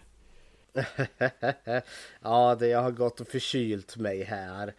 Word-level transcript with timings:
ja, 2.22 2.56
det 2.60 2.68
jag 2.68 2.82
har 2.82 2.92
gått 2.92 3.22
och 3.22 3.28
förkylt 3.28 3.98
mig 3.98 4.24
här. 4.24 4.74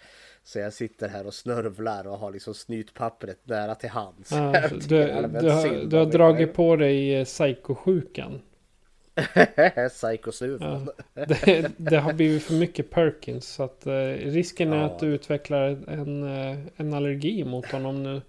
Så 0.44 0.58
jag 0.58 0.72
sitter 0.72 1.08
här 1.08 1.26
och 1.26 1.34
snörvlar 1.34 2.06
och 2.06 2.18
har 2.18 2.32
liksom 2.32 2.54
snytpappret 2.54 3.38
nära 3.44 3.74
till 3.74 3.90
hands. 3.90 4.32
Ja, 4.32 4.52
du, 4.70 4.78
du, 4.88 5.50
har, 5.50 5.86
du 5.86 5.96
har 5.96 6.06
dragit 6.06 6.54
på 6.54 6.76
dig 6.76 7.14
eh, 7.14 7.24
psykosjukan. 7.24 8.40
Psykosnuven. 9.88 10.88
Ja, 11.14 11.24
det, 11.24 11.70
det, 11.76 11.96
har 11.96 12.12
blivit 12.12 12.42
för 12.42 12.54
mycket 12.54 12.90
Perkins. 12.90 13.48
Så 13.48 13.62
att, 13.62 13.86
eh, 13.86 13.92
risken 14.12 14.72
är 14.72 14.76
Ja. 14.76 14.84
att 14.84 14.98
du 14.98 15.06
utvecklar 15.06 15.78
en, 15.88 16.22
eh, 16.22 16.58
en 16.76 16.94
allergi 16.94 17.44
mot 17.44 17.66
honom 17.66 18.02
nu. 18.02 18.22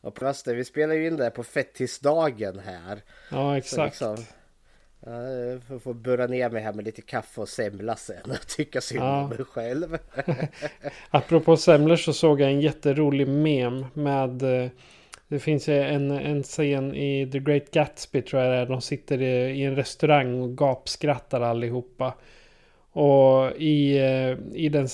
och 0.00 0.18
det, 0.44 0.54
vi 0.54 0.64
spelar 0.64 0.94
ju 0.94 1.06
in 1.06 1.16
det 1.16 1.22
här 1.24 1.30
på 1.30 1.44
fettisdagen 1.44 2.58
här. 2.58 3.02
Ja, 3.30 3.50
Så 3.50 3.54
exakt. 3.54 3.92
liksom, 3.92 4.16
ja, 5.06 5.22
jag 5.28 5.62
får- 5.62 5.78
får 5.78 5.94
burra 5.94 6.26
ner 6.26 6.50
mig 6.50 6.62
här 6.62 6.72
med 6.72 6.84
lite 6.84 7.02
kaffe 7.02 7.40
och 7.40 7.48
semla 7.48 7.96
sen 7.96 8.30
och 8.30 8.46
tycka 8.46 8.80
synd 8.80 9.00
Ja. 9.02 9.22
om 9.22 9.28
mig 9.28 9.44
själv. 9.44 9.98
Apropå 11.10 11.56
semlor 11.56 11.96
så 11.96 12.12
såg 12.12 12.40
jag 12.40 12.50
en 12.50 12.60
jätterolig 12.60 13.28
mem 13.28 13.84
med 13.94 14.42
eh, 14.42 14.70
det 15.28 15.38
finns 15.38 15.68
en, 15.68 16.10
en 16.10 16.42
scen 16.42 16.94
i 16.94 17.28
The 17.32 17.38
Great 17.38 17.70
Gatsby 17.70 18.22
tror 18.22 18.42
jag 18.42 18.52
det 18.52 18.56
är. 18.58 18.66
De 18.66 18.80
sitter 18.80 19.22
i, 19.22 19.50
i 19.50 19.64
en 19.64 19.76
restaurang 19.76 20.40
och 20.40 20.56
gapskrattar 20.58 21.40
allihopa. 21.40 22.14
Och 22.94 23.52
i, 23.56 23.98
eh, 23.98 24.36
i 24.54 24.68
den 24.68 24.88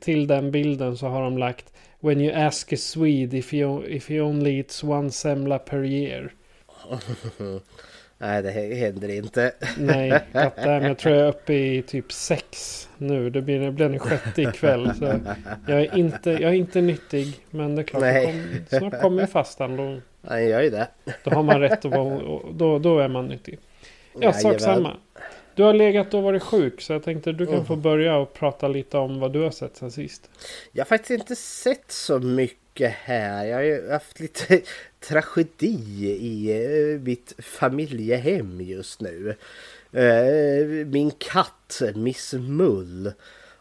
till 0.00 0.26
den 0.26 0.50
bilden 0.50 0.96
så 0.96 1.06
har 1.06 1.22
de 1.22 1.38
lagt 1.38 1.72
When 2.00 2.20
you 2.20 2.34
ask 2.46 2.72
a 2.72 2.76
Swede 2.76 3.36
if 3.38 3.52
he, 3.52 3.58
if 3.88 4.10
he 4.10 4.20
only 4.20 4.58
eats 4.58 4.84
one 4.84 5.10
semla 5.10 5.58
per 5.58 5.84
year. 5.84 6.32
Nej, 8.22 8.42
det 8.42 8.50
händer 8.50 9.08
inte. 9.08 9.52
Nej, 9.78 10.20
goddamn, 10.32 10.84
jag 10.84 10.98
tror 10.98 11.14
jag 11.14 11.24
är 11.24 11.28
uppe 11.28 11.52
i 11.54 11.82
typ 11.82 12.12
sex 12.12 12.88
nu. 12.98 13.30
Det 13.30 13.42
blir, 13.42 13.60
det 13.60 13.72
blir 13.72 13.88
den 13.88 13.98
sjätte 13.98 14.42
ikväll. 14.42 14.94
Så 14.98 15.04
jag, 15.66 15.80
är 15.80 15.96
inte, 15.96 16.30
jag 16.30 16.42
är 16.42 16.52
inte 16.52 16.80
nyttig. 16.80 17.40
Men 17.50 17.76
det 17.76 17.82
är 17.82 17.84
klart, 17.84 18.02
Nej. 18.02 18.24
kom, 18.70 18.78
snart 18.78 19.00
kommer 19.00 19.22
ju 19.22 19.26
fastan. 19.26 19.76
Då, 19.76 20.00
Han 20.28 20.44
gör 20.48 20.60
ju 20.60 20.70
det. 20.70 20.88
då 21.24 21.30
har 21.30 21.42
man 21.42 21.60
rätt 21.60 21.84
att 21.84 21.90
vara... 21.90 22.14
och 22.18 22.54
Då, 22.54 22.78
då 22.78 22.98
är 22.98 23.08
man 23.08 23.28
nyttig. 23.28 23.58
Ja, 24.20 24.32
sak 24.32 24.60
samma. 24.60 24.96
Du 25.54 25.62
har 25.62 25.74
legat 25.74 26.14
och 26.14 26.22
varit 26.22 26.42
sjuk. 26.42 26.80
Så 26.80 26.92
jag 26.92 27.02
tänkte 27.02 27.32
du 27.32 27.46
kan 27.46 27.66
få 27.66 27.76
börja 27.76 28.16
och 28.16 28.34
prata 28.34 28.68
lite 28.68 28.98
om 28.98 29.20
vad 29.20 29.32
du 29.32 29.40
har 29.40 29.50
sett 29.50 29.76
sen 29.76 29.90
sist. 29.90 30.30
Jag 30.72 30.84
har 30.84 30.88
faktiskt 30.88 31.20
inte 31.20 31.36
sett 31.36 31.90
så 31.92 32.18
mycket 32.18 32.61
här. 32.80 33.44
Jag 33.44 33.56
har 33.56 33.62
ju 33.62 33.90
haft 33.90 34.20
lite 34.20 34.62
tragedi 35.00 36.06
i 36.20 36.50
eh, 36.50 37.00
mitt 37.00 37.32
familjehem 37.38 38.60
just 38.60 39.00
nu. 39.00 39.36
Eh, 39.92 40.86
min 40.86 41.10
katt 41.10 41.82
Miss 41.94 42.32
Mull 42.32 43.12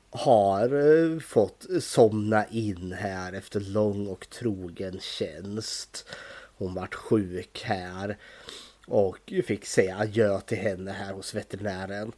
har 0.09 0.63
eh, 0.63 1.19
fått 1.19 1.65
somna 1.79 2.45
in 2.45 2.93
här 2.93 3.33
efter 3.33 3.59
lång 3.59 4.07
och 4.07 4.29
trogen 4.29 4.99
tjänst. 4.99 6.09
Hon 6.57 6.73
vart 6.73 6.95
sjuk 6.95 7.61
här 7.65 8.17
och 8.87 9.33
fick 9.45 9.65
säga 9.65 9.97
adjö 9.97 10.41
till 10.41 10.57
henne 10.57 10.91
här 10.91 11.13
hos 11.13 11.35
veterinären. 11.35 12.11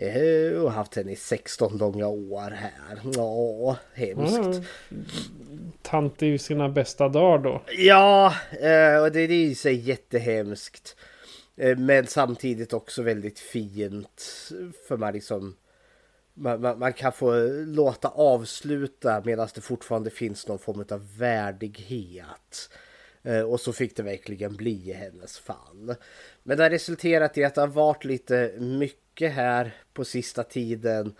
Eh, 0.00 0.62
Och 0.62 0.72
haft 0.72 0.94
henne 0.94 1.12
i 1.12 1.16
16 1.16 1.78
långa 1.78 2.06
år 2.08 2.50
här. 2.50 3.00
Ja, 3.14 3.76
hemskt. 3.94 4.38
Ja, 4.90 4.96
tant 5.82 6.22
i 6.22 6.38
sina 6.38 6.68
bästa 6.68 7.08
dagar 7.08 7.38
då. 7.44 7.62
Ja, 7.78 8.34
eh, 8.60 9.02
och 9.02 9.12
det, 9.12 9.20
är 9.20 9.28
ju 9.28 9.54
så 9.54 9.68
jättehemskt. 9.70 10.96
Eh, 11.56 11.76
Men 11.78 12.06
samtidigt 12.06 12.72
också 12.72 13.02
väldigt 13.02 13.38
fint. 13.38 14.48
För 14.88 14.96
man 14.96 15.12
liksom... 15.12 15.56
Man, 16.34 16.60
man, 16.60 16.78
man 16.78 16.92
kan 16.92 17.12
få 17.12 17.34
låta 17.66 18.08
avsluta 18.08 19.22
medan 19.24 19.48
det 19.54 19.60
fortfarande 19.60 20.10
finns 20.10 20.46
någon 20.48 20.58
form 20.58 20.84
av 20.90 21.18
värdighet. 21.18 22.70
Eh, 23.22 23.40
Och 23.40 23.60
så 23.60 23.72
fick 23.72 23.96
det 23.96 24.02
verkligen 24.02 24.56
bli 24.56 24.88
i 24.90 24.92
hennes 24.92 25.38
fall. 25.38 25.94
Men 26.42 26.56
det 26.56 26.62
har 26.62 26.70
resulterat 26.70 27.38
i 27.38 27.44
att 27.44 27.54
det 27.54 27.60
har 27.60 27.68
varit 27.68 28.04
lite 28.04 28.52
mycket 28.58 29.07
här 29.26 29.74
på 29.92 30.04
sista 30.04 30.42
tiden. 30.44 31.14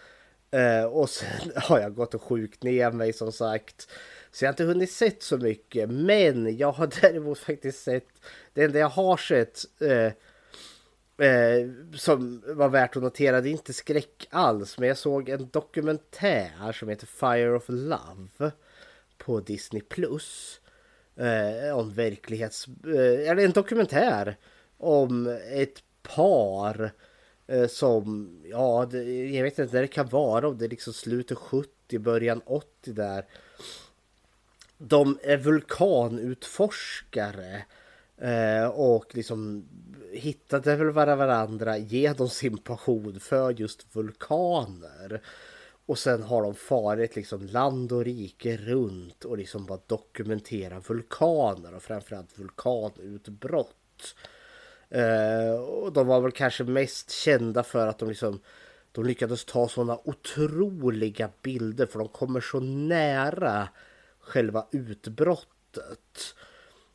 Eh, 0.50 0.84
Och 0.84 1.10
sen 1.10 1.52
har 1.56 1.80
jag 1.80 1.94
gått 1.94 2.14
och 2.14 2.22
sjukt 2.22 2.62
ner 2.62 2.90
mig 2.90 3.12
som 3.12 3.32
sagt. 3.32 3.88
Så 4.32 4.44
jag 4.44 4.48
har 4.48 4.52
inte 4.52 4.64
hunnit 4.64 4.90
sett 4.92 5.22
så 5.22 5.38
mycket. 5.38 5.90
Men 5.90 6.56
jag 6.56 6.72
har 6.72 6.86
däremot 7.00 7.38
faktiskt 7.38 7.82
sett. 7.82 8.08
Det 8.52 8.64
enda 8.64 8.78
jag 8.78 8.88
har 8.88 9.16
sett. 9.16 9.64
Eh, 9.80 10.12
Eh, 11.20 11.68
som 11.94 12.42
var 12.46 12.68
värt 12.68 12.96
att 12.96 13.02
notera. 13.02 13.40
Det 13.40 13.48
är 13.48 13.50
inte 13.52 13.72
skräck 13.72 14.28
alls. 14.30 14.78
Men 14.78 14.88
jag 14.88 14.98
såg 14.98 15.28
en 15.28 15.48
dokumentär 15.48 16.72
som 16.72 16.88
heter 16.88 17.06
Fire 17.06 17.56
of 17.56 17.64
Love. 17.68 18.50
På 19.18 19.40
Disney 19.40 19.82
Plus. 19.82 20.60
Eh, 21.16 21.78
om 21.78 21.92
verklighets... 21.94 22.66
Eh, 22.86 23.30
eller 23.30 23.44
en 23.44 23.50
dokumentär. 23.52 24.36
Om 24.76 25.26
ett 25.50 25.82
par. 26.02 26.92
Eh, 27.48 27.66
som, 27.66 28.38
ja, 28.44 28.88
det, 28.90 29.28
jag 29.28 29.42
vet 29.42 29.58
inte 29.58 29.74
när 29.74 29.82
det 29.82 29.88
kan 29.88 30.08
vara. 30.08 30.48
Om 30.48 30.58
det 30.58 30.64
är 30.64 30.68
liksom 30.68 30.92
slutet 30.92 31.38
70, 31.38 31.98
början 31.98 32.42
80 32.46 32.92
där. 32.92 33.24
De 34.78 35.18
är 35.22 35.36
vulkanutforskare. 35.36 37.64
Eh, 38.16 38.66
och 38.66 39.14
liksom 39.14 39.68
hittade 40.12 40.76
väl 40.76 40.90
varandra 40.90 41.78
genom 41.78 42.28
sin 42.28 42.58
passion 42.58 43.20
för 43.20 43.50
just 43.50 43.96
vulkaner. 43.96 45.22
Och 45.86 45.98
sen 45.98 46.22
har 46.22 46.42
de 46.42 46.54
farit 46.54 47.16
liksom 47.16 47.46
land 47.46 47.92
och 47.92 48.04
rike 48.04 48.56
runt 48.56 49.24
och 49.24 49.38
liksom 49.38 49.66
bara 49.66 49.80
dokumentera 49.86 50.80
vulkaner 50.80 51.74
och 51.74 51.82
framförallt 51.82 52.38
vulkanutbrott. 52.38 54.14
Eh, 54.90 55.60
och 55.60 55.92
de 55.92 56.06
var 56.06 56.20
väl 56.20 56.32
kanske 56.32 56.64
mest 56.64 57.10
kända 57.10 57.62
för 57.62 57.86
att 57.86 57.98
de 57.98 58.08
liksom 58.08 58.40
de 58.92 59.04
lyckades 59.04 59.44
ta 59.44 59.68
sådana 59.68 59.98
otroliga 60.04 61.30
bilder 61.42 61.86
för 61.86 61.98
de 61.98 62.08
kommer 62.08 62.40
så 62.40 62.60
nära 62.60 63.68
själva 64.20 64.66
utbrottet 64.70 66.34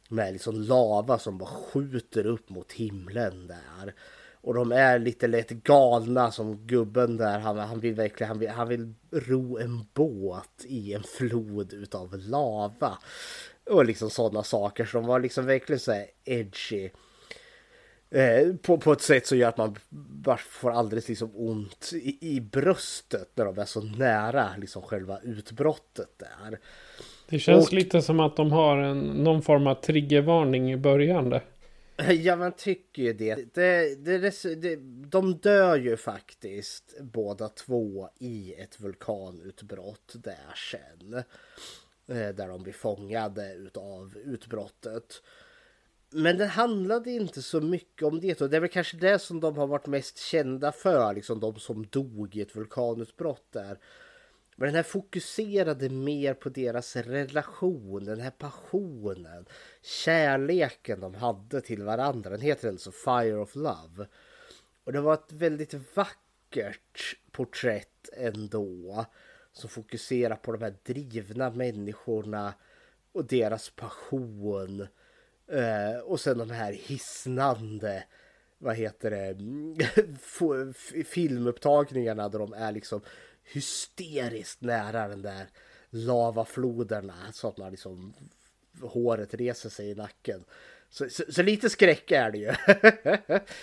med 0.10 0.34
liksom 0.34 0.56
lava 0.56 1.20
som 1.20 1.38
bara 1.38 1.50
skjuter 1.50 2.26
upp 2.26 2.50
mot 2.50 2.72
himlen 2.72 3.48
där. 3.48 3.94
Och 4.42 4.54
de 4.54 4.72
är 4.72 5.00
lite 5.00 5.28
lätt 5.28 5.50
galna 5.50 6.32
som 6.32 6.68
gubben 6.68 7.18
där. 7.18 7.40
Han, 7.40 7.58
han 7.58 7.80
vill 7.80 7.94
verkligen 7.94 8.28
han 8.28 8.40
vill, 8.40 8.50
han 8.50 8.68
vill 8.68 8.94
ro 9.12 9.58
en 9.58 9.86
båt 9.94 10.66
i 10.66 10.94
en 10.94 11.04
flod 11.04 11.74
utav 11.74 12.18
lava. 12.18 12.98
Och 13.70 13.86
liksom 13.86 14.10
sådana 14.10 14.44
saker. 14.44 14.86
Så 14.86 14.98
de 14.98 15.06
var 15.06 15.20
liksom 15.20 15.46
verkligen 15.46 15.80
så 15.80 15.92
här 15.92 16.08
edgy. 16.24 16.90
Eh, 18.14 18.56
på, 18.56 18.78
på 18.78 18.92
ett 18.92 19.02
sätt 19.02 19.28
som 19.28 19.38
gör 19.38 19.50
att 19.50 19.58
man 19.58 19.76
bara 20.24 20.38
får 20.38 20.72
alldeles 20.72 21.08
liksom 21.08 21.32
ont 21.36 21.92
i, 21.94 22.18
i 22.36 22.42
bröstet 22.42 23.30
när 23.36 23.46
de 23.46 23.58
är 23.60 23.66
så 23.66 23.82
nära 23.82 24.50
liksom 24.58 24.82
själva 24.82 25.20
utbrottet 25.24 26.10
där. 26.18 26.60
Det 27.30 27.40
känns 27.40 27.68
Och- 27.68 27.74
lite 27.74 28.02
som 28.02 28.20
att 28.20 28.36
de 28.36 28.52
har 28.52 28.78
en, 28.78 29.00
någon 29.00 29.42
form 29.42 29.68
av 29.68 29.76
triggervarning 29.76 30.72
i 30.72 30.78
början 30.78 31.30
där. 31.30 31.44
Ja, 32.12 32.36
man 32.36 32.52
tycker 32.52 33.02
ju 33.04 33.14
det. 33.14 33.36
Det, 33.54 33.96
det, 33.96 34.18
det, 34.18 34.56
det. 34.56 34.76
De 35.10 35.34
dör 35.38 35.78
ju 35.78 35.98
faktiskt 35.98 36.98
båda 37.02 37.50
två 37.50 38.10
i 38.20 38.54
ett 38.54 38.80
vulkanutbrott 38.80 40.14
där 40.14 40.54
sen. 40.72 41.14
Eh, 42.08 42.36
Där 42.36 42.48
de 42.48 42.64
blir 42.64 42.74
fångade 42.74 43.54
utav 43.54 44.14
utbrottet. 44.26 45.22
Men 46.16 46.38
det 46.38 46.46
handlade 46.46 47.12
inte 47.12 47.42
så 47.42 47.62
mycket 47.62 48.04
om 48.04 48.20
det. 48.20 48.42
Och 48.42 48.50
det 48.50 48.56
är 48.56 48.62
väl 48.62 48.70
kanske 48.70 48.98
det 48.98 49.20
som 49.20 49.40
de 49.40 49.58
har 49.58 49.68
varit 49.68 49.88
mest 49.88 50.18
kända 50.18 50.72
för. 50.72 51.14
Liksom 51.14 51.40
de 51.40 51.60
som 51.60 51.88
dog 51.90 52.36
i 52.36 52.42
ett 52.42 52.56
vulkanutbrott 52.56 53.46
där. 53.52 53.78
Men 54.56 54.68
den 54.68 54.76
här 54.76 54.84
fokuserade 54.84 55.90
mer 55.90 56.34
på 56.34 56.50
deras 56.50 56.96
relation, 56.96 58.06
den 58.06 58.20
här 58.20 58.32
passionen, 58.32 59.46
kärleken 59.82 61.00
de 61.00 61.16
hade 61.16 61.62
till 61.62 61.84
varandra. 61.84 62.30
Den 62.30 62.42
heter 62.42 62.70
alltså 62.70 62.92
Fire 62.92 63.36
of 63.36 63.56
Love. 63.56 64.08
Och 64.84 64.94
det 64.94 65.02
var 65.02 65.14
ett 65.14 65.32
väldigt 65.32 65.96
vackert 65.96 67.18
porträtt 67.32 68.10
ändå. 68.14 69.06
Som 69.52 69.70
fokuserar 69.70 70.36
på 70.36 70.52
de 70.52 70.62
här 70.62 70.76
drivna 70.84 71.50
människorna 71.50 72.54
och 73.12 73.26
deras 73.26 73.70
passion. 73.70 74.88
Eh, 75.54 76.00
och 76.00 76.20
sen 76.20 76.38
de 76.38 76.50
här 76.50 76.72
hisnande, 76.72 78.04
vad 78.58 78.76
heter 78.76 79.12
det, 79.12 81.04
filmupptagningarna 81.04 82.30
där 82.30 82.40
de 82.40 82.54
är 82.54 82.72
liksom 82.72 83.02
hysteriskt 83.44 84.62
nära 84.62 85.08
den 85.08 85.22
där 85.22 85.48
lavafloderna 85.90 87.14
så 87.32 87.48
att 87.48 87.58
man 87.58 87.72
liksom 87.72 88.14
håret 88.82 89.34
reser 89.34 89.70
sig 89.70 89.90
i 89.90 89.96
nacken. 89.96 90.44
Så, 90.90 91.10
så, 91.10 91.24
så 91.30 91.44
lite 91.44 91.70
skräck 91.70 92.12
är 92.12 92.32
det 92.32 92.38
ju. 92.38 92.54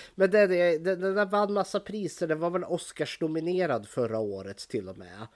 Men 0.15 0.31
den, 0.31 0.51
den, 0.83 1.01
den 1.01 1.15
där 1.15 1.27
vann 1.27 1.53
massa 1.53 1.81
priser. 1.81 2.27
Den 2.27 2.41
var 2.41 2.51
väl 2.51 2.65
Oscars 2.65 3.21
nominerad 3.21 3.89
förra 3.89 4.19
året 4.19 4.59
till 4.59 4.89
och 4.89 4.99
med. 4.99 5.27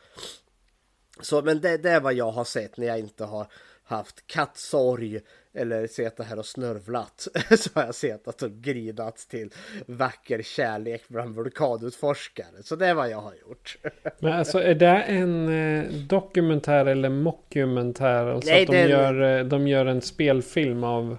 Så 1.21 1.43
men 1.43 1.61
det, 1.61 1.77
det 1.77 1.91
är 1.91 2.01
vad 2.01 2.15
jag 2.15 2.31
har 2.31 2.45
sett 2.45 2.77
när 2.77 2.87
jag 2.87 2.99
inte 2.99 3.25
har 3.25 3.47
haft 3.85 4.27
kattsorg 4.27 5.21
eller 5.55 5.87
suttit 5.87 6.27
här 6.27 6.39
och 6.39 6.47
snörvlat. 6.47 7.29
Så 7.59 7.71
har 7.75 7.85
jag 7.85 7.95
sett 7.95 8.43
och 8.43 8.51
grinat 8.51 9.17
till 9.17 9.51
vacker 9.87 10.43
kärlek 10.43 11.03
bland 11.09 11.35
vulkanutforskare. 11.35 12.63
Så 12.63 12.77
det 12.77 12.87
är 12.87 12.95
vad 12.95 13.11
jag 13.11 13.21
har 13.21 13.35
gjort. 13.35 13.79
Men 14.19 14.33
alltså 14.33 14.63
är 14.63 14.75
det 14.75 14.87
en 15.03 15.49
eh, 15.49 15.93
dokumentär 15.93 16.87
eller 16.87 17.09
mockumentär? 17.09 18.27
Alltså 18.27 18.51
Nej, 18.51 18.63
att 18.63 18.71
de, 18.71 18.77
det 18.83 18.89
gör, 18.89 19.39
eh, 19.39 19.45
de 19.45 19.69
gör 19.69 19.87
en 19.87 20.01
spelfilm 20.01 20.85
av 20.85 21.17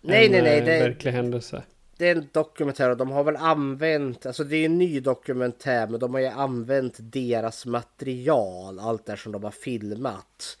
Nej, 0.00 0.26
en 0.26 0.32
nej, 0.32 0.42
nej, 0.42 0.58
eh, 0.58 0.64
det- 0.64 0.80
verklig 0.88 1.12
händelse. 1.12 1.62
Det 1.96 2.08
är 2.08 2.16
en 2.16 2.28
dokumentär 2.32 2.90
och 2.90 2.96
de 2.96 3.10
har 3.10 3.24
väl 3.24 3.36
använt, 3.36 4.26
alltså 4.26 4.44
det 4.44 4.56
är 4.56 4.64
en 4.66 4.78
ny 4.78 5.00
dokumentär 5.00 5.86
men 5.86 6.00
de 6.00 6.14
har 6.14 6.20
ju 6.20 6.26
använt 6.26 6.94
deras 6.98 7.66
material, 7.66 8.78
allt 8.78 9.06
där 9.06 9.16
som 9.16 9.32
de 9.32 9.44
har 9.44 9.50
filmat. 9.50 10.58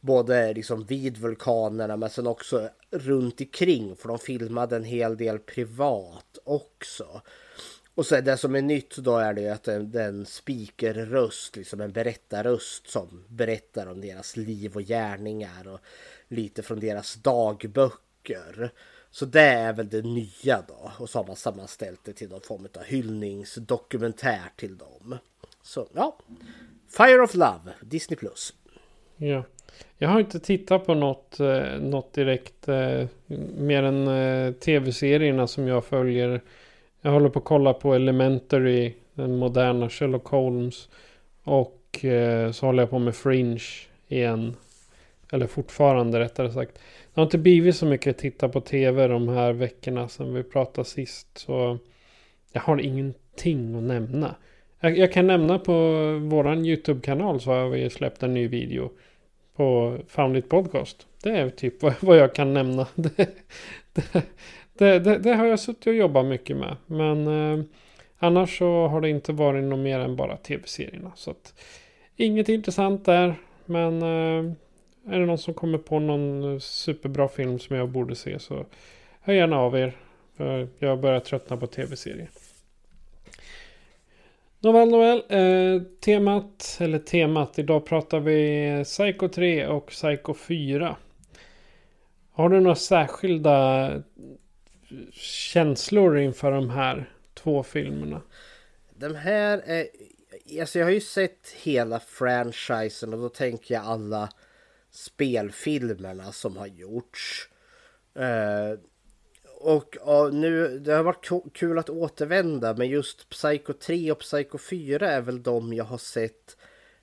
Både 0.00 0.54
liksom 0.54 0.84
vid 0.84 1.18
vulkanerna 1.18 1.96
men 1.96 2.10
sen 2.10 2.26
också 2.26 2.68
runt 2.90 3.40
omkring 3.40 3.96
för 3.96 4.08
de 4.08 4.18
filmade 4.18 4.76
en 4.76 4.84
hel 4.84 5.16
del 5.16 5.38
privat 5.38 6.38
också. 6.44 7.22
Och 7.94 8.06
så 8.06 8.20
det 8.20 8.36
som 8.36 8.54
är 8.54 8.62
nytt 8.62 8.96
då 8.96 9.16
är 9.16 9.34
det 9.34 9.40
ju 9.40 9.48
att 9.48 9.64
det 9.64 9.72
är 9.72 10.08
en 10.08 10.26
speakerröst, 10.26 11.56
liksom 11.56 11.80
en 11.80 11.92
berättarröst 11.92 12.90
som 12.90 13.24
berättar 13.28 13.86
om 13.86 14.00
deras 14.00 14.36
liv 14.36 14.76
och 14.76 14.82
gärningar 14.82 15.68
och 15.68 15.80
lite 16.28 16.62
från 16.62 16.80
deras 16.80 17.14
dagböcker. 17.14 18.72
Så 19.10 19.24
det 19.24 19.40
är 19.40 19.72
väl 19.72 19.88
det 19.88 20.02
nya 20.02 20.64
då. 20.68 20.92
Och 20.98 21.10
så 21.10 21.18
har 21.18 21.26
man 21.26 21.36
sammanställt 21.36 22.00
det 22.04 22.12
till 22.12 22.28
någon 22.28 22.40
form 22.40 22.68
av 22.76 22.82
hyllningsdokumentär 22.82 24.52
till 24.56 24.78
dem. 24.78 25.18
Så 25.62 25.88
ja. 25.94 26.18
Fire 26.88 27.22
of 27.22 27.34
Love, 27.34 27.72
Disney 27.80 28.18
Ja. 29.16 29.44
Jag 29.98 30.08
har 30.08 30.20
inte 30.20 30.40
tittat 30.40 30.86
på 30.86 30.94
något, 30.94 31.40
eh, 31.40 31.80
något 31.80 32.12
direkt 32.12 32.68
eh, 32.68 33.06
mer 33.56 33.82
än 33.82 34.08
eh, 34.08 34.52
tv-serierna 34.52 35.46
som 35.46 35.68
jag 35.68 35.84
följer. 35.84 36.40
Jag 37.00 37.10
håller 37.10 37.28
på 37.28 37.38
att 37.38 37.44
kolla 37.44 37.72
på 37.72 37.94
Elementary, 37.94 38.92
den 39.14 39.36
moderna 39.36 39.88
Sherlock 39.88 40.26
Holmes. 40.26 40.88
Och 41.44 41.74
så 42.52 42.66
håller 42.66 42.82
jag 42.82 42.90
på 42.90 42.98
med 42.98 43.14
Fringe 43.16 43.62
igen. 44.08 44.56
Eller 45.32 45.46
fortfarande 45.46 46.18
rättare 46.20 46.52
sagt. 46.52 46.74
Det 46.74 47.20
har 47.20 47.22
inte 47.22 47.38
blivit 47.38 47.76
så 47.76 47.86
mycket 47.86 48.10
att 48.10 48.18
titta 48.18 48.48
på 48.48 48.60
tv 48.60 49.08
de 49.08 49.28
här 49.28 49.52
veckorna 49.52 50.08
sedan 50.08 50.34
vi 50.34 50.42
pratade 50.42 50.88
sist. 50.88 51.38
Så 51.38 51.78
jag 52.52 52.60
har 52.60 52.80
ingenting 52.80 53.74
att 53.74 53.82
nämna. 53.82 54.34
Jag, 54.80 54.98
jag 54.98 55.12
kan 55.12 55.26
nämna 55.26 55.58
på 55.58 55.72
våran 56.22 56.66
YouTube-kanal 56.66 57.40
så 57.40 57.50
har 57.50 57.68
vi 57.68 57.90
släppt 57.90 58.22
en 58.22 58.34
ny 58.34 58.48
video 58.48 58.90
på 59.58 59.98
Found 60.08 60.36
It 60.36 60.48
Podcast. 60.48 61.06
Det 61.22 61.30
är 61.30 61.50
typ 61.50 61.82
vad, 61.82 61.94
vad 62.00 62.16
jag 62.16 62.34
kan 62.34 62.54
nämna. 62.54 62.86
Det, 62.94 63.16
det, 63.92 64.24
det, 64.78 64.98
det, 64.98 65.18
det 65.18 65.34
har 65.34 65.46
jag 65.46 65.60
suttit 65.60 65.86
och 65.86 65.94
jobbat 65.94 66.26
mycket 66.26 66.56
med. 66.56 66.76
Men 66.86 67.26
eh, 67.26 67.64
annars 68.18 68.58
så 68.58 68.86
har 68.86 69.00
det 69.00 69.10
inte 69.10 69.32
varit 69.32 69.64
något 69.64 69.78
mer 69.78 70.00
än 70.00 70.16
bara 70.16 70.36
tv-serierna. 70.36 71.12
Så 71.14 71.30
att, 71.30 71.54
inget 72.16 72.48
intressant 72.48 73.04
där. 73.04 73.34
Men 73.64 74.02
eh, 74.02 74.52
är 75.14 75.20
det 75.20 75.26
någon 75.26 75.38
som 75.38 75.54
kommer 75.54 75.78
på 75.78 75.98
någon 75.98 76.60
superbra 76.60 77.28
film 77.28 77.58
som 77.58 77.76
jag 77.76 77.88
borde 77.88 78.14
se 78.14 78.38
så 78.38 78.66
hör 79.20 79.34
gärna 79.34 79.58
av 79.58 79.76
er. 79.76 79.96
För 80.36 80.68
jag 80.78 81.00
börjar 81.00 81.20
tröttna 81.20 81.56
på 81.56 81.66
tv-serier. 81.66 82.28
Nåväl, 84.60 84.88
nåväl. 84.88 85.22
Eh, 85.28 85.82
temat, 85.82 86.76
eller 86.80 86.98
temat. 86.98 87.58
Idag 87.58 87.86
pratar 87.86 88.20
vi 88.20 88.84
Psycho 88.84 89.28
3 89.28 89.66
och 89.66 89.86
Psycho 89.86 90.34
4. 90.34 90.96
Har 92.32 92.48
du 92.48 92.60
några 92.60 92.74
särskilda 92.74 93.90
känslor 95.12 96.18
inför 96.18 96.52
de 96.52 96.70
här 96.70 97.10
två 97.34 97.62
filmerna? 97.62 98.22
De 98.96 99.14
här 99.14 99.62
är... 99.66 99.86
Alltså 100.60 100.78
jag 100.78 100.86
har 100.86 100.92
ju 100.92 101.00
sett 101.00 101.54
hela 101.62 102.00
franchisen 102.00 103.14
och 103.14 103.20
då 103.20 103.28
tänker 103.28 103.74
jag 103.74 103.84
alla 103.84 104.28
spelfilmerna 104.90 106.32
som 106.32 106.56
har 106.56 106.66
gjorts. 106.66 107.48
Eh, 108.14 108.78
och 109.60 109.96
ja, 110.06 110.28
nu, 110.32 110.78
det 110.78 110.92
har 110.92 111.02
varit 111.02 111.28
kul 111.52 111.78
att 111.78 111.90
återvända 111.90 112.74
men 112.74 112.88
just 112.88 113.28
Psycho 113.28 113.72
3 113.72 114.12
och 114.12 114.18
Psycho 114.18 114.58
4 114.58 115.10
är 115.10 115.20
väl 115.20 115.42
de 115.42 115.72
jag 115.72 115.84
har 115.84 115.98
sett 115.98 116.56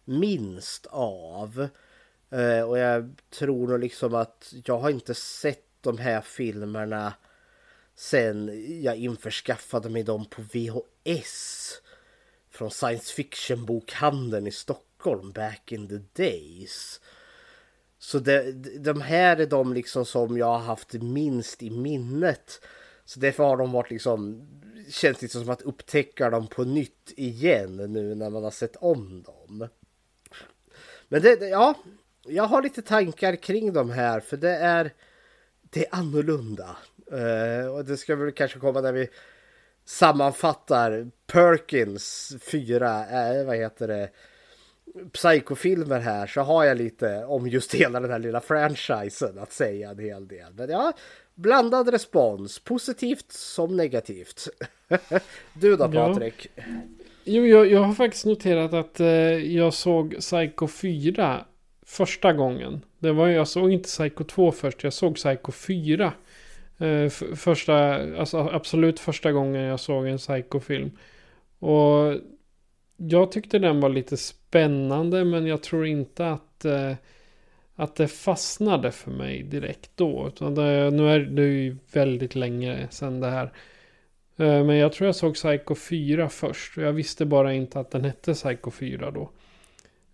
minst 0.06 0.86
av. 0.90 1.68
Eh, 2.30 2.62
och 2.62 2.78
jag 2.78 3.16
tror 3.30 3.68
nog 3.68 3.80
liksom 3.80 4.16
att 4.16 4.54
jag 4.66 4.78
har 4.78 4.90
inte 4.90 5.14
sett 5.14 5.66
de 5.82 5.98
här 5.98 6.22
filmerna 6.22 7.14
sen 7.96 8.66
jag 8.84 8.96
införskaffade 8.96 9.90
mig 9.90 10.04
dem 10.04 10.26
på 10.26 10.42
VHS. 10.42 11.72
Från 12.50 12.72
science 12.72 13.14
fiction 13.14 13.66
bokhandeln 13.66 14.48
i 14.48 14.52
Stockholm 14.52 15.32
back 15.32 15.72
in 15.72 15.88
the 15.88 16.24
days. 16.24 17.02
Så 18.06 18.20
det, 18.20 18.52
de 18.80 19.02
här 19.02 19.38
är 19.38 19.46
de 19.46 19.74
liksom 19.74 20.06
som 20.06 20.38
jag 20.38 20.46
har 20.46 20.60
haft 20.60 20.94
minst 20.94 21.64
i 21.64 21.70
minnet. 21.70 22.62
Så 23.06 23.20
därför 23.20 23.44
har 23.44 23.58
de 23.58 23.72
varit 23.72 23.90
liksom 23.90 24.48
känns 24.90 25.22
liksom 25.22 25.42
som 25.42 25.50
att 25.50 25.62
upptäcka 25.62 26.30
dem 26.30 26.48
på 26.48 26.64
nytt 26.64 27.14
igen 27.16 27.76
nu 27.76 28.16
när 28.16 28.30
man 28.30 28.44
har 28.44 28.52
sett 28.52 28.76
om 28.76 29.24
dem. 29.24 29.68
Men 31.08 31.22
det, 31.22 31.48
ja, 31.48 31.74
jag 32.26 32.44
har 32.44 32.62
lite 32.62 32.82
tankar 32.82 33.36
kring 33.36 33.74
de 33.74 33.90
här 33.90 34.20
för 34.20 34.38
det 34.38 34.56
är 34.56 34.94
det 35.62 35.86
är 35.86 35.96
annorlunda. 35.96 36.78
Uh, 37.12 37.68
och 37.76 37.86
det 37.86 37.98
ska 37.98 38.16
väl 38.16 38.32
kanske 38.32 38.60
komma 38.60 38.82
när 38.82 38.94
vi 38.94 39.10
sammanfattar 39.86 41.12
Perkins 41.28 42.34
fyra, 42.42 43.06
eh, 43.06 43.46
vad 43.46 43.56
heter 43.56 43.88
det, 43.88 44.10
psykofilmer 45.14 46.00
här 46.00 46.28
så 46.28 46.42
har 46.42 46.64
jag 46.64 46.78
lite 46.78 47.26
om 47.26 47.48
just 47.48 47.76
hela 47.76 48.00
den 48.00 48.12
här 48.12 48.20
lilla 48.20 48.42
franchisen 48.42 49.40
att 49.40 49.52
säga 49.52 49.90
en 49.90 50.00
hel 50.00 50.28
del. 50.28 50.54
Men 50.54 50.70
ja, 50.70 50.94
blandad 51.36 51.90
respons, 51.90 52.60
positivt 52.60 53.32
som 53.32 53.78
negativt. 53.78 54.48
du 55.54 55.76
då 55.76 55.90
Ja. 55.94 56.08
Patrik? 56.08 56.48
Jo, 57.24 57.46
jag, 57.46 57.72
jag 57.72 57.80
har 57.80 57.94
faktiskt 57.94 58.26
noterat 58.26 58.74
att 58.74 59.00
eh, 59.00 59.08
jag 59.56 59.74
såg 59.74 60.16
Psycho 60.20 60.68
4 60.68 61.46
första 61.86 62.34
gången. 62.34 62.82
Det 63.00 63.12
var, 63.12 63.28
jag 63.28 63.48
såg 63.48 63.72
inte 63.72 63.88
Psycho 63.88 64.24
2 64.24 64.52
först, 64.52 64.84
jag 64.84 64.94
såg 64.94 65.16
Psycho 65.16 65.52
4. 65.52 66.14
Eh, 66.78 67.10
första, 67.36 67.76
alltså 68.20 68.38
absolut 68.38 69.00
första 69.00 69.32
gången 69.32 69.62
jag 69.62 69.80
såg 69.80 70.08
en 70.08 70.18
Psycho-film. 70.18 70.92
Och 71.60 72.14
jag 72.98 73.32
tyckte 73.32 73.60
den 73.60 73.80
var 73.82 73.90
lite 73.90 74.18
spännande 74.18 75.26
men 75.26 75.48
jag 75.48 75.64
tror 75.64 75.86
inte 75.86 76.28
att, 76.32 76.66
eh, 76.66 76.94
att 77.76 77.96
det 77.96 78.08
fastnade 78.08 78.92
för 78.92 79.12
mig 79.12 79.44
direkt 79.44 79.92
då. 79.96 80.28
Utan 80.28 80.56
det, 80.56 80.92
nu 80.92 81.10
är 81.10 81.20
det 81.20 81.44
ju 81.44 81.78
väldigt 81.94 82.36
länge 82.36 82.88
sedan 82.92 83.20
det 83.20 83.30
här. 83.30 83.46
Eh, 84.38 84.64
Men 84.66 84.76
jag 84.78 84.94
tror 84.94 85.06
jag 85.06 85.16
såg 85.16 85.34
Psycho 85.36 85.76
4 85.76 86.30
först. 86.30 86.78
Och 86.78 86.84
jag 86.84 86.94
visste 86.94 87.26
bara 87.26 87.54
inte 87.54 87.80
att 87.80 87.92
den 87.92 88.06
hette 88.06 88.34
Psycho 88.34 88.72
4 88.72 89.12
då. 89.12 89.30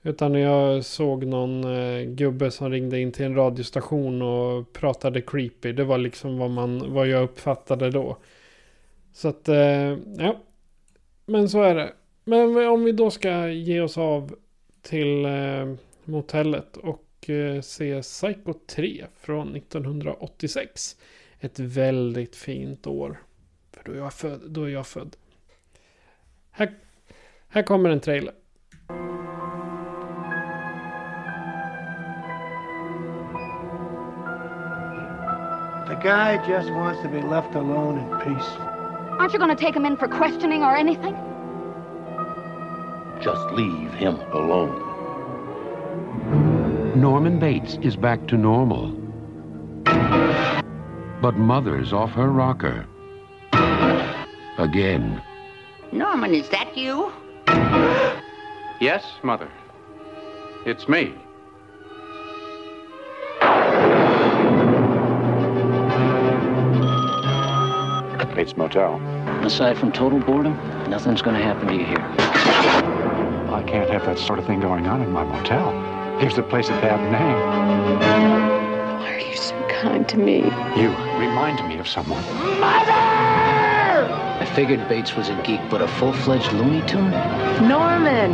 Utan 0.03 0.33
jag 0.35 0.85
såg 0.85 1.25
någon 1.25 1.63
eh, 1.63 2.01
gubbe 2.05 2.51
som 2.51 2.69
ringde 2.71 2.99
in 2.99 3.11
till 3.11 3.25
en 3.25 3.35
radiostation 3.35 4.21
och 4.21 4.73
pratade 4.73 5.21
creepy. 5.21 5.71
Det 5.73 5.83
var 5.83 5.97
liksom 5.97 6.37
vad, 6.37 6.49
man, 6.51 6.93
vad 6.93 7.07
jag 7.07 7.23
uppfattade 7.23 7.89
då. 7.91 8.17
Så 9.13 9.27
att, 9.27 9.49
eh, 9.49 9.97
ja. 10.17 10.41
Men 11.25 11.49
så 11.49 11.61
är 11.63 11.75
det. 11.75 11.93
Men 12.23 12.67
om 12.67 12.83
vi 12.83 12.91
då 12.91 13.11
ska 13.11 13.47
ge 13.47 13.81
oss 13.81 13.97
av 13.97 14.35
till 14.81 15.25
eh, 15.25 15.73
motellet 16.03 16.77
och 16.77 17.29
eh, 17.29 17.61
se 17.61 18.01
Psycho 18.01 18.53
3 18.53 19.05
från 19.19 19.55
1986. 19.55 20.97
Ett 21.39 21.59
väldigt 21.59 22.35
fint 22.35 22.87
år. 22.87 23.21
För 23.71 23.83
då 23.83 23.91
är 23.91 23.97
jag 23.97 24.13
född. 24.13 24.41
Då 24.47 24.63
är 24.63 24.69
jag 24.69 24.87
född. 24.87 25.15
Här, 26.51 26.73
här 27.47 27.63
kommer 27.63 27.89
en 27.89 27.99
trailer. 27.99 28.33
The 35.87 35.95
guy 36.03 36.49
just 36.49 36.69
wants 36.69 37.01
to 37.01 37.09
be 37.09 37.21
left 37.21 37.55
alone 37.55 37.99
in 37.99 38.09
peace. 38.19 38.49
Aren't 39.19 39.33
you 39.33 39.39
going 39.39 39.55
to 39.55 39.63
take 39.63 39.75
him 39.75 39.85
in 39.85 39.97
for 39.97 40.07
questioning 40.07 40.63
or 40.63 40.75
anything? 40.75 41.30
Just 43.21 43.51
leave 43.51 43.93
him 43.93 44.15
alone. 44.31 44.89
Norman 46.99 47.39
Bates 47.39 47.77
is 47.83 47.95
back 47.95 48.27
to 48.27 48.35
normal. 48.35 48.91
But 51.21 51.35
Mother's 51.37 51.93
off 51.93 52.11
her 52.11 52.29
rocker. 52.29 52.87
Again. 54.57 55.21
Norman, 55.91 56.33
is 56.33 56.49
that 56.49 56.75
you? 56.75 57.11
Yes, 58.79 59.05
Mother. 59.21 59.49
It's 60.65 60.89
me. 60.89 61.13
Bates 68.35 68.57
Motel. 68.57 68.95
Aside 69.45 69.77
from 69.77 69.91
total 69.91 70.19
boredom, 70.19 70.55
nothing's 70.89 71.21
gonna 71.21 71.43
happen 71.43 71.67
to 71.67 71.75
you 71.75 71.85
here. 71.85 73.00
I 73.61 73.63
can't 73.63 73.89
have 73.91 74.05
that 74.07 74.17
sort 74.17 74.39
of 74.39 74.47
thing 74.47 74.59
going 74.59 74.87
on 74.87 75.03
in 75.03 75.11
my 75.11 75.23
motel. 75.23 75.71
Gives 76.19 76.35
the 76.35 76.41
place 76.41 76.69
a 76.69 76.71
bad 76.81 76.99
name. 77.11 77.99
Why 78.99 79.13
are 79.13 79.19
you 79.19 79.35
so 79.35 79.55
kind 79.67 80.09
to 80.09 80.17
me? 80.17 80.37
You 80.75 80.89
remind 81.19 81.63
me 81.69 81.77
of 81.77 81.87
someone. 81.87 82.23
Mother! 82.59 82.91
I 84.41 84.51
figured 84.55 84.89
Bates 84.89 85.15
was 85.15 85.29
a 85.29 85.39
geek, 85.43 85.61
but 85.69 85.79
a 85.79 85.87
full-fledged 85.87 86.51
Looney 86.53 86.81
Tune? 86.87 87.11
Norman! 87.69 88.33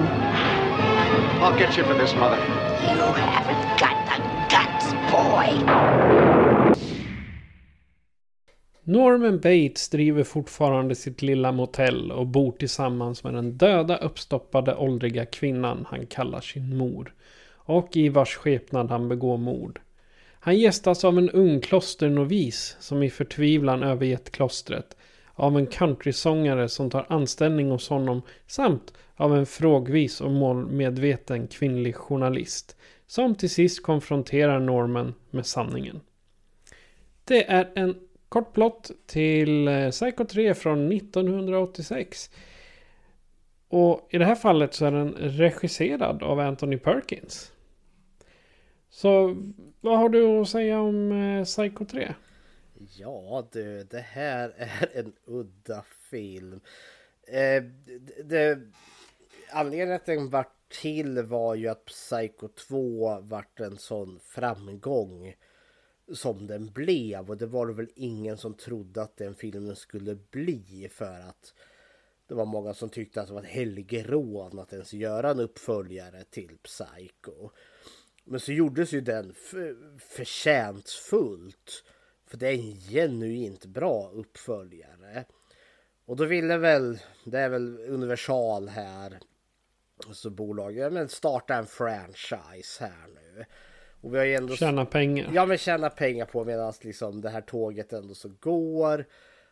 I'll 1.44 1.58
get 1.60 1.76
you 1.76 1.84
for 1.84 1.94
this, 1.94 2.14
Mother. 2.16 2.38
You 2.38 3.04
haven't 3.20 3.80
got 3.82 4.06
the 4.08 4.24
guts, 4.48 4.94
boy. 5.12 6.37
Norman 8.89 9.39
Bates 9.39 9.89
driver 9.89 10.24
fortfarande 10.24 10.96
sitt 10.96 11.22
lilla 11.22 11.51
motell 11.51 12.12
och 12.12 12.27
bor 12.27 12.51
tillsammans 12.51 13.24
med 13.24 13.34
den 13.34 13.58
döda 13.58 13.98
uppstoppade 13.98 14.75
åldriga 14.75 15.25
kvinnan 15.25 15.86
han 15.89 16.06
kallar 16.06 16.41
sin 16.41 16.77
mor. 16.77 17.13
Och 17.50 17.98
i 17.98 18.10
vars 18.10 18.36
skepnad 18.36 18.89
han 18.89 19.10
begår 19.10 19.38
mord. 19.38 19.79
Han 20.39 20.58
gästas 20.58 21.06
av 21.06 21.17
en 21.17 21.29
ung 21.29 21.62
klosternovis 21.62 22.77
som 22.79 23.03
i 23.03 23.10
förtvivlan 23.10 23.84
övergett 23.84 24.32
klostret. 24.32 24.98
Av 25.34 25.58
en 25.58 25.67
countrysångare 25.67 26.70
som 26.70 26.89
tar 26.89 27.06
anställning 27.10 27.72
hos 27.72 27.89
honom 27.89 28.22
samt 28.46 28.94
av 29.15 29.38
en 29.38 29.46
frågvis 29.46 30.22
och 30.22 30.32
målmedveten 30.32 31.48
kvinnlig 31.48 31.96
journalist. 31.96 32.75
Som 33.08 33.36
till 33.36 33.50
sist 33.50 33.84
konfronterar 33.84 34.60
Norman 34.60 35.13
med 35.32 35.46
sanningen. 35.46 36.00
Det 37.24 37.50
är 37.50 37.72
en 37.75 37.96
kort 38.30 38.54
plott 38.54 38.92
till 39.06 39.68
eh, 39.68 39.90
Psycho 39.90 40.26
3 40.26 40.54
från 40.54 40.92
1986. 40.92 42.30
Och 43.68 44.08
i 44.10 44.18
det 44.18 44.26
här 44.26 44.36
fallet 44.36 44.74
så 44.74 44.86
är 44.86 44.92
den 44.92 45.14
regisserad 45.14 46.24
av 46.24 46.40
Anthony 46.40 46.78
Perkins. 46.78 47.52
Så 48.90 49.36
vad 49.82 50.00
har 50.00 50.10
du 50.10 50.42
att 50.42 50.50
säga 50.50 50.80
om 50.80 51.12
eh, 51.12 51.44
Psycho 51.44 51.86
3? 51.86 52.14
Ja 52.98 53.48
du, 53.52 53.84
det 53.84 54.00
här 54.00 54.54
är 54.58 55.00
en 55.00 55.14
udda 55.26 55.84
film. 56.10 56.60
Eh, 57.28 57.64
det, 57.86 58.24
det, 58.24 58.60
anledningen 59.52 59.96
att 59.96 60.06
den 60.06 60.30
vart 60.30 60.54
till 60.82 61.22
var 61.22 61.56
ju 61.56 61.68
att 61.68 61.86
Psycho 61.86 62.48
2 62.48 63.20
vart 63.22 63.60
en 63.60 63.78
sån 63.78 64.20
framgång 64.20 65.36
som 66.14 66.48
den 66.48 66.72
blev 66.72 67.30
och 67.30 67.38
det 67.38 67.46
var 67.46 67.68
det 67.68 67.74
väl 67.74 67.90
ingen 67.96 68.38
som 68.38 68.54
trodde 68.54 69.02
att 69.02 69.18
den 69.18 69.36
filmen 69.36 69.76
skulle 69.76 70.16
bli 70.16 70.90
för 70.92 71.20
att 71.20 71.54
det 72.28 72.36
var 72.36 72.46
många 72.46 72.74
som 72.74 72.90
tyckte 72.90 73.22
att 73.22 73.28
det 73.28 73.34
var 73.34 73.42
ett 73.42 73.48
helgerån 73.48 74.60
att 74.60 74.74
ens 74.74 74.94
göra 74.94 75.32
en 75.32 75.40
uppföljare 75.40 76.24
till 76.24 76.58
Psycho. 76.64 77.50
Men 78.24 78.40
så 78.40 78.52
gjordes 78.52 78.94
ju 78.94 79.02
den 79.02 79.34
förtjänstfullt. 80.00 81.84
För 82.26 82.38
det 82.38 82.48
är 82.48 82.54
en 82.54 82.80
genuint 82.80 83.66
bra 83.66 84.12
uppföljare. 84.14 85.26
Och 86.06 86.16
då 86.16 86.26
ville 86.26 86.58
väl, 86.58 87.00
det 87.24 87.40
är 87.40 87.50
väl 87.50 87.80
Universal 87.80 88.68
här, 88.68 89.20
så 90.14 90.30
bolaget, 90.30 90.94
men 90.94 91.10
starta 91.10 91.56
en 91.56 91.66
franchise 91.66 92.84
här 92.84 93.08
nu. 93.08 93.46
Och 94.01 94.13
vi 94.13 94.18
har 94.18 94.25
ju 94.25 94.36
ändå... 94.36 94.56
Tjäna 94.56 94.86
pengar. 94.86 95.32
Ja 95.34 95.46
men 95.46 95.58
tjäna 95.58 95.89
pengar 95.89 96.25
på 96.25 96.44
medan 96.44 96.74
liksom 96.82 97.22
det 97.22 97.30
här 97.30 97.42
tåget 97.42 97.94
ändå 97.94 98.13
så 98.13 98.30
går. 98.39 99.06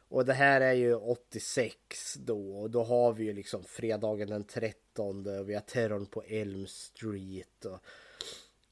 Och 0.08 0.26
det 0.26 0.34
här 0.34 0.62
är 0.62 0.74
ju 0.74 0.96
86 0.96 2.14
då 2.14 2.62
och 2.62 2.70
då 2.70 2.84
har 2.84 3.14
vi 3.14 3.24
ju 3.24 3.34
liksom 3.34 3.64
fredagen 3.64 4.30
den 4.30 4.44
13 4.44 5.40
och 5.40 5.50
vi 5.50 5.54
har 5.54 5.62
terrorn 5.62 6.06
på 6.06 6.22
Elm 6.22 6.68
Street. 6.68 7.66
Och... 7.66 7.80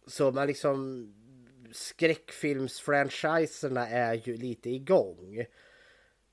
Så 0.08 0.32
man 0.32 0.48
liksom 0.48 1.08
skräckfilmsfranchiserna 1.72 3.90
är 3.90 4.14
ju 4.14 4.38
lite 4.38 4.70
igång. 4.70 5.46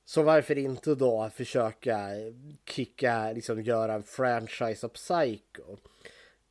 Så 0.04 0.22
varför 0.22 0.58
inte 0.58 0.94
då 0.94 1.30
försöka 1.34 2.08
kicka, 2.64 3.32
liksom 3.32 3.62
göra 3.62 3.94
en 3.94 4.02
franchise 4.02 4.86
av 4.86 4.90
Psycho? 4.90 5.76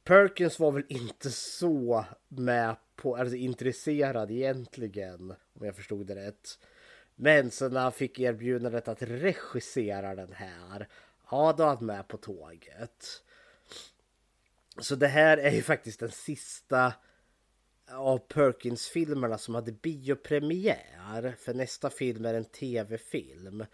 Perkins 0.04 0.60
var 0.60 0.72
väl 0.72 0.86
inte 0.90 1.32
så 1.32 2.06
med 2.28 2.76
på, 2.96 3.16
alltså 3.16 3.36
intresserad 3.36 4.32
egentligen, 4.32 5.34
om 5.54 5.66
jag 5.66 5.76
förstod 5.76 6.08
det 6.08 6.16
rätt. 6.16 6.60
Men 7.16 7.52
sen 7.52 7.74
när 7.74 7.82
han 7.82 7.92
fick 7.92 8.20
erbjudandet 8.20 8.88
att 8.88 9.02
regissera 9.02 10.16
den 10.16 10.34
här, 10.34 10.88
ja 11.32 11.54
då 11.58 11.64
var 11.64 11.76
han 11.76 11.86
med 11.86 12.08
på 12.08 12.18
tåget. 12.18 13.24
Så 14.80 14.96
det 14.96 15.08
här 15.08 15.38
är 15.38 15.52
ju 15.52 15.62
faktiskt 15.62 16.00
den 16.00 16.12
sista 16.12 16.94
av 17.92 18.18
Perkins-filmerna 18.18 19.38
som 19.38 19.56
hade 19.56 19.72
biopremiär. 19.72 21.36
För 21.40 21.54
nästa 21.54 21.90
film 21.90 22.26
är 22.26 22.34
en 22.34 22.46
tv-film. 22.46 23.66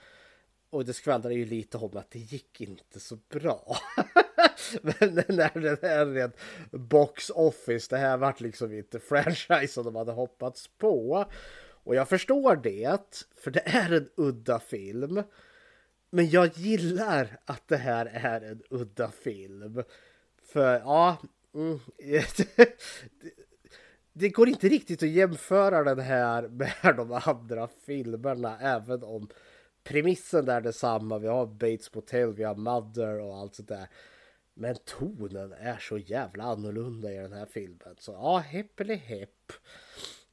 Och 0.69 0.85
det 0.85 0.93
skvallrar 0.93 1.31
ju 1.31 1.45
lite 1.45 1.77
om 1.77 1.97
att 1.97 2.11
det 2.11 2.19
gick 2.19 2.61
inte 2.61 2.99
så 2.99 3.17
bra. 3.29 3.77
Men 4.81 5.15
när 5.27 5.59
den 5.59 5.77
här 5.81 6.05
rent 6.05 6.35
box 6.71 7.29
office, 7.29 7.87
det 7.89 7.97
här 7.97 8.17
vart 8.17 8.39
liksom 8.39 8.73
inte 8.73 8.99
franchise 8.99 9.67
som 9.67 9.83
de 9.83 9.95
hade 9.95 10.11
hoppats 10.11 10.67
på. 10.67 11.25
Och 11.85 11.95
jag 11.95 12.09
förstår 12.09 12.55
det, 12.55 13.25
för 13.35 13.51
det 13.51 13.63
är 13.65 13.91
en 13.93 14.09
udda 14.15 14.59
film. 14.59 15.23
Men 16.09 16.29
jag 16.29 16.47
gillar 16.57 17.37
att 17.45 17.67
det 17.67 17.77
här 17.77 18.05
är 18.05 18.41
en 18.41 18.61
udda 18.69 19.11
film. 19.11 19.83
För 20.43 20.79
ja, 20.79 21.17
mm, 21.53 21.79
det 24.13 24.29
går 24.29 24.49
inte 24.49 24.67
riktigt 24.69 25.03
att 25.03 25.09
jämföra 25.09 25.83
den 25.83 25.99
här 25.99 26.47
med 26.47 26.95
de 26.97 27.11
andra 27.25 27.67
filmerna, 27.85 28.59
även 28.59 29.03
om 29.03 29.29
premissen 29.83 30.49
är 30.49 30.61
detsamma. 30.61 31.19
Vi 31.19 31.27
har 31.27 31.45
Bates 31.45 31.93
Motel, 31.93 32.33
vi 32.33 32.43
har 32.43 32.55
Mother 32.55 33.19
och 33.19 33.37
allt 33.37 33.55
sånt 33.55 33.69
där. 33.69 33.87
Men 34.57 34.75
tonen 34.75 35.53
är 35.53 35.77
så 35.77 35.97
jävla 35.97 36.43
annorlunda 36.43 37.11
i 37.11 37.17
den 37.17 37.33
här 37.33 37.45
filmen. 37.45 37.95
Så 37.97 38.11
ja, 38.11 38.37
hepp 38.37 38.79
hepp. 38.89 39.51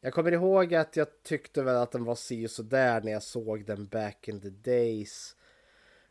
Jag 0.00 0.12
kommer 0.12 0.32
ihåg 0.32 0.74
att 0.74 0.96
jag 0.96 1.22
tyckte 1.22 1.62
väl 1.62 1.76
att 1.76 1.92
den 1.92 2.04
var 2.04 2.14
si 2.14 2.46
och 2.46 2.50
så 2.50 2.62
där 2.62 3.00
när 3.00 3.12
jag 3.12 3.22
såg 3.22 3.64
den 3.64 3.86
back 3.86 4.28
in 4.28 4.40
the 4.40 4.50
days. 4.50 5.36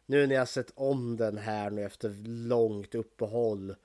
Nu 0.06 0.28
när 0.28 0.36
jag 0.36 0.48
sett 0.48 0.72
om 0.76 1.18
den 1.18 1.38
här 1.38 1.70
nu 1.70 1.84
efter 1.84 2.10
långt 2.48 2.96
uppehåll. 2.96 3.76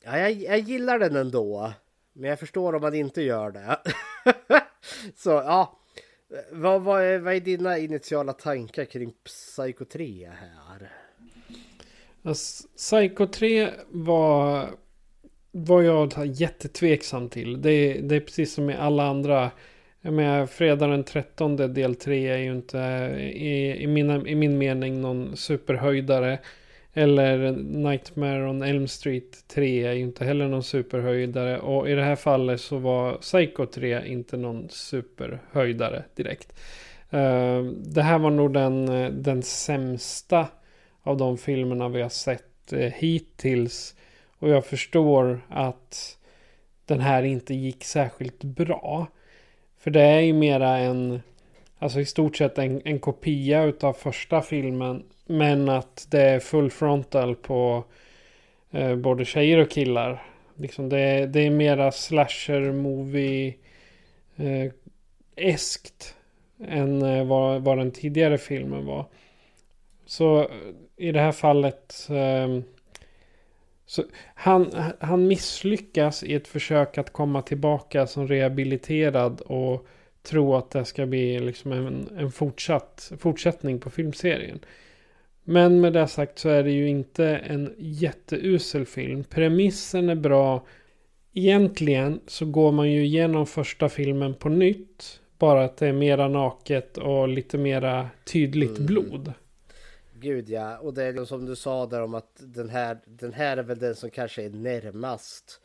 Ja, 0.00 0.18
jag, 0.18 0.32
jag 0.32 0.58
gillar 0.58 0.98
den 0.98 1.16
ändå. 1.16 1.72
Men 2.12 2.30
jag 2.30 2.38
förstår 2.38 2.74
om 2.74 2.82
man 2.82 2.94
inte 2.94 3.22
gör 3.22 3.50
det. 3.50 3.78
så 5.16 5.30
ja. 5.30 5.78
Vad, 6.50 6.82
vad, 6.82 7.02
är, 7.02 7.18
vad 7.18 7.34
är 7.34 7.40
dina 7.40 7.78
initiala 7.78 8.32
tankar 8.32 8.84
kring 8.84 9.14
Psycho 9.24 9.84
3 9.84 10.30
här? 10.34 10.97
Alltså, 12.28 12.68
Psycho 12.76 13.26
3 13.26 13.68
var, 13.88 14.68
var 15.50 15.82
jag 15.82 16.26
jättetveksam 16.26 17.28
till. 17.28 17.62
Det, 17.62 17.92
det 17.92 18.16
är 18.16 18.20
precis 18.20 18.54
som 18.54 18.66
med 18.66 18.80
alla 18.80 19.06
andra. 19.06 19.50
Jag 20.00 20.12
menar, 20.12 20.46
fredag 20.46 20.86
den 20.86 21.04
13 21.04 21.56
del 21.56 21.94
3 21.94 22.28
är 22.28 22.38
ju 22.38 22.52
inte 22.52 22.78
i, 23.34 23.82
i, 23.82 23.86
mina, 23.86 24.28
i 24.28 24.34
min 24.34 24.58
mening 24.58 25.00
någon 25.00 25.36
superhöjdare. 25.36 26.38
Eller 26.94 27.52
Nightmare 27.62 28.48
on 28.48 28.62
Elm 28.62 28.88
Street 28.88 29.48
3 29.48 29.84
är 29.84 29.92
ju 29.92 30.02
inte 30.02 30.24
heller 30.24 30.48
någon 30.48 30.62
superhöjdare. 30.62 31.58
Och 31.58 31.90
i 31.90 31.94
det 31.94 32.04
här 32.04 32.16
fallet 32.16 32.60
så 32.60 32.78
var 32.78 33.16
Psycho 33.16 33.66
3 33.66 34.06
inte 34.06 34.36
någon 34.36 34.68
superhöjdare 34.68 36.04
direkt. 36.14 36.52
Uh, 37.14 37.62
det 37.72 38.02
här 38.02 38.18
var 38.18 38.30
nog 38.30 38.54
den, 38.54 38.88
eh, 38.88 39.10
den 39.10 39.42
sämsta 39.42 40.46
av 41.08 41.16
de 41.16 41.38
filmerna 41.38 41.88
vi 41.88 42.02
har 42.02 42.08
sett 42.08 42.72
eh, 42.72 42.78
hittills. 42.78 43.94
Och 44.38 44.48
jag 44.48 44.66
förstår 44.66 45.40
att 45.48 46.18
den 46.84 47.00
här 47.00 47.22
inte 47.22 47.54
gick 47.54 47.84
särskilt 47.84 48.44
bra. 48.44 49.06
För 49.78 49.90
det 49.90 50.02
är 50.02 50.20
ju 50.20 50.32
mera 50.32 50.78
en, 50.78 51.22
alltså 51.78 52.00
i 52.00 52.04
stort 52.04 52.36
sett 52.36 52.58
en, 52.58 52.82
en 52.84 52.98
kopia 52.98 53.62
utav 53.62 53.92
första 53.92 54.42
filmen 54.42 55.04
men 55.26 55.68
att 55.68 56.06
det 56.10 56.22
är 56.22 56.40
full 56.40 56.70
frontal 56.70 57.34
på 57.36 57.84
eh, 58.70 58.96
både 58.96 59.24
tjejer 59.24 59.58
och 59.58 59.70
killar. 59.70 60.22
Liksom 60.56 60.88
det, 60.88 61.26
det 61.26 61.40
är 61.40 61.50
mera 61.50 61.92
slasher 61.92 62.72
movie 62.72 63.54
eh, 64.36 64.72
eskt 65.36 66.14
än 66.68 67.02
eh, 67.02 67.24
vad, 67.26 67.62
vad 67.62 67.78
den 67.78 67.90
tidigare 67.90 68.38
filmen 68.38 68.86
var. 68.86 69.06
Så 70.08 70.40
eh, 70.40 70.46
i 70.96 71.12
det 71.12 71.20
här 71.20 71.32
fallet 71.32 72.08
eh, 72.10 72.62
så 73.86 74.02
han, 74.34 74.72
han 75.00 75.26
misslyckas 75.26 76.22
i 76.22 76.34
ett 76.34 76.48
försök 76.48 76.98
att 76.98 77.12
komma 77.12 77.42
tillbaka 77.42 78.06
som 78.06 78.28
rehabiliterad 78.28 79.40
och 79.40 79.86
tro 80.22 80.54
att 80.54 80.70
det 80.70 80.84
ska 80.84 81.06
bli 81.06 81.40
liksom 81.40 81.72
en, 81.72 82.08
en 82.18 82.32
fortsatt, 82.32 83.12
fortsättning 83.18 83.80
på 83.80 83.90
filmserien. 83.90 84.60
Men 85.44 85.80
med 85.80 85.92
det 85.92 86.06
sagt 86.06 86.38
så 86.38 86.48
är 86.48 86.62
det 86.62 86.70
ju 86.70 86.88
inte 86.88 87.26
en 87.26 87.74
jätteusel 87.78 88.86
film. 88.86 89.24
Premissen 89.24 90.08
är 90.08 90.14
bra. 90.14 90.66
Egentligen 91.34 92.20
så 92.26 92.46
går 92.46 92.72
man 92.72 92.92
ju 92.92 93.04
igenom 93.04 93.46
första 93.46 93.88
filmen 93.88 94.34
på 94.34 94.48
nytt. 94.48 95.20
Bara 95.38 95.64
att 95.64 95.76
det 95.76 95.86
är 95.86 95.92
mera 95.92 96.28
naket 96.28 96.98
och 96.98 97.28
lite 97.28 97.58
mera 97.58 98.08
tydligt 98.24 98.78
mm. 98.78 98.86
blod. 98.86 99.32
Gud 100.20 100.48
ja, 100.48 100.78
och 100.78 100.94
det 100.94 101.04
är 101.04 101.12
liksom 101.12 101.26
som 101.26 101.46
du 101.46 101.56
sa 101.56 101.86
där 101.86 102.02
om 102.02 102.14
att 102.14 102.36
den 102.38 102.68
här, 102.68 102.98
den 103.04 103.32
här 103.32 103.56
är 103.56 103.62
väl 103.62 103.78
den 103.78 103.94
som 103.94 104.10
kanske 104.10 104.44
är 104.44 104.50
närmast 104.50 105.60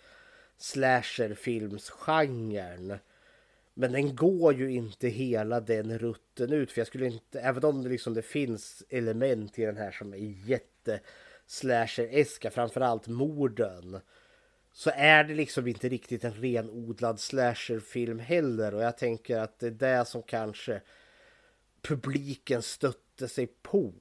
slasherfilmsgenren. 0.58 2.98
Men 3.74 3.92
den 3.92 4.16
går 4.16 4.54
ju 4.54 4.72
inte 4.72 5.08
hela 5.08 5.60
den 5.60 5.98
rutten 5.98 6.54
ut. 6.54 6.72
För 6.72 6.82
jag 6.82 6.88
skulle 6.88 7.06
inte, 7.06 7.40
även 7.40 7.66
om 7.66 7.84
det 7.84 7.90
liksom 7.90 8.14
det 8.14 8.22
finns 8.22 8.84
element 8.90 9.60
i 9.60 9.66
den 9.66 9.78
här 9.78 9.92
som 9.92 10.14
är 10.14 10.48
jätte 10.48 11.00
slasher-eska, 11.48 12.52
framförallt 12.52 13.08
morden. 13.08 14.00
Så 14.74 14.92
är 14.96 15.24
det 15.24 15.34
liksom 15.34 15.68
inte 15.68 15.90
riktigt 15.90 16.24
en 16.24 16.34
renodlad 16.34 17.20
slasherfilm 17.20 18.20
heller. 18.20 18.74
Och 18.74 18.84
jag 18.84 18.98
tänker 18.98 19.38
att 19.38 19.60
det 19.60 19.68
är 19.68 19.72
det 19.72 20.06
som 20.06 20.24
kanske 20.24 20.82
publiken 21.82 22.62
stöttar 22.62 23.03
sätter 23.14 23.28
sig 23.28 23.48
på. 23.48 23.94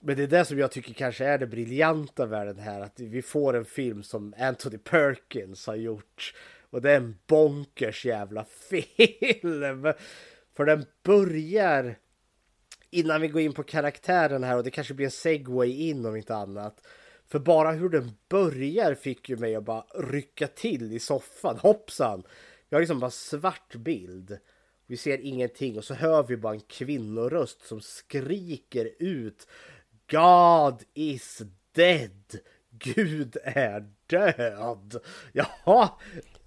Men 0.00 0.16
det 0.16 0.22
är 0.22 0.26
det 0.26 0.44
som 0.44 0.58
jag 0.58 0.70
tycker 0.70 0.94
kanske 0.94 1.24
är 1.24 1.38
det 1.38 1.46
briljanta 1.46 2.26
med 2.26 2.46
den 2.46 2.58
här. 2.58 2.80
Att 2.80 3.00
vi 3.00 3.22
får 3.22 3.56
en 3.56 3.64
film 3.64 4.02
som 4.02 4.34
Anthony 4.38 4.78
Perkins 4.78 5.66
har 5.66 5.74
gjort 5.74 6.34
och 6.70 6.82
det 6.82 6.90
är 6.90 6.96
en 6.96 7.16
bonkers 7.26 8.04
jävla 8.06 8.44
film. 8.68 9.92
För 10.56 10.64
den 10.64 10.86
börjar 11.02 11.98
innan 12.90 13.20
vi 13.20 13.28
går 13.28 13.42
in 13.42 13.52
på 13.52 13.62
karaktären 13.62 14.44
här 14.44 14.56
och 14.56 14.64
det 14.64 14.70
kanske 14.70 14.94
blir 14.94 15.06
en 15.06 15.10
segway 15.10 15.70
in 15.70 16.06
om 16.06 16.16
inte 16.16 16.36
annat. 16.36 16.86
För 17.26 17.38
bara 17.38 17.72
hur 17.72 17.88
den 17.88 18.10
börjar 18.28 18.94
fick 18.94 19.28
ju 19.28 19.36
mig 19.36 19.54
att 19.54 19.64
bara 19.64 19.84
rycka 19.94 20.46
till 20.46 20.92
i 20.92 20.98
soffan. 20.98 21.58
Hoppsan! 21.58 22.22
Jag 22.68 22.76
har 22.76 22.80
liksom 22.80 23.00
bara 23.00 23.10
svart 23.10 23.74
bild. 23.74 24.38
Vi 24.94 24.98
ser 24.98 25.20
ingenting 25.20 25.78
och 25.78 25.84
så 25.84 25.94
hör 25.94 26.22
vi 26.22 26.36
bara 26.36 26.54
en 26.54 26.60
kvinnoröst 26.60 27.66
som 27.66 27.80
skriker 27.80 28.90
ut 28.98 29.46
God 30.10 30.82
is 30.94 31.42
dead! 31.72 32.38
Gud 32.70 33.36
är 33.44 33.84
död! 34.06 35.00
Jaha, 35.32 35.88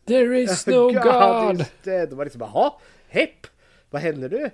There 0.06 0.40
is 0.42 0.68
no 0.68 0.92
God! 0.92 1.04
God. 1.04 1.62
Is 1.62 2.12
var 2.12 2.24
liksom 2.24 2.40
bara, 2.40 2.74
hepp, 3.08 3.48
vad 3.90 4.02
händer 4.02 4.30
nu? 4.30 4.50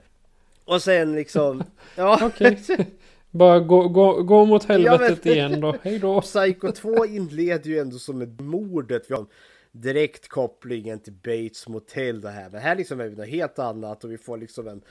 Och 0.66 0.82
sen 0.82 1.16
liksom, 1.16 1.64
ja. 1.96 2.20
Okej. 2.22 2.60
Bara 3.32 3.60
gå, 3.60 3.88
gå, 3.88 4.24
gå 4.24 4.46
mot 4.46 4.64
helvetet 4.64 5.26
ja, 5.26 5.32
men, 5.32 5.34
igen 5.34 5.62
då, 5.62 5.76
hej 5.82 6.00
då. 6.00 6.22
Psycho 6.22 6.72
2 6.72 7.06
inleder 7.06 7.70
ju 7.70 7.80
ändå 7.80 7.98
som 7.98 8.22
ett 8.22 8.40
mordet. 8.40 9.10
Direkt 9.76 10.28
kopplingen 10.28 11.00
till 11.00 11.14
Bates 11.14 11.68
Motel 11.68 12.22
det 12.22 12.30
här. 12.30 12.50
Men 12.50 12.62
här 12.62 12.76
liksom 12.76 13.00
är 13.00 13.10
det 13.10 13.16
något 13.16 13.28
helt 13.28 13.60
annat 13.60 14.04
och 14.04 14.12
vi 14.12 14.18
får 14.18 14.38
liksom 14.38 14.68
en 14.68 14.82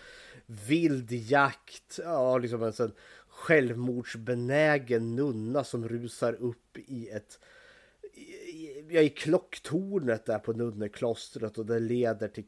vild 0.46 1.12
jakt. 1.12 2.00
Ja, 2.04 2.38
liksom 2.38 2.62
en 2.62 2.72
sån 2.72 2.92
självmordsbenägen 3.28 5.16
nunna 5.16 5.64
som 5.64 5.88
rusar 5.88 6.32
upp 6.32 6.78
i 6.78 7.08
ett 7.08 7.38
jag 8.88 9.04
i 9.04 9.08
klocktornet 9.08 10.26
där 10.26 10.38
på 10.38 10.52
nunneklostret 10.52 11.58
och 11.58 11.66
det 11.66 11.78
leder 11.78 12.28
till 12.28 12.44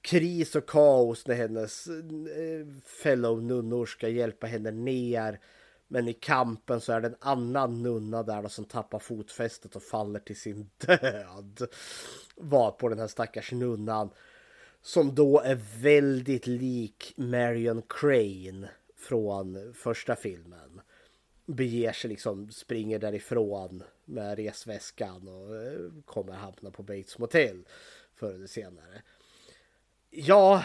kris 0.00 0.54
och 0.54 0.68
kaos 0.68 1.26
när 1.26 1.34
hennes 1.34 1.86
eh, 1.86 2.66
fellow 2.84 3.42
nunnor 3.42 3.86
ska 3.86 4.08
hjälpa 4.08 4.46
henne 4.46 4.70
ner. 4.70 5.40
Men 5.92 6.08
i 6.08 6.12
kampen 6.12 6.80
så 6.80 6.92
är 6.92 7.00
det 7.00 7.08
en 7.08 7.16
annan 7.20 7.82
nunna 7.82 8.22
där 8.22 8.48
som 8.48 8.64
tappar 8.64 8.98
fotfästet 8.98 9.76
och 9.76 9.82
faller 9.82 10.20
till 10.20 10.40
sin 10.40 10.70
död. 10.86 11.68
Var 12.36 12.70
på 12.70 12.88
den 12.88 12.98
här 12.98 13.06
stackars 13.06 13.52
nunnan 13.52 14.10
Som 14.82 15.14
då 15.14 15.40
är 15.40 15.58
väldigt 15.80 16.46
lik 16.46 17.14
Marion 17.16 17.82
Crane 17.88 18.68
från 18.96 19.74
första 19.74 20.16
filmen. 20.16 20.80
Beger 21.46 21.92
sig 21.92 22.10
liksom, 22.10 22.50
springer 22.50 22.98
därifrån 22.98 23.82
med 24.04 24.38
resväskan 24.38 25.28
och 25.28 25.56
eh, 25.56 26.02
kommer 26.04 26.32
hamna 26.32 26.70
på 26.70 26.82
Bates 26.82 27.18
Motel 27.18 27.64
förr 28.14 28.34
eller 28.34 28.46
senare. 28.46 29.02
Ja, 30.10 30.64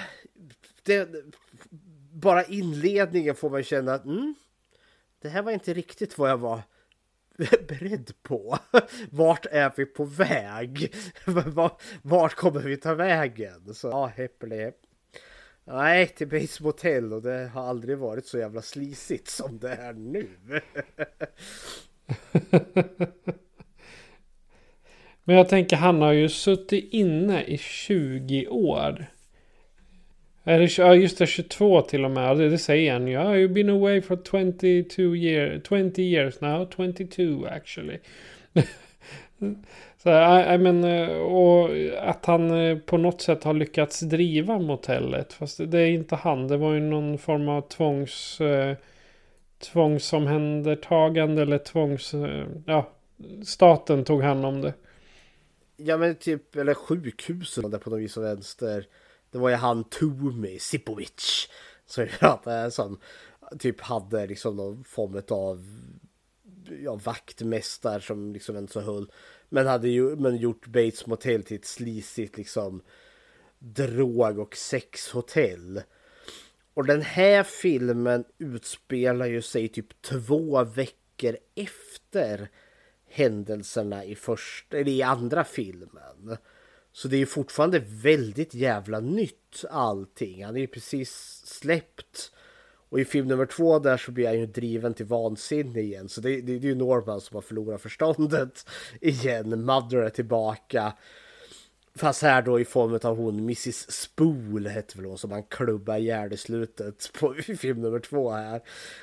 det, 0.84 1.10
bara 2.12 2.44
inledningen 2.44 3.36
får 3.36 3.50
man 3.50 3.64
känna 3.64 3.94
att 3.94 4.06
mm, 4.06 4.36
det 5.26 5.30
här 5.30 5.42
var 5.42 5.52
inte 5.52 5.74
riktigt 5.74 6.18
vad 6.18 6.30
jag 6.30 6.38
var 6.38 6.62
beredd 7.68 8.12
på. 8.24 8.58
Vart 9.10 9.46
är 9.46 9.74
vi 9.78 9.86
på 9.86 10.06
väg? 10.06 10.94
Vart 12.02 12.36
kommer 12.36 12.60
vi 12.62 12.78
ta 12.78 12.94
vägen? 12.94 13.74
Så 13.74 13.88
ja, 13.88 14.06
heppeli 14.06 14.72
Nej, 15.64 16.08
till 16.08 16.28
Bates 16.28 16.60
Motel 16.60 17.14
och 17.14 17.22
det 17.22 17.48
har 17.54 17.64
aldrig 17.64 17.98
varit 17.98 18.26
så 18.26 18.38
jävla 18.38 18.62
slisigt 18.62 19.28
som 19.28 19.60
det 19.60 19.70
är 19.70 19.94
nu. 19.94 20.30
Men 25.24 25.36
jag 25.36 25.50
tänker 25.50 25.76
han 25.76 26.02
har 26.02 26.12
ju 26.12 26.30
suttit 26.30 26.94
inne 26.94 27.44
i 27.44 27.58
20 27.58 28.48
år. 28.48 29.06
Ja 30.48 30.96
just 30.96 31.18
det, 31.18 31.28
22 31.28 31.82
till 31.82 32.06
och 32.06 32.12
med. 32.12 32.38
Det, 32.38 32.50
det 32.50 32.58
säger 32.58 32.94
han 32.94 33.08
ju. 33.08 33.18
You've 33.18 33.54
been 33.54 33.70
away 33.70 34.02
for 34.02 34.18
22 34.18 35.16
years, 35.16 35.64
20 35.68 36.02
years 36.02 36.42
now. 36.42 36.70
22 36.76 37.46
actually. 37.46 37.98
Så, 39.98 40.10
I, 40.10 40.54
I 40.54 40.58
mean, 40.58 40.84
och 41.22 41.70
att 42.10 42.26
han 42.26 42.52
eh, 42.52 42.78
på 42.78 42.98
något 42.98 43.22
sätt 43.22 43.44
har 43.44 43.54
lyckats 43.54 44.00
driva 44.00 44.60
motellet. 44.60 45.34
Fast 45.34 45.58
det 45.72 45.80
är 45.80 45.88
inte 45.88 46.16
han. 46.16 46.48
Det 46.48 46.58
var 46.58 46.74
ju 46.74 46.80
någon 46.80 47.18
form 47.18 47.50
av 47.50 47.62
tvångs... 47.62 48.42
Eh, 48.42 48.76
tvångsomhändertagande 49.60 51.42
eller 51.42 51.58
tvångs... 51.58 52.14
Eh, 52.14 52.46
ja, 52.66 52.90
staten 53.46 54.04
tog 54.04 54.22
hand 54.22 54.46
om 54.46 54.62
det. 54.62 54.74
Ja 55.78 55.98
men 55.98 56.16
typ, 56.16 56.56
eller 56.56 56.74
sjukhusen 56.74 57.72
där 57.72 57.78
på 57.78 57.90
något 57.90 58.00
vis 58.00 58.18
och 58.18 58.24
vänster. 58.24 58.86
Det 59.32 59.38
var 59.38 59.50
ju 59.50 59.56
han 59.56 59.84
Tumi 59.84 60.60
Sipovic. 60.60 61.50
Som 61.86 62.04
vi 62.04 62.10
pratade 62.10 62.72
som 62.72 63.00
typ 63.60 63.82
hade 63.82 64.28
liksom 64.28 64.56
någon 64.56 64.84
form 64.84 65.22
av 65.30 65.66
ja, 66.84 66.96
vaktmästare 66.96 68.02
som 68.02 68.34
liksom 68.34 68.58
inte 68.58 68.74
så 68.74 68.82
höll. 68.82 69.12
Men 69.50 69.68
hade 69.68 69.90
ju 69.90 70.16
men 70.16 70.38
gjort 70.38 70.68
Bates 70.68 71.08
Motel 71.08 71.44
till 71.44 71.58
ett 71.58 71.66
slisigt 71.66 72.38
liksom 72.38 72.82
drog 73.60 74.40
och 74.40 74.56
sexhotell. 74.56 75.82
Och 76.74 76.86
den 76.86 77.02
här 77.02 77.44
filmen 77.44 78.26
utspelar 78.38 79.26
ju 79.26 79.42
sig 79.42 79.68
typ 79.68 80.02
två 80.02 80.64
veckor 80.64 81.38
efter 81.56 82.50
händelserna 83.10 84.06
i 84.06 84.16
första, 84.16 84.78
eller 84.78 84.92
i 84.92 85.02
andra 85.02 85.44
filmen. 85.44 86.38
Så 86.96 87.08
det 87.08 87.18
är 87.18 87.26
fortfarande 87.26 87.80
väldigt 87.80 88.54
jävla 88.54 89.00
nytt 89.00 89.66
allting. 89.70 90.46
Han 90.46 90.56
är 90.56 90.60
ju 90.60 90.68
precis 90.68 91.42
släppt. 91.46 92.32
Och 92.90 93.00
i 93.00 93.06
film 93.06 93.28
nummer 93.28 93.46
två 93.46 93.80
där 93.80 93.98
så 93.98 94.12
blir 94.12 94.28
han 94.28 94.40
ju 94.40 94.46
driven 94.46 94.94
till 94.94 95.06
vansinne 95.06 95.80
igen. 95.80 96.10
Så 96.10 96.22
det, 96.22 96.30
det, 96.30 96.42
det 96.42 96.68
är 96.68 96.70
ju 96.70 96.76
Norman 96.76 97.22
som 97.22 97.36
har 97.36 97.42
förlorat 97.42 97.82
förståndet 97.82 98.68
igen. 99.02 99.66
Mother 99.66 99.98
är 99.98 100.10
tillbaka. 100.10 100.94
Fast 101.96 102.22
här 102.22 102.42
då 102.42 102.60
i 102.60 102.66
form 102.66 103.00
av 103.04 103.18
hon 103.18 103.40
Mrs 103.40 103.92
Spool 103.92 104.68
hette 104.68 104.98
väl 104.98 105.06
hon 105.06 105.18
som 105.18 105.32
han 105.32 105.44
klubbar 105.44 105.98
ihjäl 105.98 106.34
i 106.34 106.38
slutet 106.38 107.12
på 107.20 107.38
i 107.48 107.58
film 107.58 107.82
nummer 107.82 108.00
två 108.00 108.32
här. 108.32 108.62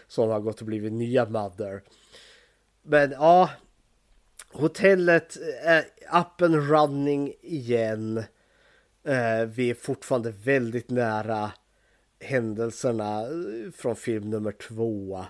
Som 0.09 0.31
har 0.31 0.41
gått 0.41 0.61
och 0.61 0.67
blivit 0.67 0.93
nya 0.93 1.29
Mother. 1.29 1.83
Men 2.83 3.11
ja, 3.11 3.51
hotellet 4.53 5.37
eh, 5.37 5.71
är 5.71 5.85
up 6.21 6.43
and 6.43 6.71
running 6.71 7.35
igen. 7.43 8.19
Eh, 9.05 9.45
vi 9.47 9.71
är 9.71 9.75
fortfarande 9.75 10.31
väldigt 10.31 10.91
nära 10.91 11.53
händelserna 12.21 13.21
eh, 13.21 13.71
från 13.77 13.97
film 13.97 14.31
nummer 14.31 14.53
två. 14.53 15.25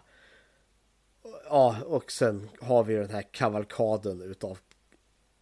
Ja, 1.49 1.77
och 1.87 2.13
sen 2.13 2.49
har 2.61 2.85
vi 2.85 2.95
den 2.95 3.11
här 3.11 3.25
kavalkaden 3.33 4.23
utav 4.23 4.59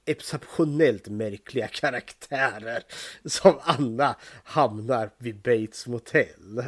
exceptionellt 0.04 1.08
märkliga 1.08 1.68
karaktärer 1.68 2.82
som 3.28 3.58
Anna 3.62 4.16
hamnar 4.44 5.10
vid 5.18 5.36
Bates 5.36 5.86
motell 5.86 6.62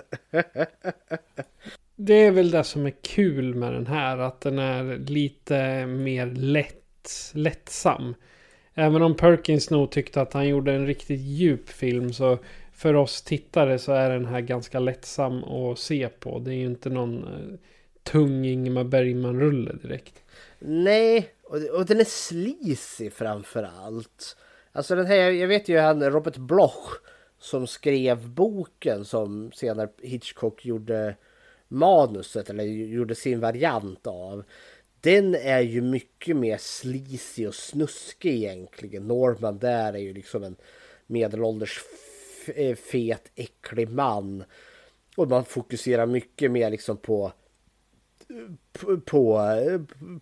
det 2.04 2.14
är 2.14 2.30
väl 2.30 2.50
det 2.50 2.64
som 2.64 2.86
är 2.86 2.94
kul 3.02 3.54
med 3.54 3.72
den 3.72 3.86
här, 3.86 4.18
att 4.18 4.40
den 4.40 4.58
är 4.58 4.98
lite 4.98 5.86
mer 5.86 6.26
lätt, 6.26 6.81
lättsam. 7.34 8.14
Även 8.74 9.02
om 9.02 9.16
Perkins 9.16 9.70
nog 9.70 9.90
tyckte 9.90 10.20
att 10.20 10.32
han 10.32 10.48
gjorde 10.48 10.72
en 10.72 10.86
riktigt 10.86 11.20
djup 11.20 11.68
film 11.68 12.12
så 12.12 12.38
för 12.72 12.94
oss 12.94 13.22
tittare 13.22 13.78
så 13.78 13.92
är 13.92 14.10
den 14.10 14.26
här 14.26 14.40
ganska 14.40 14.78
lättsam 14.78 15.44
att 15.44 15.78
se 15.78 16.08
på. 16.08 16.38
Det 16.38 16.50
är 16.50 16.54
ju 16.54 16.66
inte 16.66 16.90
någon 16.90 17.24
eh, 17.24 17.58
tung 18.02 18.44
Ingmar 18.44 18.84
Bergman-rulle 18.84 19.72
direkt. 19.82 20.14
Nej, 20.58 21.28
och, 21.42 21.56
och 21.56 21.86
den 21.86 22.00
är 22.00 22.04
sleazy 22.04 23.10
framför 23.10 23.62
allt. 23.62 24.36
Alltså 24.72 24.94
den 24.94 25.06
här, 25.06 25.16
jag 25.16 25.48
vet 25.48 25.68
ju 25.68 25.78
han 25.78 26.10
Robert 26.10 26.36
Bloch 26.36 27.00
som 27.38 27.66
skrev 27.66 28.28
boken 28.28 29.04
som 29.04 29.52
senare 29.52 29.88
Hitchcock 30.02 30.64
gjorde 30.64 31.16
manuset 31.68 32.50
eller 32.50 32.64
gjorde 32.64 33.14
sin 33.14 33.40
variant 33.40 34.06
av. 34.06 34.44
Den 35.02 35.34
är 35.34 35.60
ju 35.60 35.80
mycket 35.80 36.36
mer 36.36 36.58
sleazy 36.58 37.46
och 37.46 37.54
snuskig 37.54 38.34
egentligen. 38.34 39.08
Norman 39.08 39.58
där 39.58 39.92
är 39.92 39.98
ju 39.98 40.14
liksom 40.14 40.42
en 40.42 40.56
medelålders 41.06 41.80
eh, 42.54 42.76
fet, 42.76 43.30
äcklig 43.34 43.90
man. 43.90 44.44
Och 45.16 45.28
man 45.28 45.44
fokuserar 45.44 46.06
mycket 46.06 46.50
mer 46.50 46.70
liksom 46.70 46.96
på 46.96 47.32
på, 49.04 49.40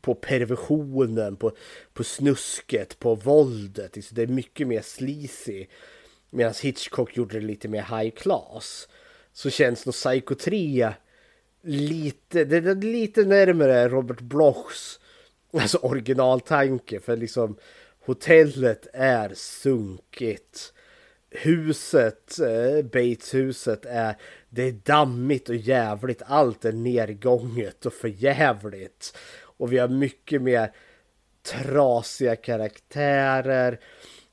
på 0.00 0.14
perversionen, 0.14 1.36
på, 1.36 1.52
på 1.92 2.04
snusket, 2.04 2.98
på 2.98 3.14
våldet. 3.14 3.96
Liksom, 3.96 4.14
det 4.14 4.22
är 4.22 4.26
mycket 4.26 4.66
mer 4.66 4.82
sleazy. 4.82 5.66
Medan 6.30 6.54
Hitchcock 6.62 7.16
gjorde 7.16 7.40
det 7.40 7.46
lite 7.46 7.68
mer 7.68 7.98
high 7.98 8.10
class. 8.10 8.88
Så 9.32 9.50
känns 9.50 9.86
nog 9.86 9.94
Psycho 9.94 10.34
3 10.34 10.92
lite, 11.62 12.44
det 12.44 12.56
är 12.56 12.74
lite 12.74 13.24
närmare 13.24 13.88
Robert 13.88 14.20
Blochs 14.20 15.00
alltså 15.52 15.78
originaltanke. 15.78 17.00
För 17.00 17.16
liksom 17.16 17.56
hotellet 18.06 18.86
är 18.92 19.32
sunkigt 19.34 20.72
huset, 21.30 22.38
eh, 22.40 22.84
Bateshuset 22.84 23.86
är 23.86 24.16
det 24.48 24.62
är 24.62 24.72
dammigt 24.72 25.48
och 25.48 25.56
jävligt. 25.56 26.22
Allt 26.26 26.64
är 26.64 26.72
nergånget 26.72 27.86
och 27.86 27.92
förjävligt. 27.92 29.16
Och 29.42 29.72
vi 29.72 29.78
har 29.78 29.88
mycket 29.88 30.42
mer 30.42 30.72
trasiga 31.42 32.36
karaktärer. 32.36 33.80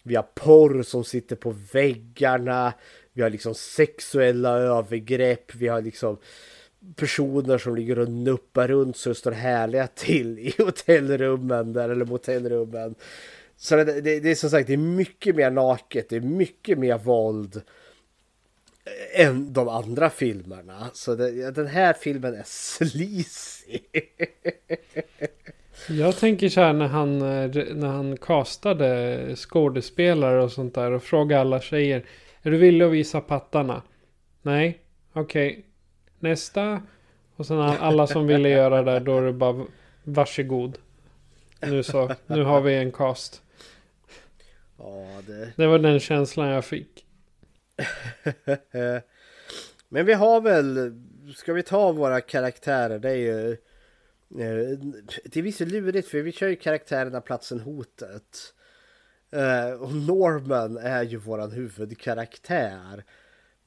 Vi 0.03 0.15
har 0.15 0.27
porr 0.35 0.83
som 0.83 1.03
sitter 1.03 1.35
på 1.35 1.55
väggarna. 1.73 2.73
Vi 3.13 3.21
har 3.21 3.29
liksom 3.29 3.55
sexuella 3.55 4.57
övergrepp. 4.57 5.55
Vi 5.55 5.67
har 5.67 5.81
liksom 5.81 6.17
personer 6.95 7.57
som 7.57 7.75
ligger 7.75 7.99
och 7.99 8.09
nuppar 8.09 8.67
runt 8.67 8.97
så 8.97 9.09
det 9.09 9.15
står 9.15 9.31
härliga 9.31 9.87
till 9.87 10.39
i 10.39 10.53
hotellrummen 10.57 11.73
där 11.73 11.89
eller 11.89 12.05
motellrummen. 12.05 12.95
Så 13.57 13.75
det, 13.75 14.01
det, 14.01 14.19
det, 14.19 14.31
är 14.31 14.35
som 14.35 14.49
sagt 14.49 14.67
det 14.67 14.73
är 14.73 14.77
mycket 14.77 15.35
mer 15.35 15.51
naket, 15.51 16.09
det 16.09 16.15
är 16.15 16.21
mycket 16.21 16.77
mer 16.77 16.97
våld 16.97 17.61
än 19.13 19.53
de 19.53 19.69
andra 19.69 20.09
filmerna. 20.09 20.89
Så 20.93 21.15
det, 21.15 21.51
den 21.51 21.67
här 21.67 21.93
filmen 21.93 22.33
är 22.33 22.43
sleazy. 22.45 23.79
Jag 25.89 26.17
tänker 26.17 26.49
så 26.49 26.61
här 26.61 26.73
när 26.73 26.87
han, 26.87 27.19
när 27.19 27.87
han 27.87 28.17
castade 28.17 29.35
skådespelare 29.35 30.43
och 30.43 30.51
sånt 30.51 30.75
där 30.75 30.91
och 30.91 31.03
frågade 31.03 31.41
alla 31.41 31.61
tjejer. 31.61 32.05
Är 32.41 32.51
du 32.51 32.57
villig 32.57 32.85
att 32.85 32.91
visa 32.91 33.21
pattarna? 33.21 33.81
Nej, 34.41 34.79
okej. 35.13 35.51
Okay. 35.51 35.63
Nästa. 36.19 36.81
Och 37.35 37.45
sen 37.45 37.59
alla 37.59 38.07
som 38.07 38.27
ville 38.27 38.49
göra 38.49 38.83
det 38.83 38.99
då 38.99 39.17
är 39.17 39.21
det 39.21 39.33
bara 39.33 39.65
varsågod. 40.03 40.77
Nu 41.61 41.83
så, 41.83 42.15
nu 42.27 42.43
har 42.43 42.61
vi 42.61 42.75
en 42.75 42.91
cast. 42.91 43.41
Ja, 44.77 45.21
det... 45.27 45.51
det 45.55 45.67
var 45.67 45.79
den 45.79 45.99
känslan 45.99 46.47
jag 46.47 46.65
fick. 46.65 47.05
Men 49.89 50.05
vi 50.05 50.13
har 50.13 50.41
väl, 50.41 50.93
ska 51.35 51.53
vi 51.53 51.63
ta 51.63 51.91
våra 51.91 52.21
karaktärer, 52.21 52.99
det 52.99 53.09
är 53.09 53.15
ju 53.15 53.51
eh, 53.51 54.79
det 55.25 55.37
är 55.37 55.41
visst 55.41 55.59
lurigt 55.59 56.07
för 56.07 56.21
vi 56.21 56.31
kör 56.31 56.47
ju 56.47 56.55
karaktärerna 56.55 57.21
platsen 57.21 57.59
hotet. 57.59 58.53
Eh, 59.31 59.71
och 59.71 59.95
Norman 59.95 60.77
är 60.77 61.03
ju 61.03 61.17
våran 61.17 61.51
huvudkaraktär. 61.51 63.03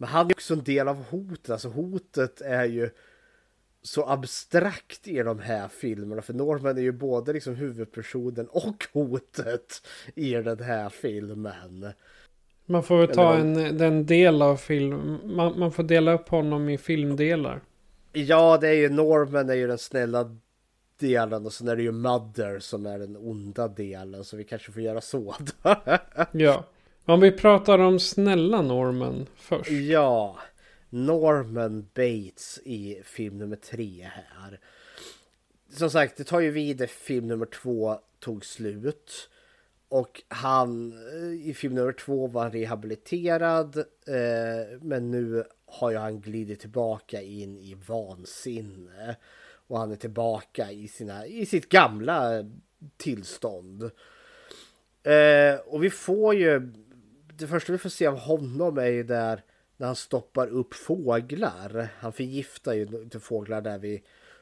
Men 0.01 0.09
han 0.09 0.27
är 0.27 0.33
också 0.33 0.55
en 0.55 0.65
del 0.65 0.89
av 0.89 1.05
hotet. 1.05 1.51
Alltså 1.51 1.69
hotet 1.69 2.41
är 2.41 2.65
ju 2.65 2.91
så 3.83 4.07
abstrakt 4.09 5.09
i 5.09 5.23
de 5.23 5.39
här 5.39 5.69
filmerna. 5.69 6.23
För 6.23 6.35
Norman 6.35 6.79
är 6.79 6.83
ju 6.83 6.93
både 6.93 7.33
liksom 7.33 7.55
huvudpersonen 7.55 8.47
och 8.47 8.87
hotet 8.93 9.87
i 10.15 10.35
den 10.35 10.61
här 10.61 10.89
filmen. 10.89 11.87
Man 12.67 12.83
får 12.83 12.99
väl 12.99 13.09
ta 13.09 13.35
en, 13.35 13.79
den 13.79 14.07
del 14.07 14.43
av 14.43 14.57
film. 14.57 15.19
Man, 15.25 15.59
man 15.59 15.73
får 15.73 15.83
dela 15.83 16.13
upp 16.13 16.29
honom 16.29 16.69
i 16.69 16.79
filmdelar. 16.79 17.61
Ja, 18.13 18.59
det 18.61 18.69
är 18.69 18.75
ju 18.75 18.89
Norman 18.89 19.51
är 19.51 19.55
ju 19.55 19.67
den 19.67 19.79
snälla 19.79 20.37
delen 20.99 21.47
och 21.47 21.53
sen 21.53 21.69
är 21.69 21.77
det 21.77 21.83
ju 21.83 21.93
Mother 21.93 22.59
som 22.59 22.87
är 22.87 22.99
den 22.99 23.17
onda 23.17 23.69
delen. 23.69 24.25
Så 24.25 24.37
vi 24.37 24.45
kanske 24.45 24.73
får 24.73 24.83
göra 24.83 25.01
så. 25.01 25.35
Ja. 26.33 26.65
Om 27.11 27.20
vi 27.20 27.33
pratar 27.33 27.79
om 27.79 28.01
snälla 28.01 28.62
Norman 28.62 29.27
först. 29.37 29.70
ja, 29.70 30.38
Norman 30.90 31.88
Bates 31.94 32.61
i 32.64 33.03
film 33.05 33.38
nummer 33.38 33.57
tre 33.57 34.11
här. 34.12 34.61
Som 35.70 35.90
sagt, 35.90 36.16
det 36.16 36.25
tar 36.25 36.40
ju 36.40 36.51
vid 36.51 36.77
där 36.77 36.87
film 36.87 37.29
nummer 37.29 37.46
två 37.46 37.99
tog 38.18 38.44
slut. 38.44 39.29
Och 39.88 40.23
han 40.29 40.92
eh, 40.92 41.49
i 41.49 41.55
film 41.55 41.75
nummer 41.75 41.92
två 41.92 42.27
var 42.27 42.42
han 42.42 42.53
rehabiliterad. 42.53 43.77
Eh, 44.07 44.79
men 44.81 45.11
nu 45.11 45.44
har 45.66 45.90
ju 45.90 45.96
han 45.96 46.20
glidit 46.20 46.61
tillbaka 46.61 47.23
in 47.23 47.59
i 47.59 47.77
vansinne. 47.87 49.16
Och 49.66 49.79
han 49.79 49.92
är 49.92 49.96
tillbaka 49.96 50.70
i, 50.70 50.88
sina, 50.88 51.27
i 51.27 51.46
sitt 51.46 51.68
gamla 51.68 52.44
tillstånd. 52.96 53.90
Eh, 55.03 55.61
och 55.66 55.85
vi 55.85 55.90
får 55.90 56.35
ju... 56.35 56.73
Det 57.40 57.46
första 57.46 57.72
vi 57.72 57.79
får 57.79 57.90
se 57.90 58.07
av 58.07 58.18
honom 58.18 58.79
är 58.79 58.87
ju 58.87 59.03
där 59.03 59.42
när 59.76 59.87
han 59.87 59.96
stoppar 59.96 60.48
upp 60.48 60.74
fåglar. 60.74 61.88
Han 61.98 62.12
förgiftar 62.12 62.72
ju 62.72 63.09
fåglar 63.20 63.61
där 63.61 63.79
vid 63.79 64.00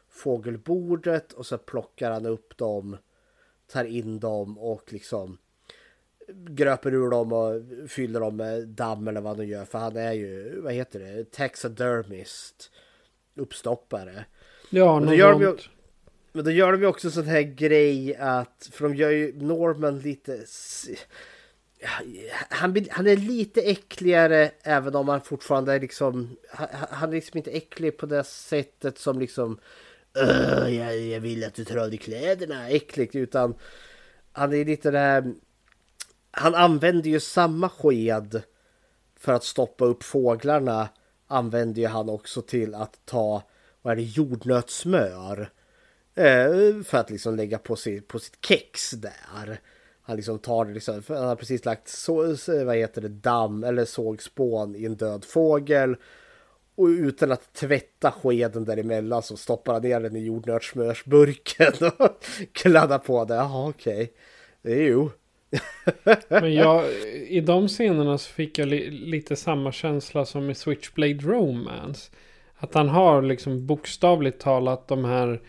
fågelbordet 0.08 1.32
och 1.32 1.46
så 1.46 1.58
plockar 1.58 2.10
han 2.10 2.26
upp 2.26 2.56
dem, 2.56 2.96
tar 3.66 3.84
in 3.84 4.20
dem 4.20 4.58
och 4.58 4.92
liksom 4.92 5.38
gröper 6.28 6.94
ur 6.94 7.10
dem 7.10 7.32
och 7.32 7.62
fyller 7.90 8.20
dem 8.20 8.36
med 8.36 8.68
damm 8.68 9.08
eller 9.08 9.20
vad 9.20 9.36
han 9.36 9.48
gör. 9.48 9.64
För 9.64 9.78
han 9.78 9.96
är 9.96 10.12
ju, 10.12 10.60
vad 10.60 10.72
heter 10.72 11.00
det, 11.00 11.30
taxidermist, 11.30 12.70
uppstoppare. 13.34 14.24
Ja, 14.70 15.00
något 15.00 15.16
gör 15.16 15.32
de 15.32 15.42
ju, 15.42 15.56
men 16.32 16.44
då 16.44 16.50
gör 16.50 16.72
de 16.72 16.80
ju 16.80 16.86
också 16.86 17.10
sån 17.10 17.24
här 17.24 17.42
grej 17.42 18.16
att, 18.16 18.68
för 18.72 18.88
de 18.88 18.94
gör 18.94 19.10
ju 19.10 19.32
Norman 19.42 19.98
lite... 19.98 20.44
Han, 22.50 22.86
han 22.90 23.06
är 23.06 23.16
lite 23.16 23.60
äckligare 23.60 24.50
även 24.62 24.94
om 24.94 25.08
han 25.08 25.20
fortfarande 25.20 25.72
är 25.74 25.80
liksom... 25.80 26.36
Han, 26.50 26.68
han 26.90 27.08
är 27.08 27.14
liksom 27.14 27.38
inte 27.38 27.50
äcklig 27.50 27.98
på 27.98 28.06
det 28.06 28.24
sättet 28.24 28.98
som 28.98 29.18
liksom... 29.18 29.58
"Öh, 30.14 30.74
jag, 30.74 31.00
jag 31.00 31.20
vill 31.20 31.44
att 31.44 31.54
du 31.54 31.64
tar 31.64 31.76
av 31.76 31.88
dig 31.88 31.98
kläderna, 31.98 32.68
äckligt. 32.70 33.14
Utan 33.14 33.54
han 34.32 34.52
är 34.52 34.64
lite 34.64 34.90
det 34.90 34.98
här... 34.98 35.34
Han 36.30 36.54
använder 36.54 37.10
ju 37.10 37.20
samma 37.20 37.68
sked 37.68 38.42
för 39.16 39.32
att 39.32 39.44
stoppa 39.44 39.84
upp 39.84 40.02
fåglarna. 40.02 40.88
Använder 41.26 41.82
ju 41.82 41.88
han 41.88 42.08
också 42.08 42.42
till 42.42 42.74
att 42.74 43.00
ta, 43.04 43.42
vad 43.82 43.92
är 43.92 43.96
det, 43.96 44.02
jordnötssmör. 44.02 45.50
Eh, 46.14 46.82
för 46.84 46.94
att 46.94 47.10
liksom 47.10 47.36
lägga 47.36 47.58
på, 47.58 47.76
sig, 47.76 48.00
på 48.00 48.18
sitt 48.18 48.46
kex 48.46 48.90
där. 48.90 49.60
Han 50.08 50.16
liksom 50.16 50.38
tar 50.38 50.64
det 50.64 50.72
liksom, 50.72 51.02
för 51.02 51.14
han 51.14 51.28
har 51.28 51.36
precis 51.36 51.64
lagt 51.64 51.88
så, 51.88 52.36
vad 52.64 52.76
heter 52.76 53.02
det, 53.02 53.08
damm 53.08 53.64
eller 53.64 53.84
sågspån 53.84 54.76
i 54.76 54.84
en 54.84 54.96
död 54.96 55.24
fågel. 55.24 55.96
Och 56.74 56.86
utan 56.86 57.32
att 57.32 57.52
tvätta 57.52 58.12
skeden 58.12 58.64
däremellan 58.64 59.22
så 59.22 59.36
stoppar 59.36 59.72
han 59.72 59.82
ner 59.82 60.00
den 60.00 60.16
i 60.16 60.24
jordnötssmörsburken 60.24 61.72
och 61.98 62.24
kladdar 62.52 62.98
på 62.98 63.24
det. 63.24 63.34
Jaha 63.34 63.68
okej. 63.68 64.12
Okay. 64.62 64.84
Jo. 64.84 65.10
Men 66.28 66.54
jag, 66.54 66.92
i 67.28 67.40
de 67.40 67.68
scenerna 67.68 68.18
så 68.18 68.30
fick 68.30 68.58
jag 68.58 68.68
li, 68.68 68.90
lite 68.90 69.36
samma 69.36 69.72
känsla 69.72 70.24
som 70.24 70.50
i 70.50 70.54
Switchblade 70.54 71.14
Romance. 71.14 72.10
Att 72.56 72.74
han 72.74 72.88
har 72.88 73.22
liksom 73.22 73.66
bokstavligt 73.66 74.40
talat 74.40 74.88
de 74.88 75.04
här... 75.04 75.40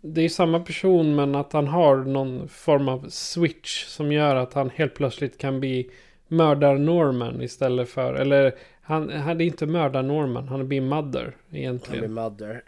Det 0.00 0.20
är 0.20 0.28
samma 0.28 0.60
person 0.60 1.14
men 1.14 1.34
att 1.34 1.52
han 1.52 1.68
har 1.68 1.96
någon 1.96 2.48
form 2.48 2.88
av 2.88 3.08
switch 3.08 3.84
som 3.84 4.12
gör 4.12 4.36
att 4.36 4.54
han 4.54 4.70
helt 4.70 4.94
plötsligt 4.94 5.38
kan 5.38 5.60
bli 5.60 5.90
mördar-Norman 6.28 7.42
istället 7.42 7.88
för... 7.88 8.14
Eller 8.14 8.54
han, 8.82 9.10
han 9.10 9.40
är 9.40 9.44
inte 9.44 9.66
mördar-Norman, 9.66 10.48
han 10.48 10.68
blir 10.68 10.80
mother 10.80 11.36
Med 11.48 11.60
egentligen. 11.60 12.12
Mother. 12.12 12.62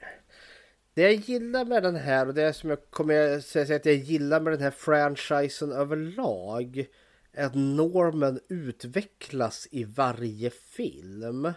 Det 0.95 1.03
jag 1.03 1.15
gillar 1.15 1.65
med 1.65 1.83
den 1.83 1.97
här 1.97 2.29
och 2.29 2.35
det 2.35 2.53
som 2.53 2.71
jag 2.71 2.79
kommer 2.91 3.41
säga 3.41 3.77
att 3.77 3.87
jag 3.87 3.95
gillar 3.95 4.41
med 4.41 4.53
den 4.53 4.63
här 4.63 4.71
franchisen 4.71 5.73
överlag 5.73 6.87
är 7.33 7.47
att 7.47 7.55
Norman 7.55 8.41
utvecklas 8.49 9.69
i 9.71 9.85
varje 9.85 10.51
film. 10.51 11.53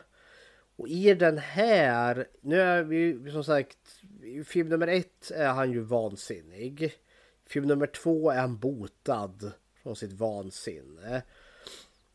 Och 0.75 0.87
i 0.87 1.13
den 1.13 1.37
här, 1.37 2.27
nu 2.41 2.61
är 2.61 2.83
vi 2.83 3.31
som 3.31 3.43
sagt, 3.43 3.77
i 4.23 4.43
film 4.43 4.69
nummer 4.69 4.87
ett 4.87 5.31
är 5.31 5.49
han 5.49 5.71
ju 5.71 5.79
vansinnig. 5.79 6.93
Film 7.45 7.67
nummer 7.67 7.87
två 7.87 8.31
är 8.31 8.39
han 8.39 8.57
botad 8.57 9.51
från 9.83 9.95
sitt 9.95 10.13
vansinne 10.13 11.21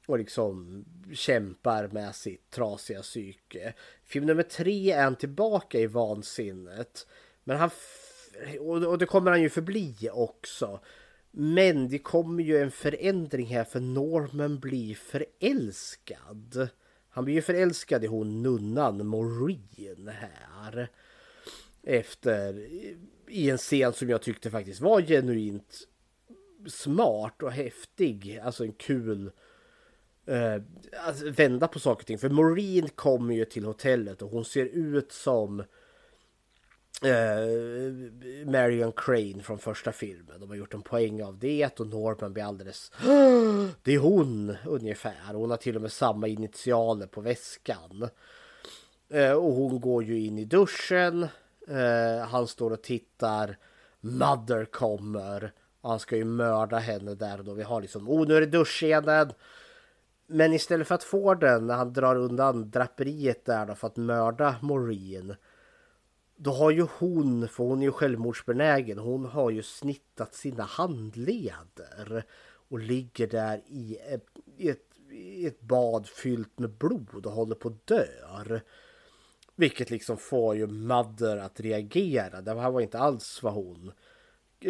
och 0.06 0.18
liksom 0.18 0.84
kämpar 1.12 1.88
med 1.88 2.14
sitt 2.14 2.50
trasiga 2.50 3.02
psyke. 3.02 3.74
Film 4.04 4.26
nummer 4.26 4.42
tre 4.42 4.92
är 4.92 5.04
han 5.04 5.16
tillbaka 5.16 5.78
i 5.78 5.86
vansinnet. 5.86 7.06
Men 7.44 7.56
han... 7.56 7.70
Och 8.60 8.82
och 8.82 8.98
det 8.98 9.06
kommer 9.06 9.30
han 9.30 9.42
ju 9.42 9.50
förbli 9.50 10.10
också. 10.12 10.80
Men 11.30 11.88
det 11.88 11.98
kommer 11.98 12.42
ju 12.42 12.62
en 12.62 12.70
förändring 12.70 13.46
här 13.46 13.64
för 13.64 13.80
Norman 13.80 14.58
blir 14.58 14.94
förälskad. 14.94 16.68
Han 17.08 17.24
blir 17.24 17.34
ju 17.34 17.42
förälskad 17.42 18.04
i 18.04 18.06
hon 18.06 18.42
nunnan 18.42 19.06
Maureen 19.06 20.08
här. 20.08 20.90
Efter... 21.86 22.68
I 23.28 23.50
en 23.50 23.58
scen 23.58 23.92
som 23.92 24.10
jag 24.10 24.22
tyckte 24.22 24.50
faktiskt 24.50 24.80
var 24.80 25.00
genuint 25.00 25.88
smart 26.66 27.42
och 27.42 27.52
häftig. 27.52 28.40
Alltså 28.42 28.64
en 28.64 28.72
kul 28.72 29.30
eh, 30.26 30.62
alltså 31.06 31.30
vända 31.30 31.68
på 31.68 31.78
saker 31.78 32.02
och 32.02 32.06
ting. 32.06 32.18
För 32.18 32.28
Maureen 32.28 32.88
kommer 32.88 33.34
ju 33.34 33.44
till 33.44 33.64
hotellet 33.64 34.22
och 34.22 34.30
hon 34.30 34.44
ser 34.44 34.64
ut 34.64 35.12
som 35.12 35.60
eh, 37.02 38.46
Marion 38.46 38.92
Crane 38.96 39.42
från 39.42 39.58
första 39.58 39.92
filmen. 39.92 40.40
De 40.40 40.48
har 40.48 40.56
gjort 40.56 40.74
en 40.74 40.82
poäng 40.82 41.22
av 41.22 41.38
det 41.38 41.80
och 41.80 41.86
Norman 41.86 42.32
blir 42.32 42.44
alldeles... 42.44 42.92
Det 43.82 43.94
är 43.94 43.98
hon 43.98 44.56
ungefär. 44.66 45.34
Hon 45.34 45.50
har 45.50 45.56
till 45.56 45.76
och 45.76 45.82
med 45.82 45.92
samma 45.92 46.28
initialer 46.28 47.06
på 47.06 47.20
väskan. 47.20 48.08
Eh, 49.08 49.32
och 49.32 49.52
hon 49.52 49.80
går 49.80 50.04
ju 50.04 50.20
in 50.20 50.38
i 50.38 50.44
duschen. 50.44 51.26
Eh, 51.68 52.28
han 52.28 52.46
står 52.46 52.70
och 52.70 52.82
tittar. 52.82 53.58
Mother 54.00 54.64
kommer. 54.64 55.52
Och 55.80 55.90
han 55.90 55.98
ska 55.98 56.16
ju 56.16 56.24
mörda 56.24 56.78
henne 56.78 57.14
där 57.14 57.38
och 57.38 57.44
då. 57.44 57.54
Vi 57.54 57.62
har 57.62 57.80
liksom, 57.80 58.08
oh 58.08 58.28
nu 58.28 58.36
är 58.36 58.40
det 58.40 58.46
duschscenen. 58.46 59.32
Men 60.26 60.52
istället 60.52 60.88
för 60.88 60.94
att 60.94 61.04
få 61.04 61.34
den 61.34 61.66
när 61.66 61.74
han 61.74 61.92
drar 61.92 62.16
undan 62.16 62.70
draperiet 62.70 63.44
där 63.44 63.66
då 63.66 63.74
för 63.74 63.86
att 63.86 63.96
mörda 63.96 64.56
Maureen. 64.62 65.34
Då 66.36 66.52
har 66.52 66.70
ju 66.70 66.86
hon, 66.98 67.48
för 67.48 67.64
hon 67.64 67.78
är 67.78 67.86
ju 67.86 67.92
självmordsbenägen, 67.92 68.98
hon 68.98 69.24
har 69.24 69.50
ju 69.50 69.62
snittat 69.62 70.34
sina 70.34 70.62
handleder. 70.62 72.24
Och 72.68 72.78
ligger 72.78 73.26
där 73.26 73.62
i 73.66 73.96
ett, 73.96 74.26
i 74.56 74.68
ett, 74.68 74.86
i 75.10 75.46
ett 75.46 75.60
bad 75.60 76.06
fyllt 76.06 76.58
med 76.58 76.70
blod 76.70 77.26
och 77.26 77.32
håller 77.32 77.54
på 77.54 77.68
att 77.68 77.86
dör. 77.86 78.62
Vilket 79.56 79.90
liksom 79.90 80.16
får 80.16 80.56
ju 80.56 80.66
Mother 80.66 81.36
att 81.36 81.60
reagera. 81.60 82.40
Det 82.40 82.60
här 82.60 82.70
var 82.70 82.80
inte 82.80 82.98
alls 82.98 83.42
vad 83.42 83.52
hon... 83.52 83.92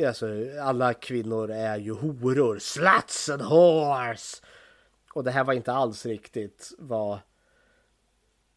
Alltså, 0.06 0.26
alla 0.62 0.94
kvinnor 0.94 1.50
är 1.50 1.78
ju 1.78 1.92
horor. 1.92 2.58
Sluts 2.58 3.28
and 3.28 3.42
whores! 3.42 4.42
Och 5.12 5.24
det 5.24 5.30
här 5.30 5.44
var 5.44 5.52
inte 5.52 5.72
alls 5.72 6.06
riktigt 6.06 6.72
vad... 6.78 7.18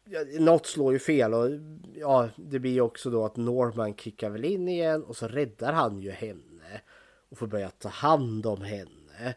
Ja, 0.04 0.20
Något 0.38 0.66
slår 0.66 0.92
ju 0.92 0.98
fel 0.98 1.34
och 1.34 1.50
ja, 1.94 2.28
det 2.36 2.58
blir 2.58 2.72
ju 2.72 2.80
också 2.80 3.10
då 3.10 3.24
att 3.24 3.36
Norman 3.36 3.94
kickar 3.94 4.30
väl 4.30 4.44
in 4.44 4.68
igen 4.68 5.04
och 5.04 5.16
så 5.16 5.28
räddar 5.28 5.72
han 5.72 6.00
ju 6.00 6.10
henne. 6.10 6.80
Och 7.28 7.38
får 7.38 7.46
börja 7.46 7.70
ta 7.70 7.88
hand 7.88 8.46
om 8.46 8.62
henne. 8.62 9.34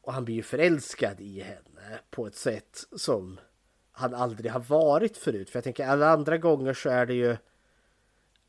Och 0.00 0.12
han 0.12 0.24
blir 0.24 0.34
ju 0.34 0.42
förälskad 0.42 1.20
i 1.20 1.40
henne 1.40 1.98
på 2.10 2.26
ett 2.26 2.36
sätt 2.36 2.84
som 2.96 3.38
han 3.96 4.14
aldrig 4.14 4.50
har 4.50 4.60
varit 4.60 5.16
förut. 5.16 5.50
För 5.50 5.56
jag 5.56 5.64
tänker 5.64 5.86
alla 5.86 6.08
andra 6.08 6.38
gånger 6.38 6.74
så 6.74 6.88
är 6.88 7.06
det 7.06 7.14
ju 7.14 7.36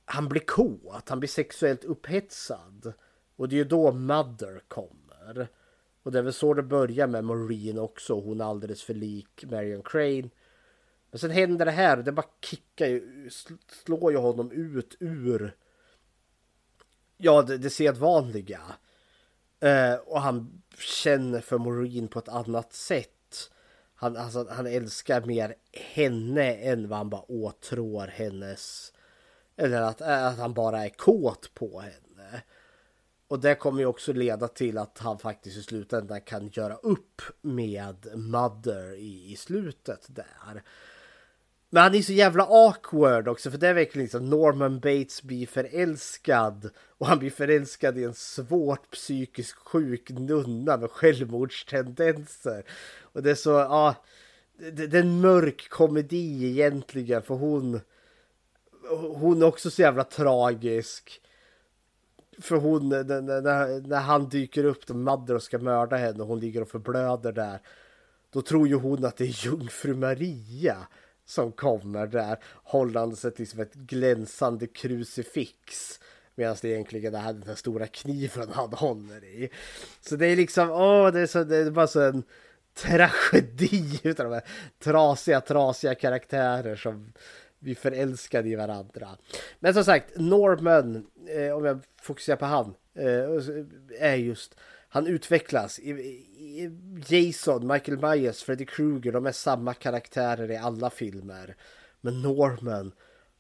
han 0.06 0.30
blir 0.30 0.42
kåt, 0.42 1.10
han 1.10 1.20
blir 1.20 1.30
sexuellt 1.30 1.84
upphetsad. 1.84 2.94
Och 3.36 3.50
det 3.50 3.56
är 3.56 3.58
ju 3.58 3.64
då 3.64 3.92
Mother 3.92 4.62
kommer. 4.68 5.48
Och 6.04 6.12
det 6.12 6.20
är 6.20 6.24
väl 6.24 6.34
så 6.34 6.54
det 6.54 6.64
börjar 6.64 7.08
med 7.08 7.24
Maureen 7.24 7.80
också. 7.80 8.20
Hon 8.20 8.42
är 8.42 8.46
alldeles 8.46 8.84
för 8.84 8.94
lik 8.94 9.46
Marion 9.52 9.84
Crane. 9.84 10.30
Men 11.12 11.20
sen 11.20 11.32
händer 11.32 11.66
det 11.66 11.72
här. 11.72 11.98
och 11.98 12.04
Det 12.04 12.12
bara 12.12 12.30
kickar 12.42 12.88
ju, 12.88 13.30
slår 13.86 14.12
ju 14.12 14.18
honom 14.18 14.52
ut 14.52 14.98
ur 15.00 15.56
ja, 17.18 17.42
det, 17.42 17.58
det 17.58 17.70
sedvanliga. 17.70 18.62
Eh, 19.60 19.96
och 19.96 20.22
han 20.22 20.62
känner 20.78 21.42
för 21.42 21.58
Maureen 21.58 22.08
på 22.08 22.20
ett 22.20 22.30
annat 22.30 22.74
sätt. 22.74 23.15
Han, 23.96 24.18
alltså, 24.18 24.48
han 24.50 24.68
älskar 24.68 25.22
mer 25.22 25.56
henne 25.94 26.54
än 26.54 26.90
vad 26.90 26.98
han 26.98 27.10
bara 27.10 27.32
åtrår 27.32 28.08
hennes... 28.08 28.94
Eller 29.58 29.82
att, 29.82 30.02
att 30.02 30.38
han 30.38 30.54
bara 30.54 30.86
är 30.86 30.90
kåt 30.90 31.54
på 31.54 31.80
henne. 31.80 32.42
Och 33.28 33.40
det 33.40 33.56
kommer 33.56 33.80
ju 33.80 33.86
också 33.86 34.14
leda 34.14 34.48
till 34.48 34.78
att 34.78 34.98
han 34.98 35.20
faktiskt 35.20 35.58
i 35.58 35.64
slutändan 35.64 36.22
kan 36.22 36.50
göra 36.54 36.76
upp 36.76 37.22
med 37.42 38.08
Mother 38.16 38.94
i, 38.94 39.32
i 39.32 39.36
slutet 39.36 40.06
där. 40.08 40.64
Men 41.70 41.84
han 41.84 41.96
är 41.96 42.02
så 42.02 42.14
jävla 42.14 42.44
awkward 42.44 43.28
också 43.28 43.52
för 43.52 43.58
det 43.58 43.68
är 43.68 43.74
verkligen 43.74 44.04
liksom 44.04 44.30
Norman 44.30 44.80
Bates 44.80 45.24
blir 45.24 45.48
förälskad 45.48 46.70
och 46.98 47.08
han 47.08 47.20
blir 47.20 47.30
förälskad 47.30 47.98
i 47.98 48.04
en 48.04 48.14
svårt 48.14 48.92
psykiskt 48.92 49.58
sjuk 49.58 50.10
nunna 50.10 50.78
med 50.78 50.92
självmordstendenser. 50.92 52.64
Och 53.16 53.24
det 53.24 53.32
är 53.32 53.36
så, 53.36 53.50
ja, 53.50 53.96
det, 54.58 54.88
det 54.88 54.98
är 54.98 55.02
en 55.02 55.22
mörk 55.22 55.70
komedi 55.70 56.50
egentligen 56.50 57.22
för 57.22 57.36
hon, 57.36 57.80
hon 59.14 59.42
är 59.42 59.46
också 59.46 59.70
så 59.70 59.82
jävla 59.82 60.04
tragisk. 60.04 61.22
För 62.40 62.56
hon, 62.56 62.90
när, 62.90 63.22
när, 63.22 63.88
när 63.88 64.00
han 64.00 64.30
dyker 64.30 64.64
upp, 64.64 64.88
de 64.88 65.40
ska 65.40 65.58
mörda 65.58 65.96
henne 65.96 66.24
och 66.24 66.28
hon 66.28 66.40
ligger 66.40 66.62
och 66.62 66.70
förblöder 66.70 67.32
där. 67.32 67.60
Då 68.30 68.42
tror 68.42 68.68
ju 68.68 68.76
hon 68.76 69.06
att 69.06 69.18
det 69.18 69.24
är 69.24 69.46
jungfru 69.46 69.96
Maria 69.96 70.78
som 71.26 71.52
kommer 71.52 72.08
där 72.08 72.38
hållande 72.64 73.16
sig 73.16 73.32
till 73.32 73.48
som 73.48 73.60
ett 73.60 73.74
glänsande 73.74 74.68
krucifix. 74.68 76.00
Medan 76.36 76.56
det 76.62 76.70
egentligen 76.70 77.16
är 77.16 77.34
den 77.34 77.44
här 77.44 77.56
stora 77.56 77.88
kniven 77.88 78.50
han 78.52 78.74
håller 78.74 79.24
i. 79.24 79.50
Så 80.02 80.16
det 80.16 80.28
är 80.28 80.36
liksom, 80.36 80.72
åh, 80.72 81.12
det 81.12 81.20
är, 81.20 81.28
så, 81.28 81.44
det 81.44 81.58
är 81.58 81.72
bara 81.72 81.88
så 81.88 82.02
en 82.02 82.24
tragedi 82.76 84.00
utav 84.04 84.26
de 84.26 84.34
här 84.34 84.44
trasiga, 84.80 85.42
trasiga 85.42 85.96
karaktärer 85.96 86.76
som 86.76 87.14
vi 87.60 87.76
förälskade 87.76 88.50
i 88.50 88.56
varandra. 88.56 89.18
Men 89.60 89.74
som 89.74 89.84
sagt, 89.84 90.12
Norman, 90.16 91.08
eh, 91.28 91.56
om 91.56 91.66
jag 91.66 91.84
fokuserar 92.02 92.38
på 92.38 92.46
han, 92.46 92.74
eh, 92.96 93.06
eh 93.06 94.12
är 94.12 94.16
just 94.16 94.56
han 94.96 95.08
utvecklas. 95.08 95.80
Jason, 97.08 97.68
Michael 97.68 97.98
Myers, 97.98 98.44
Freddy 98.44 98.66
Krueger, 98.66 99.12
de 99.12 99.26
är 99.26 99.32
samma 99.32 99.74
karaktärer 99.74 100.52
i 100.52 100.58
alla 100.58 100.90
filmer. 100.90 101.56
Men 102.02 102.22
Norman 102.22 102.92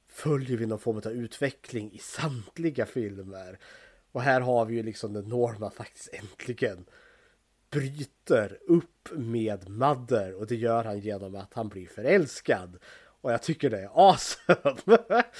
följer 0.07 0.57
vi 0.57 0.65
någon 0.65 0.79
form 0.79 0.97
av 0.97 1.11
utveckling 1.11 1.91
i 1.93 1.97
samtliga 1.97 2.85
filmer. 2.85 3.59
Och 4.11 4.21
här 4.21 4.41
har 4.41 4.65
vi 4.65 4.75
ju 4.75 4.83
liksom 4.83 5.13
när 5.13 5.21
Norman 5.21 5.71
faktiskt 5.71 6.09
äntligen 6.13 6.85
bryter 7.75 8.57
upp 8.67 9.09
med 9.11 9.69
Mother 9.69 10.39
och 10.39 10.47
det 10.47 10.55
gör 10.55 10.83
han 10.83 10.99
genom 10.99 11.35
att 11.35 11.53
han 11.53 11.67
blir 11.67 11.87
förälskad. 11.87 12.77
Och 13.21 13.31
jag 13.31 13.43
tycker 13.43 13.69
det 13.69 13.79
är 13.79 13.89
awesome! 13.93 14.77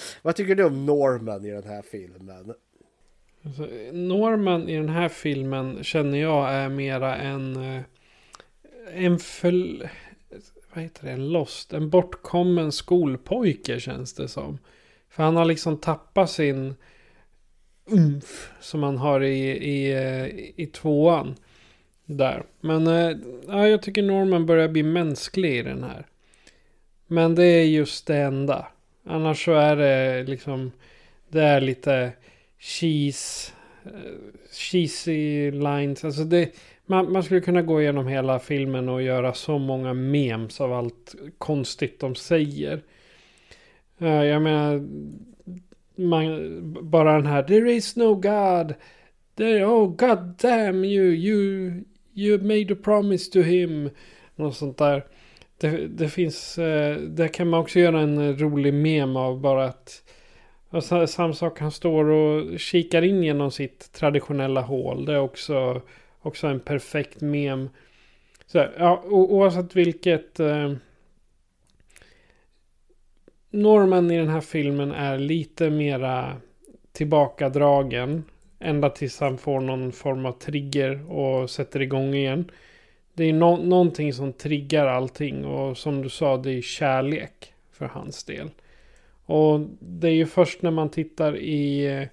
Vad 0.22 0.36
tycker 0.36 0.56
du 0.56 0.64
om 0.64 0.86
Norman 0.86 1.46
i 1.46 1.52
den 1.52 1.64
här 1.64 1.82
filmen? 1.82 2.54
Alltså, 3.46 3.68
Norman 3.92 4.70
i 4.70 4.76
den 4.76 4.90
här 4.90 5.10
filmen 5.10 5.84
känner 5.84 6.18
jag 6.18 6.52
är 6.52 6.70
mera 6.70 7.16
en... 7.16 7.56
Eh, 7.56 7.82
en 8.94 9.20
för... 9.20 9.90
Vad 10.74 10.84
heter 10.84 11.06
det? 11.06 11.12
En 11.12 11.30
lost. 11.30 11.74
En 11.74 11.90
bortkommen 11.90 12.72
skolpojke 12.72 13.80
känns 13.80 14.14
det 14.14 14.28
som. 14.28 14.58
För 15.10 15.24
han 15.24 15.36
har 15.36 15.46
liksom 15.46 15.78
tappat 15.78 16.30
sin 16.30 16.76
umf 17.86 18.52
som 18.60 18.84
han 18.84 18.98
har 18.98 19.22
i, 19.22 19.50
i, 19.50 19.94
eh, 19.94 20.26
i 20.56 20.70
tvåan. 20.74 21.36
Där. 22.06 22.44
Men 22.62 22.88
eh, 22.88 23.18
ja, 23.48 23.68
jag 23.68 23.82
tycker 23.82 24.04
Norman 24.04 24.46
börjar 24.46 24.68
bli 24.68 24.84
mänsklig 24.84 25.58
i 25.58 25.62
den 25.62 25.84
här. 25.84 26.06
Men 27.08 27.36
det 27.36 27.46
är 27.46 27.66
just 27.66 28.08
det 28.08 28.18
enda. 28.18 28.68
Annars 29.06 29.46
så 29.46 29.54
är 29.54 29.76
det 29.76 30.24
liksom... 30.24 30.72
Det 31.30 31.42
är 31.42 31.62
lite 31.62 32.12
cheese, 32.60 33.52
eh, 33.86 33.92
cheesy 34.52 35.52
lines. 35.52 36.06
Alltså 36.06 36.24
det, 36.24 36.52
man, 36.86 37.12
man 37.12 37.24
skulle 37.24 37.42
kunna 37.42 37.62
gå 37.62 37.82
igenom 37.82 38.08
hela 38.08 38.40
filmen 38.40 38.90
och 38.90 39.02
göra 39.02 39.34
så 39.34 39.58
många 39.58 39.94
memes 39.94 40.62
av 40.62 40.74
allt 40.74 41.16
konstigt 41.38 42.00
de 42.00 42.16
säger. 42.16 42.82
Uh, 44.02 44.26
jag 44.26 44.42
menar, 44.42 44.88
man, 45.96 46.90
bara 46.90 47.14
den 47.14 47.26
här 47.26 47.44
There 47.44 47.72
is 47.72 47.96
no 47.96 48.16
God. 48.16 48.74
There, 49.36 49.66
oh 49.66 49.88
God 49.88 50.36
damn 50.42 50.86
you, 50.86 51.06
you, 51.06 51.74
you 52.16 52.42
made 52.42 52.74
a 52.74 52.78
promise 52.84 53.32
to 53.32 53.40
him. 53.40 53.90
Något 54.36 54.56
sånt 54.56 54.78
där. 54.78 55.06
Det, 55.58 55.88
det 55.88 56.10
finns, 56.10 56.58
Eh, 56.58 56.98
där 56.98 57.28
kan 57.28 57.50
man 57.50 57.60
också 57.60 57.80
göra 57.80 58.00
en 58.00 58.40
rolig 58.40 58.74
mem 58.74 59.16
av 59.16 59.42
bara 59.42 59.66
att 59.66 60.02
och 60.70 60.84
samma 60.84 61.34
sak, 61.34 61.60
han 61.60 61.72
står 61.72 62.06
och 62.06 62.60
kikar 62.60 63.02
in 63.02 63.24
genom 63.24 63.52
sitt 63.52 63.92
traditionella 63.92 64.62
hål. 64.62 65.06
Det 65.06 65.14
är 65.14 65.20
också, 65.20 65.82
också 66.22 66.48
en 66.48 66.60
perfekt 66.60 67.22
mem. 67.22 67.70
Så, 68.46 68.66
ja, 68.78 69.04
oavsett 69.06 69.76
vilket... 69.76 70.40
Eh, 70.40 70.74
Norman 73.50 74.12
i 74.12 74.18
den 74.18 74.28
här 74.28 74.42
filmen 74.42 74.92
är 74.92 75.18
lite 75.18 75.70
mera 75.70 76.38
tillbakadragen. 76.92 78.24
Ända 78.66 78.90
tills 78.90 79.20
han 79.20 79.38
får 79.38 79.60
någon 79.60 79.92
form 79.92 80.26
av 80.26 80.32
trigger 80.32 81.12
och 81.12 81.50
sätter 81.50 81.82
igång 81.82 82.14
igen. 82.14 82.52
Det 83.14 83.24
är 83.24 83.34
no 83.34 83.58
någonting 83.58 84.14
som 84.14 84.34
triggar 84.34 84.86
allting 84.86 85.46
och 85.46 85.78
som 85.78 86.02
du 86.02 86.10
sa, 86.10 86.38
det 86.38 86.52
är 86.52 86.62
kärlek 86.62 87.54
för 87.72 87.86
hans 87.86 88.24
del. 88.24 88.50
Och 89.26 89.60
det 89.80 90.08
är 90.08 90.14
ju 90.14 90.26
först 90.26 90.62
när 90.62 90.72
man 90.72 90.90
tittar 90.90 91.38
i 91.38 91.86
eh, 91.86 92.08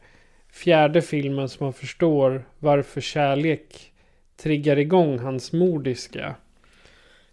fjärde 0.53 1.03
filmen 1.03 1.49
som 1.49 1.67
man 1.67 1.73
förstår 1.73 2.45
varför 2.59 3.01
kärlek 3.01 3.93
triggar 4.37 4.79
igång 4.79 5.19
hans 5.19 5.53
mordiska. 5.53 6.35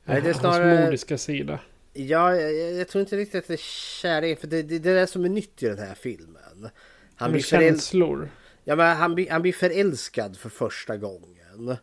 Nej, 0.03 0.21
det 0.21 0.29
är 0.29 0.34
snarare... 0.34 0.69
Hans 0.69 0.86
mordiska 0.86 1.17
sida. 1.17 1.60
Ja, 1.93 2.36
jag, 2.36 2.73
jag, 2.73 2.88
tror 2.88 3.01
inte 3.01 3.17
riktigt 3.17 3.39
att 3.39 3.47
det 3.47 3.53
är 3.53 4.01
kärlek. 4.01 4.39
För 4.39 4.47
det, 4.47 4.63
det, 4.63 4.79
det 4.79 4.89
är 4.89 4.95
det 4.95 5.08
som 5.08 5.25
är 5.25 5.29
nytt 5.29 5.63
i 5.63 5.65
den 5.65 5.79
här 5.79 5.95
filmen. 5.95 6.69
Han 7.15 7.32
blir 7.32 7.41
känslor. 7.41 8.29
Ja, 8.69 8.75
men 8.75 8.97
han, 8.97 9.15
blir, 9.15 9.29
han 9.29 9.41
blir 9.41 9.53
förälskad 9.53 10.38
för 10.38 10.49
första 10.49 10.97
gången. 10.97 11.77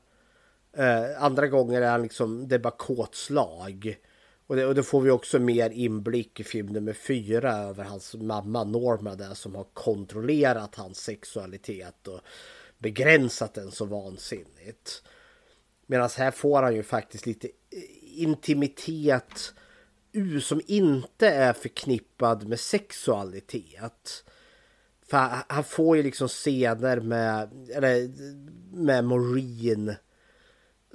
Eh, 0.76 1.22
andra 1.22 1.46
gången 1.46 1.82
är 1.82 1.90
han 1.90 2.02
liksom, 2.02 2.48
det 2.48 2.54
är 2.54 2.58
bara 2.58 2.76
kåtslag. 2.76 3.98
Och 4.46 4.56
det, 4.56 4.66
och 4.66 4.74
då 4.74 4.82
får 4.82 5.00
vi 5.00 5.10
också 5.10 5.38
mer 5.38 5.70
inblick 5.70 6.40
i 6.40 6.44
film 6.44 6.66
nummer 6.66 6.92
fyra 6.92 7.52
över 7.52 7.84
hans 7.84 8.14
mamma 8.14 8.64
Norma 8.64 9.14
där 9.14 9.34
som 9.34 9.54
har 9.54 9.64
kontrollerat 9.64 10.74
hans 10.74 10.98
sexualitet 10.98 12.08
och 12.08 12.20
begränsat 12.78 13.54
den 13.54 13.70
så 13.70 13.84
vansinnigt. 13.84 15.02
Medan 15.86 16.08
här 16.16 16.30
får 16.30 16.62
han 16.62 16.74
ju 16.74 16.82
faktiskt 16.82 17.26
lite 17.26 17.46
eh, 17.46 18.22
intimitet 18.22 19.54
som 20.42 20.60
inte 20.66 21.28
är 21.28 21.52
förknippad 21.52 22.48
med 22.48 22.60
sexualitet. 22.60 24.24
För 25.10 25.28
han 25.48 25.64
får 25.64 25.96
ju 25.96 26.02
liksom 26.02 26.28
scener 26.28 27.00
med, 27.00 27.68
eller, 27.74 28.10
med 28.76 29.04
Maureen 29.04 29.94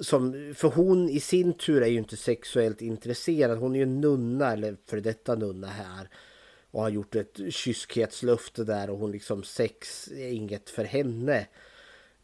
som, 0.00 0.52
för 0.56 0.68
hon 0.68 1.08
i 1.08 1.20
sin 1.20 1.52
tur 1.52 1.82
är 1.82 1.86
ju 1.86 1.98
inte 1.98 2.16
sexuellt 2.16 2.82
intresserad. 2.82 3.58
Hon 3.58 3.74
är 3.74 3.78
ju 3.78 3.86
nunna, 3.86 4.52
eller 4.52 4.76
för 4.86 5.00
detta 5.00 5.34
nunna 5.34 5.66
här. 5.66 6.08
Och 6.70 6.82
har 6.82 6.88
gjort 6.88 7.14
ett 7.14 7.40
kyskhetslöfte 7.50 8.64
där 8.64 8.90
och 8.90 8.98
hon 8.98 9.12
liksom 9.12 9.42
sex 9.42 10.08
är 10.08 10.28
inget 10.28 10.70
för 10.70 10.84
henne. 10.84 11.46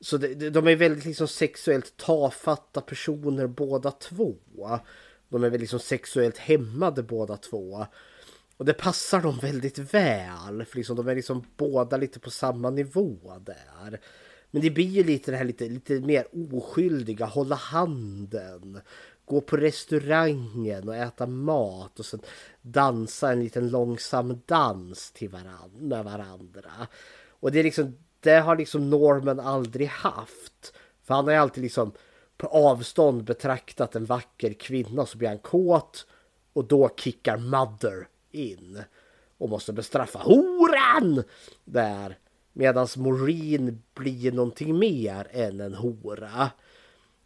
Så 0.01 0.17
de, 0.17 0.51
de 0.51 0.67
är 0.67 0.77
väldigt 0.77 1.05
liksom 1.05 1.29
sexuellt 1.29 1.97
tafatta 1.97 2.81
personer 2.81 3.47
båda 3.47 3.91
två. 3.91 4.35
De 5.29 5.45
är 5.45 5.51
väl 5.51 5.61
liksom 5.61 5.81
sexuellt 5.81 6.39
hämmade 6.39 7.03
båda 7.03 7.37
två. 7.37 7.87
Och 8.59 8.65
det 8.65 8.75
passar 8.75 9.23
dem 9.23 9.39
väldigt 9.43 9.79
väl. 9.79 10.65
För 10.65 10.77
liksom 10.77 10.97
de 10.97 11.09
är 11.09 11.15
liksom 11.15 11.45
båda 11.57 11.97
lite 11.97 12.21
på 12.21 12.31
samma 12.31 12.71
nivå 12.71 13.19
där. 13.41 14.01
Men 14.51 14.63
det 14.63 14.71
blir 14.71 14.89
ju 14.89 15.05
lite 15.05 15.31
det 15.31 15.37
här 15.37 15.45
lite, 15.45 15.69
lite 15.69 16.01
mer 16.01 16.27
oskyldiga, 16.55 17.27
hålla 17.27 17.57
handen, 17.57 18.81
gå 19.25 19.41
på 19.41 19.57
restaurangen 19.57 20.89
och 20.89 20.97
äta 20.97 21.27
mat 21.27 21.99
och 21.99 22.07
sen 22.07 22.21
dansa 22.63 23.33
en 23.33 23.41
liten 23.41 23.69
långsam 23.69 24.41
dans 24.47 25.13
till 25.13 25.29
varandra, 25.29 25.69
med 25.81 26.05
varandra. 26.05 26.71
Och 27.29 27.53
det 27.53 27.59
är 27.59 27.65
liksom, 27.65 27.97
det 28.21 28.39
har 28.39 28.57
liksom 28.57 28.91
Norman 28.91 29.41
aldrig 29.41 29.89
haft. 29.89 30.75
För 31.05 31.15
han 31.15 31.25
har 31.25 31.33
ju 31.33 31.39
alltid 31.39 31.63
liksom 31.63 31.93
på 32.37 32.47
avstånd 32.47 33.25
betraktat 33.25 33.97
en 33.97 34.05
vacker 34.05 34.53
kvinna 34.53 35.07
så 35.07 35.19
blir 35.19 35.29
han 35.29 35.39
kåt 35.39 36.07
och 36.53 36.65
då 36.65 36.91
kickar 36.97 37.37
Mother 37.37 38.09
in 38.31 38.83
och 39.39 39.49
måste 39.49 39.73
bestraffa 39.73 40.19
horan 40.19 41.23
där. 41.65 42.19
Medan 42.53 42.89
Maureen 42.97 43.83
blir 43.95 44.33
någonting 44.33 44.79
mer 44.79 45.29
än 45.31 45.61
en 45.61 45.75
hora. 45.75 46.51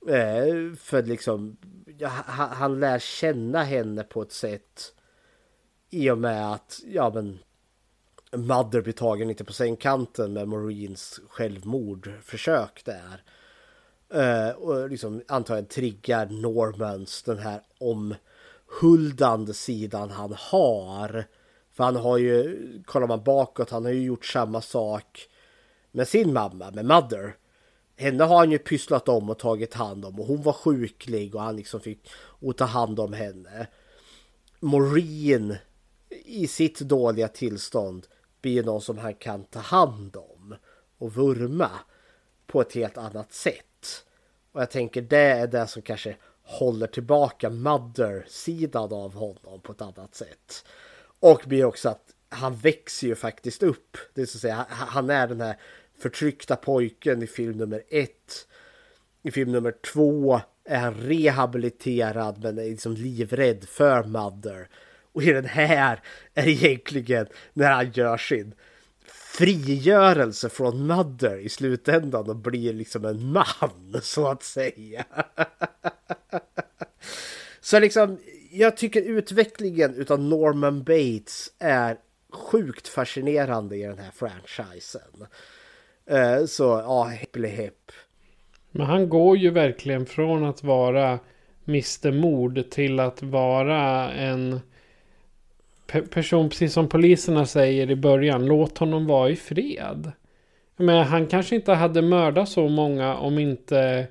Eh, 0.08 0.74
för 0.76 1.02
liksom, 1.02 1.56
ja, 1.98 2.08
han, 2.08 2.48
han 2.48 2.80
lär 2.80 2.98
känna 2.98 3.62
henne 3.62 4.02
på 4.02 4.22
ett 4.22 4.32
sätt 4.32 4.94
i 5.90 6.10
och 6.10 6.18
med 6.18 6.52
att, 6.52 6.80
ja 6.86 7.10
men 7.14 7.38
Mother 8.36 8.80
blir 8.80 8.92
tagen 8.92 9.28
lite 9.28 9.44
på 9.44 9.52
sängkanten 9.52 10.32
med 10.32 10.48
Marines 10.48 11.20
självmordförsök 11.28 12.84
där. 12.84 13.22
Eh, 14.14 14.54
och 14.54 14.90
liksom 14.90 15.22
antagligen 15.28 15.68
triggar 15.68 16.26
Normans 16.26 17.22
den 17.22 17.38
här 17.38 17.62
om 17.78 18.14
huldande 18.80 19.54
sidan 19.54 20.10
han 20.10 20.32
har. 20.38 21.24
För 21.72 21.84
han 21.84 21.96
har 21.96 22.18
ju, 22.18 22.58
kollar 22.84 23.06
man 23.06 23.24
bakåt, 23.24 23.70
han 23.70 23.84
har 23.84 23.92
ju 23.92 24.02
gjort 24.02 24.24
samma 24.24 24.60
sak 24.60 25.28
med 25.90 26.08
sin 26.08 26.32
mamma, 26.32 26.70
med 26.70 26.84
Mother. 26.84 27.36
Henne 27.96 28.24
har 28.24 28.36
han 28.36 28.50
ju 28.50 28.58
pysslat 28.58 29.08
om 29.08 29.30
och 29.30 29.38
tagit 29.38 29.74
hand 29.74 30.04
om 30.04 30.20
och 30.20 30.26
hon 30.26 30.42
var 30.42 30.52
sjuklig 30.52 31.34
och 31.34 31.42
han 31.42 31.56
liksom 31.56 31.80
fick 31.80 32.08
ta 32.56 32.64
hand 32.64 33.00
om 33.00 33.12
henne. 33.12 33.66
Maureen 34.60 35.56
i 36.24 36.46
sitt 36.46 36.80
dåliga 36.80 37.28
tillstånd 37.28 38.06
blir 38.40 38.62
någon 38.62 38.80
som 38.80 38.98
han 38.98 39.14
kan 39.14 39.44
ta 39.44 39.58
hand 39.58 40.16
om 40.16 40.54
och 40.98 41.14
vurma 41.14 41.70
på 42.46 42.60
ett 42.60 42.74
helt 42.74 42.98
annat 42.98 43.32
sätt. 43.32 44.04
Och 44.52 44.60
jag 44.60 44.70
tänker 44.70 45.02
det 45.02 45.18
är 45.18 45.46
det 45.46 45.66
som 45.66 45.82
kanske 45.82 46.16
håller 46.52 46.86
tillbaka 46.86 47.50
Mother-sidan 47.50 48.92
av 48.92 49.14
honom 49.14 49.60
på 49.62 49.72
ett 49.72 49.82
annat 49.82 50.14
sätt. 50.14 50.64
Och 51.20 51.42
blir 51.46 51.64
också 51.64 51.88
att 51.88 52.14
han 52.28 52.56
växer 52.56 53.06
ju 53.06 53.14
faktiskt 53.14 53.62
upp. 53.62 53.96
Det 54.14 54.22
är 54.22 54.26
så 54.26 54.36
att 54.36 54.42
säga, 54.42 54.66
han 54.68 55.10
är 55.10 55.28
den 55.28 55.40
här 55.40 55.56
förtryckta 55.98 56.56
pojken 56.56 57.22
i 57.22 57.26
film 57.26 57.56
nummer 57.56 57.82
ett. 57.88 58.48
I 59.22 59.30
film 59.30 59.52
nummer 59.52 59.74
två 59.92 60.40
är 60.64 60.78
han 60.78 60.94
rehabiliterad 60.94 62.42
men 62.42 62.58
är 62.58 62.64
liksom 62.64 62.94
livrädd 62.94 63.64
för 63.64 64.02
Mother. 64.02 64.68
Och 65.12 65.22
i 65.22 65.32
den 65.32 65.44
här 65.44 66.00
är 66.34 66.44
det 66.44 66.50
egentligen 66.50 67.26
när 67.52 67.72
han 67.72 67.90
gör 67.90 68.16
sin 68.16 68.54
frigörelse 69.32 70.48
från 70.48 70.86
Mother 70.86 71.36
i 71.36 71.48
slutändan 71.48 72.30
och 72.30 72.36
blir 72.36 72.72
liksom 72.72 73.04
en 73.04 73.32
man 73.32 74.00
så 74.02 74.28
att 74.28 74.42
säga. 74.42 75.04
så 77.60 77.78
liksom, 77.80 78.18
jag 78.50 78.76
tycker 78.76 79.02
utvecklingen 79.02 79.94
utav 79.94 80.20
Norman 80.20 80.82
Bates 80.82 81.52
är 81.58 81.96
sjukt 82.32 82.88
fascinerande 82.88 83.76
i 83.76 83.82
den 83.82 83.98
här 83.98 84.10
franchisen. 84.14 85.26
Eh, 86.06 86.44
så 86.44 86.64
ja, 86.64 87.04
hepp 87.04 87.36
Men 88.70 88.86
han 88.86 89.08
går 89.08 89.36
ju 89.36 89.50
verkligen 89.50 90.06
från 90.06 90.44
att 90.44 90.62
vara 90.62 91.18
Mr 91.68 92.12
Mord 92.12 92.70
till 92.70 93.00
att 93.00 93.22
vara 93.22 94.12
en 94.12 94.60
person, 96.00 96.48
precis 96.48 96.72
som 96.72 96.88
poliserna 96.88 97.46
säger 97.46 97.90
i 97.90 97.96
början, 97.96 98.46
låt 98.46 98.78
honom 98.78 99.06
vara 99.06 99.30
i 99.30 99.36
fred. 99.36 100.12
Men 100.76 101.06
han 101.06 101.26
kanske 101.26 101.54
inte 101.54 101.72
hade 101.72 102.02
mördat 102.02 102.48
så 102.48 102.68
många 102.68 103.14
om 103.14 103.38
inte, 103.38 104.06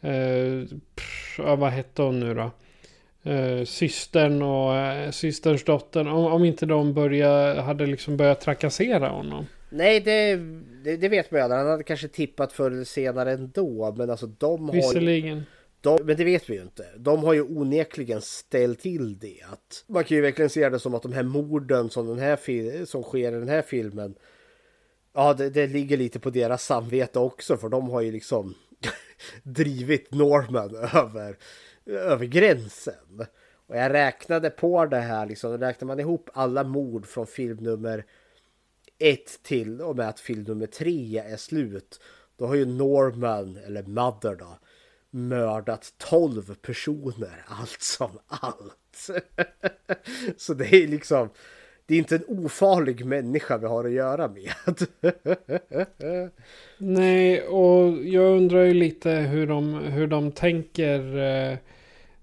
eh, 0.00 0.76
pff, 0.94 1.38
vad 1.38 1.70
hette 1.70 2.02
hon 2.02 2.20
nu 2.20 2.34
då? 2.34 2.50
Eh, 3.30 3.64
systern 3.64 4.42
och 4.42 4.76
eh, 4.76 5.10
systerns 5.10 5.64
dotter, 5.64 6.08
om, 6.08 6.24
om 6.24 6.44
inte 6.44 6.66
de 6.66 6.94
började, 6.94 7.60
hade 7.60 7.86
liksom 7.86 8.16
börjat 8.16 8.40
trakassera 8.40 9.08
honom. 9.08 9.46
Nej, 9.70 10.00
det, 10.00 10.36
det, 10.84 10.96
det 10.96 11.08
vet 11.08 11.30
man 11.30 11.40
ju. 11.40 11.48
Han 11.48 11.66
hade 11.66 11.82
kanske 11.82 12.08
tippat 12.08 12.52
förr 12.52 12.70
eller 12.70 12.84
senare 12.84 13.32
ändå. 13.32 13.94
Men 13.98 14.10
alltså 14.10 14.26
de 14.26 14.68
har 14.68 14.74
Visserligen. 14.74 15.46
De, 15.80 15.98
men 16.04 16.16
det 16.16 16.24
vet 16.24 16.50
vi 16.50 16.54
ju 16.54 16.62
inte. 16.62 16.86
De 16.96 17.24
har 17.24 17.32
ju 17.32 17.42
onekligen 17.42 18.20
ställt 18.20 18.80
till 18.80 19.18
det. 19.18 19.40
Att 19.52 19.84
man 19.86 20.04
kan 20.04 20.16
ju 20.16 20.20
verkligen 20.20 20.50
se 20.50 20.68
det 20.68 20.78
som 20.78 20.94
att 20.94 21.02
de 21.02 21.12
här 21.12 21.22
morden 21.22 21.90
som, 21.90 22.06
den 22.06 22.18
här 22.18 22.84
som 22.84 23.02
sker 23.02 23.32
i 23.32 23.38
den 23.38 23.48
här 23.48 23.62
filmen. 23.62 24.14
Ja, 25.12 25.34
det, 25.34 25.50
det 25.50 25.66
ligger 25.66 25.96
lite 25.96 26.20
på 26.20 26.30
deras 26.30 26.64
samvete 26.64 27.18
också. 27.18 27.56
För 27.56 27.68
de 27.68 27.90
har 27.90 28.00
ju 28.00 28.12
liksom 28.12 28.54
drivit 29.42 30.14
Norman 30.14 30.76
över, 30.76 31.36
över 31.86 32.26
gränsen. 32.26 33.26
Och 33.66 33.76
jag 33.76 33.92
räknade 33.92 34.50
på 34.50 34.86
det 34.86 35.00
här, 35.00 35.26
liksom, 35.26 35.58
räknar 35.58 35.86
man 35.86 36.00
ihop 36.00 36.30
alla 36.34 36.64
mord 36.64 37.06
från 37.06 37.26
film 37.26 37.56
nummer 37.56 38.04
ett 38.98 39.42
till 39.42 39.80
och 39.80 39.96
med 39.96 40.08
att 40.08 40.20
film 40.20 40.42
nummer 40.42 40.66
tre 40.66 41.18
är 41.18 41.36
slut. 41.36 42.00
Då 42.36 42.46
har 42.46 42.54
ju 42.54 42.64
Norman, 42.64 43.56
eller 43.66 43.82
Mother 43.82 44.34
då, 44.34 44.58
mördat 45.10 45.94
12 45.98 46.54
personer 46.54 47.44
allt 47.46 47.82
som 47.82 48.10
allt. 48.26 49.10
Så 50.36 50.54
det 50.54 50.74
är 50.74 50.88
liksom 50.88 51.28
det 51.90 51.94
är 51.94 51.98
inte 51.98 52.16
en 52.16 52.44
ofarlig 52.44 53.04
människa 53.06 53.58
vi 53.58 53.66
har 53.66 53.84
att 53.84 53.92
göra 53.92 54.28
med. 54.28 54.52
Nej, 56.78 57.42
och 57.42 58.04
jag 58.04 58.36
undrar 58.36 58.62
ju 58.64 58.74
lite 58.74 59.10
hur 59.10 59.46
de, 59.46 59.74
hur 59.74 60.06
de 60.06 60.32
tänker 60.32 61.18
eh, 61.18 61.52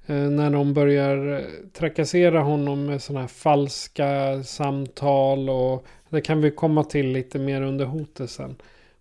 eh, 0.06 0.30
när 0.30 0.50
de 0.50 0.74
börjar 0.74 1.46
trakassera 1.74 2.40
honom 2.40 2.86
med 2.86 3.02
sådana 3.02 3.22
här 3.22 3.28
falska 3.28 4.44
samtal 4.44 5.50
och 5.50 5.86
det 6.10 6.22
kan 6.22 6.42
vi 6.42 6.52
komma 6.52 6.84
till 6.84 7.08
lite 7.08 7.40
mer 7.40 7.62
under 7.62 7.86
hotet 7.86 8.30
sen. 8.30 8.56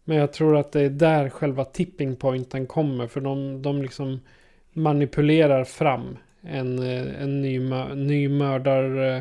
Men 0.09 0.17
jag 0.17 0.33
tror 0.33 0.57
att 0.57 0.73
det 0.73 0.81
är 0.81 0.91
där 0.91 1.29
själva 1.29 1.65
tipping 1.65 2.17
pointen 2.17 2.67
kommer. 2.67 3.07
För 3.07 3.21
de, 3.21 3.63
de 3.63 3.83
liksom 3.83 4.21
manipulerar 4.73 5.65
fram 5.65 6.19
en, 6.41 6.79
eh, 6.79 7.23
en 7.23 7.43
ny, 7.43 7.59
ny 7.95 8.29
mördar, 8.29 8.97
eh, 8.97 9.17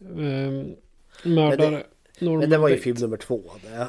eh, 0.00 0.64
mördare. 1.22 1.82
Men 2.20 2.30
det, 2.30 2.38
men 2.38 2.50
det 2.50 2.58
var 2.58 2.68
ju 2.68 2.76
film 2.76 2.96
nummer 3.00 3.16
två. 3.16 3.42
Det. 3.62 3.88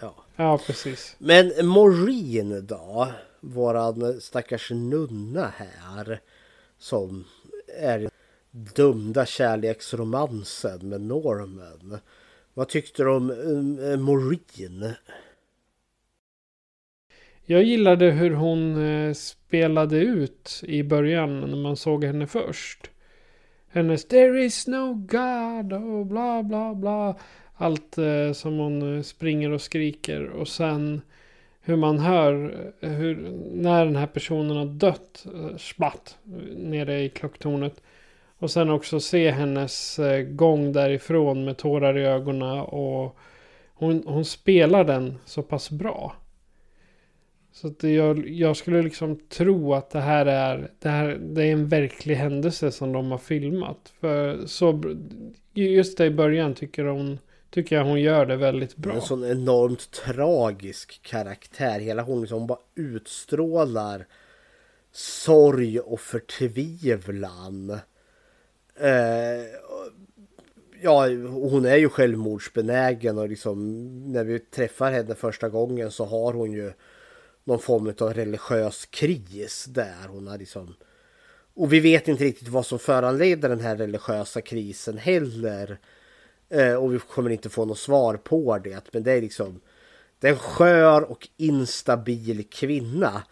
Ja. 0.00 0.14
ja, 0.36 0.60
precis. 0.66 1.16
Men 1.18 1.52
Maureen 1.62 2.66
då? 2.66 3.08
Våran 3.40 4.20
stackars 4.20 4.70
nunna 4.70 5.52
här. 5.56 6.20
Som 6.78 7.24
är 7.78 8.10
dömda 8.50 9.26
kärleksromansen 9.26 10.88
med 10.88 11.00
Norman. 11.00 11.98
Vad 12.58 12.68
tyckte 12.68 13.02
du 13.02 13.10
om 13.10 13.30
um, 13.30 13.78
eh, 13.78 13.98
Maureen? 13.98 14.92
Jag 17.44 17.62
gillade 17.62 18.10
hur 18.10 18.30
hon 18.30 18.84
eh, 18.86 19.12
spelade 19.12 19.96
ut 19.98 20.60
i 20.66 20.82
början 20.82 21.40
när 21.40 21.56
man 21.56 21.76
såg 21.76 22.04
henne 22.04 22.26
först. 22.26 22.90
Hennes 23.68 24.08
There 24.08 24.44
is 24.44 24.66
no 24.66 24.94
God 24.94 25.72
och 25.72 26.06
bla 26.06 26.42
bla 26.42 26.74
bla. 26.74 27.16
Allt 27.54 27.98
eh, 27.98 28.32
som 28.32 28.58
hon 28.58 28.96
eh, 28.96 29.02
springer 29.02 29.50
och 29.50 29.62
skriker 29.62 30.28
och 30.28 30.48
sen 30.48 31.00
hur 31.60 31.76
man 31.76 31.98
hör 31.98 32.32
hur, 32.80 33.32
när 33.52 33.84
den 33.84 33.96
här 33.96 34.06
personen 34.06 34.56
har 34.56 34.66
dött, 34.66 35.26
spatt, 35.58 36.18
nere 36.56 37.00
i 37.00 37.08
klocktornet. 37.08 37.82
Och 38.38 38.50
sen 38.50 38.70
också 38.70 39.00
se 39.00 39.30
hennes 39.30 39.98
eh, 39.98 40.22
gång 40.22 40.72
därifrån 40.72 41.44
med 41.44 41.56
tårar 41.56 41.98
i 41.98 42.04
ögonen. 42.04 42.58
Och 42.60 43.16
hon, 43.74 44.02
hon 44.06 44.24
spelar 44.24 44.84
den 44.84 45.18
så 45.24 45.42
pass 45.42 45.70
bra. 45.70 46.16
Så 47.52 47.66
att 47.66 47.82
jag, 47.82 48.28
jag 48.28 48.56
skulle 48.56 48.82
liksom 48.82 49.16
tro 49.28 49.74
att 49.74 49.90
det 49.90 50.00
här, 50.00 50.26
är, 50.26 50.70
det 50.78 50.88
här 50.88 51.18
det 51.20 51.44
är 51.44 51.52
en 51.52 51.68
verklig 51.68 52.14
händelse 52.14 52.70
som 52.70 52.92
de 52.92 53.10
har 53.10 53.18
filmat. 53.18 53.92
För 54.00 54.46
så, 54.46 54.96
just 55.54 55.98
det 55.98 56.06
i 56.06 56.10
början 56.10 56.54
tycker, 56.54 56.84
hon, 56.84 57.18
tycker 57.50 57.76
jag 57.76 57.84
hon 57.84 58.00
gör 58.00 58.26
det 58.26 58.36
väldigt 58.36 58.76
bra. 58.76 58.94
En 58.94 59.00
sån 59.00 59.24
enormt 59.24 59.90
tragisk 59.90 61.02
karaktär. 61.02 61.80
Hela 61.80 62.02
hon 62.02 62.20
liksom 62.20 62.46
bara 62.46 62.58
utstrålar 62.74 64.06
sorg 64.92 65.80
och 65.80 66.00
förtvivlan. 66.00 67.78
Eh, 68.80 69.44
ja, 70.80 71.06
hon 71.28 71.64
är 71.64 71.76
ju 71.76 71.88
självmordsbenägen 71.88 73.18
och 73.18 73.28
liksom 73.28 73.88
när 74.12 74.24
vi 74.24 74.38
träffar 74.38 74.92
henne 74.92 75.14
första 75.14 75.48
gången 75.48 75.90
så 75.90 76.04
har 76.04 76.32
hon 76.32 76.52
ju 76.52 76.72
någon 77.44 77.58
form 77.58 77.94
av 78.00 78.14
religiös 78.14 78.86
kris 78.86 79.64
där. 79.64 80.08
Hon 80.08 80.26
har 80.26 80.38
liksom... 80.38 80.74
Och 81.54 81.72
vi 81.72 81.80
vet 81.80 82.08
inte 82.08 82.24
riktigt 82.24 82.48
vad 82.48 82.66
som 82.66 82.78
föranleder 82.78 83.48
den 83.48 83.60
här 83.60 83.76
religiösa 83.76 84.40
krisen 84.40 84.98
heller. 84.98 85.78
Eh, 86.48 86.74
och 86.74 86.94
vi 86.94 86.98
kommer 86.98 87.30
inte 87.30 87.48
få 87.48 87.64
något 87.64 87.78
svar 87.78 88.16
på 88.16 88.58
det. 88.58 88.84
Men 88.92 89.02
det 89.02 89.12
är 89.12 89.20
liksom... 89.20 89.60
Det 90.20 90.28
är 90.28 90.32
en 90.32 90.38
skör 90.38 91.10
och 91.10 91.28
instabil 91.36 92.44
kvinna. 92.50 93.22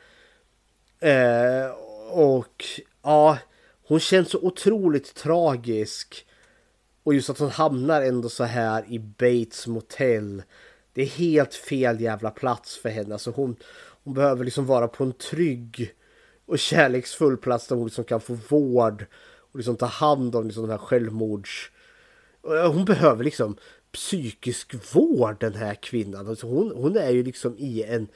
Eh, 1.01 1.70
och 2.11 2.64
ja, 3.03 3.38
hon 3.89 4.01
känns 4.01 4.30
så 4.30 4.39
otroligt 4.39 5.14
tragisk. 5.14 6.26
Och 7.03 7.14
just 7.14 7.30
att 7.30 7.39
hon 7.39 7.51
hamnar 7.51 8.03
ändå 8.03 8.28
så 8.28 8.45
här 8.45 8.84
i 8.89 8.99
Bates 8.99 9.66
motell. 9.66 10.43
Det 10.93 11.03
är 11.03 11.07
helt 11.07 11.55
fel 11.55 12.01
jävla 12.01 12.30
plats 12.30 12.76
för 12.76 12.89
henne. 12.89 13.14
Alltså 13.14 13.30
hon, 13.30 13.57
hon 14.05 14.14
behöver 14.14 14.45
liksom 14.45 14.66
vara 14.66 14.89
på 14.89 15.05
en 15.05 15.12
trygg 15.12 15.95
och 16.47 16.59
kärleksfull 16.59 17.37
plats 17.37 17.66
där 17.66 17.76
hon 17.76 17.84
liksom 17.87 18.05
kan 18.05 18.20
få 18.20 18.39
vård 18.49 19.07
och 19.53 19.57
liksom 19.57 19.76
ta 19.76 19.87
hand 19.87 20.37
om 20.37 20.47
liksom 20.47 20.62
den 20.62 20.70
här 20.70 20.87
självmords... 20.87 21.70
Eh, 22.45 22.72
hon 22.72 22.84
behöver 22.84 23.24
liksom 23.24 23.57
psykisk 23.93 24.95
vård 24.95 25.37
den 25.41 25.55
här 25.55 25.74
kvinnan. 25.74 26.28
Alltså 26.28 26.47
hon, 26.47 26.72
hon 26.76 26.97
är 26.97 27.11
ju 27.11 27.22
liksom 27.22 27.59
i 27.59 27.82
en 27.82 28.09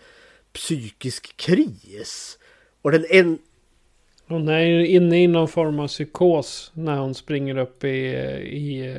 psykisk 0.53 1.37
kris. 1.37 2.39
Och 2.83 2.93
den 2.93 3.07
en... 3.09 3.39
Hon 4.31 4.49
är 4.49 4.81
inne 4.81 5.23
i 5.23 5.27
någon 5.27 5.49
form 5.49 5.81
av 5.81 5.89
psykos 5.89 6.73
när 6.75 6.97
hon 6.97 7.15
springer 7.15 7.59
upp 7.59 7.85
i, 7.85 7.89
i 7.89 8.95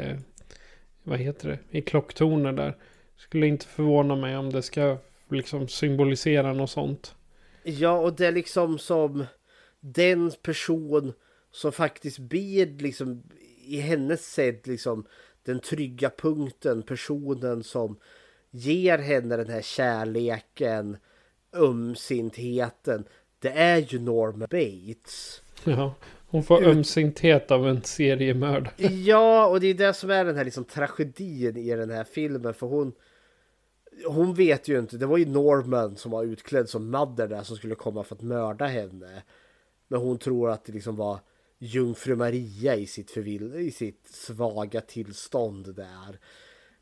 vad 1.03 1.19
heter 1.19 1.49
det, 1.49 1.77
i 1.77 1.82
klocktornet 1.82 2.57
där. 2.57 2.77
Skulle 3.17 3.47
inte 3.47 3.65
förvåna 3.65 4.15
mig 4.15 4.38
om 4.38 4.49
det 4.49 4.61
ska 4.61 4.97
liksom 5.29 5.67
symbolisera 5.67 6.53
något 6.53 6.69
sånt. 6.69 7.15
Ja, 7.63 7.97
och 7.97 8.13
det 8.15 8.27
är 8.27 8.32
liksom 8.32 8.79
som 8.79 9.25
den 9.79 10.32
person 10.41 11.13
som 11.51 11.71
faktiskt 11.71 12.19
blir 12.19 12.65
liksom 12.65 13.23
i 13.65 13.79
hennes 13.79 14.34
sätt 14.34 14.67
liksom 14.67 15.05
den 15.43 15.59
trygga 15.59 16.09
punkten, 16.17 16.84
personen 16.84 17.63
som 17.63 17.99
ger 18.49 18.97
henne 18.97 19.38
den 19.38 19.49
här 19.49 19.61
kärleken, 19.61 20.97
ömsintheten. 21.53 23.05
Det 23.41 23.49
är 23.49 23.77
ju 23.77 23.99
Norma 23.99 24.47
Bates. 24.47 25.41
Ja, 25.63 25.95
hon 26.27 26.43
får 26.43 26.63
ömsinthet 26.63 27.51
av 27.51 27.67
en 27.67 27.83
seriemördare. 27.83 28.87
Ja, 28.87 29.47
och 29.47 29.59
det 29.59 29.67
är 29.67 29.73
det 29.73 29.93
som 29.93 30.09
är 30.09 30.25
den 30.25 30.35
här 30.35 30.45
liksom 30.45 30.65
tragedin 30.65 31.57
i 31.57 31.75
den 31.75 31.89
här 31.89 32.03
filmen. 32.03 32.53
För 32.53 32.67
hon, 32.67 32.93
hon 34.05 34.33
vet 34.33 34.67
ju 34.67 34.79
inte, 34.79 34.97
det 34.97 35.05
var 35.05 35.17
ju 35.17 35.25
Norman 35.25 35.97
som 35.97 36.11
var 36.11 36.23
utklädd 36.23 36.69
som 36.69 36.91
Mother 36.91 37.27
där 37.27 37.43
som 37.43 37.57
skulle 37.57 37.75
komma 37.75 38.03
för 38.03 38.15
att 38.15 38.21
mörda 38.21 38.65
henne. 38.65 39.23
Men 39.87 39.99
hon 39.99 40.17
tror 40.17 40.49
att 40.49 40.65
det 40.65 40.73
liksom 40.73 40.95
var 40.95 41.19
jungfru 41.59 42.15
Maria 42.15 42.75
i 42.75 42.87
sitt, 42.87 43.11
förvill, 43.11 43.55
i 43.55 43.71
sitt 43.71 44.07
svaga 44.09 44.81
tillstånd 44.81 45.75
där. 45.75 46.19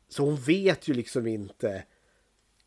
Så 0.08 0.24
hon 0.24 0.36
vet 0.36 0.88
ju 0.88 0.94
liksom 0.94 1.26
inte 1.26 1.84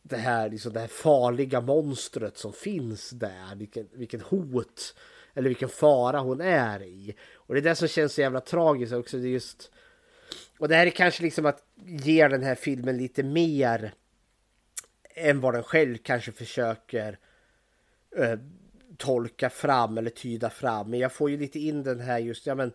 det 0.04 0.18
här, 0.18 0.50
liksom 0.50 0.74
det 0.74 0.80
här 0.80 0.88
farliga 0.88 1.62
monstret 1.62 2.38
som 2.38 2.54
finns 2.54 3.10
där. 3.10 3.56
Vilken, 3.56 3.88
vilken 3.94 4.22
hot 4.22 4.96
eller 5.34 5.50
vilken 5.50 5.70
fara 5.70 6.20
hon 6.20 6.42
är 6.42 6.84
i. 6.84 7.16
Och 7.34 7.54
det 7.54 7.60
är 7.60 7.64
det 7.64 7.76
som 7.76 7.88
känns 7.88 8.14
så 8.14 8.22
jävla 8.22 8.42
tragiskt 8.42 8.94
också. 8.94 9.18
Det 9.18 9.28
är 9.28 9.30
just... 9.30 9.72
Och 10.60 10.70
det 10.70 10.76
här 10.76 10.88
är 10.88 10.92
kanske 10.92 11.24
liksom 11.24 11.46
att 11.46 11.64
ge 11.86 12.28
den 12.28 12.44
här 12.44 12.56
filmen 12.56 12.98
lite 12.98 13.24
mer 13.24 13.94
än 15.16 15.42
vad 15.42 15.54
den 15.54 15.64
själv 15.64 15.98
kanske 15.98 16.32
försöker 16.32 17.20
eh, 18.18 18.40
tolka 18.98 19.50
fram 19.50 19.98
eller 19.98 20.10
tyda 20.10 20.50
fram. 20.50 20.90
Men 20.90 21.00
jag 21.00 21.12
får 21.12 21.30
ju 21.30 21.38
lite 21.38 21.60
in 21.60 21.84
den 21.84 22.00
här 22.00 22.20
just, 22.20 22.46
ja 22.46 22.56
men 22.56 22.72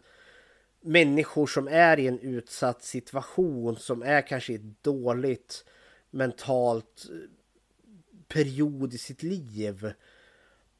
människor 0.81 1.47
som 1.47 1.69
är 1.69 1.99
i 1.99 2.07
en 2.07 2.21
utsatt 2.21 2.83
situation 2.83 3.77
som 3.77 4.03
är 4.03 4.21
kanske 4.21 4.53
i 4.53 4.57
ett 4.57 4.83
dåligt 4.83 5.65
mentalt 6.11 7.07
eh, 7.11 7.17
period 8.29 8.95
i 8.95 8.99
sitt 8.99 9.23
liv 9.23 9.93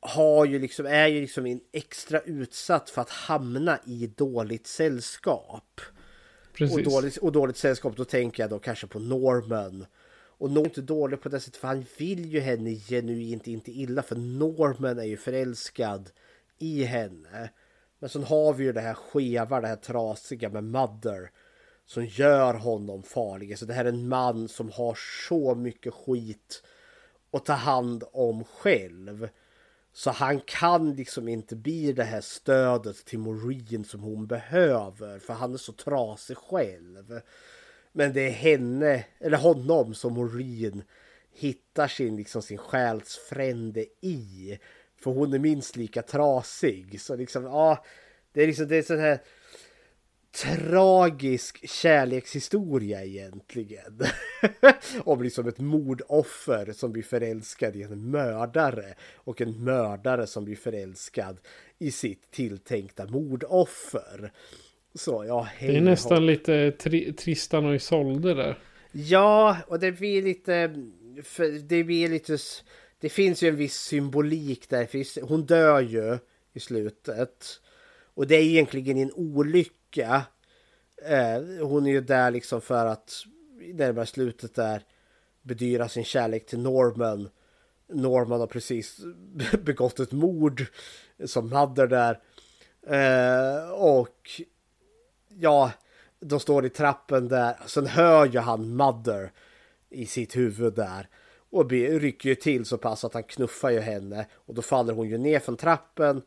har 0.01 0.45
ju 0.45 0.59
liksom, 0.59 0.87
är 0.87 1.07
ju 1.07 1.21
liksom 1.21 1.47
en 1.47 1.61
extra 1.73 2.21
utsatt 2.21 2.91
för 2.91 3.03
att 3.03 3.11
hamna 3.11 3.79
i 3.87 4.07
dåligt 4.17 4.67
sällskap. 4.67 5.81
Precis. 6.53 6.77
Och 6.77 6.83
dåligt, 6.83 7.17
och 7.17 7.33
dåligt 7.33 7.57
sällskap, 7.57 7.97
då 7.97 8.05
tänker 8.05 8.43
jag 8.43 8.51
då 8.51 8.59
kanske 8.59 8.87
på 8.87 8.99
Norman 8.99 9.87
och 10.39 10.51
nog 10.51 10.67
inte 10.67 10.81
dålig 10.81 11.21
på 11.21 11.29
det 11.29 11.41
sättet 11.41 11.57
för 11.57 11.69
han 11.69 11.85
vill 11.99 12.33
ju 12.33 12.41
henne 12.41 12.75
genuint 12.75 13.47
inte 13.47 13.71
illa 13.73 14.03
för 14.03 14.17
Norman 14.17 14.99
är 14.99 15.05
ju 15.05 15.17
förälskad 15.17 16.11
i 16.59 16.85
henne. 16.85 17.51
Men 17.99 18.11
sen 18.11 18.25
har 18.25 18.53
vi 18.53 18.65
ju 18.65 18.73
det 18.73 18.81
här 18.81 18.95
skeva, 18.95 19.61
det 19.61 19.69
här 19.69 19.77
trasiga 19.77 20.49
med 20.49 20.65
Mother 20.65 21.31
som 21.89 22.05
gör 22.05 22.55
honom 22.55 23.03
farlig. 23.03 23.59
Så 23.59 23.65
det 23.65 23.75
här 23.75 23.85
är 23.85 23.89
en 23.89 24.09
man 24.09 24.49
som 24.49 24.71
har 24.71 24.99
så 25.29 25.55
mycket 25.55 25.95
skit 25.95 26.63
att 27.31 27.45
ta 27.45 27.53
hand 27.53 28.05
om 28.13 28.45
själv. 28.45 29.29
Så 29.93 30.11
han 30.11 30.41
kan 30.41 30.95
liksom 30.95 31.29
inte 31.29 31.57
bli 31.57 31.93
det 31.93 32.05
här 32.05 32.21
stödet 32.21 33.05
till 33.05 33.19
Maureen 33.19 33.85
som 33.85 34.01
hon 34.01 34.27
behöver 34.27 35.19
för 35.19 35.35
han 35.35 35.55
är 35.55 35.59
så 35.59 35.73
trasig 35.73 36.37
själv. 36.37 37.21
Men 37.93 38.13
det 38.13 38.21
är 38.21 38.31
henne, 38.31 39.05
eller 39.19 39.39
honom, 39.39 39.95
som 39.95 40.15
Maureen 40.15 40.83
hittar 41.33 41.89
sin, 41.89 42.17
liksom, 42.17 42.43
sin 42.43 42.59
själsfrände 42.59 43.87
i. 44.01 44.59
För 45.01 45.11
hon 45.11 45.35
är 45.35 45.39
minst 45.39 45.77
lika 45.77 46.03
trasig. 46.03 47.01
Så 47.01 47.17
liksom, 47.17 47.45
ja, 47.45 47.85
det 48.33 48.43
är 48.43 48.47
liksom, 48.47 48.69
det 48.69 48.77
är 48.77 48.83
sån 48.83 48.99
här 48.99 49.21
tragisk 50.31 51.69
kärlekshistoria 51.69 53.05
egentligen. 53.05 54.01
Om 55.05 55.23
liksom 55.23 55.49
ett 55.49 55.59
mordoffer 55.59 56.73
som 56.73 56.93
blir 56.93 57.03
förälskad 57.03 57.77
i 57.77 57.83
en 57.83 58.11
mördare 58.11 58.95
och 59.15 59.41
en 59.41 59.65
mördare 59.65 60.27
som 60.27 60.45
blir 60.45 60.57
förälskad 60.57 61.41
i 61.79 61.91
sitt 61.91 62.31
tilltänkta 62.31 63.07
mordoffer. 63.07 64.33
Så 64.95 65.25
ja, 65.29 65.49
hej, 65.57 65.73
Det 65.73 65.77
är 65.77 65.81
nästan 65.81 66.19
hopp. 66.19 66.27
lite 66.27 66.73
tri 66.73 67.13
Tristan 67.13 67.67
och 67.67 67.75
Isolde 67.75 68.35
där. 68.35 68.59
Ja, 68.93 69.57
och 69.67 69.81
det 69.81 69.93
blir 69.93 70.23
lite... 70.23 70.67
Det 71.63 71.85
blir 71.85 72.09
lite... 72.09 72.39
Det 73.01 73.09
finns 73.09 73.43
ju 73.43 73.49
en 73.49 73.57
viss 73.57 73.75
symbolik 73.75 74.69
där. 74.69 75.23
Hon 75.27 75.47
dör 75.47 75.81
ju 75.81 76.19
i 76.53 76.61
slutet. 76.61 77.45
Och 78.15 78.27
det 78.27 78.37
är 78.37 78.43
egentligen 78.43 78.99
en 78.99 79.13
olycka. 79.13 79.75
Eh, 79.97 81.67
hon 81.67 81.87
är 81.87 81.91
ju 81.91 82.01
där 82.01 82.31
liksom 82.31 82.61
för 82.61 82.87
att 82.87 83.25
närmare 83.75 84.07
slutet 84.07 84.55
där 84.55 84.83
bedyra 85.43 85.89
sin 85.89 86.05
kärlek 86.05 86.47
till 86.47 86.59
Norman. 86.59 87.29
Norman 87.89 88.41
har 88.41 88.47
precis 88.47 89.01
begått 89.63 90.01
ett 90.01 90.13
mord 90.13 90.67
som 91.25 91.49
Mother 91.49 91.87
där. 91.87 92.21
Eh, 92.87 93.71
och 93.71 94.31
ja, 95.29 95.73
de 96.21 96.41
står 96.41 96.67
i 96.67 96.71
trappen 96.71 97.29
där. 97.29 97.57
Sen 97.67 97.87
hör 97.87 98.27
ju 98.27 98.39
han 98.39 98.77
Mother 98.77 99.33
i 99.91 100.07
sitt 100.07 100.37
huvud 100.37 100.75
där. 100.75 101.09
Och 101.51 101.71
rycker 101.71 102.29
ju 102.29 102.35
till 102.35 102.65
så 102.65 102.79
pass 102.79 103.05
att 103.05 103.15
han 103.15 103.23
knuffar 103.23 103.71
ju 103.71 103.81
henne. 103.81 104.27
Och 104.35 104.55
då 104.55 104.63
faller 104.63 104.95
hon 104.95 105.09
ju 105.09 105.19
ner 105.19 105.39
från 105.41 105.57
trappen. 105.57 106.23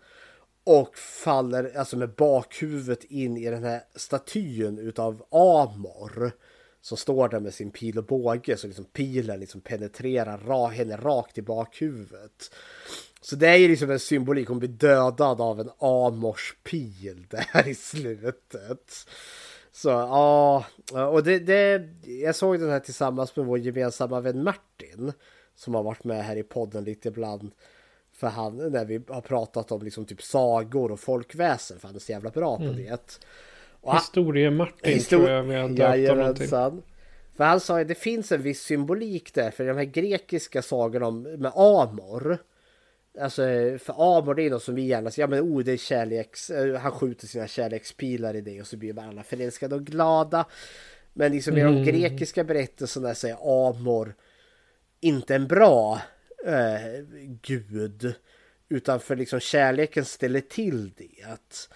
Och 0.63 0.97
faller 0.97 1.77
alltså 1.77 1.97
med 1.97 2.09
bakhuvudet 2.09 3.03
in 3.03 3.37
i 3.37 3.49
den 3.49 3.63
här 3.63 3.81
statyn 3.95 4.77
utav 4.77 5.25
Amor. 5.31 6.31
Som 6.81 6.97
står 6.97 7.29
där 7.29 7.39
med 7.39 7.53
sin 7.53 7.71
pil 7.71 7.97
och 7.97 8.05
båge. 8.05 8.57
Så 8.57 8.67
liksom 8.67 8.85
pilen 8.85 9.39
liksom 9.39 9.61
penetrerar 9.61 10.37
ra 10.37 10.67
henne 10.67 10.97
rakt 10.97 11.37
i 11.37 11.41
bakhuvudet. 11.41 12.51
Så 13.21 13.35
det 13.35 13.47
är 13.47 13.55
ju 13.55 13.67
liksom 13.67 13.91
en 13.91 13.99
symbolik. 13.99 14.47
Hon 14.47 14.59
blir 14.59 14.69
dödad 14.69 15.41
av 15.41 15.59
en 15.59 15.69
Amors 15.79 16.55
pil 16.63 17.25
där 17.29 17.67
i 17.67 17.75
slutet. 17.75 19.07
Så 19.71 19.89
ja, 19.89 20.65
och 21.11 21.23
det, 21.23 21.39
det, 21.39 21.89
jag 22.05 22.35
såg 22.35 22.59
den 22.59 22.69
här 22.69 22.79
tillsammans 22.79 23.35
med 23.35 23.45
vår 23.45 23.59
gemensamma 23.59 24.19
vän 24.21 24.43
Martin. 24.43 25.13
Som 25.55 25.75
har 25.75 25.83
varit 25.83 26.03
med 26.03 26.25
här 26.25 26.35
i 26.35 26.43
podden 26.43 26.83
lite 26.83 27.07
ibland. 27.07 27.51
För 28.21 28.27
han, 28.27 28.57
när 28.57 28.85
vi 28.85 29.01
har 29.07 29.21
pratat 29.21 29.71
om 29.71 29.81
liksom 29.81 30.05
typ 30.05 30.21
sagor 30.21 30.91
och 30.91 30.99
folkväsen. 30.99 31.79
För 31.79 31.87
han 31.87 31.95
är 31.95 31.99
så 31.99 32.11
jävla 32.11 32.29
bra 32.29 32.57
på 32.57 32.63
mm. 32.63 32.75
det. 32.75 33.19
Och 33.81 33.95
Historie-Martin 33.95 34.93
histor 34.93 35.17
tror 35.17 35.29
jag 35.29 35.43
vi 35.43 35.55
har 35.55 35.69
döpt 35.69 36.51
honom. 36.51 36.83
För 37.37 37.43
han 37.43 37.59
sa 37.59 37.81
att 37.81 37.87
det 37.87 37.95
finns 37.95 38.31
en 38.31 38.41
viss 38.41 38.61
symbolik 38.61 39.33
där. 39.33 39.51
För 39.51 39.65
de 39.65 39.77
här 39.77 39.83
grekiska 39.83 40.61
sagorna 40.61 41.07
om, 41.07 41.21
med 41.21 41.51
Amor. 41.55 42.37
Alltså 43.19 43.41
för 43.79 44.17
Amor 44.17 44.35
det 44.35 44.43
är 44.43 44.49
något 44.49 44.63
som 44.63 44.75
vi 44.75 44.81
gärna 44.81 45.11
säger, 45.11 45.27
ja 45.27 45.29
men 45.29 45.41
oh 45.41 45.63
det 45.63 45.71
är 45.71 45.77
kärleks, 45.77 46.49
eh, 46.49 46.75
han 46.75 46.91
skjuter 46.91 47.27
sina 47.27 47.47
kärlekspilar 47.47 48.35
i 48.35 48.41
det 48.41 48.61
och 48.61 48.67
så 48.67 48.77
blir 48.77 48.93
man 48.93 49.09
alla 49.09 49.23
förälskade 49.23 49.75
och 49.75 49.85
glada. 49.85 50.45
Men 51.13 51.31
liksom 51.31 51.57
i 51.57 51.61
mm. 51.61 51.75
de 51.75 51.91
grekiska 51.91 52.43
berättelserna 52.43 53.15
så 53.15 53.27
är 53.27 53.67
Amor 53.69 54.15
inte 54.99 55.35
en 55.35 55.47
bra 55.47 56.01
eh, 56.45 57.05
gud. 57.41 58.15
Utan 58.69 58.99
för 58.99 59.15
liksom 59.15 59.39
kärleken 59.39 60.05
ställer 60.05 60.41
till 60.41 60.91
det. 60.97 61.23
Att 61.23 61.69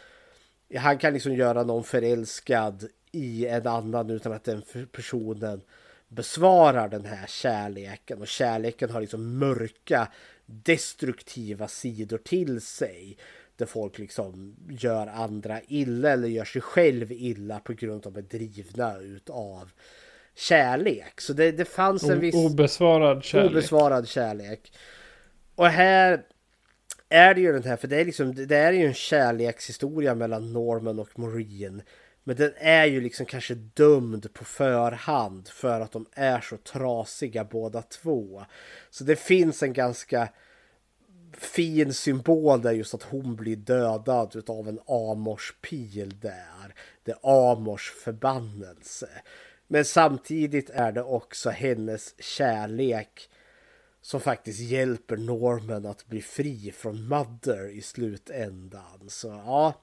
han 0.75 0.97
kan 0.97 1.13
liksom 1.13 1.33
göra 1.33 1.63
någon 1.63 1.83
förälskad 1.83 2.87
i 3.11 3.47
en 3.47 3.67
annan 3.67 4.09
utan 4.09 4.33
att 4.33 4.43
den 4.43 4.61
personen 4.91 5.61
besvarar 6.07 6.89
den 6.89 7.05
här 7.05 7.27
kärleken 7.27 8.21
och 8.21 8.27
kärleken 8.27 8.89
har 8.89 9.01
liksom 9.01 9.37
mörka 9.37 10.11
destruktiva 10.45 11.67
sidor 11.67 12.17
till 12.17 12.61
sig. 12.61 13.17
Där 13.57 13.65
folk 13.65 13.97
liksom 13.97 14.55
gör 14.69 15.07
andra 15.07 15.61
illa 15.67 16.09
eller 16.09 16.27
gör 16.27 16.45
sig 16.45 16.61
själv 16.61 17.11
illa 17.11 17.59
på 17.59 17.73
grund 17.73 18.07
av 18.07 18.17
att 18.17 18.29
de 18.29 18.35
är 18.35 18.39
drivna 18.39 18.97
utav 18.97 19.71
kärlek. 20.35 21.21
Så 21.21 21.33
det, 21.33 21.51
det 21.51 21.65
fanns 21.65 22.03
en 22.03 22.19
viss... 22.19 22.35
Obesvarad 22.35 23.23
kärlek. 23.23 23.51
Obesvarad 23.51 24.07
kärlek. 24.07 24.73
Och 25.55 25.67
här 25.67 26.23
är 27.09 27.33
det 27.33 27.41
ju 27.41 27.53
den 27.53 27.63
här, 27.63 27.77
för 27.77 27.87
det 27.87 28.01
är 28.01 28.05
liksom, 28.05 28.47
det 28.47 28.57
är 28.57 28.71
ju 28.71 28.85
en 28.85 28.93
kärlekshistoria 28.93 30.15
mellan 30.15 30.53
Norman 30.53 30.99
och 30.99 31.19
Maureen. 31.19 31.81
Men 32.23 32.35
den 32.35 32.51
är 32.57 32.85
ju 32.85 33.01
liksom 33.01 33.25
kanske 33.25 33.55
dömd 33.55 34.33
på 34.33 34.45
förhand 34.45 35.47
för 35.47 35.81
att 35.81 35.91
de 35.91 36.05
är 36.13 36.41
så 36.41 36.57
trasiga 36.57 37.43
båda 37.43 37.81
två. 37.81 38.45
Så 38.89 39.03
det 39.03 39.15
finns 39.15 39.63
en 39.63 39.73
ganska 39.73 40.29
fin 41.37 41.93
symbol 41.93 42.61
där 42.61 42.71
just 42.71 42.93
att 42.93 43.03
hon 43.03 43.35
blir 43.35 43.55
dödad 43.55 44.43
av 44.47 44.67
en 44.67 44.79
Amors-pil 44.87 46.19
där. 46.19 46.75
Det 47.03 47.11
är 47.11 47.51
Amors 47.51 47.91
förbannelse. 47.91 49.09
Men 49.67 49.85
samtidigt 49.85 50.69
är 50.69 50.91
det 50.91 51.03
också 51.03 51.49
hennes 51.49 52.15
kärlek 52.19 53.29
som 54.01 54.19
faktiskt 54.19 54.59
hjälper 54.59 55.17
Norman 55.17 55.85
att 55.85 56.07
bli 56.07 56.21
fri 56.21 56.73
från 56.77 57.07
Mother 57.07 57.69
i 57.69 57.81
slutändan. 57.81 59.09
Så 59.09 59.27
ja, 59.27 59.73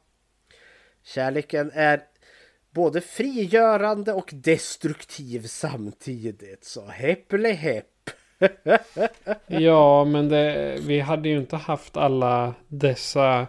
kärleken 1.02 1.70
är 1.74 2.02
både 2.70 3.00
frigörande 3.00 4.12
och 4.12 4.30
destruktiv 4.32 5.46
samtidigt. 5.46 6.64
Så 6.64 6.86
häpple 6.86 7.48
häpp. 7.48 8.10
ja, 9.46 10.04
men 10.04 10.28
det, 10.28 10.78
vi 10.80 11.00
hade 11.00 11.28
ju 11.28 11.38
inte 11.38 11.56
haft 11.56 11.96
alla 11.96 12.54
dessa 12.68 13.46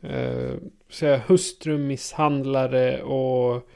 eh, 0.00 1.20
hustrumisshandlare 1.26 3.02
och 3.02 3.68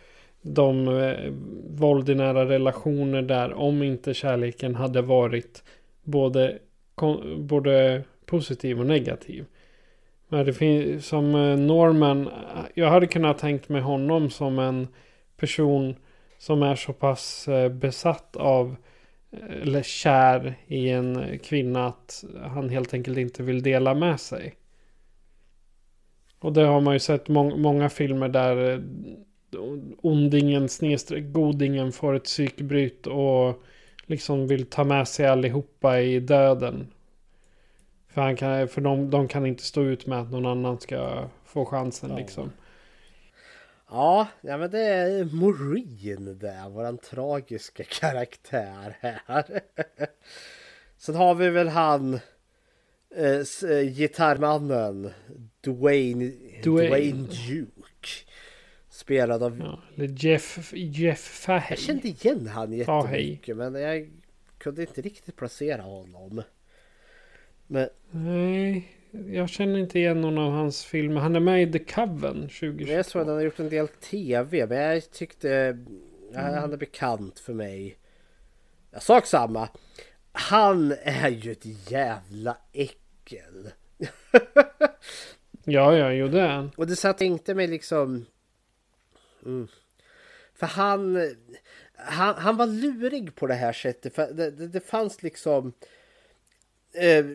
de 0.43 0.89
eh, 0.89 1.33
våld 1.69 2.09
i 2.09 2.15
nära 2.15 2.49
relationer 2.49 3.23
där 3.23 3.53
om 3.53 3.83
inte 3.83 4.15
kärleken 4.15 4.75
hade 4.75 5.03
varit 5.03 5.65
både, 6.03 6.59
både 7.39 8.03
positiv 8.27 8.81
och 8.81 8.87
negativ. 8.87 9.45
Men 10.29 10.47
det 10.47 10.53
finns 10.53 11.07
som 11.07 11.35
eh, 11.35 11.57
Norman. 11.57 12.27
Eh, 12.27 12.33
jag 12.75 12.91
hade 12.91 13.07
kunnat 13.07 13.39
tänkt 13.39 13.69
mig 13.69 13.81
honom 13.83 14.31
som 14.31 14.59
en 14.59 14.89
person 15.37 15.97
som 16.39 16.63
är 16.63 16.75
så 16.75 16.93
pass 16.93 17.49
eh, 17.49 17.69
besatt 17.69 18.37
av 18.37 18.77
eh, 19.31 19.63
eller 19.63 19.83
kär 19.83 20.55
i 20.67 20.89
en 20.89 21.39
kvinna 21.39 21.87
att 21.87 22.25
han 22.43 22.69
helt 22.69 22.95
enkelt 22.95 23.19
inte 23.19 23.43
vill 23.43 23.63
dela 23.63 23.95
med 23.95 24.21
sig. 24.21 24.55
Och 26.39 26.53
det 26.53 26.63
har 26.63 26.81
man 26.81 26.95
ju 26.95 27.01
sett 27.01 27.29
må 27.29 27.57
många 27.57 27.89
filmer 27.89 28.29
där 28.29 28.71
eh, 28.73 28.81
ondingen 30.03 30.69
snedstreck 30.69 31.25
godingen 31.33 31.93
får 31.93 32.15
ett 32.15 32.25
psykbryt 32.25 33.07
och 33.07 33.63
liksom 34.07 34.47
vill 34.47 34.67
ta 34.67 34.85
med 34.85 35.09
sig 35.09 35.27
allihopa 35.27 36.01
i 36.01 36.21
döden. 36.21 36.87
För, 38.09 38.21
han 38.21 38.37
kan, 38.37 38.69
för 38.69 38.81
de, 38.81 39.11
de 39.11 39.29
kan 39.29 39.47
inte 39.47 39.63
stå 39.63 39.83
ut 39.83 40.07
med 40.07 40.21
att 40.21 40.31
någon 40.31 40.47
annan 40.47 40.81
ska 40.81 41.29
få 41.45 41.65
chansen 41.65 42.11
ja. 42.11 42.17
liksom. 42.17 42.53
Ja, 43.91 44.29
ja 44.41 44.57
men 44.57 44.71
det 44.71 44.85
är 44.85 45.25
Morin 45.25 46.39
där, 46.39 46.69
våran 46.69 46.99
tragiska 46.99 47.85
karaktär 47.85 48.97
här. 49.01 49.61
Sen 50.99 51.15
har 51.15 51.35
vi 51.35 51.51
väl 51.51 51.69
han 51.69 52.15
eh, 53.17 53.71
eh 53.71 53.83
gitarrmannen 53.83 55.11
Dwayne, 55.61 56.33
Dwayne, 56.65 56.89
Dwayne 56.89 57.29
Duke. 57.49 57.82
Spelad 58.93 59.43
av... 59.43 59.59
Ja, 59.59 59.79
eller 59.97 60.15
Jeff, 60.25 60.73
Jeff 60.75 61.21
Fahey. 61.21 61.67
Jag 61.71 61.79
kände 61.79 62.09
igen 62.09 62.47
han 62.47 62.73
jättemycket 62.73 63.57
men 63.57 63.75
jag 63.75 64.11
kunde 64.59 64.83
inte 64.83 65.01
riktigt 65.01 65.37
placera 65.37 65.83
honom. 65.83 66.43
Men... 67.67 67.89
Nej, 68.11 68.89
jag 69.27 69.49
känner 69.49 69.79
inte 69.79 69.99
igen 69.99 70.21
någon 70.21 70.39
av 70.39 70.53
hans 70.53 70.85
filmer. 70.85 71.21
Han 71.21 71.37
är 71.37 71.41
med 71.41 71.63
i 71.63 71.73
The 71.73 71.79
Coven 71.79 72.41
2022. 72.41 72.93
Jag 72.93 73.07
tror 73.07 73.23
att 73.23 73.29
han 73.29 73.37
har 73.37 73.43
gjort 73.43 73.61
en 73.61 73.69
del 73.69 73.89
tv 73.89 74.67
men 74.67 74.79
jag 74.79 75.11
tyckte... 75.11 75.79
Mm. 76.35 76.55
Han 76.55 76.73
är 76.73 76.77
bekant 76.77 77.39
för 77.39 77.55
mig. 77.55 77.97
Jag 78.91 79.03
sak 79.03 79.27
samma. 79.27 79.69
Han 80.33 80.95
är 81.03 81.29
ju 81.29 81.53
ett 81.53 81.91
jävla 81.91 82.57
äckel. 82.73 83.71
ja, 85.65 85.97
ja, 85.97 86.13
jo 86.13 86.29
det 86.29 86.41
är 86.41 86.49
han. 86.49 86.71
Och 86.77 86.87
det 86.87 86.97
satt 86.97 87.21
inte 87.21 87.55
mig 87.55 87.67
liksom... 87.67 88.27
Mm. 89.45 89.69
För 90.55 90.67
han, 90.67 91.35
han, 91.95 92.35
han 92.35 92.57
var 92.57 92.67
lurig 92.67 93.35
på 93.35 93.47
det 93.47 93.55
här 93.55 93.73
sättet. 93.73 94.15
För 94.15 94.33
det, 94.33 94.51
det, 94.51 94.69
det 94.69 94.81
fanns 94.81 95.23
liksom... 95.23 95.73
Eh, 96.95 97.27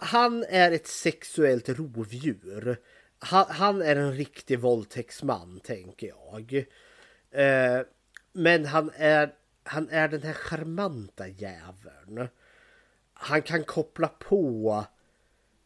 han 0.00 0.44
är 0.48 0.72
ett 0.72 0.86
sexuellt 0.86 1.68
rovdjur. 1.68 2.76
Han, 3.18 3.46
han, 3.48 3.82
är 3.82 3.96
en 3.96 4.12
riktig 4.12 4.58
våldtäktsman, 4.58 5.60
tänker 5.60 6.06
jag. 6.06 6.66
Eh, 7.30 7.80
men 8.32 8.66
han 8.66 8.90
är, 8.96 9.34
han 9.62 9.88
är 9.90 10.08
den 10.08 10.22
här 10.22 10.32
charmanta 10.32 11.28
jäveln. 11.28 12.28
Han 13.12 13.42
kan 13.42 13.64
koppla 13.64 14.08
på... 14.08 14.84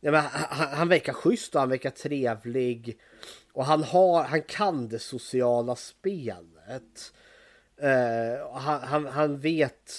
Ja, 0.05 0.11
men 0.11 0.21
han, 0.21 0.69
han 0.69 0.89
verkar 0.89 1.13
schysst 1.13 1.55
och 1.55 1.61
han 1.61 1.71
verkar 1.71 1.91
trevlig. 1.91 2.99
Och 3.53 3.65
han, 3.65 3.83
har, 3.83 4.23
han 4.23 4.43
kan 4.43 4.89
det 4.89 4.99
sociala 4.99 5.77
spelet. 5.77 7.13
Uh, 7.83 8.53
han, 8.53 8.81
han, 8.81 9.07
han, 9.07 9.39
vet... 9.39 9.93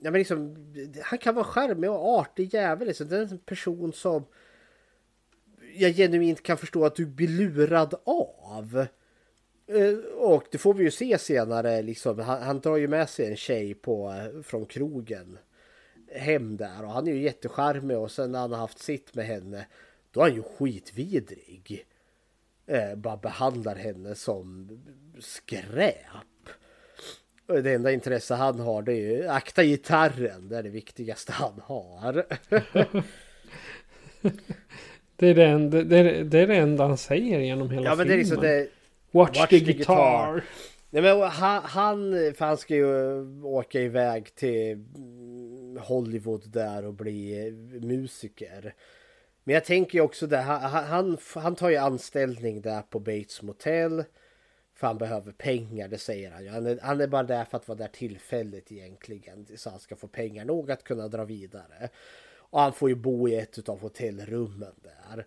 Ja, 0.00 0.10
men 0.10 0.18
liksom, 0.18 0.56
han 1.02 1.18
kan 1.18 1.34
vara 1.34 1.44
charmig 1.44 1.90
och 1.90 2.18
artig 2.18 2.54
jävel. 2.54 2.88
Liksom. 2.88 3.08
Det 3.08 3.16
är 3.16 3.22
en 3.22 3.38
person 3.38 3.92
som 3.92 4.24
jag 5.74 5.96
genuint 5.96 6.42
kan 6.42 6.58
förstå 6.58 6.84
att 6.84 6.96
du 6.96 7.06
blir 7.06 7.28
lurad 7.28 7.94
av. 8.04 8.86
Uh, 9.72 9.98
och 10.16 10.44
det 10.50 10.58
får 10.58 10.74
vi 10.74 10.84
ju 10.84 10.90
se 10.90 11.18
senare. 11.18 11.82
Liksom. 11.82 12.18
Han, 12.18 12.42
han 12.42 12.60
drar 12.60 12.76
ju 12.76 12.88
med 12.88 13.08
sig 13.08 13.26
en 13.26 13.36
tjej 13.36 13.74
på, 13.74 14.10
eh, 14.10 14.42
från 14.42 14.66
krogen 14.66 15.38
hem 16.16 16.56
där. 16.56 16.84
Och 16.84 16.90
han 16.90 17.08
är 17.08 17.12
ju 17.12 17.22
jättecharmig 17.22 17.98
och 17.98 18.10
sen 18.10 18.32
när 18.32 18.38
han 18.38 18.52
har 18.52 18.58
haft 18.58 18.78
sitt 18.78 19.14
med 19.14 19.26
henne 19.26 19.66
då 20.10 20.20
är 20.20 20.24
han 20.24 20.34
ju 20.34 20.42
skitvidrig 20.42 21.86
eh, 22.66 22.94
bara 22.94 23.16
behandlar 23.16 23.76
henne 23.76 24.14
som 24.14 24.70
skräp. 25.18 25.94
Och 27.46 27.62
det 27.62 27.74
enda 27.74 27.92
intresse 27.92 28.34
han 28.34 28.60
har 28.60 28.82
det 28.82 28.92
är 28.92 28.96
ju 28.96 29.28
akta 29.28 29.64
gitarren. 29.64 30.48
Det 30.48 30.56
är 30.56 30.62
det 30.62 30.68
viktigaste 30.68 31.32
han 31.32 31.60
har. 31.64 32.12
det, 35.16 35.26
är 35.26 35.34
det, 35.34 35.44
enda, 35.44 35.82
det, 35.82 35.98
är, 35.98 36.24
det 36.24 36.38
är 36.38 36.46
det 36.46 36.56
enda 36.56 36.86
han 36.86 36.98
säger 36.98 37.40
genom 37.40 37.70
hela 37.70 37.84
ja, 37.84 37.94
men 37.94 38.06
filmen. 38.06 38.08
Det 38.08 38.14
är 38.14 38.18
liksom 38.18 38.40
det, 38.40 38.68
watch, 39.10 39.38
watch 39.38 39.50
the, 39.50 39.60
guitar. 39.60 40.32
guitar. 40.32 40.44
Nej, 40.90 41.02
men 41.02 41.22
han, 41.22 41.62
han, 41.64 42.12
för 42.36 42.44
han 42.44 42.56
ska 42.56 42.74
ju 42.74 43.42
åka 43.42 43.80
iväg 43.80 44.34
till 44.34 44.84
Hollywood 45.78 46.50
där 46.50 46.84
och 46.84 46.94
bli 46.94 47.46
eh, 47.46 47.52
musiker. 47.80 48.74
Men 49.44 49.54
jag 49.54 49.64
tänker 49.64 50.00
också 50.00 50.26
det 50.26 50.36
han, 50.36 50.84
han, 50.84 51.18
han 51.34 51.56
tar 51.56 51.70
ju 51.70 51.76
anställning 51.76 52.60
där 52.60 52.82
på 52.82 52.98
Bates 52.98 53.42
Motel. 53.42 54.04
För 54.74 54.86
han 54.86 54.98
behöver 54.98 55.32
pengar, 55.32 55.88
det 55.88 55.98
säger 55.98 56.30
han 56.30 56.44
ju. 56.44 56.50
Han 56.50 56.66
är, 56.66 56.78
han 56.82 57.00
är 57.00 57.06
bara 57.06 57.22
där 57.22 57.44
för 57.44 57.56
att 57.56 57.68
vara 57.68 57.78
där 57.78 57.88
tillfälligt 57.88 58.72
egentligen. 58.72 59.46
Så 59.56 59.70
han 59.70 59.80
ska 59.80 59.96
få 59.96 60.08
pengar 60.08 60.44
nog 60.44 60.70
att 60.70 60.84
kunna 60.84 61.08
dra 61.08 61.24
vidare. 61.24 61.88
Och 62.34 62.60
han 62.60 62.72
får 62.72 62.88
ju 62.88 62.94
bo 62.94 63.28
i 63.28 63.36
ett 63.36 63.68
av 63.68 63.80
hotellrummen 63.80 64.74
där. 64.82 65.26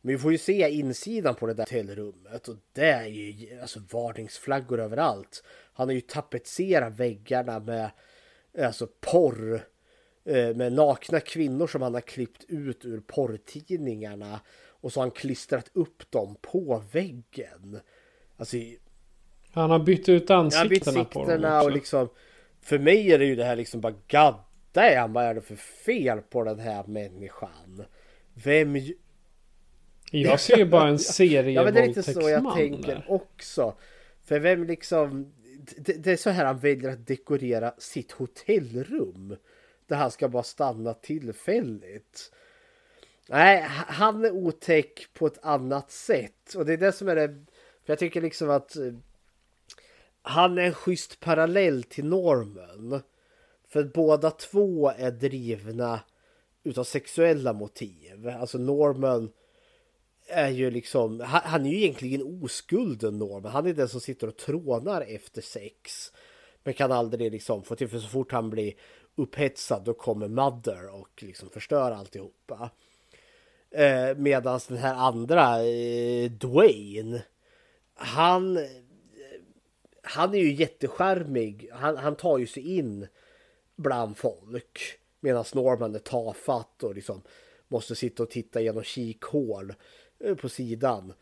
Men 0.00 0.14
vi 0.14 0.18
får 0.18 0.32
ju 0.32 0.38
se 0.38 0.70
insidan 0.70 1.34
på 1.34 1.46
det 1.46 1.54
där 1.54 1.64
hotellrummet 1.64 2.48
och 2.48 2.56
det 2.72 2.90
är 2.90 3.06
ju 3.06 3.60
alltså 3.60 3.80
varningsflaggor 3.90 4.80
överallt. 4.80 5.44
Han 5.72 5.88
har 5.88 5.94
ju 5.94 6.00
tapetserat 6.00 6.92
väggarna 6.92 7.60
med 7.60 7.90
alltså 8.58 8.88
porr 9.00 9.66
med 10.54 10.72
nakna 10.72 11.20
kvinnor 11.20 11.66
som 11.66 11.82
han 11.82 11.94
har 11.94 12.00
klippt 12.00 12.44
ut 12.48 12.84
ur 12.84 13.00
porrtidningarna 13.00 14.40
och 14.84 14.92
så 14.92 15.00
har 15.00 15.04
han 15.04 15.10
klistrat 15.10 15.70
upp 15.72 16.10
dem 16.10 16.36
på 16.40 16.82
väggen. 16.92 17.80
Alltså, 18.36 18.56
han 19.52 19.70
har 19.70 19.78
bytt 19.78 20.08
ut 20.08 20.30
ansiktena, 20.30 20.98
ja, 20.98 21.04
på 21.04 21.24
dem 21.24 21.44
också. 21.44 21.66
och 21.66 21.72
liksom 21.72 22.08
För 22.60 22.78
mig 22.78 23.12
är 23.12 23.18
det 23.18 23.24
ju 23.24 23.36
det 23.36 23.44
här 23.44 23.56
liksom 23.56 23.80
bara 23.80 23.92
God 23.92 24.34
damn, 24.72 25.12
vad 25.12 25.24
är 25.24 25.34
det 25.34 25.40
för 25.40 25.56
fel 25.56 26.20
på 26.20 26.44
den 26.44 26.58
här 26.58 26.84
människan? 26.86 27.84
Vem... 28.34 28.76
Jag 30.10 30.40
ser 30.40 30.56
ju 30.56 30.64
bara 30.64 30.88
en 30.88 30.98
serie 31.18 31.50
Ja 31.50 31.64
men 31.64 31.74
det 31.74 31.80
är 31.80 31.88
lite 31.88 32.02
så 32.02 32.30
jag 32.30 32.54
tänker 32.54 32.94
där. 32.94 33.04
också. 33.08 33.74
För 34.24 34.38
vem 34.38 34.64
liksom 34.64 35.32
det, 35.76 35.92
det 35.92 36.12
är 36.12 36.16
så 36.16 36.30
här 36.30 36.44
han 36.44 36.58
väljer 36.58 36.90
att 36.90 37.06
dekorera 37.06 37.74
sitt 37.78 38.12
hotellrum. 38.12 39.36
Där 39.86 39.96
han 39.96 40.10
ska 40.10 40.28
bara 40.28 40.42
stanna 40.42 40.94
tillfälligt. 40.94 42.32
Nej, 43.28 43.62
han 43.68 44.24
är 44.24 44.30
otäck 44.30 45.06
på 45.12 45.26
ett 45.26 45.38
annat 45.44 45.90
sätt. 45.90 46.54
Och 46.54 46.66
det 46.66 46.72
är 46.72 46.76
det 46.76 46.92
som 46.92 47.08
är 47.08 47.16
det. 47.16 47.28
För 47.84 47.92
jag 47.92 47.98
tycker 47.98 48.20
liksom 48.20 48.50
att 48.50 48.76
eh, 48.76 48.92
han 50.22 50.58
är 50.58 50.62
en 50.62 50.74
schysst 50.74 51.20
parallell 51.20 51.82
till 51.82 52.04
Norman. 52.04 53.02
För 53.68 53.84
båda 53.84 54.30
två 54.30 54.92
är 54.96 55.10
drivna 55.10 56.00
utav 56.62 56.84
sexuella 56.84 57.52
motiv. 57.52 58.28
Alltså 58.28 58.58
Norman 58.58 59.32
är 60.28 60.48
ju 60.48 60.70
liksom, 60.70 61.20
han, 61.20 61.40
han 61.44 61.66
är 61.66 61.70
ju 61.70 61.76
egentligen 61.76 62.42
oskulden 62.42 63.18
Norman. 63.18 63.52
Han 63.52 63.66
är 63.66 63.74
den 63.74 63.88
som 63.88 64.00
sitter 64.00 64.26
och 64.26 64.36
trånar 64.36 65.00
efter 65.00 65.42
sex. 65.42 66.12
Men 66.62 66.74
kan 66.74 66.92
aldrig 66.92 67.32
liksom 67.32 67.62
få 67.62 67.74
till, 67.76 67.88
för 67.88 67.98
så 67.98 68.08
fort 68.08 68.32
han 68.32 68.50
blir 68.50 68.74
upphetsad 69.16 69.84
då 69.84 69.94
kommer 69.94 70.28
Mother 70.28 70.94
och 70.94 71.22
liksom 71.22 71.50
förstör 71.50 71.90
alltihopa. 71.90 72.70
Eh, 73.70 74.16
Medan 74.16 74.60
den 74.68 74.76
här 74.76 74.94
andra, 74.94 75.64
eh, 75.64 76.30
Dwayne, 76.30 77.22
han, 77.94 78.58
han 80.02 80.34
är 80.34 80.38
ju 80.38 80.52
jättecharmig. 80.52 81.68
Han, 81.72 81.96
han 81.96 82.16
tar 82.16 82.38
ju 82.38 82.46
sig 82.46 82.76
in 82.76 83.06
bland 83.76 84.16
folk. 84.16 84.98
Medan 85.20 85.44
Norman 85.54 85.94
är 85.94 85.98
tafatt 85.98 86.82
och 86.82 86.94
liksom 86.94 87.22
måste 87.68 87.94
sitta 87.94 88.22
och 88.22 88.30
titta 88.30 88.60
genom 88.60 88.82
kikhål 88.82 89.74
eh, 90.18 90.34
på 90.34 90.48
sidan. 90.48 91.12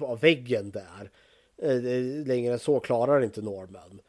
Av 0.00 0.20
väggen 0.20 0.70
där. 0.70 1.10
Eh, 1.56 1.82
längre 2.26 2.52
än 2.52 2.58
så 2.58 2.80
klarar 2.80 3.24
inte 3.24 3.42
Norman. 3.42 4.00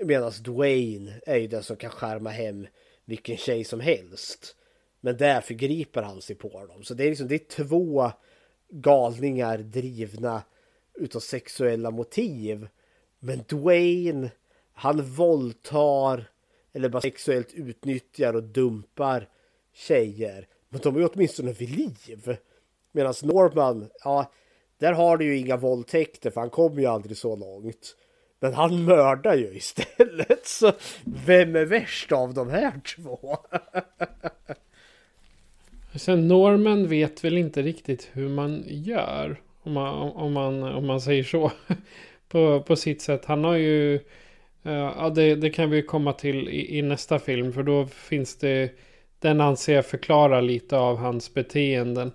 Medan 0.00 0.32
Dwayne 0.40 1.20
är 1.26 1.36
ju 1.36 1.46
den 1.46 1.62
som 1.62 1.76
kan 1.76 1.90
skärma 1.90 2.30
hem 2.30 2.66
vilken 3.04 3.36
tjej 3.36 3.64
som 3.64 3.80
helst. 3.80 4.56
Men 5.00 5.16
där 5.16 5.40
förgriper 5.40 6.02
han 6.02 6.22
sig 6.22 6.36
på 6.36 6.66
dem. 6.66 6.82
Så 6.82 6.94
det 6.94 7.04
är 7.04 7.08
liksom 7.08 7.28
det 7.28 7.34
är 7.34 7.64
två 7.64 8.10
galningar 8.68 9.58
drivna 9.58 10.42
utav 10.94 11.20
sexuella 11.20 11.90
motiv. 11.90 12.68
Men 13.18 13.44
Dwayne, 13.48 14.30
han 14.72 15.02
våldtar 15.02 16.30
eller 16.72 16.88
bara 16.88 17.02
sexuellt 17.02 17.52
utnyttjar 17.54 18.34
och 18.34 18.42
dumpar 18.42 19.28
tjejer. 19.72 20.48
Men 20.68 20.80
de 20.80 20.96
är 20.96 21.00
ju 21.00 21.06
åtminstone 21.06 21.52
vid 21.52 21.70
liv. 21.70 22.36
Medan 22.92 23.14
Norman, 23.22 23.90
ja, 24.04 24.32
där 24.78 24.92
har 24.92 25.16
du 25.16 25.24
ju 25.24 25.38
inga 25.38 25.56
våldtäkter 25.56 26.30
för 26.30 26.40
han 26.40 26.50
kommer 26.50 26.80
ju 26.80 26.86
aldrig 26.86 27.16
så 27.16 27.36
långt. 27.36 27.96
Men 28.40 28.54
han 28.54 28.84
mördar 28.84 29.34
ju 29.34 29.56
istället. 29.56 30.40
Så 30.46 30.72
vem 31.04 31.56
är 31.56 31.64
värst 31.64 32.12
av 32.12 32.34
de 32.34 32.50
här 32.50 32.80
två? 32.96 33.36
Sen 35.94 36.28
Norman 36.28 36.88
vet 36.88 37.24
väl 37.24 37.38
inte 37.38 37.62
riktigt 37.62 38.10
hur 38.12 38.28
man 38.28 38.64
gör. 38.66 39.40
Om 39.62 39.72
man, 39.72 40.12
om 40.12 40.32
man, 40.32 40.62
om 40.62 40.86
man 40.86 41.00
säger 41.00 41.24
så. 41.24 41.52
på, 42.28 42.62
på 42.62 42.76
sitt 42.76 43.02
sätt. 43.02 43.24
Han 43.24 43.44
har 43.44 43.54
ju... 43.54 43.94
Eh, 44.64 44.72
ja, 44.72 45.12
det, 45.14 45.34
det 45.34 45.50
kan 45.50 45.70
vi 45.70 45.82
komma 45.82 46.12
till 46.12 46.48
i, 46.48 46.78
i, 46.78 46.82
nästa 46.82 47.18
film. 47.18 47.52
För 47.52 47.62
då 47.62 47.86
finns 47.86 48.38
det... 48.38 48.70
Den 49.18 49.40
anser 49.40 49.74
jag 49.74 49.86
förklara 49.86 50.40
lite 50.40 50.76
av 50.76 50.96
hans 50.96 51.34
beteenden. 51.34 52.12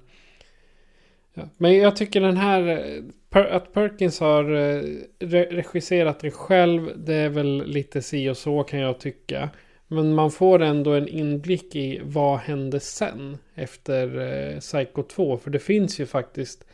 Ja, 1.34 1.50
men 1.58 1.78
jag 1.78 1.96
tycker 1.96 2.22
den 2.22 2.38
här... 2.38 2.84
Att 3.30 3.74
Perkins 3.74 4.20
har 4.20 4.52
uh, 4.52 5.02
regisserat 5.20 6.20
den 6.20 6.32
själv. 6.32 6.92
Det 6.96 7.14
är 7.14 7.30
väl 7.30 7.66
lite 7.66 8.02
si 8.02 8.30
och 8.30 8.38
så 8.38 8.64
kan 8.64 8.80
jag 8.80 9.00
tycka. 9.00 9.50
Men 9.88 10.14
man 10.14 10.32
får 10.32 10.62
ändå 10.62 10.94
en 10.94 11.08
inblick 11.08 11.76
i 11.76 12.02
vad 12.04 12.40
hände 12.40 12.80
sen 12.80 13.38
efter 13.56 14.20
eh, 14.20 14.60
Psycho 14.60 15.04
2. 15.04 15.38
För 15.38 15.52
det 15.52 15.60
finns 15.60 16.00
ju 16.00 16.06
faktiskt 16.06 16.66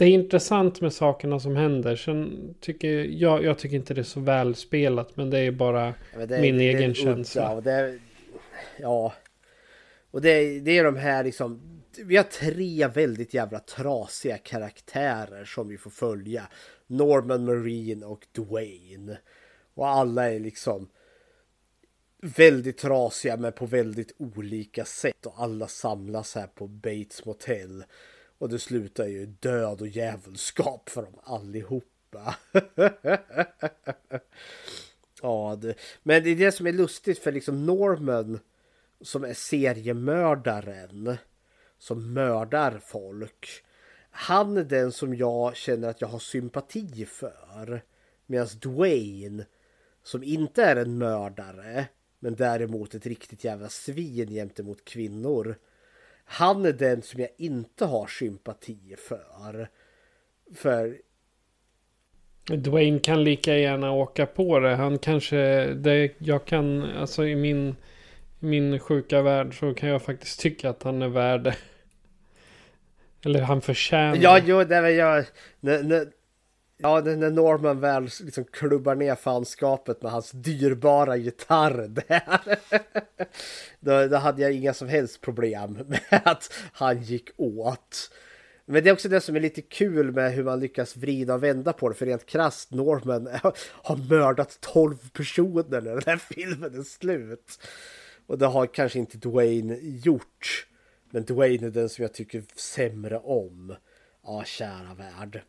det 0.00 0.04
är 0.04 0.08
intressant 0.08 0.80
med 0.80 0.92
sakerna 0.92 1.40
som 1.40 1.56
händer. 1.56 1.96
Sen 1.96 2.54
tycker 2.60 2.88
jag, 3.04 3.44
jag 3.44 3.58
tycker 3.58 3.76
inte 3.76 3.94
det 3.94 4.00
är 4.00 4.02
så 4.02 4.20
välspelat. 4.20 5.16
Men 5.16 5.30
det 5.30 5.38
är 5.38 5.50
bara 5.50 5.94
ja, 6.12 6.26
det, 6.26 6.40
min 6.40 6.58
det, 6.58 6.64
egen 6.64 6.88
det, 6.88 6.94
känsla. 6.94 7.50
Och 7.50 7.62
det, 7.62 7.98
ja. 8.78 9.12
Och 10.10 10.20
det, 10.20 10.60
det 10.60 10.78
är 10.78 10.84
de 10.84 10.96
här 10.96 11.24
liksom. 11.24 11.69
Vi 11.98 12.16
har 12.16 12.24
tre 12.24 12.86
väldigt 12.86 13.34
jävla 13.34 13.58
trasiga 13.58 14.38
karaktärer 14.38 15.44
som 15.44 15.68
vi 15.68 15.78
får 15.78 15.90
följa. 15.90 16.48
Norman 16.86 17.44
Marine 17.44 18.06
och 18.06 18.26
Dwayne. 18.32 19.18
Och 19.74 19.88
alla 19.88 20.30
är 20.30 20.40
liksom 20.40 20.88
väldigt 22.22 22.78
trasiga 22.78 23.36
men 23.36 23.52
på 23.52 23.66
väldigt 23.66 24.14
olika 24.18 24.84
sätt. 24.84 25.26
Och 25.26 25.34
alla 25.42 25.68
samlas 25.68 26.34
här 26.34 26.46
på 26.46 26.66
Bates 26.66 27.24
Motel. 27.24 27.84
Och 28.38 28.48
det 28.48 28.58
slutar 28.58 29.06
ju 29.06 29.26
död 29.26 29.80
och 29.80 29.88
djävulskap 29.88 30.88
för 30.88 31.02
dem 31.02 31.18
allihopa. 31.22 32.36
ja, 35.22 35.58
det, 35.60 35.74
men 36.02 36.22
det 36.22 36.30
är 36.30 36.36
det 36.36 36.52
som 36.52 36.66
är 36.66 36.72
lustigt 36.72 37.18
för 37.18 37.32
liksom 37.32 37.66
Norman 37.66 38.38
som 39.00 39.24
är 39.24 39.34
seriemördaren 39.34 41.18
som 41.80 42.12
mördar 42.12 42.80
folk. 42.84 43.48
Han 44.10 44.56
är 44.56 44.64
den 44.64 44.92
som 44.92 45.14
jag 45.14 45.56
känner 45.56 45.88
att 45.88 46.00
jag 46.00 46.08
har 46.08 46.18
sympati 46.18 47.06
för. 47.06 47.82
Medan 48.26 48.48
Dwayne 48.62 49.46
som 50.02 50.22
inte 50.22 50.64
är 50.64 50.76
en 50.76 50.98
mördare 50.98 51.86
men 52.18 52.34
däremot 52.34 52.94
ett 52.94 53.06
riktigt 53.06 53.44
jävla 53.44 53.68
svin 53.68 54.30
gentemot 54.30 54.84
kvinnor 54.84 55.56
han 56.32 56.66
är 56.66 56.72
den 56.72 57.02
som 57.02 57.20
jag 57.20 57.30
inte 57.36 57.84
har 57.84 58.06
sympati 58.06 58.94
för. 58.98 59.68
För... 60.54 60.96
Dwayne 62.56 62.98
kan 62.98 63.24
lika 63.24 63.56
gärna 63.56 63.92
åka 63.92 64.26
på 64.26 64.58
det. 64.58 64.74
Han 64.74 64.98
kanske, 64.98 65.66
det, 65.74 66.12
jag 66.18 66.44
kan, 66.44 66.82
alltså 66.82 67.26
i 67.26 67.36
min, 67.36 67.76
min 68.38 68.78
sjuka 68.78 69.22
värld 69.22 69.58
så 69.58 69.74
kan 69.74 69.88
jag 69.88 70.02
faktiskt 70.02 70.40
tycka 70.40 70.70
att 70.70 70.82
han 70.82 71.02
är 71.02 71.08
värd 71.08 71.42
det. 71.42 71.56
Eller 73.24 73.40
han 73.40 73.60
förtjänar. 73.60 74.16
Ja, 74.16 74.40
jo, 74.44 74.64
det 74.64 74.76
är 74.76 74.88
jag. 74.88 75.24
När, 75.60 76.06
Ja, 76.82 77.00
när 77.00 77.30
Norman 77.30 77.80
väl 77.80 78.08
liksom 78.20 78.44
klubbar 78.44 78.94
ner 78.94 79.14
fanskapet 79.14 80.02
med 80.02 80.12
hans 80.12 80.30
dyrbara 80.30 81.16
gitarr 81.16 81.88
där. 81.88 82.58
Då, 83.80 84.06
då 84.06 84.16
hade 84.16 84.42
jag 84.42 84.52
inga 84.52 84.74
som 84.74 84.88
helst 84.88 85.20
problem 85.20 85.78
med 85.86 86.22
att 86.24 86.52
han 86.72 87.02
gick 87.02 87.30
åt. 87.36 88.10
Men 88.64 88.84
det 88.84 88.90
är 88.90 88.92
också 88.92 89.08
det 89.08 89.20
som 89.20 89.36
är 89.36 89.40
lite 89.40 89.62
kul 89.62 90.12
med 90.12 90.32
hur 90.32 90.44
man 90.44 90.60
lyckas 90.60 90.96
vrida 90.96 91.34
och 91.34 91.42
vända 91.42 91.72
på 91.72 91.88
det. 91.88 91.94
För 91.94 92.06
rent 92.06 92.26
krasst, 92.26 92.70
Norman 92.70 93.28
har 93.66 93.96
mördat 93.96 94.58
12 94.60 94.96
personer 95.12 95.80
när 95.80 95.94
den 95.94 96.02
här 96.06 96.16
filmen 96.16 96.78
är 96.78 96.82
slut. 96.82 97.60
Och 98.26 98.38
det 98.38 98.46
har 98.46 98.66
kanske 98.66 98.98
inte 98.98 99.18
Dwayne 99.18 99.78
gjort. 99.82 100.66
Men 101.10 101.24
Dwayne 101.24 101.66
är 101.66 101.70
den 101.70 101.88
som 101.88 102.02
jag 102.02 102.14
tycker 102.14 102.42
sämre 102.56 103.18
om. 103.18 103.76
Ja, 104.24 104.44
kära 104.44 104.94
värld. 104.98 105.42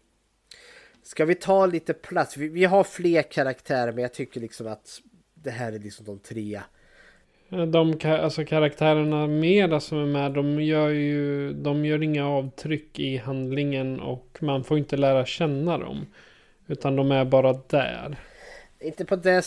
Ska 1.04 1.26
vi 1.26 1.36
ta 1.36 1.66
lite 1.66 1.94
plats? 1.94 2.38
Vi, 2.38 2.48
vi, 2.48 2.66
har 2.66 2.84
fler 2.84 3.22
karaktärer 3.22 3.92
men 3.92 4.02
jag 4.02 4.14
tycker 4.14 4.40
liksom 4.40 4.68
att 4.68 5.02
det 5.34 5.52
här 5.52 5.72
är 5.72 5.80
liksom 5.80 6.06
de 6.06 6.20
tre. 6.20 6.62
De 7.50 8.00
alltså 8.04 8.46
karaktärerna 8.46 9.28
mera 9.28 9.80
som 9.80 9.98
är 9.98 10.06
med 10.06 10.32
de 10.32 10.62
gör 10.62 10.90
ju 10.90 11.54
de 11.54 11.86
gör 11.86 12.04
inga 12.04 12.28
avtryck 12.28 13.00
i 13.00 13.18
handlingen 13.18 14.00
och 14.00 14.38
man 14.42 14.64
får 14.64 14.78
inte 14.78 14.98
lära 14.98 15.26
känna 15.26 15.78
dem. 15.78 16.06
Utan 16.68 16.96
de 16.96 17.12
är 17.12 17.26
bara 17.26 17.54
där. 17.54 18.18
Inte 18.80 19.06
på 19.06 19.16
det 19.16 19.44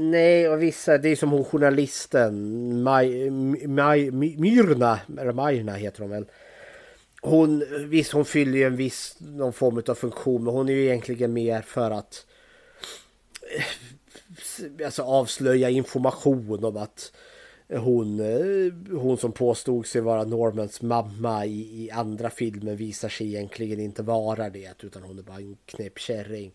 Nej, 0.00 0.48
och 0.48 0.62
vissa, 0.62 0.98
det 0.98 1.08
är 1.08 1.16
som 1.16 1.30
hon 1.30 1.44
journalisten 1.44 2.82
Maj, 2.82 3.30
Maj, 3.68 4.10
Myrna, 4.10 5.00
eller 5.18 5.32
Majna 5.32 5.72
heter 5.72 6.00
hon 6.00 6.10
väl 6.10 6.26
hon, 7.22 7.64
visst 7.88 8.12
hon 8.12 8.24
fyller 8.24 8.58
ju 8.58 8.64
en 8.64 8.76
viss 8.76 9.16
någon 9.20 9.52
form 9.52 9.82
av 9.88 9.94
funktion 9.94 10.44
men 10.44 10.54
hon 10.54 10.68
är 10.68 10.72
ju 10.72 10.84
egentligen 10.84 11.32
mer 11.32 11.62
för 11.62 11.90
att 11.90 12.26
eh, 13.56 14.84
alltså 14.86 15.02
avslöja 15.02 15.70
information 15.70 16.64
om 16.64 16.76
att 16.76 17.12
hon, 17.68 18.20
eh, 18.20 18.98
hon 18.98 19.18
som 19.18 19.32
påstod 19.32 19.86
sig 19.86 20.00
vara 20.00 20.24
Normans 20.24 20.82
mamma 20.82 21.46
i, 21.46 21.84
i 21.84 21.90
andra 21.90 22.30
filmer 22.30 22.74
visar 22.74 23.08
sig 23.08 23.26
egentligen 23.26 23.80
inte 23.80 24.02
vara 24.02 24.50
det 24.50 24.84
utan 24.84 25.02
hon 25.02 25.18
är 25.18 25.22
bara 25.22 25.36
en 25.36 25.56
knäpp 25.66 25.98
kärring. 25.98 26.52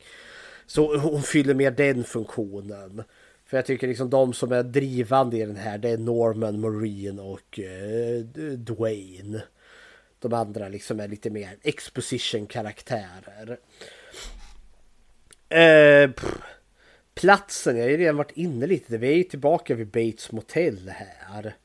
Så 0.66 0.98
hon 0.98 1.22
fyller 1.22 1.54
mer 1.54 1.72
den 1.72 2.04
funktionen. 2.04 3.04
För 3.46 3.58
jag 3.58 3.66
tycker 3.66 3.88
liksom 3.88 4.10
de 4.10 4.34
som 4.34 4.52
är 4.52 4.64
drivande 4.64 5.38
i 5.38 5.46
den 5.46 5.56
här 5.56 5.78
det 5.78 5.90
är 5.90 5.98
Norman, 5.98 6.60
Marine 6.60 7.22
och 7.22 7.60
eh, 7.60 8.20
Dwayne. 8.58 9.44
De 10.20 10.34
andra 10.34 10.70
liksom 10.70 11.00
är 11.00 11.08
lite 11.08 11.30
mer 11.30 11.58
exposition 11.62 12.48
karaktärer. 12.48 13.60
Eh, 15.50 16.12
platsen, 17.16 17.78
jag 17.78 17.84
har 17.84 17.90
ju 17.90 17.98
redan 17.98 18.18
varit 18.18 18.38
inne 18.38 18.68
lite. 18.68 18.98
Vi 18.98 19.08
är 19.08 19.18
ju 19.18 19.24
tillbaka 19.24 19.76
vid 19.76 19.88
Bates 19.88 20.32
Motel 20.32 20.90
här. 20.90 21.56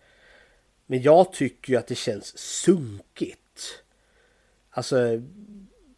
Men 0.86 1.02
jag 1.02 1.32
tycker 1.32 1.72
ju 1.72 1.78
att 1.78 1.86
det 1.86 1.94
känns 1.94 2.38
sunkigt. 2.38 3.82
Alltså, 4.70 5.22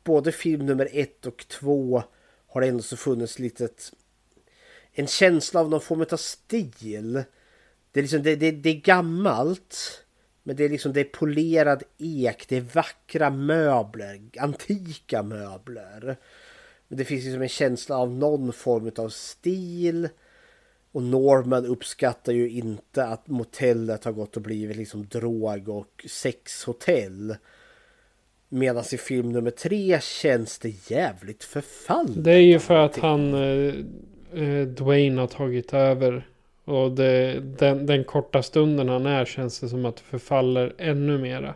både 0.05 0.33
film 0.33 0.66
nummer 0.66 0.89
ett 0.93 1.26
och 1.26 1.47
två 1.49 2.03
har 2.47 2.61
det 2.61 2.66
ändå 2.66 2.83
så 2.83 2.97
funnits 2.97 3.39
litet 3.39 3.93
en 4.93 5.07
känsla 5.07 5.61
av 5.61 5.70
någon 5.70 5.80
form 5.80 6.07
av 6.12 6.16
stil. 6.16 7.22
Det 7.93 8.01
är 8.01 8.03
liksom, 8.03 8.22
det, 8.22 8.36
det, 8.36 8.51
det 8.51 8.70
är 8.70 8.80
gammalt. 8.80 10.05
Men 10.43 10.57
det 10.57 10.64
är 10.64 10.68
liksom, 10.68 10.93
det 10.93 11.01
är 11.01 11.05
polerad 11.05 11.82
ek, 11.99 12.49
det 12.49 12.57
är 12.57 12.61
vackra 12.61 13.30
möbler, 13.30 14.20
antika 14.38 15.22
möbler. 15.22 16.16
Men 16.88 16.99
det 16.99 17.05
finns 17.05 17.24
liksom 17.24 17.43
en 17.43 17.49
känsla 17.49 17.97
av 17.97 18.11
någon 18.11 18.53
form 18.53 18.91
av 18.97 19.09
stil. 19.09 20.09
Och 20.93 21.03
Norman 21.03 21.66
uppskattar 21.66 22.32
ju 22.32 22.51
inte 22.51 23.05
att 23.05 23.28
motellet 23.28 24.05
har 24.05 24.12
gått 24.12 24.36
och 24.36 24.43
blivit 24.43 24.76
liksom 24.76 25.07
drog 25.07 25.68
och 25.68 26.07
sexhotell. 26.09 27.36
Medan 28.49 28.84
i 28.93 28.97
film 28.97 29.32
nummer 29.32 29.51
tre 29.51 30.01
känns 30.01 30.59
det 30.59 30.91
jävligt 30.91 31.45
förfallet. 31.45 32.24
Det 32.24 32.32
är 32.32 32.38
ju 32.38 32.59
för 32.59 32.76
att 32.76 32.97
han, 32.97 33.34
eh, 33.34 33.74
eh, 34.35 34.66
Dwayne 34.66 35.20
har 35.20 35.26
tagit 35.26 35.74
över. 35.74 36.26
Och 36.64 36.91
det, 36.91 37.41
den, 37.41 37.87
den 37.87 38.05
korta 38.05 38.43
stunden 38.43 38.89
han 38.89 39.07
är 39.07 39.24
känns 39.24 39.61
det 39.61 39.68
som 39.68 39.85
att 39.85 39.97
det 39.97 40.03
förfaller 40.03 40.74
ännu 40.78 41.18
mera. 41.18 41.55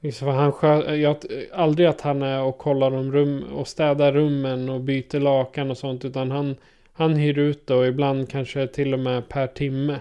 Liksom 0.00 0.28
han 0.28 0.52
skö, 0.52 0.94
jag, 0.94 1.16
aldrig 1.52 1.86
att 1.86 2.00
han 2.00 2.22
är 2.22 2.42
och 2.42 2.58
kollar 2.58 2.94
om 2.94 3.12
rum 3.12 3.42
och 3.42 3.68
städar 3.68 4.12
rummen 4.12 4.68
och 4.68 4.80
byter 4.80 5.20
lakan 5.20 5.70
och 5.70 5.78
sånt. 5.78 6.04
Utan 6.04 6.30
han, 6.30 6.56
han 6.92 7.16
hyr 7.16 7.38
ut 7.38 7.66
det 7.66 7.74
och 7.74 7.86
ibland 7.86 8.30
kanske 8.30 8.66
till 8.66 8.94
och 8.94 9.00
med 9.00 9.28
per 9.28 9.46
timme. 9.46 10.00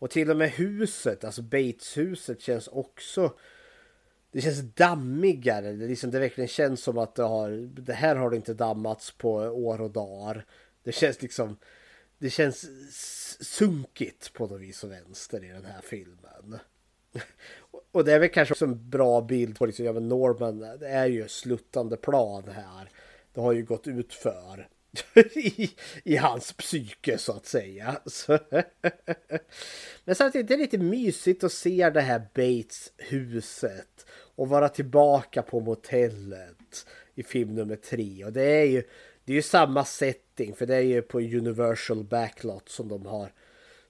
Och 0.00 0.10
till 0.10 0.30
och 0.30 0.36
med 0.36 0.50
huset, 0.50 1.24
alltså 1.24 1.42
Bates-huset 1.42 2.40
känns 2.40 2.68
också... 2.68 3.32
Det 4.32 4.40
känns 4.40 4.60
dammigare. 4.60 5.72
Det, 5.72 5.86
liksom, 5.86 6.10
det 6.10 6.18
verkligen 6.18 6.48
känns 6.48 6.82
som 6.82 6.98
att 6.98 7.14
det, 7.14 7.22
har, 7.22 7.50
det 7.82 7.92
här 7.92 8.16
har 8.16 8.30
det 8.30 8.36
inte 8.36 8.54
dammats 8.54 9.10
på 9.10 9.32
år 9.38 9.80
och 9.80 9.90
dagar. 9.90 10.46
Det 10.82 10.92
känns 10.92 11.22
liksom... 11.22 11.56
Det 12.18 12.30
känns 12.30 12.66
sunkigt 13.40 14.32
på 14.32 14.46
något 14.46 14.60
vis 14.60 14.84
och 14.84 14.90
vänster 14.90 15.44
i 15.44 15.48
den 15.48 15.64
här 15.64 15.80
filmen. 15.82 16.58
Och 17.92 18.04
det 18.04 18.12
är 18.12 18.18
väl 18.18 18.28
kanske 18.28 18.54
också 18.54 18.64
en 18.64 18.90
bra 18.90 19.20
bild 19.20 19.58
på 19.58 19.66
liksom, 19.66 19.84
ja, 19.84 19.92
men 19.92 20.08
Norman, 20.08 20.58
det 20.58 20.88
är 20.88 21.06
ju 21.06 21.28
sluttande 21.28 21.96
plan 21.96 22.48
här. 22.48 22.90
Det 23.34 23.40
har 23.40 23.52
ju 23.52 23.64
gått 23.64 23.86
ut 23.86 24.14
för 24.14 24.68
i, 25.34 25.70
i 26.04 26.16
hans 26.16 26.52
psyke 26.52 27.18
så 27.18 27.32
att 27.32 27.46
säga. 27.46 28.00
Så. 28.06 28.38
Men 30.04 30.14
samtidigt 30.14 30.48
det 30.48 30.54
är 30.54 30.58
lite 30.58 30.78
mysigt 30.78 31.44
att 31.44 31.52
se 31.52 31.90
det 31.90 32.00
här 32.00 32.22
Bates-huset 32.34 34.06
och 34.10 34.48
vara 34.48 34.68
tillbaka 34.68 35.42
på 35.42 35.60
motellet 35.60 36.86
i 37.14 37.22
film 37.22 37.54
nummer 37.54 37.76
tre. 37.76 38.24
Och 38.24 38.32
det 38.32 38.42
är 38.42 38.64
ju, 38.64 38.82
det 39.24 39.32
är 39.32 39.36
ju 39.36 39.42
samma 39.42 39.84
setting 39.84 40.54
för 40.54 40.66
det 40.66 40.76
är 40.76 40.80
ju 40.80 41.02
på 41.02 41.20
Universal 41.20 42.04
Backlot 42.04 42.68
som 42.68 42.88
de 42.88 43.06
har 43.06 43.32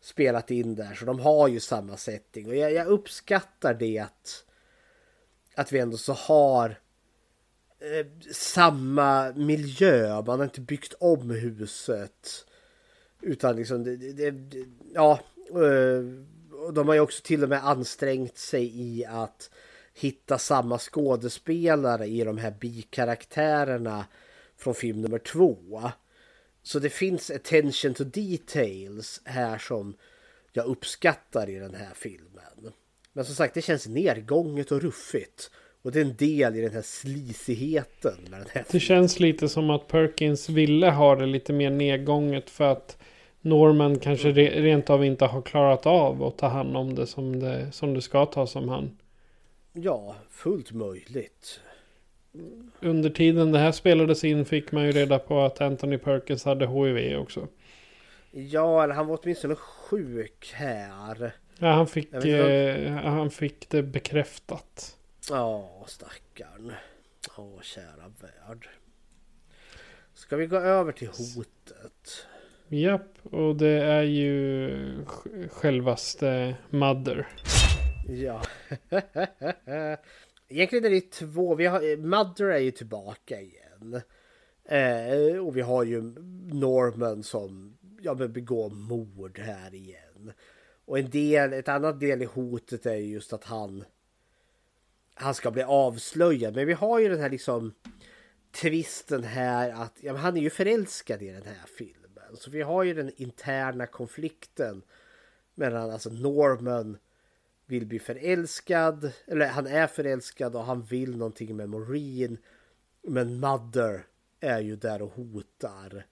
spelat 0.01 0.51
in 0.51 0.75
där. 0.75 0.95
Så 0.95 1.05
de 1.05 1.21
har 1.21 1.49
ju 1.49 1.61
samma 1.61 1.97
setting 1.97 2.49
och 2.49 2.57
jag, 2.57 2.73
jag 2.73 2.87
uppskattar 2.87 3.75
det 3.75 3.99
att, 3.99 4.45
att 5.55 5.73
vi 5.73 5.79
ändå 5.79 5.97
så 5.97 6.13
har 6.13 6.77
Eh, 7.81 8.07
samma 8.33 9.33
miljö. 9.33 10.23
Man 10.23 10.39
har 10.39 10.45
inte 10.45 10.61
byggt 10.61 10.95
om 11.01 11.31
huset. 11.31 12.47
Utan 13.21 13.57
liksom, 13.57 13.85
det, 13.85 13.97
det, 13.97 14.31
det, 14.31 14.67
ja. 14.95 15.21
Eh, 15.51 16.05
och 16.67 16.75
de 16.75 16.89
har 16.89 16.95
ju 16.95 17.01
också 17.01 17.23
till 17.23 17.43
och 17.43 17.49
med 17.49 17.67
ansträngt 17.67 18.39
sig 18.39 18.81
i 18.81 19.05
att 19.05 19.51
hitta 19.95 20.39
samma 20.39 20.79
skådespelare 20.79 22.07
i 22.07 22.25
de 22.25 22.39
här 22.39 22.51
bikaraktärerna 22.51 24.05
från 24.57 24.75
film 24.75 25.01
nummer 25.01 25.19
två. 25.19 25.83
Så 26.63 26.79
det 26.79 26.91
finns 26.91 27.31
attention 27.31 27.95
to 27.95 28.05
details 28.05 29.21
här 29.25 29.59
som 29.59 29.97
jag 30.53 30.67
uppskattar 30.67 31.51
i 31.51 31.59
den 31.59 31.75
här 31.75 31.95
filmen. 31.95 32.73
Men 33.13 33.25
som 33.25 33.35
sagt, 33.35 33.55
det 33.55 33.63
känns 33.63 33.87
nergånget 33.87 34.73
och 34.73 34.83
ruffigt. 34.83 35.51
Och 35.83 35.93
det 35.93 36.01
är 36.01 36.05
en 36.05 36.17
del 36.17 36.57
i 36.57 36.61
den 36.61 36.73
här 36.73 36.83
slisigheten. 36.83 38.15
Med 38.31 38.41
den 38.41 38.49
här 38.53 38.65
det 38.71 38.81
känns 38.81 39.21
lite 39.21 39.49
som 39.49 39.71
att 39.71 39.89
Perkins 39.89 40.49
ville 40.49 40.91
ha 40.91 41.17
det 41.17 41.27
lite 41.27 41.53
mer 41.53 41.71
nedgånget 41.71 42.51
för 42.51 42.65
att 42.65 42.99
Norman 43.41 43.99
kanske 43.99 44.33
re 44.33 44.63
rent 44.63 44.91
av 44.91 45.05
inte 45.05 45.25
har 45.25 45.43
klarat 45.43 45.87
av 45.87 46.23
att 46.23 46.39
ta 46.39 46.47
hand 46.49 46.77
om 46.77 46.95
det 46.95 47.07
som 47.07 47.41
det, 47.41 47.73
som 47.73 47.95
det 47.95 48.03
ska 48.03 48.27
tas 48.27 48.57
om 48.57 48.69
hand. 48.69 48.97
Ja, 49.73 50.17
fullt 50.31 50.73
möjligt. 50.73 51.61
Under 52.81 53.11
tiden 53.11 53.53
det 53.53 53.59
här 53.59 53.73
spelades 53.73 54.25
in 54.25 54.45
fick 54.45 54.73
man 54.73 54.85
ju 54.85 54.93
reda 54.93 55.19
på 55.19 55.41
att 55.41 55.61
Anthony 55.61 55.99
Perkins 55.99 56.45
hade 56.45 56.67
HIV 56.67 57.19
också. 57.19 57.49
Ja, 58.31 58.85
eller 58.85 58.95
han 58.95 59.07
var 59.07 59.19
åtminstone 59.23 59.55
sjuk 59.55 60.53
här. 60.55 61.33
Ja, 61.59 61.69
han 61.73 61.87
fick, 61.87 62.13
eh, 62.13 62.93
han 62.93 63.31
fick 63.31 63.69
det 63.69 63.83
bekräftat. 63.83 64.97
Ja, 65.31 65.85
stackarn. 65.87 66.73
Åh, 67.37 67.61
kära 67.63 68.13
värld. 68.21 68.69
Ska 70.15 70.37
vi 70.37 70.47
gå 70.47 70.57
över 70.57 70.93
till 70.93 71.09
hotet? 71.09 72.27
Japp, 72.69 73.19
och 73.23 73.57
det 73.57 73.83
är 73.83 74.03
ju 74.03 75.05
självaste 75.51 76.57
Mother. 76.71 77.29
Ja. 78.09 78.43
Egentligen 80.49 80.85
är 80.85 80.91
det 80.91 81.11
två. 81.11 81.55
Vi 81.55 81.67
har, 81.67 81.97
Mother 81.97 82.45
är 82.45 82.59
ju 82.59 82.71
tillbaka 82.71 83.41
igen. 83.41 84.01
Eh, 84.65 85.47
och 85.47 85.57
vi 85.57 85.61
har 85.61 85.85
ju 85.85 86.03
Norman 86.53 87.23
som 87.23 87.79
ja, 88.01 88.15
begår 88.15 88.71
mord 88.71 89.39
här 89.39 89.75
igen. 89.75 90.33
Och 90.85 90.99
en 90.99 91.11
del, 91.11 91.53
ett 91.53 91.69
annat 91.69 92.01
del 92.01 92.23
i 92.23 92.25
hotet 92.25 92.87
är 92.87 92.95
just 92.95 93.33
att 93.33 93.45
han 93.45 93.85
han 95.15 95.35
ska 95.35 95.51
bli 95.51 95.63
avslöjad. 95.63 96.55
Men 96.55 96.67
vi 96.67 96.73
har 96.73 96.99
ju 96.99 97.09
den 97.09 97.21
här 97.21 97.31
liksom 97.31 97.75
tvisten 98.51 99.25
här 99.25 99.71
att 99.71 99.99
ja, 100.01 100.17
han 100.17 100.37
är 100.37 100.41
ju 100.41 100.51
förälskad 100.51 101.23
i 101.23 101.31
den 101.31 101.43
här 101.43 101.67
filmen. 101.79 102.37
Så 102.37 102.51
vi 102.51 102.63
har 102.63 102.83
ju 102.83 102.95
den 102.95 103.13
interna 103.17 103.87
konflikten 103.87 104.83
mellan 105.55 105.91
alltså 105.91 106.11
Norman 106.11 106.99
vill 107.67 107.87
bli 107.87 107.99
förälskad, 107.99 109.13
eller 109.27 109.47
han 109.47 109.67
är 109.67 109.87
förälskad 109.87 110.57
och 110.57 110.65
han 110.65 110.83
vill 110.83 111.17
någonting 111.17 111.57
med 111.57 111.69
Maureen. 111.69 112.39
Men 113.03 113.41
Mother 113.41 114.07
är 114.41 114.61
ju 114.61 114.77
där 114.77 115.03
och 115.03 115.13
hotar. 115.13 116.07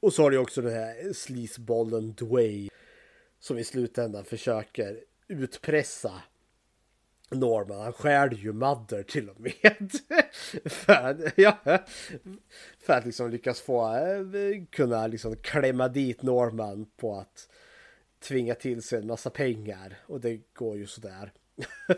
Och 0.00 0.12
så 0.12 0.22
har 0.22 0.30
du 0.30 0.38
också 0.38 0.62
den 0.62 0.72
här 0.72 1.12
slisbollen 1.12 2.12
Dwayne 2.12 2.70
som 3.38 3.58
i 3.58 3.64
slutändan 3.64 4.24
försöker 4.24 5.04
utpressa 5.28 6.22
Norman, 7.30 7.80
han 7.80 7.92
skär 7.92 8.30
ju 8.34 8.52
Mother 8.52 9.02
till 9.02 9.28
och 9.28 9.40
med. 9.40 9.90
för, 10.64 11.32
ja, 11.36 11.58
för 12.78 12.92
att 12.92 13.06
liksom 13.06 13.30
lyckas 13.30 13.60
få 13.60 13.96
eh, 13.96 14.64
kunna 14.70 15.06
liksom 15.06 15.36
klämma 15.36 15.88
dit 15.88 16.22
Norman 16.22 16.86
på 16.96 17.16
att 17.16 17.48
tvinga 18.28 18.54
till 18.54 18.82
sig 18.82 18.98
en 18.98 19.06
massa 19.06 19.30
pengar. 19.30 19.96
Och 20.06 20.20
det 20.20 20.40
går 20.54 20.76
ju 20.76 20.86
sådär. 20.86 21.32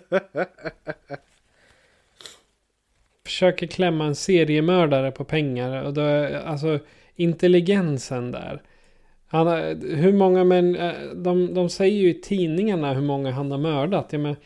Försöker 3.25 3.67
klämma 3.67 4.07
en 4.07 4.15
seriemördare 4.15 5.11
på 5.11 5.25
pengar. 5.25 5.85
Och 5.85 5.95
då, 5.95 6.03
alltså 6.45 6.79
intelligensen 7.17 8.31
där. 8.33 8.63
Han 9.27 9.49
eh, 9.49 9.77
hur 9.97 10.13
många 10.13 10.45
men 10.45 10.77
eh, 10.77 11.11
de, 11.15 11.55
de 11.55 11.69
säger 11.69 11.97
ju 11.97 12.11
i 12.11 12.21
tidningarna 12.21 12.95
hur 12.95 13.03
många 13.03 13.31
han 13.31 13.51
har 13.51 13.59
mördat. 13.59 14.09
Ja, 14.11 14.19
men, 14.19 14.37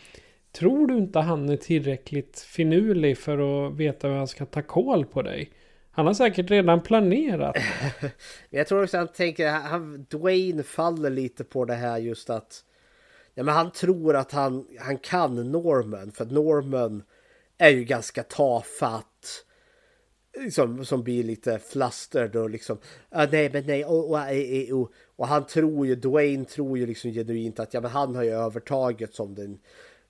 Tror 0.53 0.87
du 0.87 0.99
inte 0.99 1.19
han 1.19 1.49
är 1.49 1.57
tillräckligt 1.57 2.41
finurlig 2.41 3.19
för 3.19 3.67
att 3.69 3.77
veta 3.77 4.09
hur 4.09 4.15
han 4.15 4.29
ska 4.29 4.47
ta 4.47 4.63
koll 4.63 5.07
på 5.07 5.23
dig? 5.23 5.53
Han 5.91 6.07
har 6.07 6.15
säkert 6.15 6.51
redan 6.51 6.83
planerat. 6.83 7.57
jag 8.51 8.67
tror 8.67 8.83
också 8.83 8.99
han 8.99 9.09
tänker, 9.09 9.49
han, 9.49 10.07
Dwayne 10.11 10.63
faller 10.63 11.11
lite 11.11 11.45
på 11.45 11.65
det 11.65 11.75
här 11.75 11.99
just 11.99 12.31
att 12.31 12.65
ja, 13.35 13.43
men 13.43 13.55
han 13.55 13.73
tror 13.73 14.17
att 14.17 14.33
han, 14.33 14.67
han 14.79 14.99
kan 14.99 15.51
Norman 15.53 16.13
för 16.13 16.25
att 16.25 16.31
Norman 16.31 17.03
är 17.59 17.71
ju 17.71 17.85
ganska 17.85 18.23
tafatt. 18.23 19.45
Liksom, 20.39 20.85
som 20.85 21.03
blir 21.03 21.25
lite 21.25 21.59
flustered 21.59 22.37
och 22.37 22.51
liksom 22.51 22.79
ah, 23.09 23.27
nej 23.33 23.51
men 23.53 23.67
nej 23.67 23.85
och, 23.85 24.11
och, 24.11 24.21
och, 24.73 24.93
och, 25.17 25.27
han 25.27 25.47
tror 25.47 25.87
ju 25.87 25.95
Dwayne 25.95 26.45
tror 26.45 26.79
ju 26.79 26.87
liksom 26.87 27.11
genuint 27.11 27.61
att 27.61 27.75
ja 27.75 27.81
men 27.81 27.91
han 27.91 28.17
har 28.17 28.23
ju 28.23 28.31
övertaget 28.31 29.15
som 29.15 29.35
den 29.35 29.59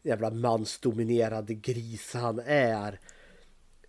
jävla 0.02 0.30
mansdominerade 0.30 1.54
gris 1.54 2.14
han 2.14 2.40
är. 2.46 3.00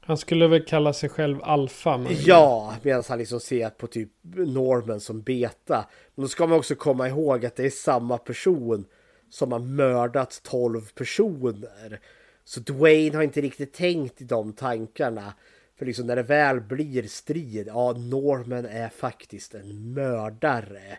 Han 0.04 0.18
skulle 0.18 0.48
väl 0.48 0.66
kalla 0.66 0.94
sig 0.94 1.10
själv 1.10 1.44
alfa. 1.44 1.98
Men... 1.98 2.14
Ja, 2.26 2.76
medan 2.82 3.04
han 3.08 3.18
liksom 3.18 3.40
ser 3.40 3.70
på 3.70 3.88
typ 3.88 4.10
Norman 4.34 5.00
som 5.00 5.22
beta. 5.22 5.86
Men 6.16 6.24
då 6.24 6.28
ska 6.28 6.48
man 6.48 6.58
också 6.58 6.76
komma 6.76 7.10
ihåg 7.10 7.46
att 7.46 7.56
det 7.56 7.66
är 7.66 7.70
samma 7.70 8.18
person 8.18 8.86
som 9.30 9.52
har 9.52 9.60
mördat 9.60 10.42
12 10.44 10.82
personer. 10.96 12.00
Så 12.44 12.60
Dwayne 12.60 13.16
har 13.16 13.24
inte 13.24 13.42
riktigt 13.42 13.74
tänkt 13.74 14.22
i 14.22 14.26
de 14.26 14.54
tankarna. 14.54 15.34
För 15.78 15.86
liksom 15.86 16.08
när 16.08 16.16
det 16.16 16.24
väl 16.24 16.62
blir 16.62 17.04
strid, 17.04 17.68
ja 17.68 17.92
Norman 17.92 18.66
är 18.66 18.90
faktiskt 18.90 19.54
en 19.54 19.94
mördare. 19.94 20.98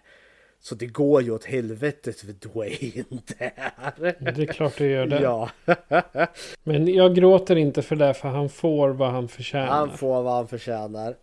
Så 0.63 0.75
det 0.75 0.87
går 0.87 1.23
ju 1.23 1.31
åt 1.31 1.45
helvetet 1.45 2.21
för 2.21 2.33
Dwayne 2.33 3.05
där. 3.39 4.33
Det 4.35 4.43
är 4.43 4.47
klart 4.47 4.79
det 4.79 4.87
gör 4.87 5.07
det. 5.07 5.21
Ja. 5.21 5.51
Men 6.63 6.89
jag 6.89 7.15
gråter 7.15 7.57
inte 7.57 7.83
för 7.83 7.97
det 7.97 8.15
för 8.15 8.29
han 8.29 8.49
får 8.49 8.89
vad 8.89 9.11
han 9.11 9.29
förtjänar. 9.29 9.67
Han 9.67 9.99
får 9.99 10.23
vad 10.23 10.35
han 10.35 10.49
förtjänar. 10.49 11.17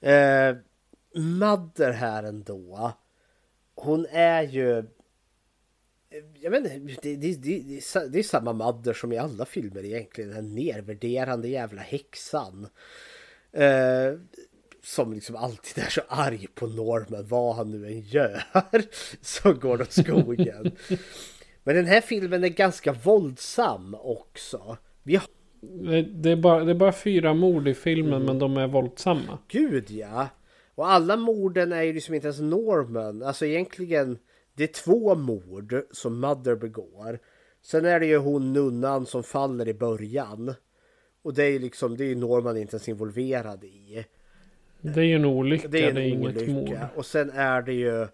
Eh, 0.00 0.56
Mother 1.14 1.90
här 1.90 2.22
ändå. 2.22 2.92
Hon 3.74 4.06
är 4.10 4.42
ju... 4.42 4.84
Jag 6.40 6.56
inte, 6.56 6.78
det, 7.02 7.16
det, 7.16 7.34
det, 7.34 8.08
det 8.12 8.18
är 8.18 8.22
samma 8.22 8.52
Mother 8.52 8.92
som 8.92 9.12
i 9.12 9.18
alla 9.18 9.44
filmer 9.44 9.84
egentligen. 9.84 10.30
Den 10.30 10.54
nervärderande 10.54 11.48
jävla 11.48 11.82
häxan. 11.82 12.68
Eh, 13.52 14.12
som 14.84 15.12
liksom 15.12 15.36
alltid 15.36 15.84
är 15.84 15.88
så 15.88 16.00
arg 16.08 16.46
på 16.54 16.66
Norman 16.66 17.26
vad 17.26 17.56
han 17.56 17.70
nu 17.70 17.86
än 17.86 18.00
gör. 18.00 18.42
Så 19.20 19.52
går 19.52 19.78
det 19.78 19.84
åt 19.84 19.92
skogen. 19.92 20.76
Men 21.64 21.76
den 21.76 21.86
här 21.86 22.00
filmen 22.00 22.44
är 22.44 22.48
ganska 22.48 22.92
våldsam 22.92 23.96
också. 24.00 24.76
Vi 25.02 25.16
har... 25.16 25.26
det, 26.22 26.30
är 26.30 26.36
bara, 26.36 26.64
det 26.64 26.70
är 26.70 26.74
bara 26.74 26.92
fyra 26.92 27.34
mord 27.34 27.68
i 27.68 27.74
filmen 27.74 28.14
mm. 28.14 28.26
men 28.26 28.38
de 28.38 28.56
är 28.56 28.66
våldsamma. 28.66 29.38
Gud 29.48 29.90
ja. 29.90 30.28
Och 30.74 30.90
alla 30.90 31.16
morden 31.16 31.72
är 31.72 31.82
ju 31.82 31.92
liksom 31.92 32.14
inte 32.14 32.26
ens 32.26 32.40
Norman. 32.40 33.22
Alltså 33.22 33.46
egentligen. 33.46 34.18
Det 34.54 34.62
är 34.64 34.84
två 34.84 35.14
mord 35.14 35.74
som 35.90 36.20
Mother 36.20 36.54
begår. 36.54 37.18
Sen 37.62 37.84
är 37.84 38.00
det 38.00 38.06
ju 38.06 38.16
hon 38.16 38.52
nunnan 38.52 39.06
som 39.06 39.22
faller 39.22 39.68
i 39.68 39.74
början. 39.74 40.54
Och 41.22 41.34
det 41.34 41.44
är 41.44 41.50
ju 41.50 41.58
liksom, 41.58 41.96
det 41.96 42.04
är 42.04 42.16
Norman 42.16 42.56
inte 42.56 42.74
ens 42.74 42.88
involverad 42.88 43.64
i. 43.64 44.04
Det 44.82 45.00
är 45.00 45.04
ju 45.04 45.14
en 45.14 45.24
olycka, 45.24 45.68
det 45.68 45.84
är, 45.84 45.88
en 45.88 45.94
det 45.94 46.00
är 46.00 46.08
inget 46.08 46.48
mord. 46.48 46.78
Och 46.94 47.06
sen 47.06 47.30
är 47.30 47.62
det 47.62 47.72
ju 47.72 48.00
uh, 48.00 48.08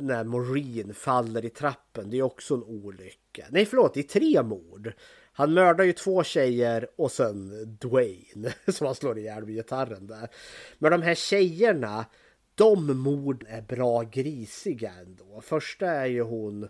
när 0.00 0.24
Maureen 0.24 0.94
faller 0.94 1.44
i 1.44 1.50
trappen. 1.50 2.10
Det 2.10 2.18
är 2.18 2.22
också 2.22 2.54
en 2.54 2.62
olycka. 2.62 3.46
Nej 3.50 3.66
förlåt, 3.66 3.94
det 3.94 4.00
är 4.00 4.04
tre 4.04 4.42
mord. 4.42 4.92
Han 5.32 5.54
mördar 5.54 5.84
ju 5.84 5.92
två 5.92 6.24
tjejer 6.24 6.88
och 6.96 7.12
sen 7.12 7.50
Dwayne 7.80 8.54
som 8.68 8.86
han 8.86 8.94
slår 8.94 9.18
ihjäl 9.18 9.44
med 9.44 9.54
gitarren 9.54 10.06
där. 10.06 10.28
Men 10.78 10.90
de 10.92 11.02
här 11.02 11.14
tjejerna, 11.14 12.06
de 12.54 12.98
mord 12.98 13.44
är 13.48 13.62
bra 13.62 14.02
grisiga 14.02 14.92
ändå. 15.00 15.40
Första 15.40 15.86
är 15.86 16.06
ju 16.06 16.22
hon 16.22 16.68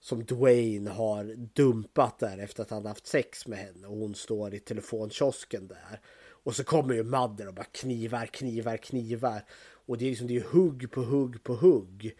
som 0.00 0.24
Dwayne 0.24 0.90
har 0.90 1.24
dumpat 1.36 2.18
där 2.18 2.38
efter 2.38 2.62
att 2.62 2.70
han 2.70 2.86
haft 2.86 3.06
sex 3.06 3.46
med 3.46 3.58
henne 3.58 3.86
och 3.86 3.96
hon 3.96 4.14
står 4.14 4.54
i 4.54 4.58
telefonkiosken 4.58 5.66
där. 5.66 6.00
Och 6.42 6.56
så 6.56 6.64
kommer 6.64 6.94
ju 6.94 7.02
Madden 7.02 7.48
och 7.48 7.54
bara 7.54 7.64
knivar, 7.64 8.26
knivar, 8.26 8.76
knivar. 8.76 9.44
Och 9.86 9.98
det 9.98 10.04
är 10.04 10.10
liksom 10.10 10.26
det 10.26 10.36
är 10.36 10.44
hugg 10.52 10.90
på 10.90 11.02
hugg 11.02 11.42
på 11.42 11.54
hugg. 11.54 12.16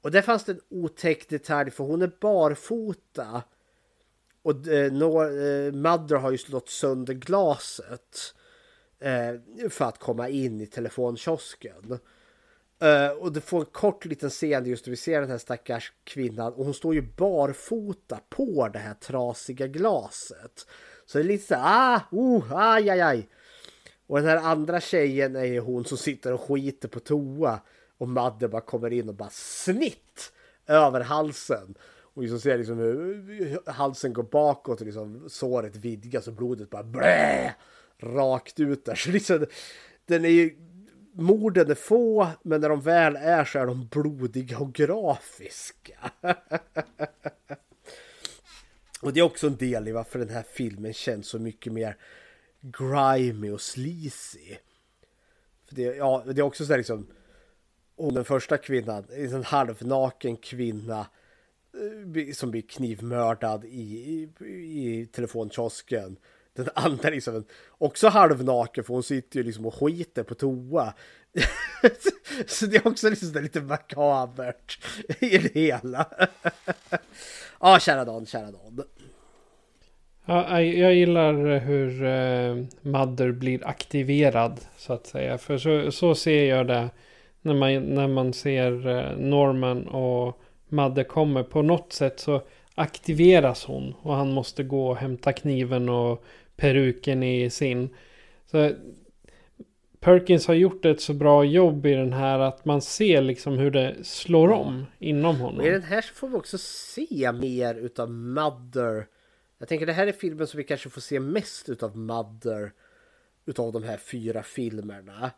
Och 0.00 0.10
där 0.10 0.22
fanns 0.22 0.44
det 0.44 0.52
en 0.52 0.60
otäck 0.68 1.28
detalj 1.28 1.70
för 1.70 1.84
hon 1.84 2.02
är 2.02 2.12
barfota. 2.20 3.42
Och 4.42 4.68
eh, 4.68 4.86
eh, 4.86 6.20
har 6.20 6.30
ju 6.30 6.38
slått 6.38 6.68
sönder 6.68 7.14
glaset. 7.14 8.34
Eh, 9.02 9.68
för 9.70 9.84
att 9.84 9.98
komma 9.98 10.28
in 10.28 10.60
i 10.60 10.66
telefonkiosken. 10.66 11.98
Eh, 12.82 13.10
och 13.10 13.32
det 13.32 13.40
får 13.40 13.60
en 13.60 13.66
kort 13.66 14.04
liten 14.04 14.30
scen 14.30 14.66
just 14.66 14.86
när 14.86 14.90
vi 14.90 14.96
ser 14.96 15.20
den 15.20 15.30
här 15.30 15.38
stackars 15.38 15.92
kvinnan 16.04 16.52
och 16.52 16.64
hon 16.64 16.74
står 16.74 16.94
ju 16.94 17.02
barfota 17.02 18.20
på 18.28 18.68
det 18.72 18.78
här 18.78 18.94
trasiga 18.94 19.66
glaset. 19.66 20.66
Så 21.06 21.18
det 21.18 21.24
är 21.24 21.28
lite 21.28 21.46
så 21.46 21.54
här, 21.54 21.96
ah, 21.96 22.00
oh, 22.10 22.52
aj, 22.52 22.90
aj, 22.90 23.00
aj. 23.00 23.28
Och 24.12 24.18
den 24.18 24.28
här 24.28 24.36
andra 24.36 24.80
tjejen 24.80 25.36
är 25.36 25.44
ju 25.44 25.60
hon 25.60 25.84
som 25.84 25.98
sitter 25.98 26.32
och 26.32 26.40
skiter 26.40 26.88
på 26.88 27.00
toa. 27.00 27.60
Och 27.98 28.08
Madde 28.08 28.48
bara 28.48 28.60
kommer 28.60 28.92
in 28.92 29.08
och 29.08 29.14
bara 29.14 29.30
snitt 29.30 30.32
över 30.66 31.00
halsen. 31.00 31.74
Och 31.84 32.22
liksom 32.22 32.40
ser 32.40 32.58
liksom 32.58 32.78
hur 32.78 33.70
halsen 33.70 34.12
går 34.12 34.22
bakåt 34.22 34.80
och 34.80 34.86
liksom 34.86 35.28
såret 35.28 35.76
vidgas 35.76 36.28
och 36.28 36.34
blodet 36.34 36.70
bara 36.70 36.82
blä 36.82 37.54
rakt 37.98 38.60
ut 38.60 38.84
där. 38.84 38.94
Så 38.94 39.10
liksom, 39.10 39.46
den 40.06 40.24
är 40.24 40.28
ju, 40.28 40.56
morden 41.12 41.70
är 41.70 41.74
få 41.74 42.28
men 42.42 42.60
när 42.60 42.68
de 42.68 42.80
väl 42.80 43.16
är 43.16 43.44
så 43.44 43.58
är 43.58 43.66
de 43.66 43.86
blodiga 43.86 44.58
och 44.58 44.72
grafiska. 44.72 46.10
och 49.00 49.12
det 49.12 49.20
är 49.20 49.24
också 49.24 49.46
en 49.46 49.56
del 49.56 49.88
i 49.88 49.92
varför 49.92 50.18
den 50.18 50.28
här 50.28 50.44
filmen 50.52 50.92
känns 50.92 51.26
så 51.26 51.38
mycket 51.38 51.72
mer 51.72 51.96
grimy 52.62 53.50
och 53.50 53.60
sleazy. 53.60 54.56
För 55.68 55.74
det, 55.74 55.82
ja, 55.82 56.22
det 56.26 56.40
är 56.40 56.42
också 56.42 56.64
så 56.64 56.72
här 56.72 56.78
liksom 56.78 57.06
och 57.96 58.12
den 58.12 58.24
första 58.24 58.58
kvinnan, 58.58 59.04
en 59.10 59.44
halvnaken 59.44 60.36
kvinna 60.36 61.06
eh, 61.74 62.32
som 62.32 62.50
blir 62.50 62.62
knivmördad 62.62 63.64
i, 63.64 63.68
i, 63.68 64.46
i 64.46 65.06
telefonkiosken. 65.06 66.16
Den 66.54 66.68
andra 66.74 67.10
liksom 67.10 67.44
också 67.68 68.08
halvnaken 68.08 68.84
för 68.84 68.94
hon 68.94 69.02
sitter 69.02 69.36
ju 69.36 69.42
liksom 69.42 69.66
och 69.66 69.74
skiter 69.74 70.22
på 70.22 70.34
toa. 70.34 70.94
så 72.46 72.66
det 72.66 72.76
är 72.76 72.88
också 72.88 73.10
liksom 73.10 73.42
lite 73.42 73.60
makabert 73.60 74.78
i 75.20 75.38
det 75.38 75.54
hela. 75.54 76.06
Ja, 77.64 77.74
ah, 77.74 77.78
kära 77.78 78.04
Dan, 78.04 78.26
kära 78.26 78.50
Dan. 78.50 78.82
Ja, 80.24 80.60
jag 80.62 80.94
gillar 80.94 81.58
hur 81.58 82.04
eh, 82.04 82.64
Mother 82.80 83.32
blir 83.32 83.66
aktiverad 83.66 84.60
så 84.76 84.92
att 84.92 85.06
säga. 85.06 85.38
För 85.38 85.58
så, 85.58 85.92
så 85.92 86.14
ser 86.14 86.44
jag 86.44 86.66
det 86.66 86.90
när 87.40 87.54
man, 87.54 87.82
när 87.82 88.08
man 88.08 88.32
ser 88.32 88.88
eh, 88.88 89.16
Norman 89.18 89.86
och 89.86 90.40
Mother 90.68 91.04
kommer. 91.04 91.42
På 91.42 91.62
något 91.62 91.92
sätt 91.92 92.20
så 92.20 92.42
aktiveras 92.74 93.64
hon 93.64 93.94
och 94.02 94.14
han 94.14 94.32
måste 94.32 94.62
gå 94.62 94.88
och 94.88 94.96
hämta 94.96 95.32
kniven 95.32 95.88
och 95.88 96.24
peruken 96.56 97.22
i 97.22 97.50
sin. 97.50 97.88
Så 98.50 98.70
Perkins 100.00 100.46
har 100.46 100.54
gjort 100.54 100.84
ett 100.84 101.00
så 101.00 101.14
bra 101.14 101.44
jobb 101.44 101.86
i 101.86 101.94
den 101.94 102.12
här 102.12 102.38
att 102.38 102.64
man 102.64 102.82
ser 102.82 103.22
liksom 103.22 103.58
hur 103.58 103.70
det 103.70 103.96
slår 104.02 104.50
om 104.50 104.86
inom 104.98 105.36
honom. 105.36 105.60
Och 105.60 105.66
I 105.66 105.70
den 105.70 105.82
här 105.82 106.00
så 106.00 106.14
får 106.14 106.28
vi 106.28 106.36
också 106.36 106.58
se 106.58 107.32
mer 107.32 107.74
utav 107.74 108.10
Mother 108.10 109.06
jag 109.62 109.68
tänker 109.68 109.86
det 109.86 109.92
här 109.92 110.06
är 110.06 110.12
filmen 110.12 110.46
som 110.46 110.58
vi 110.58 110.64
kanske 110.64 110.90
får 110.90 111.00
se 111.00 111.20
mest 111.20 111.68
utav 111.68 111.96
Mother 111.96 112.72
utav 113.44 113.72
de 113.72 113.82
här 113.82 113.96
fyra 113.96 114.42
filmerna. 114.42 115.30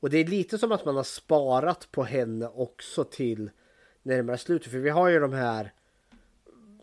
Och 0.00 0.10
det 0.10 0.18
är 0.18 0.24
lite 0.24 0.58
som 0.58 0.72
att 0.72 0.84
man 0.84 0.96
har 0.96 1.02
sparat 1.02 1.88
på 1.92 2.02
henne 2.02 2.48
också 2.48 3.04
till 3.04 3.50
närmare 4.02 4.38
slutet. 4.38 4.72
För 4.72 4.78
vi 4.78 4.90
har 4.90 5.08
ju 5.08 5.20
de 5.20 5.32
här, 5.32 5.72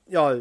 ja, 0.05 0.33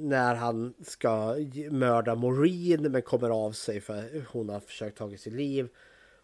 när 0.00 0.34
han 0.34 0.74
ska 0.82 1.36
mörda 1.70 2.14
Maureen 2.14 2.92
men 2.92 3.02
kommer 3.02 3.30
av 3.30 3.52
sig 3.52 3.80
för 3.80 4.26
hon 4.32 4.48
har 4.48 4.60
försökt 4.60 4.98
ta 4.98 5.10
sitt 5.10 5.32
liv. 5.32 5.68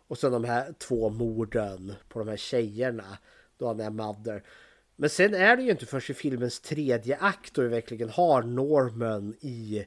Och 0.06 0.18
sen 0.18 0.32
de 0.32 0.44
här 0.44 0.72
två 0.72 1.10
morden 1.10 1.92
på 2.08 2.18
de 2.18 2.28
här 2.28 2.36
tjejerna. 2.36 3.18
Då 3.56 3.66
han 3.66 3.80
är 3.80 3.90
Mother. 3.90 4.42
Men 5.00 5.10
sen 5.10 5.34
är 5.34 5.56
det 5.56 5.62
ju 5.62 5.70
inte 5.70 5.86
först 5.86 6.10
i 6.10 6.14
filmens 6.14 6.60
tredje 6.60 7.16
akt 7.16 7.54
då 7.54 7.62
vi 7.62 7.68
verkligen 7.68 8.08
har 8.08 8.42
Norman 8.42 9.34
i, 9.40 9.84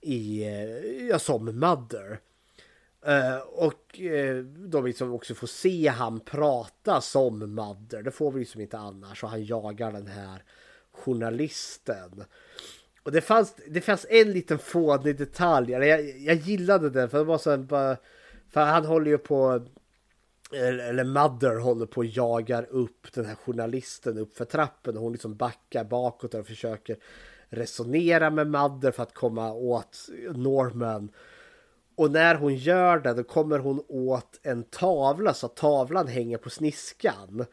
i 0.00 0.44
eh, 0.44 1.06
ja, 1.08 1.18
som 1.18 1.44
Mother. 1.44 2.18
Uh, 3.08 3.36
och 3.38 4.00
eh, 4.00 4.36
uh, 4.36 4.44
då 4.44 4.80
liksom 4.80 5.12
också 5.12 5.34
får 5.34 5.46
se 5.46 5.88
han 5.88 6.20
prata 6.20 7.00
som 7.00 7.54
Mother. 7.54 8.02
Det 8.02 8.10
får 8.10 8.32
vi 8.32 8.40
liksom 8.40 8.60
inte 8.60 8.78
annars. 8.78 9.24
Och 9.24 9.30
han 9.30 9.44
jagar 9.44 9.92
den 9.92 10.06
här 10.06 10.42
journalisten. 10.92 12.24
Och 13.02 13.12
det 13.12 13.20
fanns, 13.20 13.54
det 13.66 13.80
fanns 13.80 14.06
en 14.10 14.32
liten 14.32 14.58
fånig 14.58 15.18
detalj. 15.18 15.72
Jag, 15.72 16.18
jag 16.18 16.36
gillade 16.36 16.90
den 16.90 17.10
för 17.10 17.18
det 17.18 17.24
var 17.24 17.38
så 17.38 17.50
här, 17.50 17.58
bara, 17.58 17.96
För 18.50 18.60
han 18.60 18.84
håller 18.84 19.10
ju 19.10 19.18
på 19.18 19.66
eller 20.54 21.04
Mother 21.04 21.56
håller 21.56 21.86
på 21.86 21.98
och 21.98 22.04
jagar 22.04 22.66
upp 22.70 23.12
den 23.14 23.24
här 23.24 23.34
journalisten 23.34 24.18
upp 24.18 24.36
för 24.36 24.44
trappen 24.44 24.96
och 24.96 25.02
hon 25.02 25.12
liksom 25.12 25.36
backar 25.36 25.84
bakåt 25.84 26.34
och 26.34 26.46
försöker 26.46 26.96
resonera 27.48 28.30
med 28.30 28.46
Mother 28.46 28.90
för 28.90 29.02
att 29.02 29.14
komma 29.14 29.52
åt 29.52 30.08
Norman. 30.34 31.10
Och 31.96 32.10
när 32.10 32.34
hon 32.34 32.54
gör 32.54 32.98
det 32.98 33.14
då 33.14 33.22
kommer 33.22 33.58
hon 33.58 33.84
åt 33.88 34.40
en 34.42 34.62
tavla 34.62 35.34
så 35.34 35.46
att 35.46 35.56
tavlan 35.56 36.08
hänger 36.08 36.38
på 36.38 36.50
sniskan. 36.50 37.44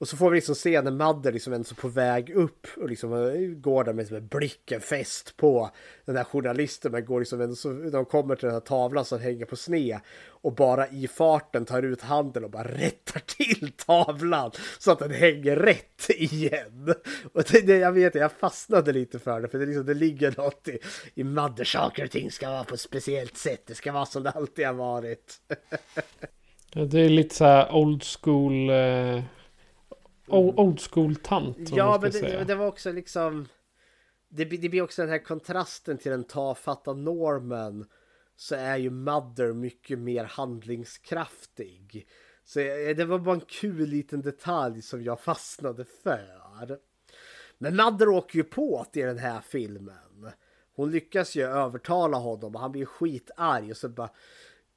Och 0.00 0.08
så 0.08 0.16
får 0.16 0.30
vi 0.30 0.36
liksom 0.36 0.54
se 0.54 0.82
när 0.82 0.90
Madde 0.90 1.30
liksom 1.30 1.52
är 1.52 1.74
på 1.74 1.88
väg 1.88 2.30
upp 2.30 2.66
och 2.76 2.88
liksom 2.88 3.12
eh, 3.12 3.40
går 3.40 3.84
där 3.84 3.92
med, 3.92 4.12
med 4.12 4.22
blicken 4.22 4.80
fäst 4.80 5.36
på 5.36 5.70
den 6.04 6.16
här 6.16 6.24
journalisten. 6.24 6.92
Men 6.92 7.04
går 7.04 7.20
liksom, 7.20 7.56
så, 7.56 7.72
de 7.72 8.04
kommer 8.04 8.36
till 8.36 8.46
den 8.46 8.54
här 8.54 8.60
tavlan 8.60 9.04
som 9.04 9.20
hänger 9.20 9.44
på 9.44 9.56
sne 9.56 10.00
och 10.28 10.54
bara 10.54 10.88
i 10.88 11.08
farten 11.08 11.64
tar 11.64 11.82
ut 11.82 12.02
handen 12.02 12.44
och 12.44 12.50
bara 12.50 12.68
rättar 12.68 13.20
till 13.20 13.72
tavlan 13.86 14.50
så 14.78 14.92
att 14.92 14.98
den 14.98 15.10
hänger 15.10 15.56
rätt 15.56 16.10
igen. 16.10 16.94
Och 17.32 17.42
det, 17.52 17.66
det, 17.66 17.78
jag 17.78 17.92
vet, 17.92 18.14
jag 18.14 18.32
fastnade 18.32 18.92
lite 18.92 19.18
för 19.18 19.40
det 19.40 19.48
för 19.48 19.58
det, 19.58 19.66
liksom, 19.66 19.86
det 19.86 19.94
ligger 19.94 20.34
något 20.36 20.68
i, 20.68 20.78
i 21.14 21.24
Madde. 21.24 21.64
Saker 21.64 22.04
och 22.04 22.10
ting 22.10 22.30
ska 22.30 22.50
vara 22.50 22.64
på 22.64 22.74
ett 22.74 22.80
speciellt 22.80 23.36
sätt. 23.36 23.62
Det 23.66 23.74
ska 23.74 23.92
vara 23.92 24.06
som 24.06 24.22
det 24.22 24.30
alltid 24.30 24.66
har 24.66 24.74
varit. 24.74 25.34
Det 26.72 27.00
är 27.00 27.08
lite 27.08 27.34
så 27.34 27.44
här 27.44 27.74
old 27.74 28.04
school 28.04 28.70
eh, 28.70 29.22
old 30.28 30.80
school-tant. 30.80 31.70
Ja, 31.70 31.98
men 32.02 32.10
det, 32.10 32.44
det, 32.44 32.54
var 32.54 32.66
också 32.66 32.92
liksom... 32.92 33.48
Det, 34.28 34.44
det 34.44 34.68
blir 34.68 34.82
också 34.82 35.02
den 35.02 35.10
här 35.10 35.24
kontrasten 35.24 35.98
till 35.98 36.10
den 36.10 36.24
tafatta 36.24 36.92
normen. 36.92 37.86
Så 38.36 38.54
är 38.54 38.76
ju 38.76 38.90
Mother 38.90 39.52
mycket 39.52 39.98
mer 39.98 40.24
handlingskraftig. 40.24 42.08
Så 42.44 42.58
det 42.96 43.04
var 43.04 43.18
bara 43.18 43.34
en 43.34 43.40
kul 43.40 43.88
liten 43.88 44.22
detalj 44.22 44.82
som 44.82 45.02
jag 45.02 45.20
fastnade 45.20 45.84
för. 45.84 46.78
Men 47.58 47.76
Mother 47.76 48.08
åker 48.08 48.38
ju 48.38 48.44
på 48.44 48.86
i 48.92 49.00
den 49.00 49.18
här 49.18 49.40
filmen. 49.40 50.30
Hon 50.74 50.90
lyckas 50.90 51.36
ju 51.36 51.42
övertala 51.42 52.16
honom 52.16 52.54
och 52.54 52.60
han 52.60 52.72
blir 52.72 52.84
skitarg 52.84 53.70
och 53.70 53.76
så 53.76 53.88
bara 53.88 54.10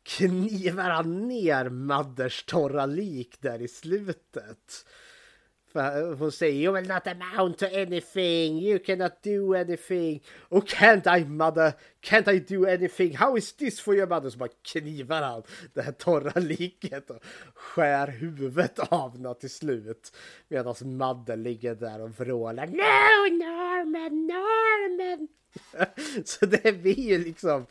knivar 0.03 0.89
han 0.89 1.27
ner 1.27 1.69
Mothers 1.69 2.43
torra 2.43 2.85
lik 2.85 3.41
där 3.41 3.61
i 3.61 3.67
slutet. 3.67 4.85
För 5.71 6.15
hon 6.15 6.31
säger 6.31 6.63
you 6.63 6.73
will 6.73 6.87
not 6.87 7.07
amount 7.07 7.57
to 7.57 7.65
anything, 7.65 8.59
you 8.59 8.79
cannot 8.79 9.11
do 9.23 9.55
anything. 9.55 10.21
Oh 10.49 10.61
can't 10.61 11.19
I 11.19 11.25
mother, 11.25 11.73
can't 12.01 12.33
I 12.33 12.39
do 12.39 12.65
anything, 12.65 13.15
how 13.17 13.37
is 13.37 13.53
this 13.53 13.79
for 13.79 13.95
your 13.95 14.07
mother? 14.07 14.29
Så 14.29 14.37
bara 14.37 14.49
knivar 14.61 15.21
han 15.21 15.43
det 15.73 15.81
här 15.81 15.91
torra 15.91 16.39
liket 16.39 17.09
och 17.09 17.23
skär 17.53 18.07
huvudet 18.07 18.79
av 18.79 19.17
henne 19.17 19.33
till 19.33 19.49
slut. 19.49 20.13
Medan 20.47 20.75
Madde 20.81 21.35
ligger 21.35 21.75
där 21.75 22.01
och 22.01 22.19
vrålar 22.19 22.67
No 22.67 23.35
Norman, 23.45 24.27
Norman! 24.27 25.27
Så 26.25 26.45
det 26.45 26.81
blir 26.81 26.99
ju 26.99 27.17
liksom 27.17 27.65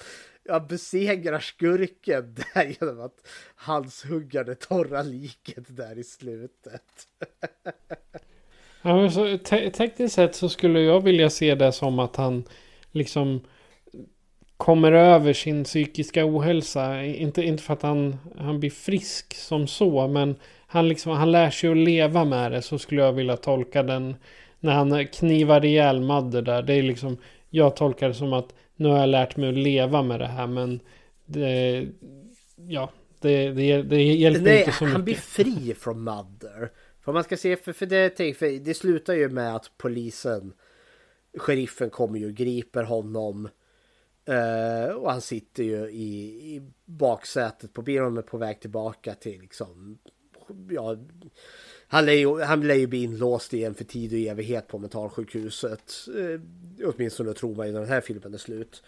jag 0.51 0.67
besegrar 0.67 1.41
skurken 1.41 2.35
där 2.55 2.77
genom 2.81 3.01
att 3.01 3.27
halshugga 3.55 4.45
det 4.45 4.55
torra 4.55 5.03
liket 5.03 5.77
där 5.77 5.99
i 5.99 6.05
slutet. 6.05 6.83
ja, 8.83 8.97
men 8.97 9.13
så, 9.13 9.39
te 9.39 9.71
tekniskt 9.71 10.15
sett 10.15 10.35
så 10.35 10.49
skulle 10.49 10.81
jag 10.81 11.01
vilja 11.01 11.31
se 11.31 11.55
det 11.55 11.73
som 11.73 11.99
att 11.99 12.17
han 12.17 12.45
liksom 12.91 13.41
kommer 14.57 14.93
över 14.93 15.33
sin 15.33 15.65
psykiska 15.65 16.27
ohälsa. 16.27 17.05
Inte, 17.05 17.43
inte 17.43 17.63
för 17.63 17.75
att 17.75 17.83
han, 17.83 18.19
han 18.39 18.61
blir 18.61 18.71
frisk 18.71 19.35
som 19.35 19.67
så, 19.67 20.09
men 20.09 20.37
han, 20.67 20.89
liksom, 20.89 21.13
han 21.13 21.33
lär 21.33 21.51
sig 21.51 21.71
att 21.71 21.77
leva 21.77 22.25
med 22.25 22.53
det. 22.53 22.63
Så 22.63 22.79
skulle 22.79 23.03
jag 23.03 23.13
vilja 23.13 23.37
tolka 23.37 23.83
den. 23.83 24.17
När 24.61 24.73
han 24.73 25.07
knivar 25.07 25.65
ihjäl 25.65 26.01
Madde 26.01 26.43
där. 26.43 26.63
Det 26.63 26.75
är 26.75 26.83
liksom, 26.83 27.17
jag 27.51 27.77
tolkar 27.77 28.09
det 28.09 28.15
som 28.15 28.33
att 28.33 28.55
nu 28.81 28.89
har 28.89 28.99
jag 28.99 29.09
lärt 29.09 29.37
mig 29.37 29.49
att 29.49 29.55
leva 29.55 30.03
med 30.03 30.21
det 30.21 30.27
här 30.27 30.47
men 30.47 30.81
det, 31.27 31.87
ja, 32.57 32.91
det, 33.21 33.51
det, 33.51 33.83
det 33.83 34.03
hjälper 34.03 34.43
Nej, 34.43 34.59
inte 34.59 34.73
så 34.73 34.85
mycket. 34.85 34.93
Han 34.93 35.05
blir 35.05 35.15
fri 35.15 35.75
från 35.75 36.05
Mother. 36.05 36.73
För 37.01 37.13
man 37.13 37.25
ska 37.25 37.37
se, 37.37 37.57
för, 37.57 37.73
för, 37.73 37.87
det, 37.87 38.37
för 38.37 38.65
det 38.65 38.75
slutar 38.75 39.15
ju 39.15 39.29
med 39.29 39.57
att 39.57 39.71
polisen, 39.77 40.53
sheriffen 41.37 41.91
kommer 41.91 42.19
ju 42.19 42.27
och 42.27 42.35
griper 42.35 42.83
honom. 42.83 43.49
Uh, 44.29 44.95
och 44.95 45.11
han 45.11 45.21
sitter 45.21 45.63
ju 45.63 45.91
i, 45.91 46.25
i 46.57 46.63
baksätet 46.85 47.73
på 47.73 47.83
bilen 47.83 48.23
på 48.23 48.39
väg 48.39 48.61
tillbaka 48.61 49.15
till 49.15 49.41
liksom, 49.41 49.99
ja, 50.71 50.97
han 51.93 52.07
lär, 52.07 52.13
ju, 52.13 52.41
han 52.41 52.61
lär 52.61 52.75
ju 52.75 52.87
bli 52.87 53.03
inlåst 53.03 53.53
igen 53.53 53.75
för 53.75 53.85
tid 53.85 54.13
och 54.13 54.19
evighet 54.19 54.69
på 54.69 54.79
mentalsjukhuset. 54.79 55.93
Eh, 56.19 56.41
åtminstone 56.87 57.35
tror 57.35 57.55
man 57.55 57.67
ju 57.67 57.73
när 57.73 57.81
den 57.81 57.89
här 57.89 58.01
filmen 58.01 58.35
är 58.35 58.39
slut. 58.39 58.83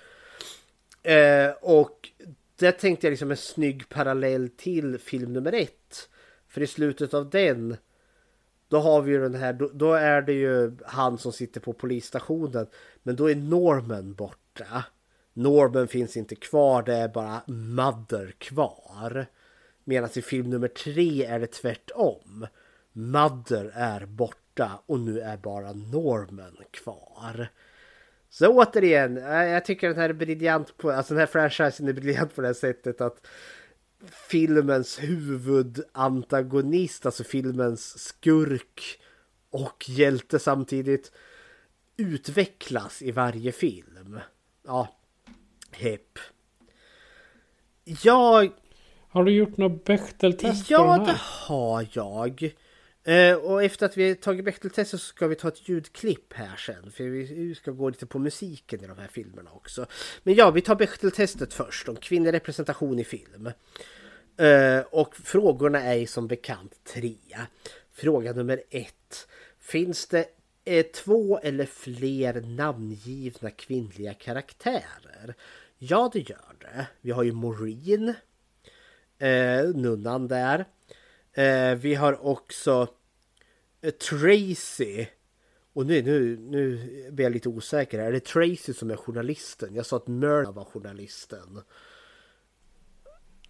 Eh, 1.02 1.50
och 1.60 2.10
det 2.56 2.72
tänkte 2.72 3.06
jag 3.06 3.10
liksom 3.10 3.30
en 3.30 3.36
snygg 3.36 3.88
parallell 3.88 4.48
till 4.48 4.98
film 4.98 5.32
nummer 5.32 5.52
ett. 5.52 6.08
För 6.48 6.60
i 6.60 6.66
slutet 6.66 7.14
av 7.14 7.30
den 7.30 7.76
då 8.68 8.78
har 8.78 9.02
vi 9.02 9.12
ju 9.12 9.20
den 9.20 9.34
här, 9.34 9.52
då, 9.52 9.70
då, 9.72 9.92
är 9.94 10.22
det 10.22 10.32
ju 10.32 10.76
han 10.84 11.18
som 11.18 11.32
sitter 11.32 11.60
på 11.60 11.72
polisstationen. 11.72 12.66
Men 13.02 13.16
då 13.16 13.30
är 13.30 13.34
Norman 13.34 14.14
borta. 14.14 14.84
Norman 15.32 15.88
finns 15.88 16.16
inte 16.16 16.34
kvar, 16.34 16.82
det 16.82 16.94
är 16.94 17.08
bara 17.08 17.42
Mother 17.46 18.34
kvar. 18.38 19.26
Medan 19.84 20.10
i 20.14 20.22
film 20.22 20.50
nummer 20.50 20.68
tre 20.68 21.24
är 21.24 21.40
det 21.40 21.46
tvärtom. 21.46 22.46
Mother 22.92 23.72
är 23.74 24.06
borta 24.06 24.82
och 24.86 25.00
nu 25.00 25.20
är 25.20 25.36
bara 25.36 25.72
Norman 25.72 26.56
kvar. 26.70 27.48
Så 28.30 28.48
återigen, 28.48 29.16
jag 29.26 29.64
tycker 29.64 29.88
den 29.88 29.96
här 29.96 30.08
är 30.08 30.12
briljant 30.12 30.76
på, 30.76 30.90
alltså 30.90 31.14
den 31.14 31.20
här 31.20 31.26
franchisen 31.26 31.88
är 31.88 31.92
briljant 31.92 32.34
på 32.34 32.40
det 32.40 32.46
här 32.46 32.54
sättet 32.54 33.00
att 33.00 33.26
filmens 34.10 35.02
huvudantagonist, 35.02 37.06
alltså 37.06 37.24
filmens 37.24 37.98
skurk 37.98 39.00
och 39.50 39.88
hjälte 39.88 40.38
samtidigt 40.38 41.12
utvecklas 41.96 43.02
i 43.02 43.10
varje 43.10 43.52
film. 43.52 44.20
Ja, 44.66 44.96
hepp. 45.70 46.18
Jag... 47.84 48.52
Har 49.08 49.24
du 49.24 49.32
gjort 49.32 49.56
något 49.56 49.84
Bechteltest? 49.84 50.70
Ja, 50.70 51.04
det 51.06 51.16
har 51.18 51.86
jag. 51.92 52.54
Eh, 53.04 53.34
och 53.34 53.62
efter 53.62 53.86
att 53.86 53.96
vi 53.96 54.14
tagit 54.14 54.44
Bechteltestet 54.44 55.00
så 55.00 55.06
ska 55.06 55.26
vi 55.26 55.34
ta 55.34 55.48
ett 55.48 55.68
ljudklipp 55.68 56.32
här 56.32 56.56
sen. 56.56 56.90
För 56.90 57.04
vi 57.04 57.54
ska 57.54 57.70
gå 57.70 57.88
lite 57.88 58.06
på 58.06 58.18
musiken 58.18 58.84
i 58.84 58.86
de 58.86 58.98
här 58.98 59.08
filmerna 59.08 59.50
också. 59.52 59.86
Men 60.22 60.34
ja, 60.34 60.50
vi 60.50 60.60
tar 60.60 60.74
Bechteltestet 60.74 61.54
först 61.54 61.88
om 61.88 61.96
kvinnlig 61.96 62.32
representation 62.32 62.98
i 62.98 63.04
film. 63.04 63.50
Eh, 64.36 64.80
och 64.90 65.16
frågorna 65.16 65.82
är 65.82 66.06
som 66.06 66.26
bekant 66.26 66.84
tre. 66.84 67.16
Fråga 67.92 68.32
nummer 68.32 68.62
ett. 68.70 69.28
Finns 69.60 70.06
det 70.06 70.26
eh, 70.64 70.86
två 70.86 71.38
eller 71.38 71.66
fler 71.66 72.40
namngivna 72.40 73.50
kvinnliga 73.50 74.14
karaktärer? 74.14 75.34
Ja, 75.78 76.10
det 76.12 76.30
gör 76.30 76.54
det. 76.58 76.86
Vi 77.00 77.10
har 77.10 77.22
ju 77.22 77.32
Maureen. 77.32 78.14
Eh, 79.18 79.64
nunnan 79.74 80.28
där. 80.28 80.64
Eh, 81.34 81.74
vi 81.74 81.94
har 81.94 82.26
också 82.26 82.88
eh, 83.80 83.90
Tracy. 83.90 85.06
Och 85.72 85.86
nu, 85.86 86.02
nu, 86.02 86.36
nu 86.36 86.76
blir 87.10 87.24
jag 87.24 87.32
lite 87.32 87.48
osäker 87.48 87.98
här. 87.98 88.06
Är 88.06 88.12
det 88.12 88.24
Tracy 88.24 88.74
som 88.74 88.90
är 88.90 88.96
journalisten? 88.96 89.74
Jag 89.74 89.86
sa 89.86 89.96
att 89.96 90.06
Myrna 90.06 90.52
var 90.52 90.64
journalisten. 90.64 91.62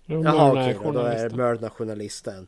Jo, 0.07 0.24
Jaha 0.24 0.51
okej, 0.51 0.78
okay, 0.78 0.93
då 0.93 1.01
är 1.01 1.31
Myrna 1.31 1.70
journalisten. 1.70 2.47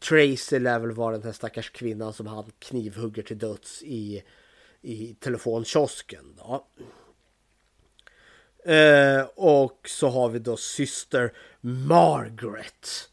Tracy 0.00 0.58
lär 0.58 0.78
väl 0.78 0.92
vara 0.92 1.12
den 1.12 1.22
här 1.22 1.32
stackars 1.32 1.70
kvinnan 1.70 2.12
som 2.12 2.26
han 2.26 2.50
knivhugger 2.58 3.22
till 3.22 3.38
döds 3.38 3.82
i, 3.82 4.22
i 4.82 5.14
telefonkiosken. 5.14 6.36
Då. 6.36 6.66
Eh, 8.72 9.26
och 9.34 9.88
så 9.88 10.08
har 10.08 10.28
vi 10.28 10.38
då 10.38 10.56
syster 10.56 11.32
Margaret. 11.60 13.10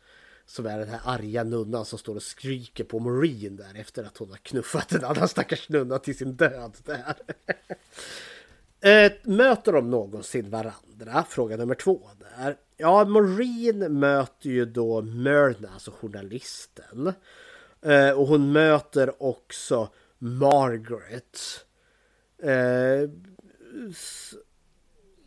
Som 0.51 0.65
är 0.65 0.79
den 0.79 0.89
här 0.89 1.01
arga 1.03 1.43
nunnan 1.43 1.85
som 1.85 1.99
står 1.99 2.15
och 2.15 2.23
skriker 2.23 2.83
på 2.83 2.99
Maureen 2.99 3.55
där 3.55 3.75
efter 3.75 4.03
att 4.03 4.17
hon 4.17 4.29
har 4.29 4.37
knuffat 4.37 4.91
en 4.91 5.03
annan 5.03 5.27
stackars 5.27 5.69
nunna 5.69 5.99
till 5.99 6.17
sin 6.17 6.33
död 6.33 6.77
där. 6.85 7.15
Eh, 8.83 9.11
möter 9.23 9.73
de 9.73 9.89
någonsin 9.89 10.49
varandra? 10.49 11.25
Fråga 11.29 11.57
nummer 11.57 11.75
två 11.75 12.09
där. 12.19 12.57
Ja, 12.77 13.05
Maureen 13.05 13.99
möter 13.99 14.49
ju 14.49 14.65
då 14.65 15.01
Myrna, 15.01 15.69
alltså 15.73 15.91
journalisten. 15.91 17.13
Eh, 17.81 18.11
och 18.11 18.27
hon 18.27 18.51
möter 18.51 19.23
också 19.23 19.89
Margaret. 20.17 21.39
Eh, 22.43 23.09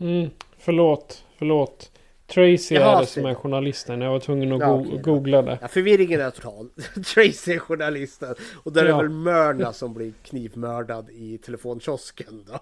mm, 0.01 0.31
förlåt, 0.59 1.25
förlåt. 1.39 1.91
Tracy 2.27 2.75
Jaha, 2.75 2.97
är 2.97 3.01
det 3.01 3.07
som 3.07 3.27
är 3.27 3.35
journalisten. 3.35 4.01
Jag 4.01 4.11
var 4.11 4.21
tvungen 4.21 4.53
att 4.53 4.61
ja, 4.61 4.77
go 4.77 4.99
googla 4.99 5.43
det. 5.43 5.59
Ja, 5.63 5.69
förvirringen 5.69 6.21
är 6.21 6.31
total. 6.31 6.69
Tracy 6.95 7.53
är 7.53 7.59
journalisten. 7.59 8.35
Och 8.65 8.73
där 8.73 8.85
ja. 8.85 8.99
är 8.99 9.03
väl 9.03 9.11
Mörna 9.11 9.73
som 9.73 9.95
blir 9.95 10.13
knivmördad 10.23 11.11
i 11.11 11.39
telefonkiosken 11.39 12.45
då. 12.47 12.61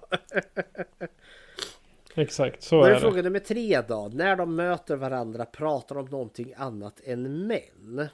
Exakt, 2.22 2.62
så 2.62 2.76
då 2.76 2.84
är, 2.84 2.90
är 2.90 2.94
det. 2.94 3.00
Fråga 3.00 3.22
nummer 3.22 3.38
tre 3.38 3.82
då. 3.88 4.10
När 4.14 4.36
de 4.36 4.56
möter 4.56 4.96
varandra 4.96 5.44
pratar 5.44 5.94
de 5.94 6.04
om 6.04 6.10
någonting 6.10 6.54
annat 6.56 7.00
än 7.04 7.46
män. 7.46 8.08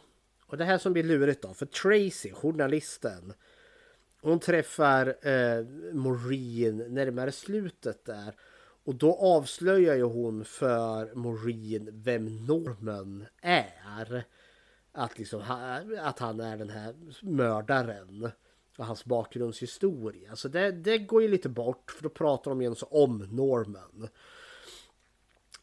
Och 0.47 0.57
det 0.57 0.65
här 0.65 0.79
som 0.79 0.93
blir 0.93 1.03
lurigt 1.03 1.43
då, 1.43 1.55
för 1.55 1.67
Tracy, 1.67 2.33
journalisten, 2.33 3.33
hon 4.23 4.41
träffar 4.41 5.07
eh, 5.07 5.65
Maureen 5.93 6.95
närmare 6.95 7.33
slutet 7.33 8.05
där. 8.05 8.35
Och 8.89 8.95
då 8.95 9.15
avslöjar 9.15 9.95
ju 9.95 10.03
hon 10.03 10.45
för 10.45 11.15
Maureen 11.15 11.89
vem 11.93 12.47
Norman 12.47 13.27
är. 13.43 14.25
Att, 14.93 15.19
liksom, 15.19 15.41
att 15.99 16.19
han 16.19 16.41
är 16.41 16.57
den 16.57 16.71
här 16.71 16.95
mördaren. 17.23 18.31
Och 18.79 18.87
hans 18.87 19.05
bakgrundshistoria. 19.05 20.37
Så 20.37 20.49
det, 20.49 20.73
det 20.73 20.99
går 20.99 21.23
ju 21.23 21.29
lite 21.29 21.49
bort 21.49 21.91
för 21.91 22.03
då 22.03 22.09
pratar 22.09 22.51
de 22.51 22.63
ju 22.63 22.75
om 22.81 23.19
Norman. 23.19 24.09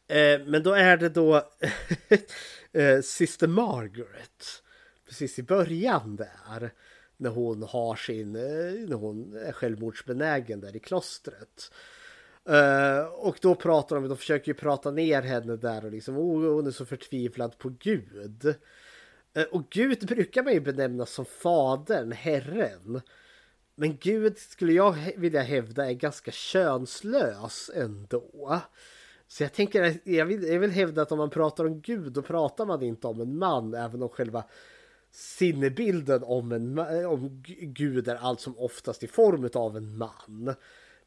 Eh, 0.07 0.45
men 0.45 0.63
då 0.63 0.73
är 0.73 0.97
det 0.97 1.09
då 1.09 1.35
eh, 2.71 3.01
Sister 3.01 3.47
Margaret. 3.47 4.63
Precis 5.05 5.39
i 5.39 5.43
början 5.43 6.15
där. 6.15 6.73
När 7.17 7.29
hon 7.29 7.63
har 7.63 7.95
sin, 7.95 8.35
eh, 8.35 8.89
när 8.89 8.95
hon 8.95 9.37
är 9.37 9.51
självmordsbenägen 9.51 10.59
där 10.61 10.75
i 10.75 10.79
klostret. 10.79 11.71
Uh, 12.49 13.05
och 13.05 13.37
då 13.41 13.55
pratar 13.55 13.95
de, 13.95 14.07
de 14.07 14.17
försöker 14.17 14.47
ju 14.47 14.53
prata 14.53 14.91
ner 14.91 15.21
henne 15.21 15.55
där 15.55 15.85
och 15.85 15.91
liksom, 15.91 16.17
oh, 16.17 16.53
hon 16.53 16.67
är 16.67 16.71
så 16.71 16.85
förtvivlad 16.85 17.57
på 17.57 17.73
Gud. 17.79 18.45
Uh, 19.37 19.43
och 19.51 19.69
Gud 19.69 20.07
brukar 20.07 20.43
man 20.43 20.53
ju 20.53 20.59
benämna 20.59 21.05
som 21.05 21.25
fadern, 21.25 22.11
Herren. 22.11 23.01
Men 23.75 23.97
Gud 23.97 24.37
skulle 24.37 24.73
jag 24.73 24.95
vilja 25.17 25.41
hävda 25.41 25.89
är 25.89 25.93
ganska 25.93 26.31
könslös 26.31 27.71
ändå. 27.75 28.61
Så 29.27 29.43
jag 29.43 29.53
tänker, 29.53 29.99
jag 30.03 30.25
vill, 30.25 30.43
jag 30.43 30.59
vill 30.59 30.71
hävda 30.71 31.01
att 31.01 31.11
om 31.11 31.17
man 31.17 31.29
pratar 31.29 31.65
om 31.65 31.81
Gud 31.81 32.11
då 32.13 32.21
pratar 32.21 32.65
man 32.65 32.83
inte 32.83 33.07
om 33.07 33.21
en 33.21 33.37
man 33.37 33.73
även 33.73 34.03
om 34.03 34.09
själva 34.09 34.43
sinnebilden 35.11 36.23
om, 36.23 36.51
en, 36.51 36.79
om 37.05 37.43
Gud 37.59 38.07
är 38.07 38.15
allt 38.15 38.41
som 38.41 38.57
oftast 38.57 39.03
i 39.03 39.07
form 39.07 39.49
av 39.53 39.77
en 39.77 39.97
man. 39.97 40.55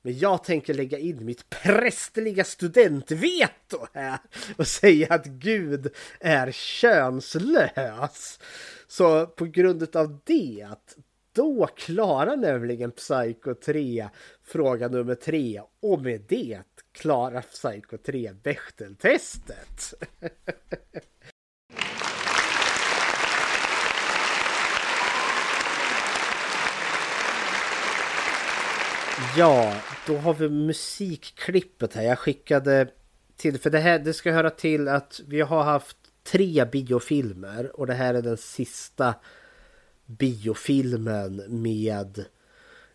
Men 0.03 0.19
jag 0.19 0.45
tänker 0.45 0.75
lägga 0.75 0.99
in 0.99 1.25
mitt 1.25 1.51
prästerliga 1.51 2.45
studentveto 2.45 3.87
här 3.95 4.19
och 4.57 4.67
säga 4.67 5.15
att 5.15 5.27
Gud 5.27 5.95
är 6.21 6.53
könslös. 6.53 8.41
Så 8.87 9.27
på 9.27 9.45
grund 9.45 9.97
av 9.97 10.19
det, 10.25 10.69
då 11.33 11.67
klarar 11.67 12.37
nämligen 12.37 12.93
Psycho 12.93 13.55
3 13.55 14.09
fråga 14.45 14.89
nummer 14.89 15.15
3 15.15 15.63
och 15.83 16.03
med 16.03 16.25
det 16.29 16.63
klarar 16.93 17.43
Psycho 17.43 17.97
3 17.97 18.33
Bechteltestet. 18.43 19.95
Ja, 29.37 29.75
då 30.07 30.17
har 30.17 30.35
vi 30.35 30.49
musikklippet 30.49 31.95
här. 31.95 32.03
Jag 32.03 32.19
skickade 32.19 32.89
till, 33.37 33.59
för 33.59 33.71
det 33.71 33.79
här 33.79 33.99
det 33.99 34.13
ska 34.13 34.33
höra 34.33 34.51
till 34.51 34.89
att 34.89 35.21
vi 35.27 35.41
har 35.41 35.63
haft 35.63 35.97
tre 36.25 36.65
biofilmer 36.65 37.81
och 37.81 37.87
det 37.87 37.95
här 37.95 38.15
är 38.15 38.23
den 38.23 38.37
sista 38.37 39.15
biofilmen 40.07 41.43
med 41.63 42.19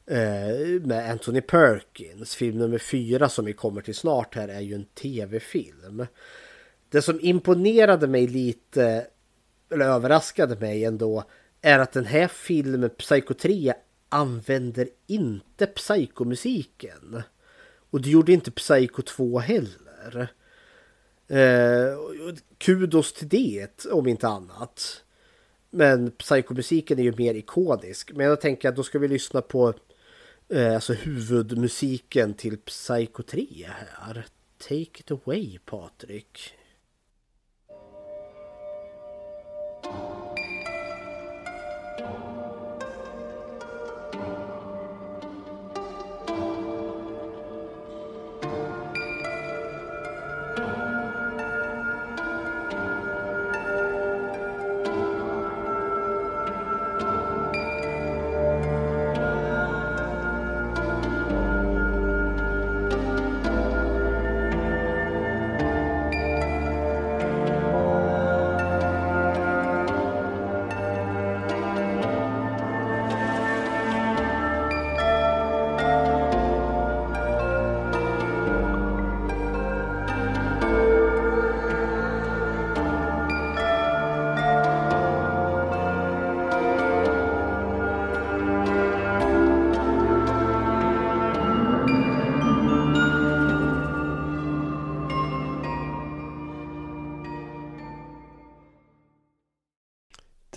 eh, 0.06 0.82
med 0.82 1.12
Anthony 1.12 1.42
Perkins. 1.42 2.36
Film 2.36 2.58
nummer 2.58 2.78
fyra 2.78 3.30
som 3.30 3.46
vi 3.46 3.54
kommer 3.54 3.82
till 3.82 3.96
snart 3.96 4.36
här 4.36 4.48
är 4.48 4.60
ju 4.60 4.76
en 4.76 4.86
tv-film. 4.86 6.06
Det 6.90 7.02
som 7.02 7.20
imponerade 7.22 8.08
mig 8.08 8.28
lite, 8.28 9.08
eller 9.72 9.86
överraskade 9.86 10.56
mig 10.56 10.86
ändå, 10.86 11.24
är 11.62 11.80
att 11.80 11.92
den 11.92 12.06
här 12.06 12.28
filmen, 12.28 12.90
Psycho 12.90 13.34
3, 13.34 13.74
använder 14.14 14.90
inte 15.08 15.68
Psycho-musiken. 15.68 17.24
Och 17.90 18.02
det 18.02 18.10
gjorde 18.10 18.34
inte 18.34 18.52
Psycho 18.52 19.02
2 19.02 19.40
heller. 19.40 20.28
Eh, 21.28 21.98
kudos 22.58 23.14
till 23.14 23.30
det, 23.30 23.86
om 23.86 24.08
inte 24.08 24.28
annat. 24.28 25.04
Men 25.70 26.12
Psycho-musiken 26.12 27.00
är 27.00 27.04
ju 27.04 27.16
mer 27.18 27.34
ikonisk. 27.34 28.12
Men 28.14 28.26
jag 28.26 28.42
tänker 28.42 28.70
att 28.70 28.76
då 28.76 28.84
ska 28.84 29.00
vi 29.00 29.08
lyssna 29.08 29.42
på 29.42 29.74
eh, 30.50 30.74
alltså 30.74 30.94
huvudmusiken 30.94 32.34
till 32.34 32.58
Psycho 32.58 33.24
3 33.24 33.48
här. 33.68 34.26
Take 34.58 35.00
it 35.00 35.12
away, 35.12 35.60
Patrik. 35.66 36.54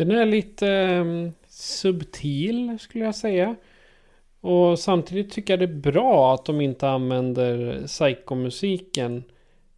Den 0.07 0.19
är 0.19 0.27
lite 0.27 0.69
ehm, 0.69 1.33
subtil 1.49 2.79
skulle 2.79 3.05
jag 3.05 3.15
säga. 3.15 3.57
Och 4.41 4.79
samtidigt 4.79 5.33
tycker 5.33 5.53
jag 5.53 5.61
det 5.61 5.75
är 5.75 5.93
bra 5.93 6.35
att 6.35 6.45
de 6.45 6.61
inte 6.61 6.89
använder 6.89 7.83
psykomusiken 7.87 9.25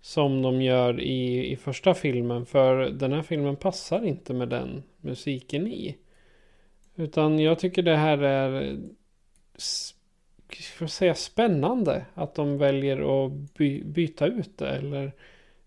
som 0.00 0.42
de 0.42 0.62
gör 0.62 1.00
i, 1.00 1.52
i 1.52 1.56
första 1.56 1.94
filmen. 1.94 2.46
För 2.46 2.90
den 2.90 3.12
här 3.12 3.22
filmen 3.22 3.56
passar 3.56 4.04
inte 4.04 4.34
med 4.34 4.48
den 4.48 4.82
musiken 5.00 5.66
i. 5.66 5.96
Utan 6.96 7.38
jag 7.38 7.58
tycker 7.58 7.82
det 7.82 7.96
här 7.96 8.18
är 8.18 8.78
för 10.76 10.84
att 10.84 10.90
säga 10.90 11.14
spännande. 11.14 12.04
Att 12.14 12.34
de 12.34 12.58
väljer 12.58 13.26
att 13.26 13.54
by, 13.54 13.84
byta 13.84 14.26
ut 14.26 14.58
det. 14.58 14.70
Eller 14.70 15.12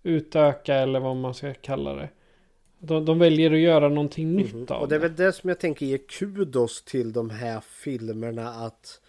utöka 0.03 0.75
eller 0.75 0.99
vad 0.99 1.15
man 1.15 1.33
ska 1.33 1.53
kalla 1.53 1.93
det. 1.93 2.09
De, 2.83 3.05
de 3.05 3.19
väljer 3.19 3.51
att 3.51 3.59
göra 3.59 3.89
någonting 3.89 4.35
nytt 4.35 4.53
mm. 4.53 4.65
av 4.69 4.81
Och 4.81 4.89
det 4.89 4.95
är 4.95 4.99
väl 4.99 5.15
det 5.15 5.33
som 5.33 5.49
jag 5.49 5.59
tänker 5.59 5.85
ge 5.85 5.97
kudos 5.97 6.83
till 6.83 7.13
de 7.13 7.29
här 7.29 7.59
filmerna 7.59 8.49
att 8.49 9.01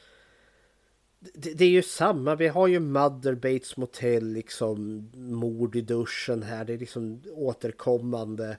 det, 1.35 1.53
det, 1.55 1.65
är 1.65 1.71
ju 1.71 1.83
samma, 1.83 2.35
vi 2.35 2.49
har 2.49 2.67
ju 2.67 2.81
Mother 2.81 3.35
Bates 3.35 3.77
Motel, 3.77 4.33
liksom 4.33 5.11
mord 5.15 5.77
i 5.77 5.81
duschen 5.81 6.43
här, 6.43 6.65
det 6.65 6.73
är 6.73 6.79
liksom 6.79 7.23
återkommande. 7.33 8.57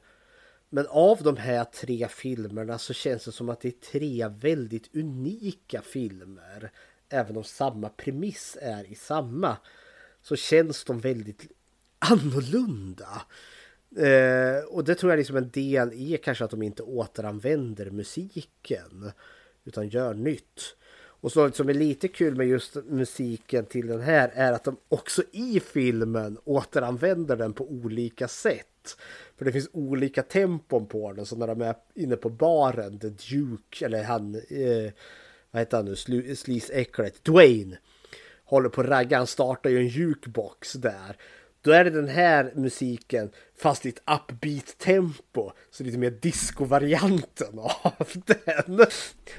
Men 0.69 0.87
av 0.89 1.23
de 1.23 1.37
här 1.37 1.63
tre 1.63 2.07
filmerna 2.07 2.77
så 2.77 2.93
känns 2.93 3.25
det 3.25 3.31
som 3.31 3.49
att 3.49 3.61
det 3.61 3.67
är 3.67 3.91
tre 3.91 4.27
väldigt 4.27 4.95
unika 4.95 5.81
filmer. 5.81 6.71
Även 7.09 7.37
om 7.37 7.43
samma 7.43 7.89
premiss 7.89 8.57
är 8.61 8.91
i 8.91 8.95
samma. 8.95 9.57
Så 10.21 10.35
känns 10.35 10.83
de 10.83 10.99
väldigt 10.99 11.51
annorlunda. 11.99 13.21
Eh, 13.97 14.65
och 14.65 14.83
det 14.83 14.95
tror 14.95 15.11
jag 15.11 15.17
liksom 15.17 15.35
en 15.35 15.49
del 15.49 16.11
är 16.13 16.17
kanske 16.17 16.43
att 16.43 16.51
de 16.51 16.61
inte 16.61 16.83
återanvänder 16.83 17.89
musiken 17.89 19.11
utan 19.65 19.89
gör 19.89 20.13
nytt. 20.13 20.75
Och 21.23 21.31
så 21.31 21.51
som 21.51 21.69
är 21.69 21.73
lite 21.73 22.07
kul 22.07 22.35
med 22.35 22.47
just 22.47 22.75
musiken 22.75 23.65
till 23.65 23.87
den 23.87 24.01
här 24.01 24.31
är 24.33 24.53
att 24.53 24.63
de 24.63 24.77
också 24.89 25.23
i 25.31 25.59
filmen 25.59 26.37
återanvänder 26.43 27.35
den 27.35 27.53
på 27.53 27.71
olika 27.71 28.27
sätt. 28.27 28.97
För 29.37 29.45
det 29.45 29.51
finns 29.51 29.69
olika 29.73 30.23
tempon 30.23 30.85
på 30.85 31.13
den. 31.13 31.25
Så 31.25 31.35
när 31.35 31.47
de 31.47 31.61
är 31.61 31.75
inne 31.95 32.15
på 32.15 32.29
baren, 32.29 32.99
The 32.99 33.09
Duke, 33.09 33.85
eller 33.85 34.03
han, 34.03 34.35
eh, 34.35 34.91
vad 35.51 35.59
heter 35.59 35.77
han 35.77 35.85
nu, 35.85 35.95
Sleaze-äcklet, 36.35 37.23
Dwayne. 37.23 37.77
Håller 38.45 38.69
på 38.69 38.81
att 38.81 38.87
ragga, 38.87 39.17
han 39.17 39.27
startar 39.27 39.69
ju 39.69 39.77
en 39.77 39.87
jukebox 39.87 40.73
där 40.73 41.17
då 41.63 41.71
är 41.71 41.83
det 41.83 41.89
den 41.89 42.07
här 42.07 42.51
musiken 42.55 43.31
fast 43.57 43.85
i 43.85 43.89
ett 43.89 43.99
upbeat 43.99 44.77
tempo. 44.77 45.51
Så 45.71 45.83
lite 45.83 45.97
mer 45.97 46.11
disco-varianten 46.11 47.59
av 47.59 48.07
den. 48.25 48.85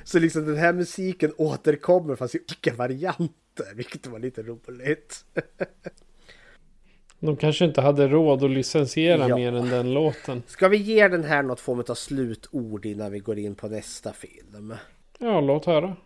Så 0.04 0.18
liksom 0.18 0.46
den 0.46 0.56
här 0.56 0.72
musiken 0.72 1.32
återkommer 1.36 2.16
fast 2.16 2.34
i 2.34 2.38
olika 2.38 2.74
varianter. 2.74 3.74
Vilket 3.74 4.06
var 4.06 4.18
lite 4.18 4.42
roligt. 4.42 5.24
De 7.20 7.36
kanske 7.36 7.64
inte 7.64 7.80
hade 7.80 8.08
råd 8.08 8.44
att 8.44 8.50
licensiera 8.50 9.28
Ja. 9.28 9.36
mer 9.36 9.52
än 9.52 9.68
den 9.68 9.92
låten. 9.94 10.42
Ska 10.46 10.68
vi 10.68 10.76
ge 10.76 11.08
den 11.08 11.24
här 11.24 11.42
något 11.42 11.60
form 11.60 11.84
av 11.88 11.94
slutord 11.94 12.86
innan 12.86 13.12
vi 13.12 13.18
går 13.18 13.38
in 13.38 13.54
på 13.54 13.68
nästa 13.68 14.12
film? 14.12 14.74
Ja, 15.18 15.40
låt 15.40 15.64
höra. 15.64 15.96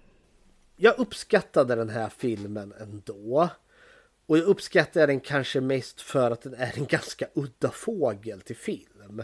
Jag 0.77 0.99
uppskattade 0.99 1.75
den 1.75 1.89
här 1.89 2.09
filmen 2.19 2.75
ändå. 2.81 3.49
Och 4.29 4.39
jag 4.39 4.45
uppskattar 4.45 5.07
den 5.07 5.21
kanske 5.21 5.61
mest 5.61 6.01
för 6.01 6.31
att 6.31 6.43
den 6.43 6.55
är 6.55 6.73
en 6.77 6.87
ganska 6.87 7.29
udda 7.35 7.71
fågel 7.71 8.41
till 8.41 8.57
film. 8.57 9.23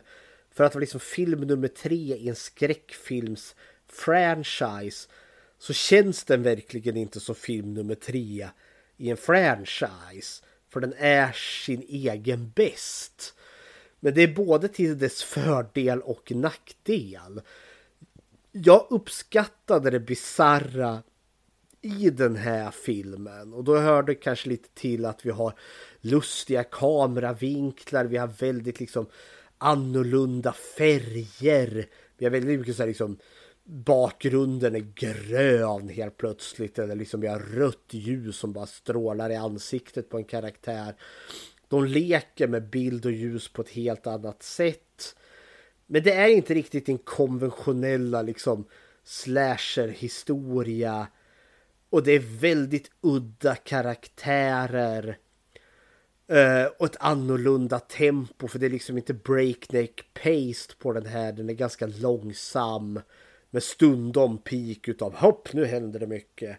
För 0.50 0.64
att 0.64 0.74
vara 0.74 0.80
liksom 0.80 1.00
film 1.00 1.40
nummer 1.40 1.68
tre 1.68 2.16
i 2.16 2.28
en 2.28 2.34
skräckfilms 2.34 3.54
franchise 3.86 5.08
så 5.58 5.72
känns 5.72 6.24
den 6.24 6.42
verkligen 6.42 6.96
inte 6.96 7.20
som 7.20 7.34
film 7.34 7.74
nummer 7.74 7.94
tre 7.94 8.48
i 8.96 9.10
en 9.10 9.16
franchise. 9.16 10.44
För 10.70 10.80
den 10.80 10.94
är 10.98 11.32
sin 11.32 11.82
egen 11.88 12.52
bäst. 12.54 13.34
Men 14.00 14.14
det 14.14 14.22
är 14.22 14.34
både 14.34 14.68
till 14.68 14.98
dess 14.98 15.22
fördel 15.22 16.00
och 16.00 16.32
nackdel. 16.32 17.40
Jag 18.52 18.86
uppskattade 18.90 19.90
det 19.90 20.00
bizarra 20.00 21.02
i 21.84 22.10
den 22.10 22.36
här 22.36 22.70
filmen 22.70 23.52
och 23.52 23.64
då 23.64 23.78
hörde 23.78 24.14
kanske 24.14 24.48
lite 24.48 24.68
till 24.74 25.04
att 25.04 25.26
vi 25.26 25.30
har 25.30 25.52
lustiga 26.00 26.64
kameravinklar, 26.64 28.04
vi 28.04 28.16
har 28.16 28.26
väldigt 28.26 28.80
liksom 28.80 29.06
annorlunda 29.58 30.52
färger. 30.52 31.86
Vi 32.18 32.24
har 32.24 32.30
väldigt 32.30 32.58
mycket 32.58 32.76
så 32.76 32.82
här 32.82 32.88
liksom 32.88 33.18
bakgrunden 33.64 34.74
är 34.74 34.86
grön 34.94 35.88
helt 35.88 36.16
plötsligt 36.16 36.78
eller 36.78 36.94
liksom 36.94 37.20
vi 37.20 37.26
har 37.26 37.38
rött 37.38 37.86
ljus 37.90 38.36
som 38.36 38.52
bara 38.52 38.66
strålar 38.66 39.30
i 39.30 39.36
ansiktet 39.36 40.08
på 40.08 40.18
en 40.18 40.24
karaktär. 40.24 40.94
De 41.68 41.84
leker 41.84 42.48
med 42.48 42.70
bild 42.70 43.06
och 43.06 43.12
ljus 43.12 43.48
på 43.48 43.62
ett 43.62 43.70
helt 43.70 44.06
annat 44.06 44.42
sätt. 44.42 45.16
Men 45.86 46.02
det 46.02 46.12
är 46.12 46.28
inte 46.28 46.54
riktigt 46.54 46.88
en 46.88 46.98
konventionella 46.98 48.22
liksom 48.22 48.64
slasher-historia. 49.04 51.06
Och 51.94 52.02
det 52.02 52.12
är 52.12 52.38
väldigt 52.40 52.90
udda 53.00 53.54
karaktärer. 53.54 55.18
Uh, 56.32 56.66
och 56.78 56.86
ett 56.86 56.96
annorlunda 57.00 57.78
tempo 57.78 58.48
för 58.48 58.58
det 58.58 58.66
är 58.66 58.70
liksom 58.70 58.96
inte 58.96 59.14
breakneck-paste 59.14 60.76
på 60.78 60.92
den 60.92 61.06
här. 61.06 61.32
Den 61.32 61.50
är 61.50 61.54
ganska 61.54 61.86
långsam. 61.86 63.00
Med 63.50 63.62
stundom 63.62 64.38
peak 64.38 64.88
utav 64.88 65.14
hopp 65.14 65.52
nu 65.52 65.64
händer 65.64 66.00
det 66.00 66.06
mycket. 66.06 66.58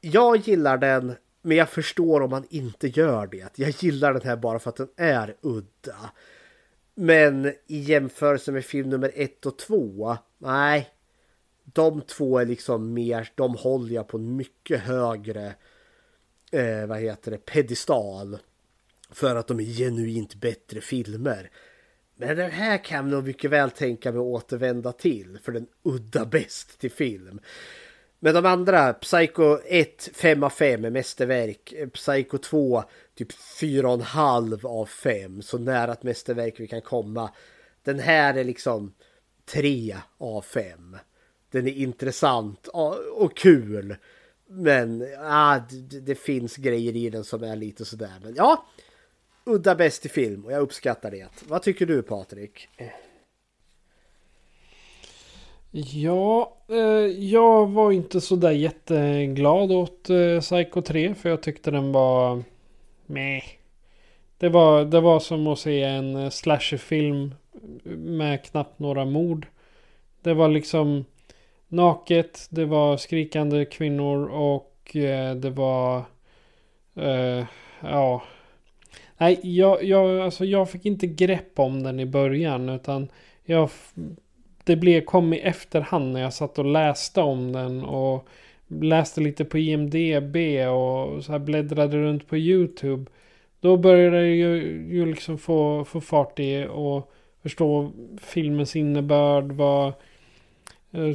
Jag 0.00 0.36
gillar 0.36 0.78
den 0.78 1.14
men 1.42 1.56
jag 1.56 1.68
förstår 1.68 2.20
om 2.20 2.30
man 2.30 2.46
inte 2.50 2.88
gör 2.88 3.26
det. 3.26 3.58
Jag 3.58 3.70
gillar 3.70 4.12
den 4.12 4.22
här 4.22 4.36
bara 4.36 4.58
för 4.58 4.70
att 4.70 4.76
den 4.76 4.90
är 4.96 5.36
udda. 5.40 6.10
Men 6.94 7.46
i 7.46 7.78
jämförelse 7.78 8.52
med 8.52 8.64
film 8.64 8.90
nummer 8.90 9.12
ett 9.14 9.46
och 9.46 9.58
två, 9.58 10.16
nej. 10.38 10.95
De 11.72 12.02
två 12.02 12.38
är 12.38 12.46
liksom 12.46 12.92
mer, 12.92 13.32
de 13.34 13.54
håller 13.54 13.94
jag 13.94 14.08
på 14.08 14.16
en 14.16 14.36
mycket 14.36 14.80
högre, 14.80 15.54
eh, 16.52 16.86
vad 16.86 16.98
heter 16.98 17.30
det, 17.30 17.38
pedestal. 17.38 18.38
För 19.10 19.36
att 19.36 19.46
de 19.46 19.60
är 19.60 19.64
genuint 19.64 20.34
bättre 20.34 20.80
filmer. 20.80 21.50
Men 22.16 22.36
den 22.36 22.50
här 22.50 22.84
kan 22.84 22.96
jag 22.96 23.14
nog 23.14 23.24
mycket 23.24 23.50
väl 23.50 23.70
tänka 23.70 24.12
mig 24.12 24.18
att 24.18 24.24
återvända 24.24 24.92
till. 24.92 25.38
För 25.42 25.52
den 25.52 25.66
udda 25.82 26.24
bäst 26.24 26.78
till 26.78 26.90
film. 26.90 27.40
Men 28.18 28.34
de 28.34 28.46
andra, 28.46 28.92
Psycho 28.92 29.58
1, 29.64 30.08
5 30.14 30.42
av 30.42 30.50
5 30.50 30.84
är 30.84 30.90
mästerverk. 30.90 31.74
Psycho 31.94 32.38
2, 32.38 32.84
typ 33.14 33.32
4,5 33.32 34.66
av 34.66 34.86
5. 34.86 35.42
Så 35.42 35.58
nära 35.58 35.92
ett 35.92 36.02
mästerverk 36.02 36.60
vi 36.60 36.66
kan 36.66 36.82
komma. 36.82 37.30
Den 37.82 37.98
här 37.98 38.34
är 38.34 38.44
liksom 38.44 38.94
3 39.44 39.96
av 40.18 40.42
5. 40.42 40.96
Den 41.56 41.66
är 41.66 41.72
intressant 41.72 42.68
och 43.16 43.36
kul. 43.36 43.96
Men 44.46 45.06
ah, 45.18 45.58
det, 45.58 46.00
det 46.00 46.14
finns 46.14 46.56
grejer 46.56 46.96
i 46.96 47.10
den 47.10 47.24
som 47.24 47.42
är 47.42 47.56
lite 47.56 47.84
sådär. 47.84 48.12
Men 48.22 48.34
ja, 48.34 48.66
udda 49.44 49.74
bäst 49.74 50.06
i 50.06 50.08
film 50.08 50.44
och 50.44 50.52
jag 50.52 50.60
uppskattar 50.60 51.10
det. 51.10 51.28
Vad 51.48 51.62
tycker 51.62 51.86
du 51.86 52.02
Patrik? 52.02 52.68
Ja, 55.70 56.56
eh, 56.68 56.76
jag 57.30 57.66
var 57.66 57.92
inte 57.92 58.20
sådär 58.20 58.50
jätteglad 58.50 59.72
åt 59.72 60.10
eh, 60.10 60.40
Psycho 60.40 60.82
3 60.82 61.14
för 61.14 61.28
jag 61.28 61.42
tyckte 61.42 61.70
den 61.70 61.92
var... 61.92 62.42
Meh. 63.06 63.44
Det 64.38 64.48
var, 64.48 64.84
det 64.84 65.00
var 65.00 65.20
som 65.20 65.46
att 65.46 65.58
se 65.58 65.82
en 65.82 66.30
slasherfilm 66.30 67.34
med 67.96 68.44
knappt 68.44 68.78
några 68.78 69.04
mord. 69.04 69.46
Det 70.22 70.34
var 70.34 70.48
liksom 70.48 71.04
naket, 71.68 72.46
det 72.50 72.64
var 72.64 72.96
skrikande 72.96 73.64
kvinnor 73.64 74.28
och 74.28 74.96
eh, 74.96 75.34
det 75.34 75.50
var... 75.50 76.04
Eh, 76.94 77.44
ja... 77.80 78.22
Nej, 79.18 79.40
jag, 79.42 79.84
jag, 79.84 80.20
alltså 80.20 80.44
jag 80.44 80.70
fick 80.70 80.86
inte 80.86 81.06
grepp 81.06 81.58
om 81.58 81.82
den 81.82 82.00
i 82.00 82.06
början 82.06 82.68
utan 82.68 83.08
jag 83.44 83.70
det 84.66 84.76
blev, 84.76 85.00
kom 85.00 85.32
i 85.32 85.38
efterhand 85.38 86.12
när 86.12 86.20
jag 86.20 86.32
satt 86.32 86.58
och 86.58 86.64
läste 86.64 87.20
om 87.20 87.52
den 87.52 87.82
och 87.82 88.28
läste 88.68 89.20
lite 89.20 89.44
på 89.44 89.58
IMDB 89.58 90.36
och 90.68 91.24
så 91.24 91.32
här 91.32 91.38
bläddrade 91.38 91.96
runt 91.96 92.28
på 92.28 92.36
YouTube. 92.36 93.10
Då 93.60 93.76
började 93.76 94.16
jag 94.16 94.36
ju, 94.36 94.86
ju 94.90 95.06
liksom 95.06 95.38
få, 95.38 95.84
få 95.84 96.00
fart 96.00 96.40
i 96.40 96.66
och 96.70 97.12
förstå 97.42 97.92
filmens 98.20 98.76
innebörd. 98.76 99.52
Vad 99.52 99.86
eh, 100.92 101.14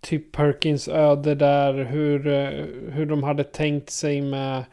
typ 0.00 0.32
Perkins 0.32 0.88
öde 0.88 1.34
där. 1.34 1.74
Hur, 1.74 2.26
eh, 2.26 2.64
hur 2.92 3.06
de 3.06 3.22
hade 3.22 3.44
tänkt 3.44 3.90
sig 3.90 4.22
med 4.22 4.64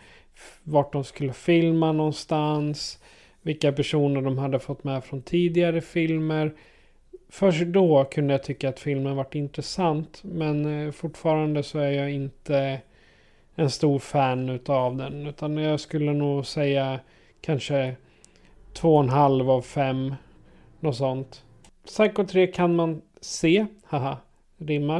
vart 0.63 0.93
de 0.93 1.03
skulle 1.03 1.33
filma 1.33 1.91
någonstans. 1.91 2.99
Vilka 3.41 3.71
personer 3.71 4.21
de 4.21 4.37
hade 4.37 4.59
fått 4.59 4.83
med 4.83 5.03
från 5.03 5.21
tidigare 5.21 5.81
filmer. 5.81 6.53
Först 7.29 7.61
då 7.61 8.05
kunde 8.05 8.33
jag 8.33 8.43
tycka 8.43 8.69
att 8.69 8.79
filmen 8.79 9.15
varit 9.15 9.35
intressant. 9.35 10.21
Men 10.23 10.85
eh, 10.85 10.91
fortfarande 10.91 11.63
så 11.63 11.79
är 11.79 11.91
jag 11.91 12.11
inte 12.11 12.81
en 13.55 13.69
stor 13.69 13.99
fan 13.99 14.49
utav 14.49 14.97
den. 14.97 15.27
Utan 15.27 15.57
jag 15.57 15.79
skulle 15.79 16.13
nog 16.13 16.45
säga 16.45 16.99
kanske 17.41 17.95
två 18.73 18.95
och 18.95 19.03
en 19.03 19.09
halv 19.09 19.49
av 19.49 19.61
fem. 19.61 20.15
Något 20.79 20.95
sånt. 20.95 21.43
Psycho 21.85 22.25
3 22.25 22.47
kan 22.47 22.75
man 22.75 23.01
se. 23.21 23.65
Haha, 23.83 24.17
rimmar. 24.57 24.99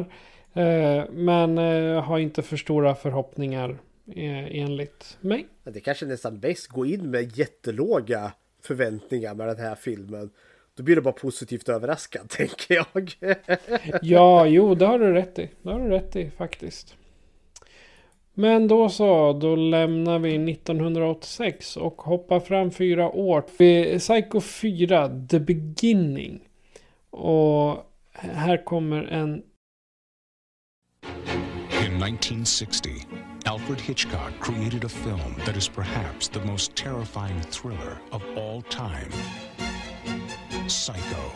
Eh, 0.53 1.03
men 1.11 1.57
eh, 1.57 2.03
har 2.03 2.19
inte 2.19 2.41
för 2.41 2.57
stora 2.57 2.95
förhoppningar 2.95 3.69
eh, 4.15 4.57
enligt 4.61 5.18
mig. 5.22 5.48
Det 5.64 5.80
kanske 5.80 6.06
är 6.06 6.07
nästan 6.07 6.40
bäst 6.40 6.68
gå 6.68 6.86
in 6.86 7.11
med 7.11 7.38
jättelåga 7.38 8.32
förväntningar 8.61 9.36
med 9.36 9.48
den 9.48 9.57
här 9.57 9.76
filmen. 9.76 10.30
Då 10.76 10.84
blir 10.84 10.95
det 10.95 11.02
bara 11.02 11.14
positivt 11.14 11.69
överraskad 11.69 12.30
tänker 12.30 12.76
jag. 12.76 13.14
Ja, 14.02 14.45
jo, 14.48 14.76
det 14.76 14.86
har 14.86 14.99
du 14.99 15.14
rätt 15.14 15.40
i. 15.40 15.49
Det 15.61 15.69
har 15.69 15.80
du 15.80 15.90
rätt 15.90 16.15
i 16.15 16.30
faktiskt. 16.30 16.95
Men 18.38 18.68
då 18.68 18.90
så, 18.90 19.34
då 19.34 19.56
lämnar 19.56 20.19
vi 20.19 20.52
1986 20.52 21.77
och 21.77 22.02
hoppar 22.02 22.40
fram 22.40 22.72
fyra 22.72 23.10
år. 23.10 23.41
Psycho 23.98 24.41
4, 24.41 25.27
The 25.30 25.40
Beginning. 25.40 26.40
Och 27.10 27.94
här 28.17 28.65
kommer 28.65 29.03
en... 29.03 29.43
In 31.85 32.01
1960, 32.03 32.89
Alfred 33.45 33.79
Hitchcock 33.79 34.39
created 34.39 34.83
a 34.83 34.89
film 34.89 35.35
that 35.45 35.55
is 35.55 35.67
perhaps 35.67 36.27
the 36.27 36.39
most 36.39 36.75
terrifying 36.75 37.41
thriller 37.41 37.99
of 38.11 38.21
all 38.37 38.61
time 38.61 39.11
Psycho. 40.67 41.31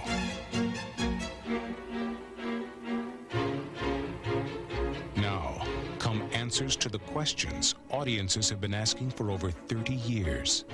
Now, 5.15 5.61
come 5.99 6.23
answers 6.33 6.75
to 6.77 6.89
the 6.89 6.99
questions 6.99 7.75
audiences 7.91 8.49
have 8.49 8.59
been 8.59 8.73
asking 8.73 9.11
for 9.11 9.29
over 9.29 9.51
30 9.51 9.93
years. 9.93 10.65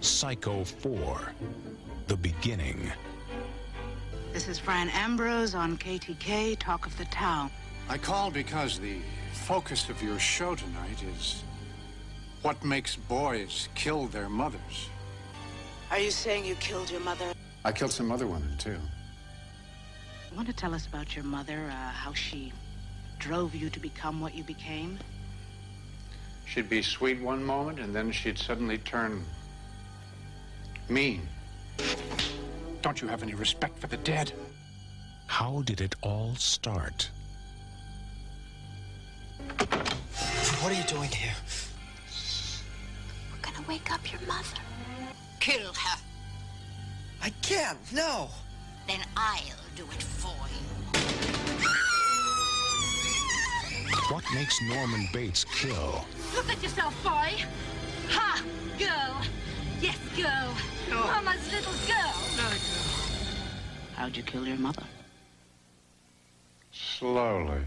Psycho 0.00 0.64
4 0.64 1.32
The 2.08 2.16
Beginning. 2.16 2.92
This 4.34 4.48
is 4.48 4.58
Fran 4.58 4.88
Ambrose 4.88 5.54
on 5.54 5.78
KTK, 5.78 6.58
Talk 6.58 6.86
of 6.86 6.98
the 6.98 7.04
Town. 7.04 7.52
I 7.88 7.96
called 7.96 8.34
because 8.34 8.80
the 8.80 8.96
focus 9.32 9.88
of 9.88 10.02
your 10.02 10.18
show 10.18 10.56
tonight 10.56 11.04
is 11.16 11.44
What 12.42 12.64
makes 12.64 12.96
boys 12.96 13.68
kill 13.76 14.08
their 14.08 14.28
mothers? 14.28 14.88
Are 15.92 16.00
you 16.00 16.10
saying 16.10 16.44
you 16.46 16.56
killed 16.56 16.90
your 16.90 16.98
mother? 17.02 17.32
I 17.64 17.70
killed 17.70 17.92
some 17.92 18.10
other 18.10 18.26
women, 18.26 18.58
too. 18.58 18.72
You 18.72 20.36
want 20.36 20.48
to 20.48 20.52
tell 20.52 20.74
us 20.74 20.88
about 20.88 21.14
your 21.14 21.24
mother, 21.24 21.70
uh, 21.70 21.90
how 21.92 22.12
she 22.12 22.52
drove 23.20 23.54
you 23.54 23.70
to 23.70 23.78
become 23.78 24.20
what 24.20 24.34
you 24.34 24.42
became? 24.42 24.98
She'd 26.44 26.68
be 26.68 26.82
sweet 26.82 27.20
one 27.20 27.44
moment, 27.44 27.78
and 27.78 27.94
then 27.94 28.10
she'd 28.10 28.38
suddenly 28.38 28.78
turn 28.78 29.24
mean. 30.88 31.28
Don't 32.84 33.00
you 33.00 33.08
have 33.08 33.22
any 33.22 33.32
respect 33.32 33.78
for 33.78 33.86
the 33.86 33.96
dead? 33.96 34.30
How 35.26 35.62
did 35.62 35.80
it 35.80 35.96
all 36.02 36.34
start? 36.34 37.08
What 40.60 40.70
are 40.70 40.74
you 40.74 40.82
doing 40.82 41.08
here? 41.08 41.32
We're 43.32 43.40
gonna 43.40 43.66
wake 43.66 43.90
up 43.90 44.12
your 44.12 44.20
mother. 44.28 44.60
Kill 45.40 45.72
her. 45.72 45.98
I 47.22 47.30
can't, 47.40 47.78
no. 47.90 48.28
Then 48.86 49.00
I'll 49.16 49.40
do 49.74 49.84
it 49.84 50.02
for 50.02 50.36
you. 50.52 50.98
What 54.10 54.24
makes 54.34 54.60
Norman 54.60 55.08
Bates 55.10 55.46
kill? 55.56 56.04
Look 56.36 56.50
at 56.50 56.62
yourself, 56.62 57.02
boy. 57.02 57.32
Ha! 58.10 58.42
Girl. 58.78 59.22
Yes, 59.84 59.98
girl. 60.16 60.54
Oh. 60.92 61.22
Mama's 61.22 61.52
little 61.52 61.74
girl. 61.86 62.14
How'd 63.94 64.16
you 64.16 64.22
kill 64.22 64.46
your 64.46 64.56
mother? 64.56 64.82
Slowly. 66.72 67.60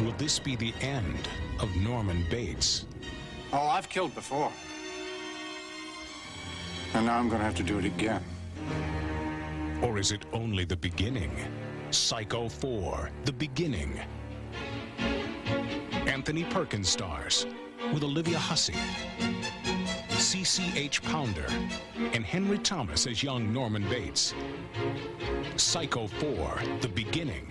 Will 0.00 0.12
this 0.16 0.38
be 0.38 0.56
the 0.56 0.72
end 0.80 1.28
of 1.60 1.76
Norman 1.76 2.24
Bates? 2.30 2.86
Oh, 3.52 3.66
I've 3.66 3.90
killed 3.90 4.14
before. 4.14 4.50
And 6.94 7.04
now 7.04 7.18
I'm 7.18 7.28
gonna 7.28 7.44
have 7.44 7.56
to 7.56 7.62
do 7.62 7.78
it 7.78 7.84
again. 7.84 8.24
Or 9.82 9.98
is 9.98 10.12
it 10.12 10.24
only 10.32 10.64
the 10.64 10.76
beginning? 10.76 11.30
Psycho 11.90 12.48
4, 12.48 13.10
The 13.24 13.32
Beginning. 13.32 14.00
Anthony 16.06 16.44
Perkins 16.44 16.88
stars 16.88 17.46
with 17.92 18.02
Olivia 18.02 18.38
Hussey, 18.38 18.74
CCH 20.10 21.02
Pounder, 21.02 21.46
and 22.12 22.24
Henry 22.24 22.58
Thomas 22.58 23.06
as 23.06 23.22
young 23.22 23.52
Norman 23.52 23.88
Bates. 23.88 24.34
Psycho 25.56 26.06
4, 26.06 26.60
The 26.80 26.88
Beginning. 26.88 27.50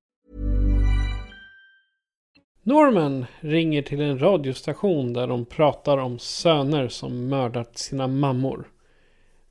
Norman 2.63 3.25
ringer 3.39 3.81
till 3.81 4.01
en 4.01 4.19
radiostation 4.19 5.13
där 5.13 5.27
de 5.27 5.45
pratar 5.45 5.97
om 5.97 6.19
söner 6.19 6.87
som 6.87 7.27
mördat 7.27 7.77
sina 7.77 8.07
mammor. 8.07 8.67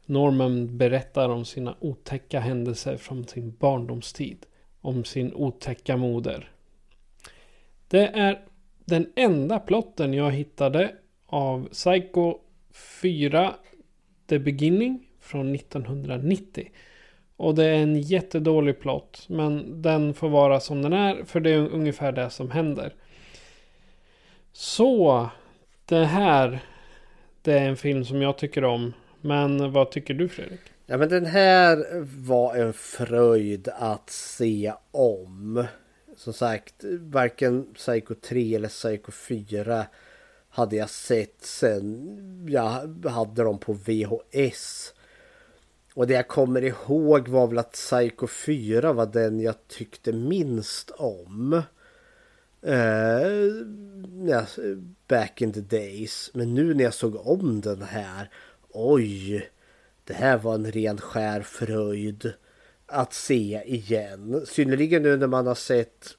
Norman 0.07 0.79
berättar 0.79 1.29
om 1.29 1.45
sina 1.45 1.77
otäcka 1.81 2.41
händelser 2.41 2.97
från 2.97 3.27
sin 3.27 3.57
barndomstid. 3.59 4.47
Om 4.81 5.05
sin 5.05 5.35
otäcka 5.35 5.97
moder. 5.97 6.51
Det 7.89 8.07
är 8.07 8.45
den 8.85 9.13
enda 9.17 9.59
plotten 9.59 10.15
jag 10.15 10.31
hittade 10.31 10.95
av 11.27 11.69
Psycho 11.73 12.39
4 13.03 13.55
The 14.27 14.39
Beginning 14.39 15.07
från 15.21 15.55
1990. 15.55 16.71
Och 17.41 17.55
det 17.55 17.65
är 17.65 17.75
en 17.75 18.01
jättedålig 18.01 18.81
plott. 18.81 19.25
Men 19.29 19.83
den 19.83 20.15
får 20.15 20.29
vara 20.29 20.61
som 20.61 20.83
den 20.83 20.93
är. 20.93 21.25
För 21.25 21.41
det 21.41 21.51
är 21.51 21.59
ungefär 21.59 22.13
det 22.13 22.31
som 22.31 22.51
händer. 22.51 22.95
Så. 24.53 25.29
Det 25.85 26.05
här. 26.05 26.61
Det 27.43 27.53
är 27.53 27.69
en 27.69 27.77
film 27.77 28.05
som 28.05 28.23
jag 28.23 28.39
tycker 28.39 28.65
om. 28.65 28.93
Men 29.21 29.73
vad 29.73 29.91
tycker 29.91 30.15
du 30.15 30.29
Fredrik? 30.29 30.61
Ja 30.87 30.97
men 30.97 31.09
den 31.09 31.27
här 31.27 31.85
var 32.27 32.57
en 32.57 32.73
fröjd 32.73 33.69
att 33.75 34.11
se 34.11 34.73
om. 34.91 35.65
Som 36.17 36.33
sagt, 36.33 36.75
varken 37.01 37.75
Psycho 37.75 38.15
3 38.15 38.55
eller 38.55 38.69
Psycho 38.69 39.13
4 39.13 39.87
hade 40.49 40.77
jag 40.77 40.91
sett 40.91 41.43
sen 41.43 42.47
jag 42.49 43.11
hade 43.11 43.43
dem 43.43 43.59
på 43.59 43.73
VHS. 43.73 44.95
Och 45.95 46.07
det 46.07 46.15
jag 46.15 46.29
kommer 46.29 46.65
ihåg 46.65 47.29
var 47.29 47.47
väl 47.47 47.59
att 47.59 47.73
Psycho 47.73 48.27
4 48.27 48.93
var 48.93 49.07
den 49.07 49.41
jag 49.41 49.69
tyckte 49.69 50.13
minst 50.13 50.91
om. 50.91 51.63
Uh, 52.67 53.65
ja, 54.29 54.47
back 55.09 55.43
in 55.43 55.53
the 55.53 55.61
days. 55.61 56.31
Men 56.35 56.55
nu 56.55 56.75
när 56.75 56.85
jag 56.85 56.95
såg 56.95 57.27
om 57.27 57.61
den 57.61 57.83
här. 57.83 58.31
Oj. 58.71 59.51
Det 60.05 60.15
här 60.15 60.39
var 60.39 60.55
en 60.55 60.73
ren 60.73 60.99
skär 60.99 61.43
fröjd. 61.43 62.33
Att 62.87 63.15
se 63.15 63.63
igen. 63.67 64.47
Synnerligen 64.47 65.03
nu 65.03 65.17
när 65.17 65.27
man 65.27 65.47
har 65.47 65.55
sett 65.55 66.17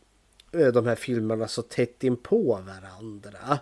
eh, 0.52 0.68
de 0.68 0.88
här 0.88 0.96
filmerna 0.96 1.48
så 1.48 1.62
tätt 1.62 2.04
in 2.04 2.18
på 2.18 2.62
varandra. 2.66 3.60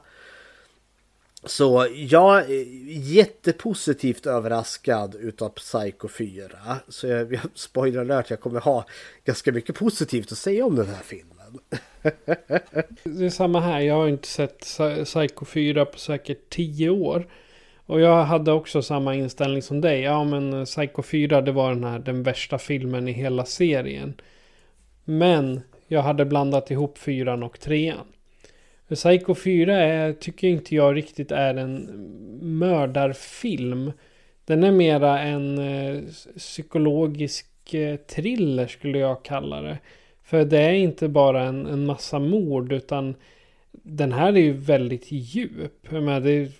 Så 1.44 1.88
jag 1.96 2.38
är 2.40 2.66
jättepositivt 3.14 4.26
överraskad 4.26 5.16
utav 5.16 5.50
Psycho 5.50 6.08
4. 6.08 6.50
Så 6.88 7.08
jag, 7.08 7.34
jag 7.34 7.42
spoiler 7.54 8.02
alert, 8.02 8.30
jag 8.30 8.40
kommer 8.40 8.60
ha 8.60 8.86
ganska 9.26 9.52
mycket 9.52 9.76
positivt 9.76 10.32
att 10.32 10.38
säga 10.38 10.66
om 10.66 10.76
den 10.76 10.88
här 10.88 11.04
filmen. 11.04 11.60
det 13.04 13.26
är 13.26 13.30
samma 13.30 13.60
här, 13.60 13.80
jag 13.80 13.96
har 13.96 14.08
inte 14.08 14.28
sett 14.28 14.60
Psycho 15.06 15.46
4 15.46 15.86
på 15.86 16.00
säkert 16.00 16.50
10 16.50 16.90
år. 16.90 17.28
Och 17.86 18.02
jag 18.02 18.24
hade 18.24 18.52
också 18.52 18.82
samma 18.82 19.16
inställning 19.16 19.62
som 19.62 19.82
dig. 19.82 20.02
Ja 20.02 20.24
men 20.24 20.66
Psycho 20.66 21.02
4 21.02 21.42
det 21.42 21.52
var 21.52 21.74
den 21.74 21.84
här 21.84 22.00
den 22.00 22.24
värsta 22.24 22.58
filmen 22.58 23.08
i 23.08 23.12
hela 23.12 23.46
serien. 23.46 24.14
Men 25.04 25.62
jag 25.88 26.02
hade 26.02 26.26
blandat 26.26 26.72
ihop 26.72 26.98
4 26.98 27.34
och 27.34 27.60
Psycho 28.96 29.36
4 29.36 29.76
är, 29.76 30.14
tycker 30.14 30.48
inte 30.48 30.76
jag 30.76 30.96
riktigt 30.96 31.32
är 31.32 31.56
en 31.56 31.90
mördarfilm. 32.42 33.92
Den 34.46 34.64
är 34.64 34.72
mera 34.72 35.20
en 35.20 35.58
eh, 35.58 36.02
psykologisk 36.38 37.74
eh, 37.74 37.96
thriller 37.96 38.68
skulle 38.68 39.00
jag 39.00 39.24
kalla 39.24 39.62
det. 39.62 39.78
För 40.24 40.46
det 40.46 40.60
är 40.60 40.74
inte 40.74 41.08
bara 41.08 41.44
en, 41.44 41.66
en 41.66 41.86
massa 41.86 42.20
mord 42.20 42.72
utan 42.72 43.16
den 43.72 44.12
här 44.12 44.34
är 44.34 44.42
ju 44.42 44.54
väldigt 44.54 45.12
djup. 45.12 45.92
Men 45.92 46.24
det, 46.24 46.52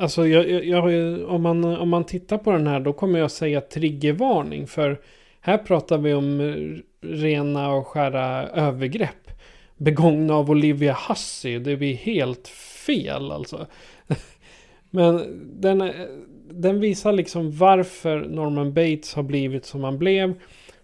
alltså 0.00 0.26
jag, 0.26 0.64
jag, 0.64 0.84
om, 1.30 1.42
man, 1.42 1.64
om 1.64 1.88
man 1.88 2.04
tittar 2.04 2.38
på 2.38 2.52
den 2.52 2.66
här 2.66 2.80
då 2.80 2.92
kommer 2.92 3.18
jag 3.18 3.30
säga 3.30 3.60
triggervarning. 3.60 4.66
För 4.66 5.00
här 5.40 5.58
pratar 5.58 5.98
vi 5.98 6.14
om 6.14 6.40
rena 7.00 7.72
och 7.72 7.86
skära 7.86 8.48
övergrepp 8.48 9.23
begångna 9.76 10.34
av 10.34 10.50
Olivia 10.50 10.96
Hussey. 11.08 11.58
Det 11.58 11.76
blir 11.76 11.94
helt 11.94 12.48
fel 12.86 13.30
alltså. 13.32 13.66
Men 14.90 15.40
den, 15.60 15.92
den 16.50 16.80
visar 16.80 17.12
liksom 17.12 17.56
varför 17.56 18.20
Norman 18.20 18.72
Bates 18.72 19.14
har 19.14 19.22
blivit 19.22 19.64
som 19.64 19.84
han 19.84 19.98
blev. 19.98 20.34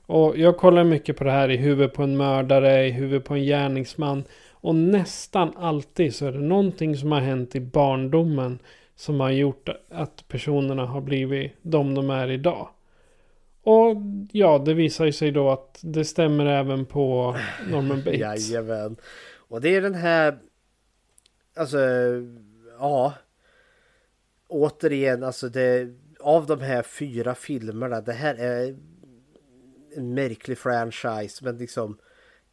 Och 0.07 0.39
jag 0.39 0.57
kollar 0.57 0.85
mycket 0.85 1.17
på 1.17 1.25
det 1.25 1.31
här 1.31 1.51
i 1.51 1.57
huvudet 1.57 1.95
på 1.95 2.03
en 2.03 2.17
mördare, 2.17 2.87
i 2.87 2.91
huvudet 2.91 3.25
på 3.25 3.35
en 3.35 3.45
gärningsman. 3.45 4.25
Och 4.53 4.75
nästan 4.75 5.53
alltid 5.57 6.15
så 6.15 6.27
är 6.27 6.33
det 6.33 6.41
någonting 6.41 6.97
som 6.97 7.13
har 7.13 7.21
hänt 7.21 7.57
i 7.57 7.61
barndomen 7.61 8.59
som 8.97 9.21
har 9.21 9.31
gjort 9.31 9.69
att 9.91 10.25
personerna 10.29 10.87
har 10.87 11.01
blivit 11.01 11.53
de 11.63 11.95
de 11.95 12.11
är 12.11 12.31
idag. 12.31 12.69
Och 13.63 13.97
ja, 14.33 14.59
det 14.59 14.75
visar 14.75 15.05
ju 15.05 15.13
sig 15.13 15.31
då 15.31 15.51
att 15.51 15.79
det 15.83 16.05
stämmer 16.05 16.47
även 16.47 16.87
på 16.87 17.37
Norman 17.71 18.03
Bates. 18.05 18.49
Jajamän. 18.51 18.97
Och 19.37 19.61
det 19.61 19.77
är 19.77 19.81
den 19.81 19.95
här... 19.95 20.39
Alltså, 21.57 21.79
ja. 22.79 23.15
Återigen, 24.49 25.23
alltså 25.23 25.49
det... 25.49 25.89
Av 26.21 26.47
de 26.47 26.61
här 26.61 26.83
fyra 26.83 27.35
filmerna, 27.35 28.01
det 28.01 28.13
här 28.13 28.35
är 28.35 28.77
en 29.97 30.15
märklig 30.15 30.59
franchise, 30.59 31.45
men 31.45 31.59
liksom 31.59 31.99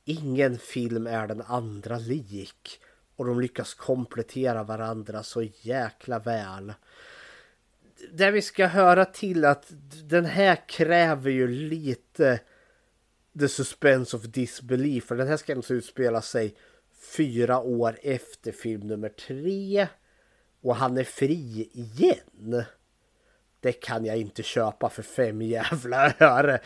ingen 0.06 0.58
film 0.58 1.08
är 1.08 1.28
den 1.28 1.42
andra 1.42 1.98
lik. 1.98 2.80
Och 3.16 3.26
de 3.26 3.40
lyckas 3.42 3.74
komplettera 3.74 4.64
varandra 4.64 5.24
så 5.24 5.44
jäkla 5.62 6.20
väl. 6.20 6.74
Det 8.14 8.32
vi 8.32 8.42
ska 8.42 8.68
höra 8.68 9.06
till 9.06 9.46
att 9.46 9.66
den 10.04 10.26
här 10.26 10.68
kräver 10.68 11.32
ju 11.32 11.48
lite 11.48 12.40
the 13.40 13.48
suspense 13.48 14.18
of 14.18 14.24
disbelief. 14.24 15.06
För 15.06 15.16
den 15.16 15.28
här 15.28 15.38
ska 15.38 15.56
alltså 15.56 15.74
utspela 15.74 16.22
sig 16.22 16.56
fyra 17.16 17.60
år 17.60 18.00
efter 18.02 18.52
film 18.52 18.88
nummer 18.88 19.10
tre. 19.10 19.88
Och 20.62 20.76
han 20.76 20.98
är 20.98 21.04
fri 21.04 21.70
igen. 21.74 22.64
Det 23.60 23.72
kan 23.72 24.06
jag 24.06 24.18
inte 24.18 24.44
köpa 24.44 24.90
för 24.90 25.04
fem 25.04 25.42
jävla 25.42 26.14
öre. 26.20 26.60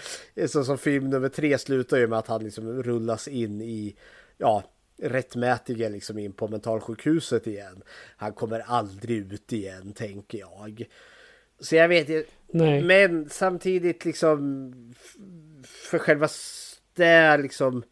Så 0.47 0.63
som 0.63 0.77
film 0.77 1.09
nummer 1.09 1.29
tre 1.29 1.57
slutar 1.57 1.97
ju 1.97 2.07
med 2.07 2.19
att 2.19 2.27
han 2.27 2.43
liksom 2.43 2.83
rullas 2.83 3.27
in 3.27 3.61
i, 3.61 3.95
ja, 4.37 4.63
rättmätiga 4.97 5.89
liksom 5.89 6.17
in 6.17 6.33
på 6.33 6.47
mentalsjukhuset 6.47 7.47
igen. 7.47 7.83
Han 8.17 8.33
kommer 8.33 8.59
aldrig 8.59 9.33
ut 9.33 9.53
igen, 9.53 9.93
tänker 9.93 10.37
jag. 10.37 10.85
Så 11.61 11.75
jag 11.75 11.87
vet 11.87 12.09
inte. 12.09 12.31
Men 12.81 13.29
samtidigt 13.29 14.05
liksom 14.05 14.73
för 15.63 15.99
själva 15.99 16.27
det 16.95 17.37
liksom. 17.37 17.83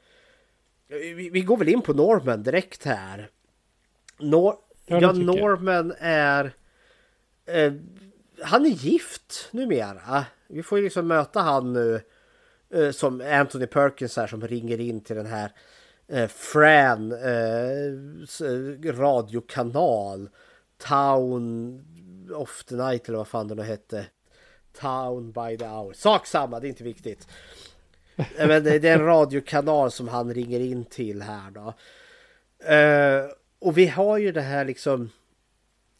Vi, 0.87 1.29
vi, 1.29 1.41
går 1.41 1.57
väl 1.57 1.69
in 1.69 1.81
på 1.81 1.93
Norman 1.93 2.43
direkt 2.43 2.85
här. 2.85 3.29
Nor 4.19 4.55
ja, 4.85 5.01
ja 5.01 5.11
Norman 5.11 5.93
är. 5.99 6.51
Eh, 7.45 7.73
han 8.41 8.65
är 8.65 8.69
gift 8.69 9.49
numera. 9.51 10.25
Vi 10.47 10.63
får 10.63 10.77
ju 10.77 10.83
liksom 10.83 11.07
möta 11.07 11.39
han 11.39 11.73
nu. 11.73 12.01
Eh, 12.73 12.91
som 12.91 13.21
Anthony 13.21 13.67
Perkins 13.67 14.17
här 14.17 14.27
som 14.27 14.47
ringer 14.47 14.79
in 14.79 15.01
till 15.01 15.15
den 15.15 15.25
här 15.25 15.51
eh, 16.07 16.27
Fran 16.27 17.11
eh, 17.11 18.93
radiokanal. 18.93 20.29
Town 20.77 21.81
off 22.31 22.63
the 22.63 22.75
Night 22.75 23.09
eller 23.09 23.17
vad 23.17 23.27
fan 23.27 23.47
den 23.47 23.59
hette. 23.59 24.05
Town 24.73 25.31
by 25.31 25.57
the 25.57 25.65
hour. 25.65 25.93
Sak 25.93 26.27
samma, 26.27 26.59
det 26.59 26.67
är 26.67 26.69
inte 26.69 26.83
viktigt. 26.83 27.27
Eh, 28.17 28.47
men 28.47 28.63
det 28.63 28.85
är 28.85 28.99
en 28.99 29.05
radiokanal 29.05 29.91
som 29.91 30.07
han 30.07 30.33
ringer 30.33 30.59
in 30.59 30.85
till 30.85 31.21
här 31.21 31.51
då. 31.51 31.73
Uh, 32.73 33.31
och 33.59 33.77
vi 33.77 33.87
har 33.87 34.17
ju 34.17 34.31
det 34.31 34.41
här 34.41 34.65
liksom 34.65 35.09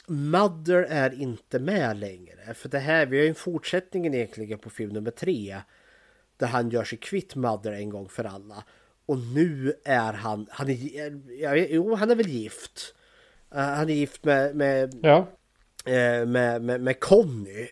Mother 0.08 0.84
är 0.90 1.22
inte 1.22 1.60
med 1.60 1.98
längre. 1.98 2.54
För 2.54 2.70
det 2.70 2.80
här, 2.80 3.06
vi 3.06 3.18
har 3.18 3.24
ju 3.24 3.30
en 3.30 3.36
fortsättningen 3.36 4.14
egentligen 4.14 4.60
på 4.60 4.70
film 4.70 4.94
nummer 4.94 5.12
tre. 5.12 5.62
Där 6.38 6.48
han 6.48 6.70
gör 6.70 6.84
sig 6.84 6.98
kvitt 6.98 7.36
Mother 7.36 7.72
en 7.72 7.90
gång 7.90 8.10
för 8.10 8.24
alla. 8.24 8.64
Och 9.06 9.20
nu 9.20 9.74
är 9.86 10.14
han, 10.14 10.48
han 10.50 10.70
är, 10.70 11.74
jo 11.74 11.96
han 11.96 12.12
är 12.12 12.16
väl 12.16 12.28
gift. 12.28 12.96
Uh, 13.56 13.60
han 13.60 13.90
är 13.90 13.94
gift 13.94 14.24
med, 14.24 14.56
med, 14.56 15.00
ja 15.02 15.28
uh, 15.88 16.26
med, 16.26 16.62
med, 16.62 16.82
med 16.82 17.00
Conny. 17.00 17.68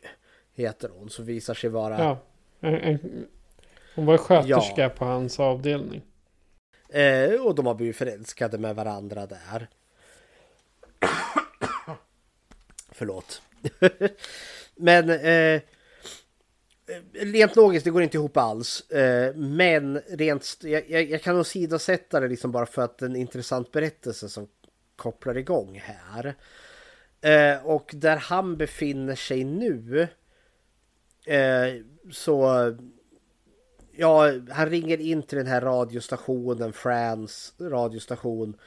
Heter 0.53 0.89
hon, 0.89 1.09
som 1.09 1.25
visar 1.25 1.53
sig 1.53 1.69
vara... 1.69 1.99
Ja, 1.99 2.19
en, 2.59 2.75
en, 2.75 3.27
hon 3.95 4.05
var 4.05 4.17
sköterska 4.17 4.81
ja. 4.81 4.89
på 4.89 5.05
hans 5.05 5.39
avdelning. 5.39 6.01
Uh, 6.95 7.41
och 7.41 7.55
de 7.55 7.65
har 7.65 7.73
blivit 7.73 7.95
förälskade 7.95 8.57
med 8.57 8.75
varandra 8.75 9.25
där. 9.25 9.67
Förlåt. 12.91 13.41
Men 14.75 15.09
eh, 15.09 15.61
rent 17.13 17.55
logiskt, 17.55 17.84
det 17.84 17.91
går 17.91 18.03
inte 18.03 18.17
ihop 18.17 18.38
alls. 18.38 18.91
Eh, 18.91 19.35
men 19.35 20.01
rent, 20.07 20.57
jag, 20.61 20.89
jag 20.89 21.21
kan 21.21 21.35
nog 21.35 21.45
sidosätta 21.45 22.19
det 22.19 22.27
liksom 22.27 22.51
bara 22.51 22.65
för 22.65 22.81
att 22.81 22.97
det 22.97 23.05
är 23.05 23.09
en 23.09 23.15
intressant 23.15 23.71
berättelse 23.71 24.29
som 24.29 24.47
kopplar 24.95 25.38
igång 25.38 25.81
här. 25.84 26.35
Eh, 27.22 27.65
och 27.65 27.91
där 27.95 28.18
han 28.18 28.57
befinner 28.57 29.15
sig 29.15 29.44
nu 29.44 30.07
eh, 31.26 31.81
så 32.11 32.73
ja, 33.91 34.31
han 34.49 34.69
ringer 34.69 35.02
in 35.02 35.23
till 35.23 35.38
den 35.38 35.48
här 35.48 35.61
radiostationen, 35.61 36.73
Frans 36.73 37.53
radiostation 37.60 38.57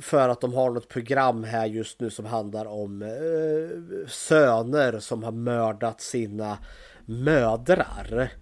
för 0.00 0.28
att 0.28 0.40
de 0.40 0.54
har 0.54 0.70
något 0.70 0.88
program 0.88 1.44
här 1.44 1.66
just 1.66 2.00
nu 2.00 2.10
som 2.10 2.24
handlar 2.24 2.66
om 2.66 3.02
eh, 3.02 4.08
söner 4.08 4.98
som 5.00 5.22
har 5.22 5.32
mördat 5.32 6.00
sina 6.00 6.58
mödrar. 7.04 8.32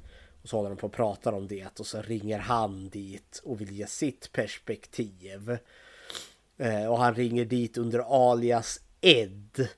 Och 0.42 0.48
så 0.48 0.56
håller 0.56 0.70
de 0.70 0.76
på 0.76 0.86
och 0.86 0.92
pratar 0.92 1.32
om 1.32 1.48
det 1.48 1.80
och 1.80 1.86
så 1.86 2.02
ringer 2.02 2.38
han 2.38 2.88
dit 2.88 3.40
och 3.44 3.60
vill 3.60 3.72
ge 3.72 3.86
sitt 3.86 4.32
perspektiv. 4.32 5.58
Eh, 6.56 6.86
och 6.86 6.98
han 6.98 7.14
ringer 7.14 7.44
dit 7.44 7.78
under 7.78 8.30
alias 8.30 8.80
Ed. 9.04 9.68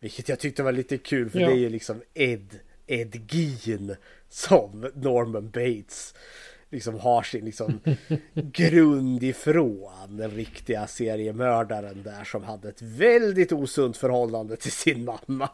Vilket 0.00 0.28
jag 0.28 0.38
tyckte 0.38 0.62
var 0.62 0.72
lite 0.72 0.98
kul 0.98 1.30
för 1.30 1.40
ja. 1.40 1.48
det 1.48 1.54
är 1.54 1.58
ju 1.58 1.68
liksom 1.68 2.02
Ed, 2.14 2.58
Ed 2.86 3.32
Gein 3.32 3.96
som 4.28 4.90
Norman 4.94 5.50
Bates 5.50 6.14
liksom 6.70 7.00
har 7.00 7.22
sin 7.22 7.44
liksom 7.44 7.80
grund 8.34 9.22
ifrån 9.22 10.16
den 10.16 10.30
riktiga 10.30 10.86
seriemördaren 10.86 12.02
där 12.02 12.24
som 12.24 12.44
hade 12.44 12.68
ett 12.68 12.82
väldigt 12.82 13.52
osunt 13.52 13.96
förhållande 13.96 14.56
till 14.56 14.72
sin 14.72 15.04
mamma. 15.04 15.50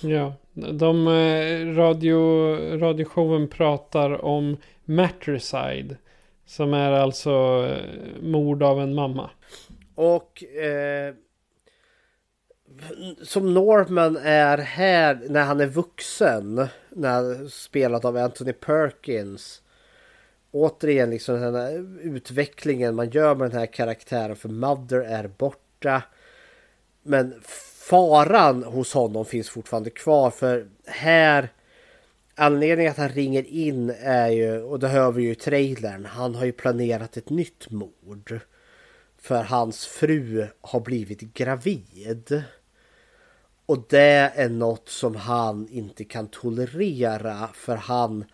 ja, 0.00 0.34
de 0.54 1.08
eh, 1.08 1.74
radio, 1.74 2.18
radioshowen 2.78 3.48
pratar 3.48 4.24
om 4.24 4.56
matricide. 4.84 5.96
Som 6.48 6.74
är 6.74 6.92
alltså 6.92 7.30
eh, 7.70 8.22
mord 8.22 8.62
av 8.62 8.80
en 8.80 8.94
mamma. 8.94 9.30
Och 9.94 10.44
eh, 10.44 11.14
som 13.22 13.54
Norman 13.54 14.16
är 14.16 14.58
här 14.58 15.20
när 15.28 15.44
han 15.44 15.60
är 15.60 15.66
vuxen. 15.66 16.66
När 16.90 17.48
spelat 17.48 18.04
av 18.04 18.16
Anthony 18.16 18.52
Perkins. 18.52 19.62
Återigen 20.50 21.10
liksom 21.10 21.40
den 21.40 21.54
här 21.54 22.00
utvecklingen 22.02 22.94
man 22.94 23.10
gör 23.10 23.34
med 23.34 23.50
den 23.50 23.58
här 23.58 23.66
karaktären. 23.66 24.36
För 24.36 24.48
Mother 24.48 25.00
är 25.00 25.28
borta. 25.28 26.02
Men 27.02 27.34
faran 27.88 28.62
hos 28.62 28.94
honom 28.94 29.24
finns 29.24 29.48
fortfarande 29.48 29.90
kvar. 29.90 30.30
För 30.30 30.66
här 30.84 31.48
Anledningen 32.38 32.90
att 32.90 32.98
han 32.98 33.08
ringer 33.08 33.42
in 33.42 33.90
är 34.00 34.28
ju, 34.28 34.62
och 34.62 34.78
det 34.78 34.88
hör 34.88 35.12
vi 35.12 35.22
ju 35.22 35.30
i 35.30 35.34
trailern, 35.34 36.04
han 36.04 36.34
har 36.34 36.44
ju 36.44 36.52
planerat 36.52 37.16
ett 37.16 37.30
nytt 37.30 37.70
mord. 37.70 38.40
För 39.18 39.42
hans 39.42 39.86
fru 39.86 40.46
har 40.60 40.80
blivit 40.80 41.20
gravid. 41.20 42.42
Och 43.66 43.84
det 43.88 44.32
är 44.34 44.48
något 44.48 44.88
som 44.88 45.16
han 45.16 45.68
inte 45.68 46.04
kan 46.04 46.28
tolerera 46.28 47.48
för 47.54 47.76
han 47.76 48.24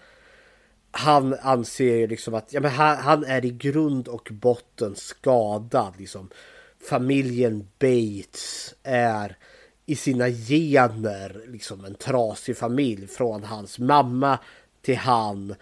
han 0.92 1.34
anser 1.34 1.96
ju 1.96 2.06
liksom 2.06 2.34
att 2.34 2.52
ja, 2.52 2.60
men 2.60 2.70
han, 2.70 2.96
han, 2.96 3.24
är 3.24 3.44
i 3.44 3.50
grund 3.50 4.08
och 4.08 4.28
botten 4.32 4.96
skadad. 4.96 5.94
Liksom. 5.98 6.30
Familjen 6.88 7.68
Bates 7.78 8.74
är 8.82 9.36
i 9.86 9.96
sina 9.96 10.28
gener 10.28 11.42
liksom 11.46 11.84
en 11.84 11.94
trasig 11.94 12.56
familj 12.56 13.06
från 13.06 13.44
hans 13.44 13.78
mamma 13.78 14.38
till 14.82 14.96
han. 14.96 15.54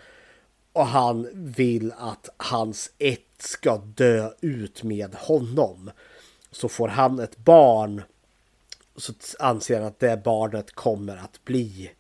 Och 0.73 0.87
han 0.87 1.29
vill 1.35 1.93
att 1.99 2.29
hans 2.37 2.91
ett 2.99 3.21
ska 3.39 3.77
dö 3.77 4.31
ut 4.41 4.83
med 4.83 5.15
honom. 5.15 5.91
Så 6.51 6.69
får 6.69 6.89
han 6.89 7.19
ett 7.19 7.37
barn 7.37 8.03
så 8.97 9.13
anser 9.39 9.79
han 9.79 9.87
att 9.87 9.99
det 9.99 10.25
barnet 10.25 10.75
kommer 10.75 11.17
att 11.17 11.45
bli 11.45 11.91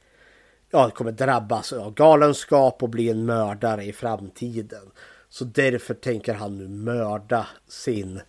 ja, 0.71 0.91
kommer 0.91 1.13
drabbas 1.13 1.73
av 1.73 1.95
galenskap 1.95 2.83
och 2.83 2.89
bli 2.89 3.09
en 3.09 3.27
mördare 3.27 3.85
i 3.85 3.93
framtiden. 3.93 4.91
Så 5.29 5.45
därför 5.45 5.95
tänker 5.95 6.35
han 6.35 6.59
nu 6.59 6.69
mörda 6.69 7.47
sin 7.69 8.21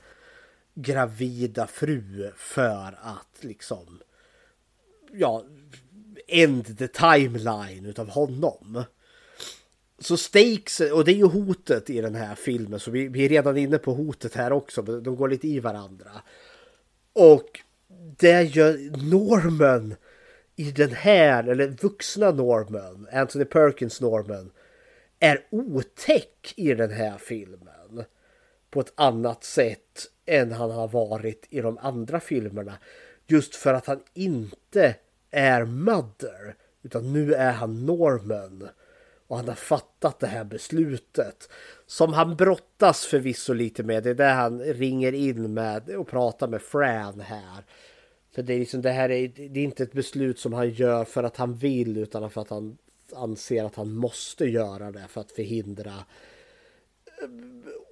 gravida 0.74 1.68
fru 1.68 2.32
för 2.38 3.00
att 3.02 3.44
liksom 3.44 4.02
ja, 5.12 5.44
end 6.28 6.78
the 6.78 6.88
timeline 6.88 7.86
utav 7.86 8.10
honom. 8.10 8.84
Så 10.00 10.18
stakes, 10.18 10.80
och 10.80 11.06
det 11.06 11.12
är 11.12 11.16
ju 11.16 11.26
hotet 11.26 11.90
i 11.90 12.02
den 12.02 12.16
här 12.16 12.36
filmen, 12.36 12.80
så 12.80 12.92
vi, 12.92 13.08
vi 13.08 13.26
är 13.26 13.30
redan 13.30 13.58
inne 13.58 13.78
på 13.78 13.94
hotet 13.94 14.36
här 14.36 14.52
också, 14.52 14.82
de 14.82 15.16
går 15.16 15.30
lite 15.30 15.48
i 15.48 15.60
varandra. 15.60 16.12
Och 17.14 17.60
det 18.18 18.44
gör 18.44 18.78
Norman 19.12 19.96
i 20.56 20.72
den 20.72 20.92
här, 20.92 21.48
eller 21.48 21.68
vuxna 21.68 22.32
Norman, 22.32 23.08
Anthony 23.12 23.46
Perkins 23.46 24.02
Norman, 24.02 24.52
är 25.20 25.46
otäck 25.50 26.54
i 26.56 26.74
den 26.74 26.92
här 26.92 27.18
filmen. 27.18 28.04
På 28.70 28.80
ett 28.80 28.94
annat 28.96 29.44
sätt 29.44 30.08
än 30.26 30.52
han 30.52 30.72
har 30.72 30.88
varit 30.88 31.48
i 31.50 31.62
de 31.62 31.78
andra 31.78 32.20
filmerna. 32.20 32.78
Just 33.28 33.56
för 33.56 33.74
att 33.74 33.86
han 33.86 34.00
inte 34.14 34.96
är 35.32 35.66
Mother, 35.66 36.56
utan 36.84 37.14
nu 37.14 37.34
är 37.34 37.52
han 37.52 37.86
Norman. 37.86 38.70
Och 39.28 39.38
han 39.38 39.48
har 39.48 39.56
fattat 39.56 40.20
det 40.20 40.28
här 40.28 40.44
beslutet. 40.44 41.50
Som 41.86 42.14
han 42.14 42.36
brottas 42.36 43.06
förvisso 43.06 43.54
lite 43.54 43.84
med. 43.84 44.04
Det 44.04 44.10
är 44.10 44.14
där 44.14 44.34
han 44.34 44.62
ringer 44.62 45.14
in 45.14 45.54
med 45.54 45.90
och 45.90 46.08
pratar 46.08 46.48
med 46.48 46.62
Fran 46.62 47.20
här. 47.20 47.64
För 48.36 48.44
det 48.44 48.54
är 48.54 48.60
liksom 48.60 48.82
det 48.82 48.92
här 48.92 49.12
är, 49.12 49.28
det 49.28 49.60
är 49.60 49.64
inte 49.64 49.84
ett 49.84 49.94
beslut 49.94 50.40
som 50.40 50.54
han 50.54 50.70
gör 50.70 51.06
för 51.06 51.24
att 51.24 51.38
han 51.38 51.56
vill 51.56 51.98
utan 51.98 52.30
för 52.30 52.42
att 52.42 52.50
han 52.50 52.78
anser 53.14 53.64
att 53.64 53.76
han 53.76 53.94
måste 53.94 54.46
göra 54.46 54.92
det 54.92 55.06
för 55.10 55.22
att 55.22 55.32
förhindra 55.32 55.94
eh, 57.22 57.30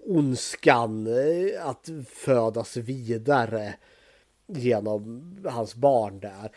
ondskan 0.06 1.08
eh, 1.08 1.68
att 1.68 1.90
födas 2.10 2.78
vidare 2.78 3.76
genom 4.48 5.36
hans 5.46 5.76
barn 5.76 6.20
där. 6.20 6.52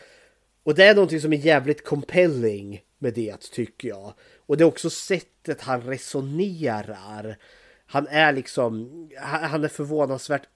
Och 0.62 0.74
det 0.74 0.84
är 0.84 0.94
någonting 0.94 1.20
som 1.20 1.32
är 1.32 1.36
jävligt 1.36 1.84
compelling 1.84 2.82
med 2.98 3.14
det 3.14 3.40
tycker 3.40 3.88
jag. 3.88 4.12
Och 4.36 4.56
det 4.56 4.64
är 4.64 4.68
också 4.68 4.90
sättet 4.90 5.60
han 5.60 5.82
resonerar. 5.82 7.38
Han 7.86 8.06
är 8.06 8.32
liksom, 8.32 9.08
han 9.20 9.64
är 9.64 9.68
förvånansvärt 9.68 10.48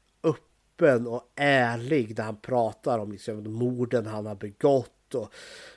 öppen 0.77 1.07
och 1.07 1.33
ärlig 1.37 2.19
när 2.19 2.25
han 2.25 2.41
pratar 2.41 2.99
om 2.99 3.13
liksom 3.13 3.53
morden 3.53 4.07
han 4.07 4.27
har 4.27 4.35
begått 4.35 5.15
och 5.15 5.33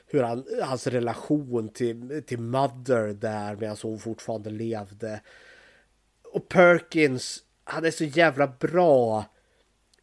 hur 0.06 0.22
han, 0.22 0.44
hans 0.62 0.86
relation 0.86 1.68
till, 1.68 2.22
till 2.26 2.40
Mother 2.40 3.12
där 3.12 3.56
medan 3.56 3.76
hon 3.82 3.98
fortfarande 3.98 4.50
levde. 4.50 5.20
Och 6.32 6.48
Perkins, 6.48 7.42
han 7.64 7.84
är 7.84 7.90
så 7.90 8.04
jävla 8.04 8.46
bra 8.46 9.24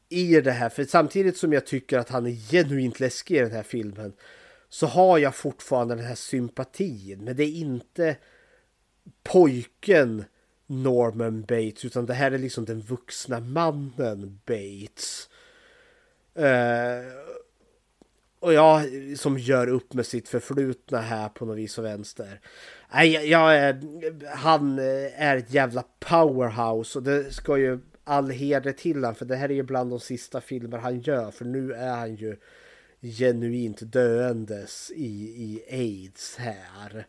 i 0.09 0.41
det 0.41 0.51
här. 0.51 0.69
För 0.69 0.83
samtidigt 0.83 1.37
som 1.37 1.53
jag 1.53 1.65
tycker 1.65 1.97
att 1.97 2.09
han 2.09 2.25
är 2.25 2.51
genuint 2.51 2.99
läskig 2.99 3.37
i 3.37 3.39
den 3.39 3.51
här 3.51 3.63
filmen 3.63 4.13
så 4.69 4.87
har 4.87 5.17
jag 5.17 5.35
fortfarande 5.35 5.95
den 5.95 6.05
här 6.05 6.15
sympatin. 6.15 7.23
Men 7.23 7.35
det 7.35 7.43
är 7.43 7.51
inte 7.51 8.15
pojken 9.23 10.25
Norman 10.67 11.41
Bates 11.41 11.85
utan 11.85 12.05
det 12.05 12.13
här 12.13 12.31
är 12.31 12.37
liksom 12.37 12.65
den 12.65 12.81
vuxna 12.81 13.39
mannen 13.39 14.39
Bates. 14.45 15.29
Uh, 16.39 17.27
och 18.39 18.53
jag 18.53 18.83
som 19.17 19.37
gör 19.37 19.67
upp 19.67 19.93
med 19.93 20.05
sitt 20.05 20.29
förflutna 20.29 21.01
här 21.01 21.29
på 21.29 21.45
något 21.45 21.57
vis 21.57 21.77
och 21.77 21.85
vänster. 21.85 22.39
Nej, 22.93 23.11
jag, 23.11 23.29
jag, 23.29 23.83
han 24.35 24.79
är 25.15 25.37
ett 25.37 25.53
jävla 25.53 25.83
powerhouse 25.99 26.97
och 26.99 27.03
det 27.03 27.33
ska 27.33 27.57
ju 27.57 27.79
all 28.03 28.29
heder 28.29 28.71
till 28.71 29.03
han 29.03 29.15
för 29.15 29.25
det 29.25 29.35
här 29.35 29.49
är 29.49 29.53
ju 29.53 29.63
bland 29.63 29.89
de 29.89 29.99
sista 29.99 30.41
filmer 30.41 30.77
han 30.77 30.99
gör 30.99 31.31
för 31.31 31.45
nu 31.45 31.73
är 31.73 31.95
han 31.95 32.15
ju 32.15 32.37
genuint 33.01 33.79
döendes 33.81 34.91
i, 34.95 35.05
i 35.43 35.63
aids 35.71 36.37
här. 36.37 37.07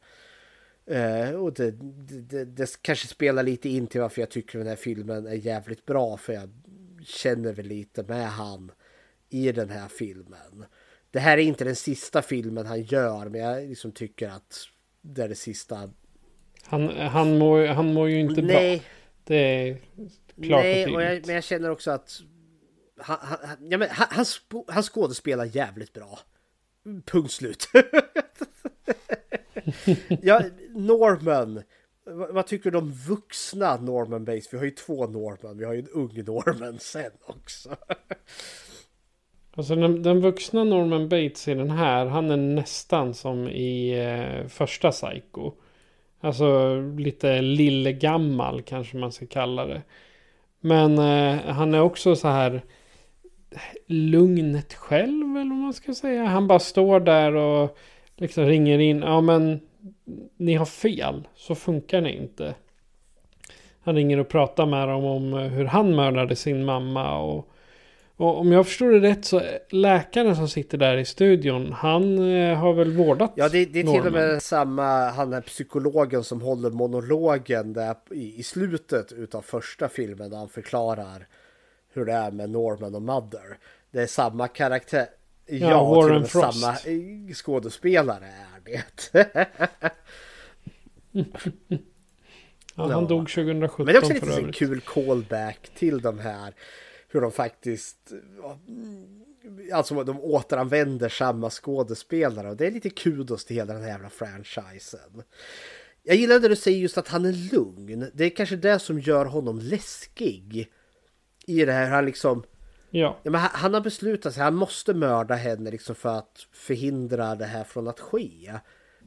Uh, 0.91 1.35
och 1.35 1.53
det, 1.53 1.71
det, 1.71 2.45
det, 2.45 2.83
kanske 2.83 3.09
spelar 3.09 3.43
lite 3.43 3.69
in 3.69 3.87
till 3.87 4.01
varför 4.01 4.23
jag 4.23 4.31
tycker 4.31 4.59
den 4.59 4.69
här 4.69 4.77
filmen 4.77 5.27
är 5.27 5.35
jävligt 5.35 5.87
bra 5.87 6.17
för 6.17 6.33
jag 6.33 6.51
känner 7.05 7.53
väl 7.53 7.67
lite 7.67 8.03
med 8.03 8.31
han 8.31 8.71
i 9.29 9.53
den 9.53 9.71
här 9.71 9.89
filmen. 9.89 10.65
Det 11.11 11.21
här 11.21 11.39
är 11.39 11.43
inte 11.43 11.65
den 11.65 11.77
sista 11.77 12.23
filmen 12.23 12.67
han 12.67 12.83
gör 12.83 13.29
men 13.29 13.41
jag 13.41 13.69
liksom 13.69 13.93
tycker 13.93 14.29
att 14.29 14.69
det 15.01 15.23
är 15.23 15.29
det 15.29 15.35
sista. 15.35 15.91
Han, 16.63 16.89
han, 16.89 17.39
mår, 17.39 17.67
han 17.67 17.93
mår 17.95 18.09
ju 18.09 18.21
inte 18.21 18.43
Nej. 18.43 18.77
bra. 18.77 18.87
Det 19.25 19.35
är 19.37 19.75
klart 20.43 20.63
Nej, 20.63 20.87
och 20.87 20.95
och 20.95 21.03
jag, 21.03 21.27
men 21.27 21.35
jag 21.35 21.45
känner 21.45 21.71
också 21.71 21.91
att 21.91 22.21
han, 22.97 23.19
han, 23.21 23.57
ja, 23.71 23.79
men 23.79 23.89
han, 23.91 24.07
han, 24.11 24.25
han 24.69 24.83
skådespelar 24.83 25.45
jävligt 25.45 25.93
bra. 25.93 26.19
Punkt 27.05 27.33
slut. 27.33 27.69
ja, 30.23 30.43
Norman. 30.75 31.63
Vad, 32.05 32.47
tycker 32.47 32.71
du 32.71 32.79
om 32.79 32.93
vuxna 32.93 33.77
Norman 33.77 34.25
Bates? 34.25 34.53
Vi 34.53 34.59
har 34.59 34.65
ju 34.65 34.71
två 34.71 35.07
Norman. 35.07 35.59
Vi 35.59 35.65
har 35.65 35.73
ju 35.73 35.79
en 35.79 35.89
ung 35.89 36.25
Norman 36.27 36.79
sen 36.79 37.11
också. 37.27 37.77
Alltså 39.59 39.75
den, 39.75 40.03
den 40.03 40.21
vuxna 40.21 40.65
Norman 40.65 41.09
Bates 41.09 41.49
i 41.49 41.55
den 41.55 41.71
här, 41.71 42.07
han 42.07 42.31
är 42.31 42.37
nästan 42.37 43.15
som 43.15 43.49
i 43.49 43.99
eh, 43.99 44.49
första 44.49 44.91
Psycho. 44.91 45.53
Alltså 46.21 46.81
lite 46.81 47.43
lillegammal 47.43 48.63
kanske 48.63 48.97
man 48.97 49.13
ska 49.13 49.27
kalla 49.27 49.67
det. 49.67 49.83
Men 50.61 50.99
eh, 50.99 51.41
han 51.53 51.75
är 51.75 51.81
också 51.81 52.17
så 52.17 52.29
här 52.29 52.63
lugnet 53.87 54.75
själv 54.75 55.37
eller 55.37 55.51
vad 55.51 55.59
man 55.59 55.75
ska 55.75 55.95
säga. 55.95 56.25
Han 56.25 56.47
bara 56.47 56.59
står 56.59 57.01
där 57.01 57.35
och 57.35 57.79
liksom 58.21 58.45
ringer 58.45 58.79
in. 58.79 59.03
Ja 59.03 59.21
men 59.21 59.61
ni 60.37 60.55
har 60.55 60.67
fel. 60.67 61.29
Så 61.35 61.55
funkar 61.55 62.01
det 62.01 62.13
inte. 62.13 62.55
Han 63.81 63.95
ringer 63.95 64.19
och 64.19 64.29
pratar 64.29 64.67
med 64.67 64.89
dem 64.89 65.05
om 65.05 65.33
hur 65.33 65.65
han 65.65 65.97
mördade 65.97 66.37
sin 66.37 66.65
mamma. 66.65 67.19
Och, 67.19 67.49
och 68.17 68.41
om 68.41 68.53
jag 68.53 68.67
förstår 68.67 68.91
det 68.91 69.01
rätt 69.01 69.25
så 69.25 69.43
läkaren 69.71 70.37
som 70.37 70.49
sitter 70.49 70.79
där 70.79 70.97
i 70.97 71.05
studion. 71.05 71.73
Han 71.73 72.33
eh, 72.33 72.59
har 72.59 72.73
väl 72.73 72.93
vårdat 72.93 73.33
Ja, 73.35 73.49
det, 73.49 73.65
det 73.65 73.81
är 73.81 73.85
till 73.85 74.07
och 74.07 74.13
med 74.13 74.43
samma, 74.43 75.11
han 75.11 75.33
är 75.33 75.41
psykologen 75.41 76.25
som 76.25 76.43
håller 76.43 76.71
monologen 76.71 77.73
där 77.73 77.97
i, 78.11 78.39
i 78.39 78.43
slutet 78.43 79.13
utav 79.13 79.43
första 79.43 79.89
filmen 79.89 80.31
där 80.31 80.37
han 80.37 80.49
förklarar 80.49 81.27
hur 81.93 82.05
det 82.05 82.13
är 82.13 82.31
med 82.31 82.51
Norman 82.51 82.95
och 82.95 83.03
Mother. 83.03 83.59
Det 83.91 84.01
är 84.01 84.07
samma 84.07 84.49
karaktär. 84.49 85.07
Ja, 85.49 85.57
Ja, 85.71 85.95
till 85.95 85.95
Warren 86.09 86.21
med 86.21 86.31
Frost. 86.31 86.61
samma 86.61 86.73
eh, 86.73 87.35
skådespelare 87.35 88.27
är 88.27 88.61
det. 88.65 89.47
Ja, 92.77 92.93
han 92.93 93.07
dog 93.07 93.29
2017 93.29 93.85
Men 93.87 93.95
det 93.95 93.99
är 93.99 94.03
också 94.03 94.13
lite 94.13 94.27
övrigt. 94.33 94.57
kul 94.57 94.81
callback 94.81 95.71
till 95.75 96.01
de 96.01 96.19
här. 96.19 96.55
Hur 97.09 97.21
de 97.21 97.33
faktiskt 97.33 98.13
Alltså 99.73 100.05
de 100.05 100.21
återanvänder 100.21 101.09
samma 101.09 101.51
skådespelare 101.51 102.51
och 102.51 102.57
det 102.57 102.67
är 102.67 102.71
lite 102.71 102.91
kudos 102.91 103.45
till 103.45 103.57
hela 103.57 103.73
den 103.73 103.83
här 103.83 103.89
jävla 103.91 104.11
franchisen. 104.11 105.23
Jag 106.03 106.17
gillar 106.17 106.39
det 106.39 106.49
du 106.49 106.57
säger 106.57 106.79
just 106.79 106.99
att 106.99 107.09
han 107.09 107.25
är 107.25 107.53
lugn. 107.53 108.11
Det 108.15 108.25
är 108.25 108.31
kanske 108.31 108.57
det 108.57 108.79
som 108.79 109.01
gör 109.01 109.25
honom 109.25 109.59
läskig. 109.59 110.69
I 111.47 111.65
det 111.65 111.73
här, 111.73 111.91
han 111.91 112.07
liksom... 112.07 112.43
Ja. 112.91 113.21
Ja, 113.23 113.31
men 113.31 113.41
han, 113.41 113.51
han 113.53 113.75
har 113.75 113.81
beslutat 113.81 114.35
sig, 114.35 114.43
han 114.43 114.55
måste 114.55 114.95
mörda 114.95 115.35
henne 115.35 115.71
liksom 115.71 115.95
för 115.95 116.19
att 116.19 116.47
förhindra 116.53 117.35
det 117.35 117.45
här 117.45 117.65
från 117.65 117.89
att 117.89 118.01
ske. 118.01 118.59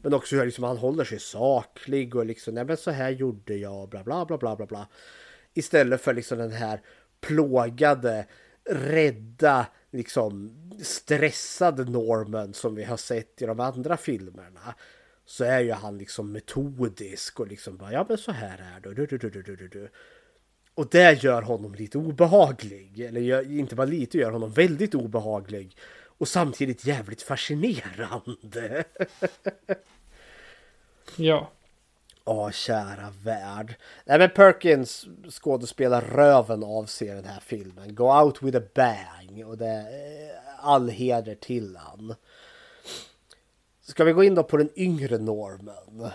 Men 0.01 0.13
också 0.13 0.35
hur 0.35 0.45
liksom, 0.45 0.63
han 0.63 0.77
håller 0.77 1.03
sig 1.03 1.19
saklig 1.19 2.15
och 2.15 2.25
liksom, 2.25 2.53
nej 2.53 2.65
men 2.65 2.77
så 2.77 2.91
här 2.91 3.09
gjorde 3.09 3.55
jag, 3.55 3.89
bla 3.89 4.03
bla 4.03 4.25
bla 4.25 4.37
bla 4.37 4.55
bla 4.55 4.65
bla. 4.65 4.87
Istället 5.53 6.01
för 6.01 6.13
liksom 6.13 6.37
den 6.37 6.51
här 6.51 6.81
plågade, 7.21 8.25
rädda, 8.69 9.65
liksom 9.91 10.51
stressade 10.81 11.83
Norman 11.85 12.53
som 12.53 12.75
vi 12.75 12.83
har 12.83 12.97
sett 12.97 13.41
i 13.41 13.45
de 13.45 13.59
andra 13.59 13.97
filmerna. 13.97 14.75
Så 15.25 15.43
är 15.43 15.59
ju 15.59 15.71
han 15.71 15.97
liksom 15.97 16.31
metodisk 16.31 17.39
och 17.39 17.47
liksom 17.47 17.77
bara, 17.77 17.91
ja 17.91 18.05
men 18.09 18.17
så 18.17 18.31
här 18.31 18.75
är 18.75 18.79
det. 18.79 18.93
Du, 18.93 19.05
du, 19.05 19.17
du, 19.17 19.29
du, 19.29 19.41
du, 19.41 19.55
du, 19.55 19.67
du. 19.67 19.89
Och 20.75 20.87
det 20.87 21.23
gör 21.23 21.41
honom 21.41 21.75
lite 21.75 21.97
obehaglig. 21.97 22.99
Eller 22.99 23.21
gör, 23.21 23.51
inte 23.59 23.75
bara 23.75 23.85
lite, 23.85 24.17
gör 24.17 24.31
honom 24.31 24.51
väldigt 24.51 24.95
obehaglig. 24.95 25.77
Och 26.17 26.27
samtidigt 26.27 26.85
jävligt 26.85 27.21
fascinerande. 27.21 28.83
Ja. 31.15 31.51
Åh, 32.25 32.51
kära 32.51 33.13
värld. 33.23 33.75
Nej 34.05 34.19
men 34.19 34.29
Perkins 34.29 35.05
skådespelar 35.29 36.01
röven 36.01 36.63
av 36.63 36.85
sig 36.85 37.07
i 37.07 37.11
den 37.11 37.25
här 37.25 37.39
filmen. 37.39 37.95
Go 37.95 38.03
out 38.03 38.41
with 38.41 38.57
a 38.57 38.61
bang. 38.75 39.45
Och 39.45 39.57
det 39.57 39.67
är 39.67 40.39
all 40.59 40.89
heder 40.89 41.35
till 41.35 41.75
han. 41.75 42.15
Ska 43.81 44.03
vi 44.03 44.11
gå 44.11 44.23
in 44.23 44.35
då 44.35 44.43
på 44.43 44.57
den 44.57 44.69
yngre 44.75 45.17
Norman? 45.17 46.09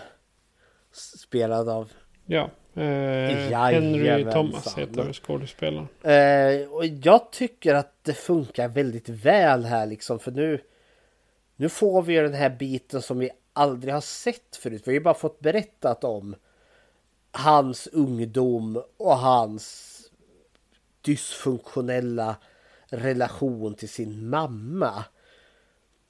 Spelad 0.91 1.69
av... 1.69 1.91
Ja, 2.25 2.51
Eh, 2.77 3.59
Henry 3.71 4.31
Thomas 4.31 4.77
heter 4.77 5.13
skådespelaren. 5.13 5.87
Eh, 6.03 6.69
och 6.69 6.85
jag 6.85 7.31
tycker 7.31 7.73
att 7.73 7.93
det 8.01 8.13
funkar 8.13 8.67
väldigt 8.67 9.09
väl 9.09 9.65
här 9.65 9.85
liksom. 9.85 10.19
För 10.19 10.31
nu, 10.31 10.61
nu 11.55 11.69
får 11.69 12.01
vi 12.01 12.13
ju 12.13 12.21
den 12.21 12.33
här 12.33 12.49
biten 12.49 13.01
som 13.01 13.19
vi 13.19 13.29
aldrig 13.53 13.93
har 13.93 14.01
sett 14.01 14.55
förut. 14.55 14.81
Vi 14.85 14.91
har 14.91 14.93
ju 14.93 15.03
bara 15.03 15.13
fått 15.13 15.39
berättat 15.39 16.03
om 16.03 16.35
hans 17.31 17.87
ungdom 17.87 18.83
och 18.97 19.17
hans 19.17 19.93
dysfunktionella 21.01 22.35
relation 22.89 23.73
till 23.73 23.89
sin 23.89 24.29
mamma. 24.29 25.03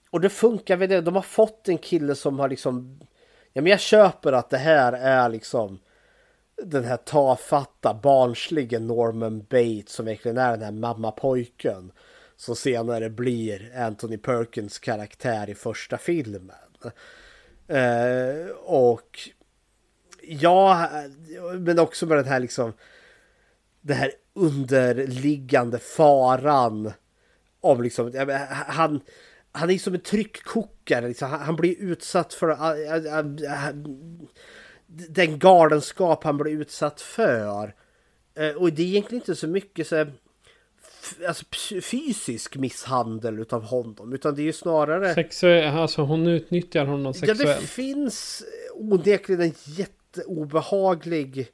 Och 0.09 0.21
det 0.21 0.29
funkar 0.29 0.77
väl 0.77 0.89
det. 0.89 1.01
De 1.01 1.15
har 1.15 1.21
fått 1.21 1.69
en 1.69 1.77
kille 1.77 2.15
som 2.15 2.39
har 2.39 2.49
liksom... 2.49 2.99
Ja 3.53 3.61
men 3.61 3.69
jag 3.69 3.79
köper 3.79 4.33
att 4.33 4.49
det 4.49 4.57
här 4.57 4.93
är 4.93 5.29
liksom 5.29 5.79
den 6.63 6.83
här 6.83 6.97
tafatta 6.97 7.93
barnsliga 7.93 8.79
Norman 8.79 9.39
Bates 9.39 9.93
som 9.93 10.05
verkligen 10.05 10.37
är 10.37 10.51
den 10.51 10.61
här 10.61 10.71
mammapojken. 10.71 11.91
Som 12.35 12.55
senare 12.55 13.09
blir 13.09 13.77
Anthony 13.77 14.17
Perkins 14.17 14.79
karaktär 14.79 15.49
i 15.49 15.55
första 15.55 15.97
filmen. 15.97 16.55
Eh, 17.67 18.49
och 18.63 19.19
ja, 20.21 20.89
men 21.59 21.79
också 21.79 22.05
med 22.05 22.17
den 22.17 22.25
här 22.25 22.39
liksom 22.39 22.73
Den 23.81 23.97
här 23.97 24.11
underliggande 24.33 25.79
faran 25.79 26.91
om 27.61 27.81
liksom, 27.81 28.27
han, 28.49 29.01
han 29.51 29.69
är 29.69 29.77
som 29.77 29.93
en 29.93 29.99
tryckkokare, 29.99 31.07
liksom. 31.07 31.29
han, 31.29 31.39
han 31.39 31.55
blir 31.55 31.75
utsatt 31.79 32.33
för 32.33 32.47
han, 32.47 33.39
han, 33.47 34.27
den 34.87 35.39
galenskap 35.39 36.23
han 36.23 36.37
blir 36.37 36.51
utsatt 36.51 37.01
för. 37.01 37.75
Eh, 38.35 38.51
och 38.51 38.73
det 38.73 38.81
är 38.81 38.87
egentligen 38.87 39.21
inte 39.21 39.35
så 39.35 39.47
mycket 39.47 39.87
så 39.87 40.05
alltså, 41.27 41.45
fysisk 41.81 42.55
misshandel 42.55 43.39
utav 43.39 43.63
honom. 43.63 44.13
Utan 44.13 44.35
det 44.35 44.41
är 44.41 44.43
ju 44.43 44.53
snarare... 44.53 45.13
Sexuell, 45.13 45.77
alltså 45.77 46.01
hon 46.01 46.27
utnyttjar 46.27 46.85
honom 46.85 47.13
sexuellt. 47.13 47.41
Ja, 47.41 47.47
det 47.47 47.67
finns 47.67 48.43
onekligen 48.73 49.41
en 49.41 49.53
jätteobehaglig 49.65 51.47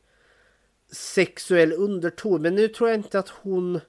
sexuell 0.91 1.73
underton. 1.73 2.41
Men 2.41 2.55
nu 2.55 2.67
tror 2.67 2.89
jag 2.89 2.99
inte 2.99 3.19
att 3.19 3.29
hon 3.29 3.79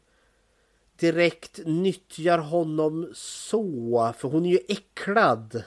direkt 0.97 1.61
nyttjar 1.67 2.39
honom 2.39 3.11
så. 3.15 4.13
För 4.19 4.29
hon 4.29 4.47
är 4.47 4.51
ju 4.51 4.61
äcklad 4.69 5.63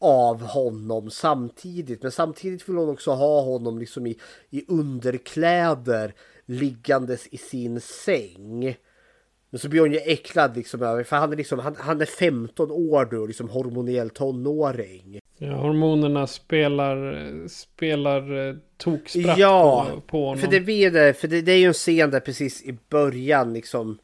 av 0.00 0.42
honom 0.42 1.10
samtidigt. 1.10 2.02
Men 2.02 2.12
samtidigt 2.12 2.68
vill 2.68 2.76
hon 2.76 2.88
också 2.88 3.10
ha 3.10 3.40
honom 3.40 3.78
liksom 3.78 4.06
i, 4.06 4.18
i 4.50 4.64
underkläder 4.68 6.14
liggandes 6.46 7.26
i 7.26 7.36
sin 7.36 7.80
säng. 7.80 8.76
Men 9.50 9.58
så 9.58 9.68
blir 9.68 9.80
hon 9.80 9.92
ju 9.92 9.98
äcklad 9.98 10.56
liksom 10.56 10.80
för 10.80 11.16
han 11.16 11.32
är 11.32 11.36
liksom, 11.36 11.58
han, 11.58 11.76
han 11.78 12.00
är 12.00 12.06
15 12.06 12.70
år 12.70 13.08
då, 13.10 13.26
liksom 13.26 13.48
hormoniell 13.48 14.10
tonåring. 14.10 15.20
Ja, 15.38 15.56
hormonerna 15.56 16.26
spelar, 16.26 17.48
spelar 17.48 18.48
eh, 18.48 18.54
tokspratt 18.76 19.38
ja, 19.38 19.86
på, 19.94 20.00
på 20.00 20.24
honom. 20.24 20.38
för 20.38 20.50
det 20.50 20.60
blir 20.60 20.90
det, 20.90 21.14
för 21.14 21.28
det, 21.28 21.42
det 21.42 21.52
är 21.52 21.58
ju 21.58 21.66
en 21.66 21.72
scen 21.72 22.10
där 22.10 22.20
precis 22.20 22.62
i 22.62 22.78
början 22.88 23.52
liksom 23.52 23.98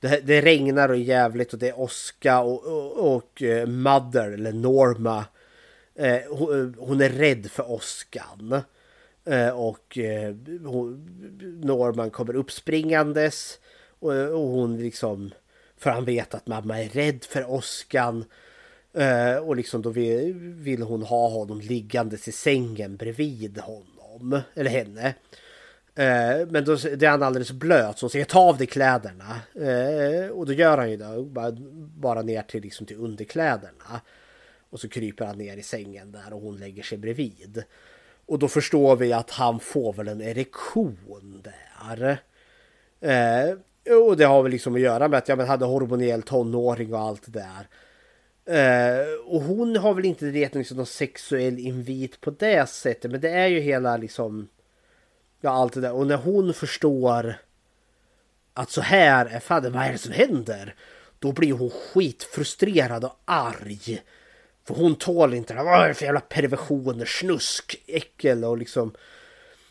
det, 0.00 0.20
det 0.26 0.40
regnar 0.40 0.88
och 0.88 0.96
jävligt 0.96 1.52
och 1.52 1.58
det 1.58 1.68
är 1.68 1.80
Oskar 1.80 2.42
och, 2.42 2.66
och, 2.66 3.16
och 3.16 3.42
uh, 3.42 3.66
Mother 3.66 4.32
eller 4.32 4.52
Norma 4.52 5.24
Eh, 5.98 6.20
hon, 6.78 7.00
är 7.00 7.08
rädd 7.08 7.50
för 7.50 7.70
åskan. 7.70 8.60
Eh, 9.24 9.48
och 9.48 9.98
eh, 9.98 10.34
Norman 11.62 12.10
kommer 12.10 12.36
uppspringandes. 12.36 13.58
Och, 13.98 14.12
hon 14.12 14.78
liksom... 14.78 15.30
För 15.78 15.90
han 15.90 16.04
vet 16.04 16.34
att 16.34 16.46
mamma 16.46 16.82
är 16.82 16.88
rädd 16.88 17.24
för 17.24 17.50
åskan. 17.50 18.24
Eh, 18.92 19.36
och 19.36 19.56
liksom 19.56 19.82
då 19.82 19.90
vill, 19.90 20.82
hon 20.82 21.02
ha 21.02 21.28
honom 21.28 21.60
liggandes 21.60 22.28
i 22.28 22.32
sängen 22.32 22.96
bredvid 22.96 23.58
honom. 23.58 24.40
Eller 24.54 24.70
henne. 24.70 25.14
Eh, 25.94 26.46
men 26.48 26.64
då 26.64 26.72
är 26.72 27.08
han 27.08 27.22
alldeles 27.22 27.52
blöt 27.52 27.98
så 27.98 28.04
hon 28.04 28.10
säger 28.10 28.24
ta 28.24 28.40
av 28.40 28.58
dig 28.58 28.66
kläderna. 28.66 29.40
Eh, 29.54 30.30
och 30.30 30.46
då 30.46 30.52
gör 30.52 30.78
han 30.78 30.90
ju 30.90 30.96
det. 30.96 31.22
Bara, 31.96 32.22
ner 32.22 32.42
till, 32.42 32.62
liksom, 32.62 32.86
till 32.86 32.96
underkläderna. 32.96 34.00
Och 34.70 34.80
så 34.80 34.88
kryper 34.88 35.24
han 35.24 35.38
ner 35.38 35.56
i 35.56 35.62
sängen 35.62 36.12
där 36.12 36.32
och 36.32 36.40
hon 36.40 36.56
lägger 36.56 36.82
sig 36.82 36.98
bredvid. 36.98 37.64
Och 38.26 38.38
då 38.38 38.48
förstår 38.48 38.96
vi 38.96 39.12
att 39.12 39.30
han 39.30 39.60
får 39.60 39.92
väl 39.92 40.08
en 40.08 40.20
erektion 40.20 41.42
där. 41.44 42.18
Eh, 43.00 43.58
och 44.06 44.16
det 44.16 44.24
har 44.24 44.42
väl 44.42 44.52
liksom 44.52 44.74
att 44.74 44.80
göra 44.80 45.08
med 45.08 45.18
att 45.18 45.28
jag 45.28 45.36
hade 45.36 45.64
hormoniell 45.64 46.22
tonåring 46.22 46.94
och 46.94 47.00
allt 47.00 47.22
det 47.26 47.40
där. 47.40 47.68
Eh, 48.46 49.06
och 49.26 49.42
hon 49.42 49.76
har 49.76 49.94
väl 49.94 50.04
inte 50.04 50.26
gett 50.26 50.54
liksom 50.54 50.76
någon 50.76 50.86
sexuell 50.86 51.58
invit 51.58 52.20
på 52.20 52.30
det 52.30 52.68
sättet. 52.68 53.10
Men 53.10 53.20
det 53.20 53.30
är 53.30 53.46
ju 53.46 53.60
hela 53.60 53.96
liksom... 53.96 54.48
Ja 55.40 55.50
allt 55.50 55.72
det 55.72 55.80
där. 55.80 55.92
Och 55.92 56.06
när 56.06 56.16
hon 56.16 56.54
förstår 56.54 57.36
att 58.54 58.70
så 58.70 58.80
här 58.80 59.26
är 59.26 59.40
fadern, 59.40 59.72
vad 59.72 59.82
är 59.82 59.92
det 59.92 59.98
som 59.98 60.12
händer? 60.12 60.74
Då 61.18 61.32
blir 61.32 61.52
hon 61.52 61.70
skitfrustrerad 61.70 63.04
och 63.04 63.20
arg. 63.24 64.02
För 64.66 64.74
hon 64.74 64.94
tål 64.94 65.34
inte 65.34 65.54
det. 65.54 65.62
Vad 65.62 65.84
är 65.84 65.88
det 65.88 65.94
för 65.94 66.04
jävla 66.04 66.20
perversioner, 66.20 67.04
snusk, 67.04 67.82
äckel 67.86 68.44
och 68.44 68.58
liksom... 68.58 68.94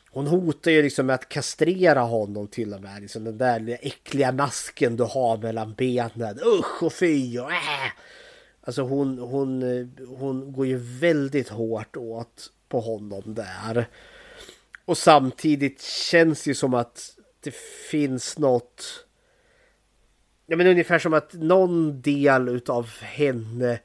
Hon 0.10 0.28
hotar 0.28 0.72
ju 0.72 0.82
liksom 0.82 1.06
med 1.06 1.14
att 1.14 1.30
kastrera 1.30 2.00
honom 2.02 2.48
till 2.48 2.74
och 2.74 2.82
med. 2.82 3.02
Liksom 3.02 3.24
den 3.24 3.38
där 3.38 3.78
äckliga 3.82 4.32
masken 4.32 4.96
du 4.98 5.04
har 5.04 5.38
mellan 5.38 5.74
benen. 5.74 6.40
Usch 6.46 6.84
och 6.84 6.94
fy 6.94 7.40
och 7.40 7.52
äh. 7.52 7.92
Alltså 8.62 8.82
hon, 8.82 9.20
hon, 9.20 9.62
hon 10.08 10.54
går 10.54 10.66
ju 10.66 10.78
väldigt 10.78 11.50
hårt 11.50 11.98
åt 11.98 12.52
på 12.70 12.80
honom 12.80 13.24
där. 13.26 13.88
Och 14.86 14.98
samtidigt 14.98 15.82
känns 15.82 16.44
det 16.44 16.50
ju 16.50 16.56
som 16.56 16.74
att 16.74 17.12
det 17.40 17.56
finns 17.92 18.38
något... 18.38 19.06
Ja 20.46 20.58
men 20.58 20.68
ungefär 20.68 21.00
som 21.00 21.14
att 21.14 21.34
någon 21.34 22.02
del 22.02 22.50
utav 22.50 22.90
henne 23.02 23.80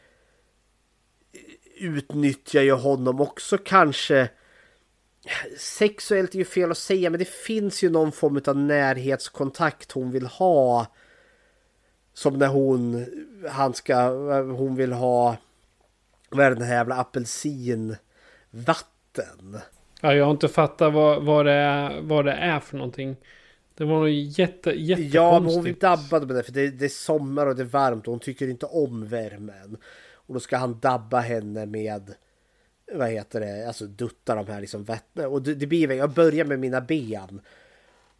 utnyttjar 1.80 2.62
ju 2.62 2.72
honom 2.72 3.20
också 3.20 3.58
kanske 3.58 4.28
sexuellt 5.58 6.34
är 6.34 6.38
ju 6.38 6.44
fel 6.44 6.70
att 6.70 6.78
säga 6.78 7.10
men 7.10 7.18
det 7.18 7.28
finns 7.28 7.82
ju 7.84 7.90
någon 7.90 8.12
form 8.12 8.40
av 8.46 8.56
närhetskontakt 8.56 9.92
hon 9.92 10.10
vill 10.10 10.26
ha. 10.26 10.86
Som 12.14 12.38
när 12.38 12.46
hon, 12.46 13.06
han 13.48 13.74
ska, 13.74 14.08
hon 14.40 14.76
vill 14.76 14.92
ha, 14.92 15.36
vad 16.30 16.46
är 16.46 16.54
det 16.54 16.64
här 16.64 16.74
jävla 16.74 16.94
apelsinvatten? 16.94 17.98
Ja, 20.00 20.14
jag 20.14 20.24
har 20.24 20.30
inte 20.30 20.48
fattat 20.48 20.92
vad, 20.92 21.22
vad, 21.22 21.46
det 21.46 21.52
är, 21.52 22.00
vad 22.00 22.24
det 22.24 22.32
är 22.32 22.60
för 22.60 22.76
någonting. 22.76 23.16
Det 23.74 23.84
var 23.84 23.98
nog 23.98 24.08
jätte, 24.08 24.70
jättekonstigt. 24.70 25.14
Ja, 25.14 25.40
men 25.40 25.54
hon 25.54 25.74
dabbade 25.80 26.26
med 26.26 26.36
det 26.36 26.42
för 26.42 26.52
det, 26.52 26.70
det 26.70 26.84
är 26.84 26.88
sommar 26.88 27.46
och 27.46 27.56
det 27.56 27.62
är 27.62 27.66
varmt 27.66 28.06
och 28.06 28.12
hon 28.12 28.20
tycker 28.20 28.48
inte 28.48 28.66
om 28.66 29.06
värmen. 29.06 29.76
Och 30.30 30.34
då 30.34 30.40
ska 30.40 30.56
han 30.56 30.80
dabba 30.80 31.20
henne 31.20 31.66
med 31.66 32.14
vad 32.92 33.10
heter 33.10 33.40
det, 33.40 33.66
alltså 33.66 33.86
dutta 33.86 34.34
de 34.34 34.46
här 34.46 34.60
liksom 34.60 34.84
vattnet. 34.84 35.26
Och 35.26 35.42
det, 35.42 35.54
det 35.54 35.66
blir, 35.66 35.92
jag 35.92 36.10
börjar 36.10 36.44
med 36.44 36.58
mina 36.58 36.80
ben. 36.80 37.40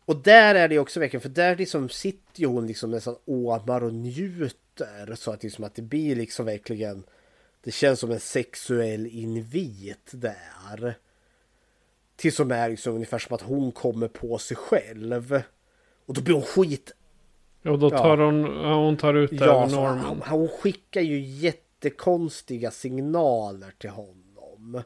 Och 0.05 0.17
där 0.17 0.55
är 0.55 0.69
det 0.69 0.79
också 0.79 1.01
verkligen, 1.01 1.21
för 1.21 1.29
där 1.29 1.57
liksom 1.57 1.89
sitter 1.89 2.41
ju 2.41 2.47
hon 2.47 2.67
liksom 2.67 2.91
nästan 2.91 3.17
åmar 3.25 3.85
och 3.85 3.95
njuter. 3.95 5.15
Så 5.15 5.33
att, 5.33 5.43
liksom 5.43 5.65
att 5.65 5.75
det 5.75 5.83
blir 5.83 6.17
liksom 6.17 6.47
verkligen, 6.47 7.03
det 7.65 7.71
känns 7.71 8.01
som 8.01 8.11
en 8.11 8.21
sexuell 8.21 9.07
invit 9.07 10.11
där. 10.11 10.95
Till 12.17 12.33
som 12.33 12.51
är 12.51 12.69
liksom 12.71 12.95
ungefär 12.95 13.19
som 13.19 13.35
att 13.35 13.43
hon 13.43 13.73
kommer 13.73 14.09
på 14.09 14.39
sig 14.39 14.57
själv. 14.57 15.43
Och 16.07 16.15
då 16.15 16.21
blir 16.21 16.35
hon 16.35 16.43
skit... 16.43 16.93
Och 17.65 17.79
då 17.79 17.91
tar 17.91 18.19
ja. 18.19 18.25
hon, 18.25 18.65
hon 18.65 18.97
tar 18.97 19.15
ut 19.15 19.31
det 19.31 19.37
ja, 19.37 19.65
över 19.65 19.77
Norman. 19.77 20.05
Hon, 20.05 20.23
hon 20.23 20.49
skickar 20.49 21.01
ju 21.01 21.21
jätte 21.21 21.70
jättekonstiga 21.85 22.71
signaler 22.71 23.73
till 23.79 23.91
honom. 23.91 24.83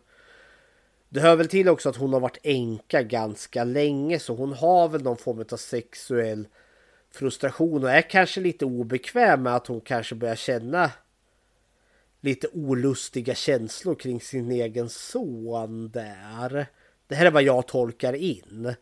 Det 1.08 1.20
hör 1.20 1.36
väl 1.36 1.48
till 1.48 1.68
också 1.68 1.88
att 1.88 1.96
hon 1.96 2.12
har 2.12 2.20
varit 2.20 2.38
änka 2.42 3.02
ganska 3.02 3.64
länge 3.64 4.18
så 4.18 4.34
hon 4.34 4.52
har 4.52 4.88
väl 4.88 5.02
någon 5.02 5.16
form 5.16 5.44
av 5.52 5.56
sexuell 5.56 6.48
frustration 7.10 7.84
och 7.84 7.90
är 7.90 8.02
kanske 8.02 8.40
lite 8.40 8.64
obekväm 8.64 9.42
med 9.42 9.56
att 9.56 9.66
hon 9.66 9.80
kanske 9.80 10.14
börjar 10.14 10.34
känna 10.34 10.90
lite 12.20 12.48
olustiga 12.52 13.34
känslor 13.34 13.94
kring 13.94 14.20
sin 14.20 14.50
egen 14.50 14.88
son 14.88 15.90
där. 15.90 16.66
Det 17.08 17.14
här 17.14 17.26
är 17.26 17.30
vad 17.30 17.42
jag 17.42 17.68
tolkar 17.68 18.12
in. 18.12 18.74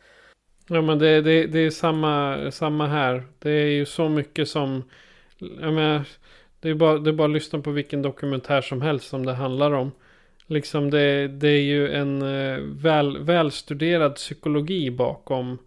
Ja 0.66 0.82
men 0.82 0.98
det, 0.98 1.20
det, 1.20 1.47
det 1.47 1.59
är 1.59 1.70
samma, 1.70 2.51
samma 2.51 2.86
här. 2.86 3.26
Det 3.39 3.51
är 3.51 3.70
ju 3.70 3.86
så 3.86 4.09
mycket 4.09 4.48
som... 4.48 4.82
Jag 5.39 5.74
menar, 5.74 6.05
det 6.62 6.70
är, 6.70 6.74
bara, 6.74 6.98
det 6.98 7.10
är 7.10 7.14
bara 7.14 7.28
att 7.28 7.34
lyssna 7.34 7.59
på 7.59 7.70
vilken 7.70 8.02
dokumentär 8.02 8.60
som 8.60 8.82
helst 8.82 9.09
som 9.09 9.26
det 9.26 9.34
handlar 9.34 9.72
om. 9.72 9.93
Liksom 10.47 10.90
det, 10.90 11.28
det 11.28 11.48
är 11.48 11.62
ju 11.62 11.93
en 11.93 12.22
eh, 12.22 12.59
väl, 12.59 13.18
välstuderad 13.18 14.14
psykologi 14.14 14.90
bakom 14.90 15.59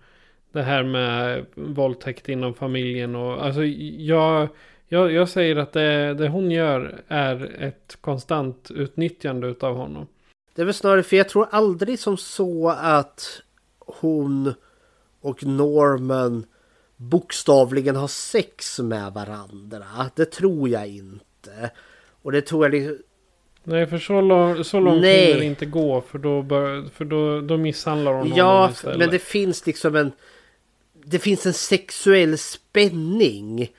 det 0.51 0.61
här 0.61 0.83
med 0.83 1.45
våldtäkt 1.55 2.29
inom 2.29 2.53
familjen. 2.53 3.15
Och, 3.15 3.45
alltså 3.45 3.63
jag, 3.63 4.47
jag, 4.87 5.11
jag 5.11 5.29
säger 5.29 5.55
att 5.55 5.73
det, 5.73 6.13
det 6.13 6.27
hon 6.27 6.51
gör 6.51 7.01
är 7.07 7.55
ett 7.59 7.97
konstant 8.01 8.71
utnyttjande 8.71 9.55
av 9.59 9.75
honom. 9.75 10.07
Det 10.55 10.61
är 10.61 10.65
väl 10.65 10.73
snarare 10.73 11.03
för 11.03 11.17
jag 11.17 11.29
tror 11.29 11.47
aldrig 11.51 11.99
som 11.99 12.17
så 12.17 12.69
att 12.69 13.41
hon 13.79 14.53
och 15.21 15.45
Norman 15.45 16.45
bokstavligen 16.97 17.95
har 17.95 18.07
sex 18.07 18.79
med 18.79 19.13
varandra. 19.13 19.85
Det 20.15 20.25
tror 20.25 20.69
jag 20.69 20.87
inte. 20.87 21.71
Och 22.21 22.31
det 22.31 22.41
tror 22.41 22.65
jag 22.65 22.71
liksom... 22.71 22.97
Nej, 23.63 23.87
för 23.87 23.97
så, 23.97 24.21
lång, 24.21 24.63
så 24.63 24.79
långt 24.79 25.01
Nej. 25.01 25.25
hinner 25.25 25.39
det 25.39 25.45
inte 25.45 25.65
gå. 25.65 26.01
För 26.01 26.19
då, 26.19 26.41
bör, 26.41 26.89
för 26.93 27.05
då, 27.05 27.41
då 27.41 27.57
misshandlar 27.57 28.11
hon 28.11 28.21
honom 28.21 28.37
Ja, 28.37 28.69
istället. 28.71 28.99
men 28.99 29.09
det 29.09 29.19
finns 29.19 29.65
liksom 29.65 29.95
en... 29.95 30.11
Det 31.07 31.19
finns 31.19 31.45
en 31.45 31.53
sexuell 31.53 32.37
spänning 32.37 33.71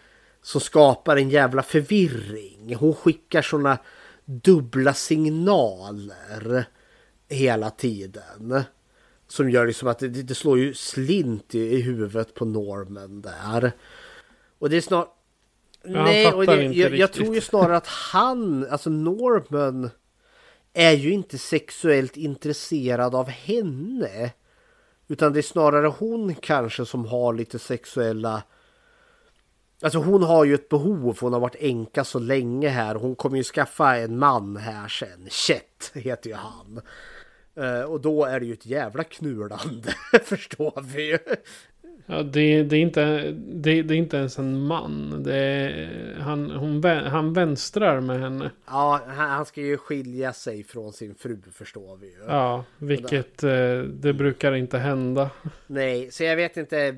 som 0.43 0.61
skapar 0.61 1.17
en 1.17 1.31
jävla 1.31 1.63
förvirring. 1.63 2.75
Hon 2.75 2.95
skickar 2.95 3.43
såna 3.43 3.79
dubbla 4.25 4.95
signaler 4.95 6.65
hela 7.29 7.71
tiden. 7.71 8.65
Som 9.29 9.51
gör 9.51 9.67
liksom 9.67 9.89
att 9.89 9.99
det, 9.99 10.09
det 10.09 10.35
slår 10.35 10.59
ju 10.59 10.75
slint 10.75 11.55
i, 11.55 11.59
i 11.59 11.81
huvudet 11.81 12.35
på 12.35 12.45
Norman 12.45 13.23
där. 13.23 13.73
Och 14.59 14.71
det 14.71 14.77
är 14.77 14.81
snart... 14.81 15.13
Ja, 15.83 16.05
Nej, 16.05 16.33
och 16.33 16.47
det, 16.47 16.63
jag, 16.63 16.97
jag 16.97 17.13
tror 17.13 17.35
ju 17.35 17.41
snarare 17.41 17.77
att 17.77 17.87
han, 17.87 18.67
alltså 18.71 18.91
Norman, 18.91 19.91
är 20.73 20.93
ju 20.93 21.11
inte 21.11 21.39
sexuellt 21.39 22.17
intresserad 22.17 23.15
av 23.15 23.29
henne. 23.29 24.33
Utan 25.09 25.33
det 25.33 25.41
är 25.41 25.43
snarare 25.43 25.87
hon 25.87 26.35
kanske 26.35 26.87
som 26.87 27.07
har 27.07 27.35
lite 27.35 27.59
sexuella... 27.59 28.43
Alltså 29.83 29.99
hon 29.99 30.23
har 30.23 30.45
ju 30.45 30.55
ett 30.55 30.69
behov, 30.69 31.19
hon 31.21 31.33
har 31.33 31.41
varit 31.41 31.57
änka 31.59 32.05
så 32.05 32.19
länge 32.19 32.69
här. 32.69 32.95
Hon 32.95 33.15
kommer 33.17 33.37
ju 33.37 33.45
skaffa 33.45 33.97
en 33.97 34.19
man 34.19 34.57
här 34.57 34.89
sen. 34.89 35.29
Chet 35.31 35.91
heter 35.95 36.31
ju 36.31 36.37
han. 36.37 36.81
Eh, 37.57 37.83
och 37.83 38.01
då 38.01 38.25
är 38.25 38.41
det 38.41 38.47
ju 38.47 38.53
ett 38.53 38.67
jävla 38.67 39.05
knulande, 39.05 39.95
förstår 40.23 40.83
vi 40.95 41.11
ju. 41.11 41.19
Ja, 42.07 42.23
det, 42.23 42.63
det, 42.63 42.77
är 42.77 42.81
inte, 42.81 43.31
det, 43.33 43.83
det 43.83 43.95
är 43.95 43.99
inte 43.99 44.17
ens 44.17 44.39
en 44.39 44.61
man. 44.61 45.23
Det 45.23 45.37
är, 45.37 46.15
han, 46.21 46.51
hon, 46.51 46.85
han 46.85 47.33
vänstrar 47.33 48.01
med 48.01 48.21
henne. 48.21 48.51
Ja, 48.67 49.01
han 49.07 49.47
ska 49.47 49.61
ju 49.61 49.77
skilja 49.77 50.33
sig 50.33 50.65
från 50.65 50.93
sin 50.93 51.15
fru 51.15 51.39
förstår 51.53 51.97
vi 51.97 52.07
ju. 52.07 52.25
Ja, 52.27 52.65
vilket 52.79 53.43
eh, 53.43 53.79
det 53.79 54.13
brukar 54.13 54.55
inte 54.55 54.79
hända. 54.79 55.31
Nej, 55.67 56.11
så 56.11 56.25
jag 56.25 56.37
vet 56.37 56.57
inte. 56.57 56.95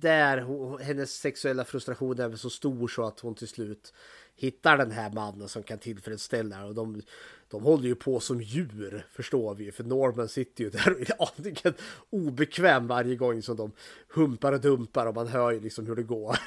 Där 0.00 0.82
hennes 0.82 1.10
sexuella 1.14 1.64
frustration 1.64 2.20
är 2.20 2.28
väl 2.28 2.38
så 2.38 2.50
stor 2.50 2.88
så 2.88 3.06
att 3.06 3.20
hon 3.20 3.34
till 3.34 3.48
slut 3.48 3.92
hittar 4.36 4.78
den 4.78 4.90
här 4.90 5.12
mannen 5.12 5.48
som 5.48 5.62
kan 5.62 5.78
tillfredsställa 5.78 6.64
och 6.64 6.74
de, 6.74 7.02
de 7.48 7.62
håller 7.62 7.84
ju 7.84 7.94
på 7.94 8.20
som 8.20 8.42
djur 8.42 9.06
förstår 9.12 9.54
vi 9.54 9.72
för 9.72 9.84
Norman 9.84 10.28
sitter 10.28 10.64
ju 10.64 10.70
där 10.70 10.92
och 10.92 11.00
är 11.00 11.12
aningen 11.38 11.74
obekväm 12.10 12.86
varje 12.86 13.16
gång 13.16 13.42
som 13.42 13.56
de 13.56 13.72
humpar 14.08 14.52
och 14.52 14.60
dumpar 14.60 15.06
och 15.06 15.14
man 15.14 15.28
hör 15.28 15.52
ju 15.52 15.60
liksom 15.60 15.86
hur 15.86 15.96
det 15.96 16.02
går. 16.02 16.38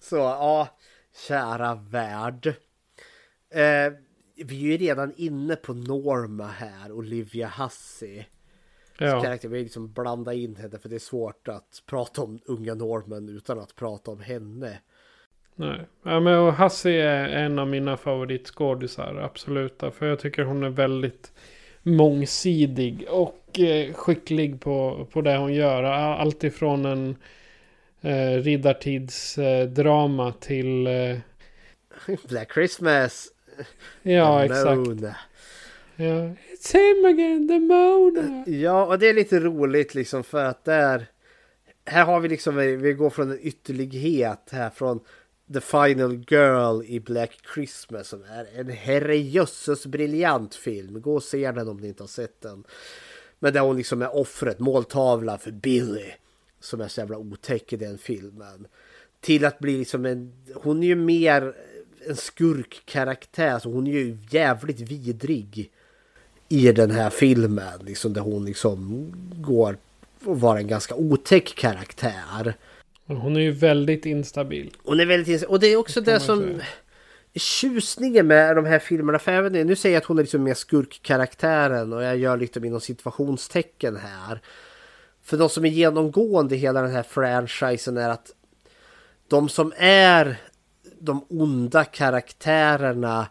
så 0.00 0.16
ja, 0.16 0.78
kära 1.28 1.74
värld. 1.74 2.46
Eh, 3.50 3.92
vi 4.36 4.66
är 4.66 4.70
ju 4.70 4.76
redan 4.76 5.12
inne 5.16 5.56
på 5.56 5.74
Norma 5.74 6.46
här, 6.46 6.92
Olivia 6.92 7.48
Hussey. 7.48 8.24
Ja. 8.98 9.22
Karaktär, 9.22 9.48
vi 9.48 9.62
liksom 9.62 9.92
blanda 9.92 10.34
in 10.34 10.56
henne 10.56 10.78
för 10.78 10.88
det 10.88 10.94
är 10.94 10.98
svårt 10.98 11.48
att 11.48 11.82
prata 11.86 12.22
om 12.22 12.40
unga 12.44 12.74
Norman 12.74 13.28
utan 13.28 13.58
att 13.58 13.74
prata 13.74 14.10
om 14.10 14.20
henne. 14.20 14.78
Nej. 15.56 15.80
Ja, 16.02 16.20
men 16.20 16.38
och 16.38 16.52
Hassie 16.52 17.04
är 17.04 17.28
en 17.28 17.58
av 17.58 17.68
mina 17.68 17.96
favoritskådisar. 17.96 19.14
Absolut. 19.14 19.82
För 19.98 20.06
jag 20.06 20.18
tycker 20.18 20.42
hon 20.42 20.64
är 20.64 20.70
väldigt 20.70 21.32
mångsidig. 21.82 23.06
Och 23.10 23.60
eh, 23.60 23.92
skicklig 23.92 24.60
på, 24.60 25.06
på 25.12 25.20
det 25.20 25.36
hon 25.36 25.54
gör. 25.54 25.82
Allt 25.82 26.44
ifrån 26.44 26.84
en 26.84 27.16
eh, 28.00 28.42
riddartidsdrama 28.42 30.28
eh, 30.28 30.34
till... 30.34 30.86
Eh, 30.86 31.16
Black 32.28 32.52
Christmas! 32.52 33.28
ja, 34.02 34.44
exakt. 34.44 35.16
Ja. 35.96 36.30
It's 36.52 36.72
him 36.72 37.04
again, 37.04 37.48
the 37.48 37.58
Mona! 37.58 38.44
Ja, 38.46 38.86
och 38.86 38.98
det 38.98 39.08
är 39.08 39.14
lite 39.14 39.40
roligt 39.40 39.94
liksom 39.94 40.24
för 40.24 40.44
att 40.44 40.64
där... 40.64 41.06
Här 41.88 42.04
har 42.04 42.20
vi 42.20 42.28
liksom, 42.28 42.56
vi 42.56 42.92
går 42.92 43.10
från 43.10 43.30
en 43.30 43.38
ytterlighet 43.42 44.48
här 44.52 44.70
från 44.70 45.00
The 45.52 45.60
Final 45.60 46.24
Girl 46.28 46.82
i 46.86 47.00
Black 47.00 47.38
Christmas 47.54 48.08
som 48.08 48.22
är 48.22 48.46
en 48.54 48.70
herrejösses 48.70 49.86
briljant 49.86 50.54
film. 50.54 51.00
Gå 51.00 51.14
och 51.14 51.22
se 51.22 51.52
den 51.52 51.68
om 51.68 51.76
ni 51.76 51.88
inte 51.88 52.02
har 52.02 52.08
sett 52.08 52.40
den. 52.40 52.64
Men 53.38 53.52
där 53.52 53.60
hon 53.60 53.76
liksom 53.76 54.02
är 54.02 54.16
offret, 54.16 54.58
måltavla 54.58 55.38
för 55.38 55.50
Billy. 55.50 56.10
Som 56.60 56.80
är 56.80 56.88
så 56.88 57.00
jävla 57.00 57.18
otäck 57.18 57.72
i 57.72 57.76
den 57.76 57.98
filmen. 57.98 58.66
Till 59.20 59.44
att 59.44 59.58
bli 59.58 59.78
liksom 59.78 60.06
en, 60.06 60.32
hon 60.54 60.82
är 60.82 60.86
ju 60.86 60.94
mer 60.94 61.54
en 62.06 62.16
skurkkaraktär. 62.16 63.58
Så 63.58 63.70
hon 63.70 63.86
är 63.86 63.92
ju 63.92 64.18
jävligt 64.30 64.80
vidrig 64.80 65.70
i 66.48 66.72
den 66.72 66.90
här 66.90 67.10
filmen. 67.10 67.80
Liksom 67.80 68.12
där 68.12 68.20
hon 68.20 68.44
liksom 68.44 69.12
går 69.36 69.76
och 70.24 70.40
vara 70.40 70.58
en 70.58 70.68
ganska 70.68 70.94
otäck 70.94 71.54
karaktär. 71.54 72.56
Hon 73.06 73.36
är 73.36 73.40
ju 73.40 73.50
väldigt 73.50 74.06
instabil. 74.06 74.70
Hon 74.84 75.00
är 75.00 75.06
väldigt 75.06 75.44
Och 75.44 75.60
det 75.60 75.66
är 75.66 75.76
också 75.76 76.00
Det 76.00 76.12
det 76.12 76.20
som 76.20 76.38
säga. 76.38 76.64
tjusningen 77.34 78.26
med 78.26 78.56
de 78.56 78.64
här 78.64 78.78
filmerna. 78.78 79.18
För 79.18 79.32
även 79.32 79.52
nu 79.52 79.76
säger 79.76 79.94
jag 79.94 80.00
att 80.00 80.06
hon 80.06 80.18
är 80.18 80.22
liksom 80.22 80.42
mer 80.42 80.54
skurkkaraktären 80.54 81.92
och 81.92 82.02
jag 82.02 82.16
gör 82.16 82.36
lite 82.36 82.58
inom 82.58 82.80
situationstecken 82.80 83.96
här. 83.96 84.40
För 85.22 85.36
de 85.36 85.48
som 85.48 85.64
är 85.64 85.68
genomgående 85.68 86.54
i 86.54 86.58
hela 86.58 86.82
den 86.82 86.90
här 86.90 87.02
franchisen 87.02 87.96
är 87.96 88.08
att 88.08 88.32
de 89.28 89.48
som 89.48 89.72
är 89.76 90.36
de 90.98 91.26
onda 91.28 91.84
karaktärerna 91.84 93.26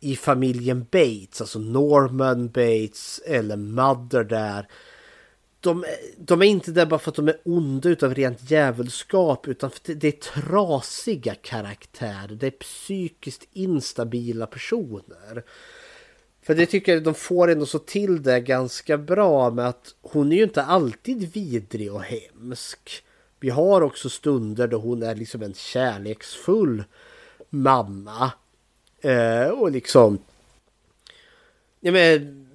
i 0.00 0.16
familjen 0.16 0.86
Bates, 0.90 1.40
alltså 1.40 1.58
Norman 1.58 2.48
Bates 2.48 3.20
eller 3.26 3.56
Mother 3.56 4.24
där. 4.24 4.68
De, 5.68 5.84
de 6.18 6.42
är 6.42 6.46
inte 6.46 6.70
där 6.70 6.86
bara 6.86 6.98
för 6.98 7.10
att 7.10 7.16
de 7.16 7.28
är 7.28 7.38
onda 7.44 7.88
utav 7.88 8.14
rent 8.14 8.50
djävulskap 8.50 9.48
utan 9.48 9.70
för 9.70 9.76
att 9.78 10.00
det- 10.00 10.08
är 10.08 10.40
trasiga 10.42 11.34
karaktärer. 11.34 12.28
Det 12.28 12.46
är 12.46 12.50
psykiskt 12.50 13.48
instabila 13.52 14.46
personer. 14.46 15.44
För 16.42 16.54
det 16.54 16.66
tycker 16.66 16.92
jag 16.92 17.02
de 17.02 17.14
får 17.14 17.50
ändå 17.50 17.66
så 17.66 17.78
till 17.78 18.22
det 18.22 18.40
ganska 18.40 18.98
bra 18.98 19.50
med 19.50 19.68
att 19.68 19.94
hon 20.02 20.32
är 20.32 20.36
ju 20.36 20.42
inte 20.42 20.62
alltid 20.62 21.32
vidrig 21.32 21.92
och 21.92 22.02
hemsk. 22.02 23.04
Vi 23.40 23.50
har 23.50 23.80
också 23.80 24.10
stunder 24.10 24.68
då 24.68 24.78
hon 24.78 25.02
är 25.02 25.14
liksom 25.14 25.42
en 25.42 25.54
kärleksfull 25.54 26.84
mamma. 27.50 28.32
Eh, 29.00 29.46
och 29.48 29.70
liksom... 29.70 30.18
Ja, 31.80 31.92
men, 31.92 32.48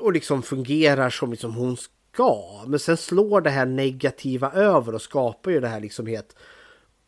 och 0.00 0.12
liksom 0.12 0.42
fungerar 0.42 1.10
som 1.10 1.30
liksom 1.30 1.54
hon 1.54 1.76
ska. 2.12 2.64
Men 2.66 2.78
sen 2.78 2.96
slår 2.96 3.40
det 3.40 3.50
här 3.50 3.66
negativa 3.66 4.52
över 4.52 4.94
och 4.94 5.02
skapar 5.02 5.50
ju 5.50 5.60
det 5.60 5.68
här 5.68 5.80
liksom 5.80 6.06
helt 6.06 6.36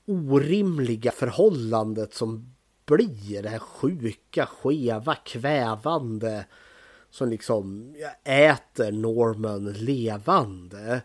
orimliga 0.07 1.11
förhållandet 1.11 2.15
som 2.15 2.55
blir 2.87 3.43
det 3.43 3.49
här 3.49 3.59
sjuka, 3.59 4.47
skeva, 4.47 5.15
kvävande 5.15 6.45
som 7.11 7.29
liksom 7.29 7.95
äter 8.25 8.93
Norman 8.93 9.73
levande. 9.73 11.01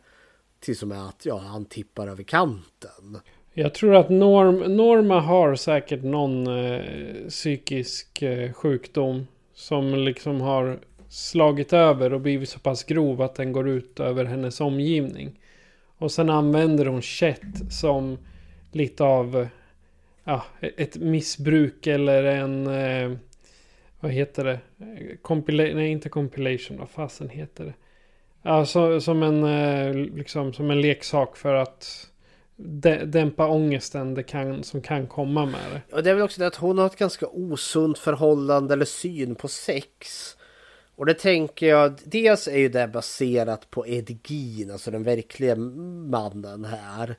Till 0.60 0.78
som 0.78 0.92
är 0.92 1.10
att 1.10 1.26
ja, 1.26 1.38
han 1.38 1.66
tippar 1.66 2.08
över 2.08 2.24
kanten. 2.24 3.20
Jag 3.54 3.74
tror 3.74 3.96
att 3.96 4.10
Norm, 4.10 4.78
Norma 4.78 5.20
har 5.20 5.56
säkert 5.56 6.04
någon 6.04 6.48
eh, 6.48 6.82
psykisk 7.30 8.22
eh, 8.22 8.54
sjukdom. 8.54 9.28
Som 9.54 9.96
liksom 9.96 10.42
har 10.42 10.80
slagit 11.10 11.74
över 11.74 12.14
och 12.14 12.22
blivit 12.22 12.50
så 12.50 12.60
pass 12.60 12.84
grov 12.84 13.22
att 13.22 13.36
den 13.36 13.52
går 13.52 13.70
ut 13.70 14.00
över 14.00 14.26
hennes 14.26 14.62
omgivning. 14.62 15.40
Och 15.98 16.12
sen 16.12 16.30
använder 16.30 16.86
hon 16.86 17.02
Chet 17.02 17.72
som 17.72 18.18
lite 18.72 19.04
av 19.04 19.48
ja, 20.24 20.44
ett 20.78 20.98
missbruk 20.98 21.88
eller 21.88 22.24
en... 22.24 22.68
Eh, 22.68 23.18
vad 24.00 24.12
heter 24.12 24.44
det? 24.44 24.60
Compila- 25.22 25.76
nej, 25.76 25.92
inte 25.92 26.10
compilation. 26.10 26.78
Vad 26.78 26.90
fasen 26.90 27.30
heter 27.30 27.66
det? 27.66 27.74
Ja, 28.42 28.66
så, 28.66 29.02
som, 29.02 29.24
en, 29.24 29.44
eh, 29.44 29.94
liksom, 29.94 30.54
som 30.54 30.72
en 30.72 30.82
leksak 30.82 31.38
för 31.38 31.54
att 31.54 32.08
dämpa 33.06 33.48
ångesten 33.48 34.14
det 34.14 34.24
kan, 34.24 34.64
som 34.64 34.82
kan 34.82 35.08
komma 35.08 35.46
med 35.46 35.60
det. 35.72 35.96
Och 35.96 36.04
det 36.04 36.10
är 36.10 36.14
väl 36.14 36.24
också 36.24 36.42
det 36.42 36.48
att 36.48 36.56
hon 36.56 36.78
har 36.78 36.86
ett 36.86 36.96
ganska 36.96 37.28
osunt 37.28 37.98
förhållande 37.98 38.74
eller 38.74 38.86
syn 38.86 39.36
på 39.36 39.48
sex. 39.48 40.36
Och 41.00 41.06
det 41.06 41.14
tänker 41.14 41.68
jag, 41.68 42.00
dels 42.04 42.48
är 42.48 42.58
ju 42.58 42.70
det 42.70 42.88
baserat 42.88 43.70
på 43.70 43.88
Ed 43.88 44.18
Gein, 44.28 44.72
alltså 44.72 44.92
den 44.92 45.04
verkliga 45.04 45.56
mannen 45.56 46.66
här. 46.66 47.16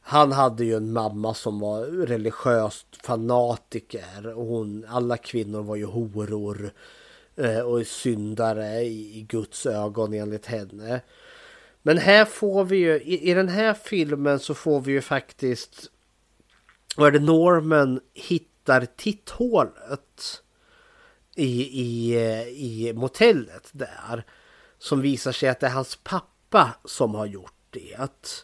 Han 0.00 0.32
hade 0.32 0.64
ju 0.64 0.74
en 0.74 0.92
mamma 0.92 1.34
som 1.34 1.60
var 1.60 1.84
religiöst 1.86 2.86
fanatiker 3.02 4.38
och 4.38 4.46
hon, 4.46 4.86
alla 4.88 5.16
kvinnor 5.16 5.62
var 5.62 5.76
ju 5.76 5.84
horor 5.84 6.70
eh, 7.36 7.60
och 7.60 7.86
syndare 7.86 8.80
i, 8.80 9.18
i 9.18 9.22
Guds 9.22 9.66
ögon 9.66 10.14
enligt 10.14 10.46
henne. 10.46 11.00
Men 11.82 11.98
här 11.98 12.24
får 12.24 12.64
vi 12.64 12.76
ju, 12.76 13.00
i, 13.00 13.30
i 13.30 13.34
den 13.34 13.48
här 13.48 13.74
filmen 13.74 14.38
så 14.38 14.54
får 14.54 14.80
vi 14.80 14.92
ju 14.92 15.00
faktiskt, 15.00 15.90
vad 16.96 17.08
är 17.08 17.12
det, 17.12 17.26
Norman 17.26 18.00
hittar 18.14 18.86
titthålet 18.96 20.42
i, 21.38 21.80
i, 21.82 22.16
eh, 22.16 22.48
i 22.48 22.92
motellet 22.94 23.68
där. 23.72 24.24
Som 24.78 25.00
visar 25.00 25.32
sig 25.32 25.48
att 25.48 25.60
det 25.60 25.66
är 25.66 25.70
hans 25.70 25.96
pappa 25.96 26.74
som 26.84 27.14
har 27.14 27.26
gjort 27.26 27.52
det. 27.70 28.40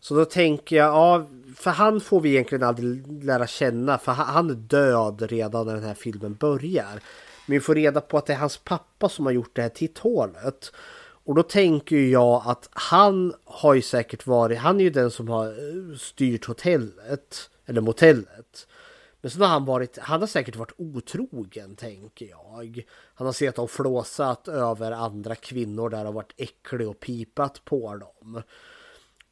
Så 0.00 0.14
då 0.14 0.24
tänker 0.24 0.76
jag, 0.76 0.88
ja, 0.88 1.28
för 1.56 1.70
han 1.70 2.00
får 2.00 2.20
vi 2.20 2.30
egentligen 2.30 2.64
aldrig 2.64 3.24
lära 3.24 3.46
känna. 3.46 3.98
För 3.98 4.12
han 4.12 4.50
är 4.50 4.54
död 4.54 5.22
redan 5.22 5.66
när 5.66 5.74
den 5.74 5.84
här 5.84 5.94
filmen 5.94 6.34
börjar. 6.34 7.00
Men 7.46 7.54
vi 7.54 7.60
får 7.60 7.74
reda 7.74 8.00
på 8.00 8.18
att 8.18 8.26
det 8.26 8.32
är 8.32 8.36
hans 8.36 8.56
pappa 8.56 9.08
som 9.08 9.26
har 9.26 9.32
gjort 9.32 9.50
det 9.56 9.62
här 9.62 9.68
titthålet. 9.68 10.72
Och 11.24 11.34
då 11.34 11.42
tänker 11.42 11.96
jag 11.96 12.42
att 12.46 12.68
han 12.72 13.34
har 13.44 13.74
ju 13.74 13.82
säkert 13.82 14.26
varit, 14.26 14.58
han 14.58 14.80
är 14.80 14.84
ju 14.84 14.90
den 14.90 15.10
som 15.10 15.28
har 15.28 15.46
eh, 15.46 15.96
styrt 15.96 16.44
hotellet. 16.44 17.50
Eller 17.66 17.80
motellet. 17.80 18.66
Men 19.20 19.30
sen 19.30 19.40
har 19.42 19.48
han 19.48 19.64
varit, 19.64 19.98
han 19.98 20.20
har 20.20 20.26
säkert 20.26 20.56
varit 20.56 20.74
otrogen 20.76 21.76
tänker 21.76 22.26
jag. 22.26 22.86
Han 23.14 23.26
har 23.26 23.32
sett 23.32 23.58
och 23.58 23.70
flåsat 23.70 24.48
över 24.48 24.92
andra 24.92 25.34
kvinnor 25.34 25.90
där 25.90 26.06
och 26.06 26.14
varit 26.14 26.34
äcklig 26.36 26.88
och 26.88 27.00
pipat 27.00 27.64
på 27.64 27.96
dem. 27.96 28.42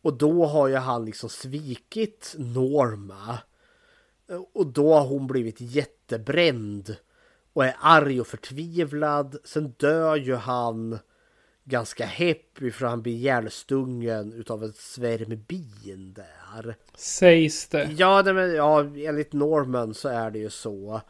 Och 0.03 0.19
då 0.19 0.47
har 0.47 0.69
ju 0.69 0.77
han 0.77 1.05
liksom 1.05 1.29
svikit 1.29 2.35
Norma. 2.39 3.39
Och 4.53 4.67
då 4.67 4.95
har 4.95 5.07
hon 5.07 5.27
blivit 5.27 5.61
jättebränd. 5.61 6.97
Och 7.53 7.65
är 7.65 7.77
arg 7.81 8.21
och 8.21 8.27
förtvivlad. 8.27 9.37
Sen 9.45 9.75
dör 9.79 10.17
ju 10.17 10.35
han 10.35 10.99
ganska 11.65 12.07
happy 12.07 12.71
för 12.71 12.87
han 12.87 13.03
blir 13.03 13.13
ihjälstungen 13.13 14.33
utav 14.33 14.65
ett 14.65 14.77
svärm 14.77 15.45
bin 15.49 16.13
där. 16.17 16.38
Sägs 16.95 17.69
det. 17.69 17.91
Ja, 17.97 18.23
nej, 18.25 18.35
men, 18.35 18.55
ja, 18.55 18.81
enligt 18.81 19.33
Norman 19.33 19.95
så 19.95 20.09
är 20.09 20.31
det 20.31 20.39
ju 20.39 20.51
så. 20.51 21.01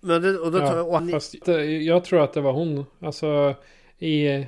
Men 0.00 0.22
det, 0.22 0.38
och 0.38 0.52
då, 0.52 0.58
Ja, 0.58 0.82
och 0.82 0.94
han, 0.94 1.08
fast 1.08 1.34
det, 1.44 1.64
jag 1.64 2.04
tror 2.04 2.20
att 2.20 2.32
det 2.32 2.40
var 2.40 2.52
hon. 2.52 2.86
Alltså, 3.00 3.54
i, 3.98 4.46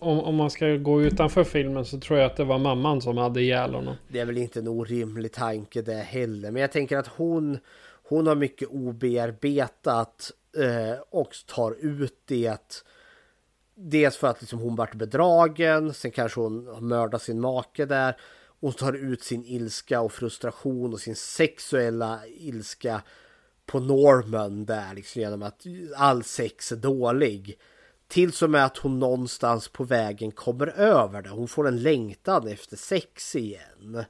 om, 0.00 0.20
om 0.20 0.34
man 0.34 0.50
ska 0.50 0.66
gå 0.76 1.02
utanför 1.02 1.44
filmen 1.44 1.84
så 1.84 2.00
tror 2.00 2.18
jag 2.18 2.26
att 2.26 2.36
det 2.36 2.44
var 2.44 2.58
mamman 2.58 3.00
som 3.00 3.16
hade 3.16 3.40
ihjäl 3.40 3.74
honom. 3.74 3.94
Det 4.08 4.20
är 4.20 4.24
väl 4.24 4.38
inte 4.38 4.58
en 4.58 4.68
orimlig 4.68 5.32
tanke 5.32 5.82
det 5.82 5.94
heller. 5.94 6.50
Men 6.50 6.62
jag 6.62 6.72
tänker 6.72 6.98
att 6.98 7.06
hon, 7.06 7.58
hon 8.08 8.26
har 8.26 8.34
mycket 8.34 8.68
obearbetat 8.68 10.30
eh, 10.56 11.00
och 11.10 11.34
tar 11.46 11.76
ut 11.80 12.22
det. 12.24 12.82
Dels 13.74 14.16
för 14.16 14.28
att 14.28 14.40
liksom 14.40 14.58
hon 14.58 14.76
vart 14.76 14.94
bedragen, 14.94 15.94
sen 15.94 16.10
kanske 16.10 16.40
hon 16.40 16.66
har 16.66 16.80
mördat 16.80 17.22
sin 17.22 17.40
make 17.40 17.84
där. 17.86 18.16
Hon 18.60 18.72
tar 18.72 18.92
ut 18.92 19.22
sin 19.22 19.44
ilska 19.44 20.00
och 20.00 20.12
frustration 20.12 20.92
och 20.92 21.00
sin 21.00 21.16
sexuella 21.16 22.20
ilska 22.26 23.02
på 23.66 23.80
Norman 23.80 24.64
där 24.64 24.94
liksom 24.94 25.20
genom 25.20 25.42
att 25.42 25.66
all 25.96 26.24
sex 26.24 26.72
är 26.72 26.76
dålig. 26.76 27.58
Till 28.08 28.32
som 28.32 28.50
med 28.50 28.64
att 28.64 28.76
hon 28.76 28.98
någonstans 28.98 29.68
på 29.68 29.84
vägen 29.84 30.30
kommer 30.32 30.66
över 30.66 31.22
det. 31.22 31.28
Hon 31.28 31.48
får 31.48 31.68
en 31.68 31.82
längtan 31.82 32.48
efter 32.48 32.76
sex 32.76 33.36
igen. 33.36 34.04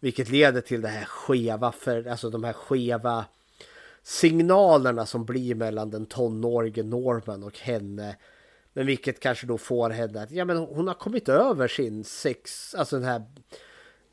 Vilket 0.00 0.28
leder 0.28 0.60
till 0.60 0.80
det 0.80 0.88
här 0.88 1.04
skeva, 1.04 1.72
för, 1.72 2.06
alltså 2.06 2.30
de 2.30 2.44
här 2.44 2.52
skeva 2.52 3.24
signalerna 4.02 5.06
som 5.06 5.24
blir 5.24 5.54
mellan 5.54 5.90
den 5.90 6.06
tonårige 6.06 6.82
Norman 6.82 7.42
och 7.42 7.58
henne. 7.58 8.16
Men 8.72 8.86
vilket 8.86 9.20
kanske 9.20 9.46
då 9.46 9.58
får 9.58 9.90
henne 9.90 10.22
att, 10.22 10.30
ja 10.30 10.44
men 10.44 10.56
hon 10.56 10.88
har 10.88 10.94
kommit 10.94 11.28
över 11.28 11.68
sin 11.68 12.04
sex, 12.04 12.74
alltså 12.74 12.96
den 12.96 13.08
här 13.08 13.22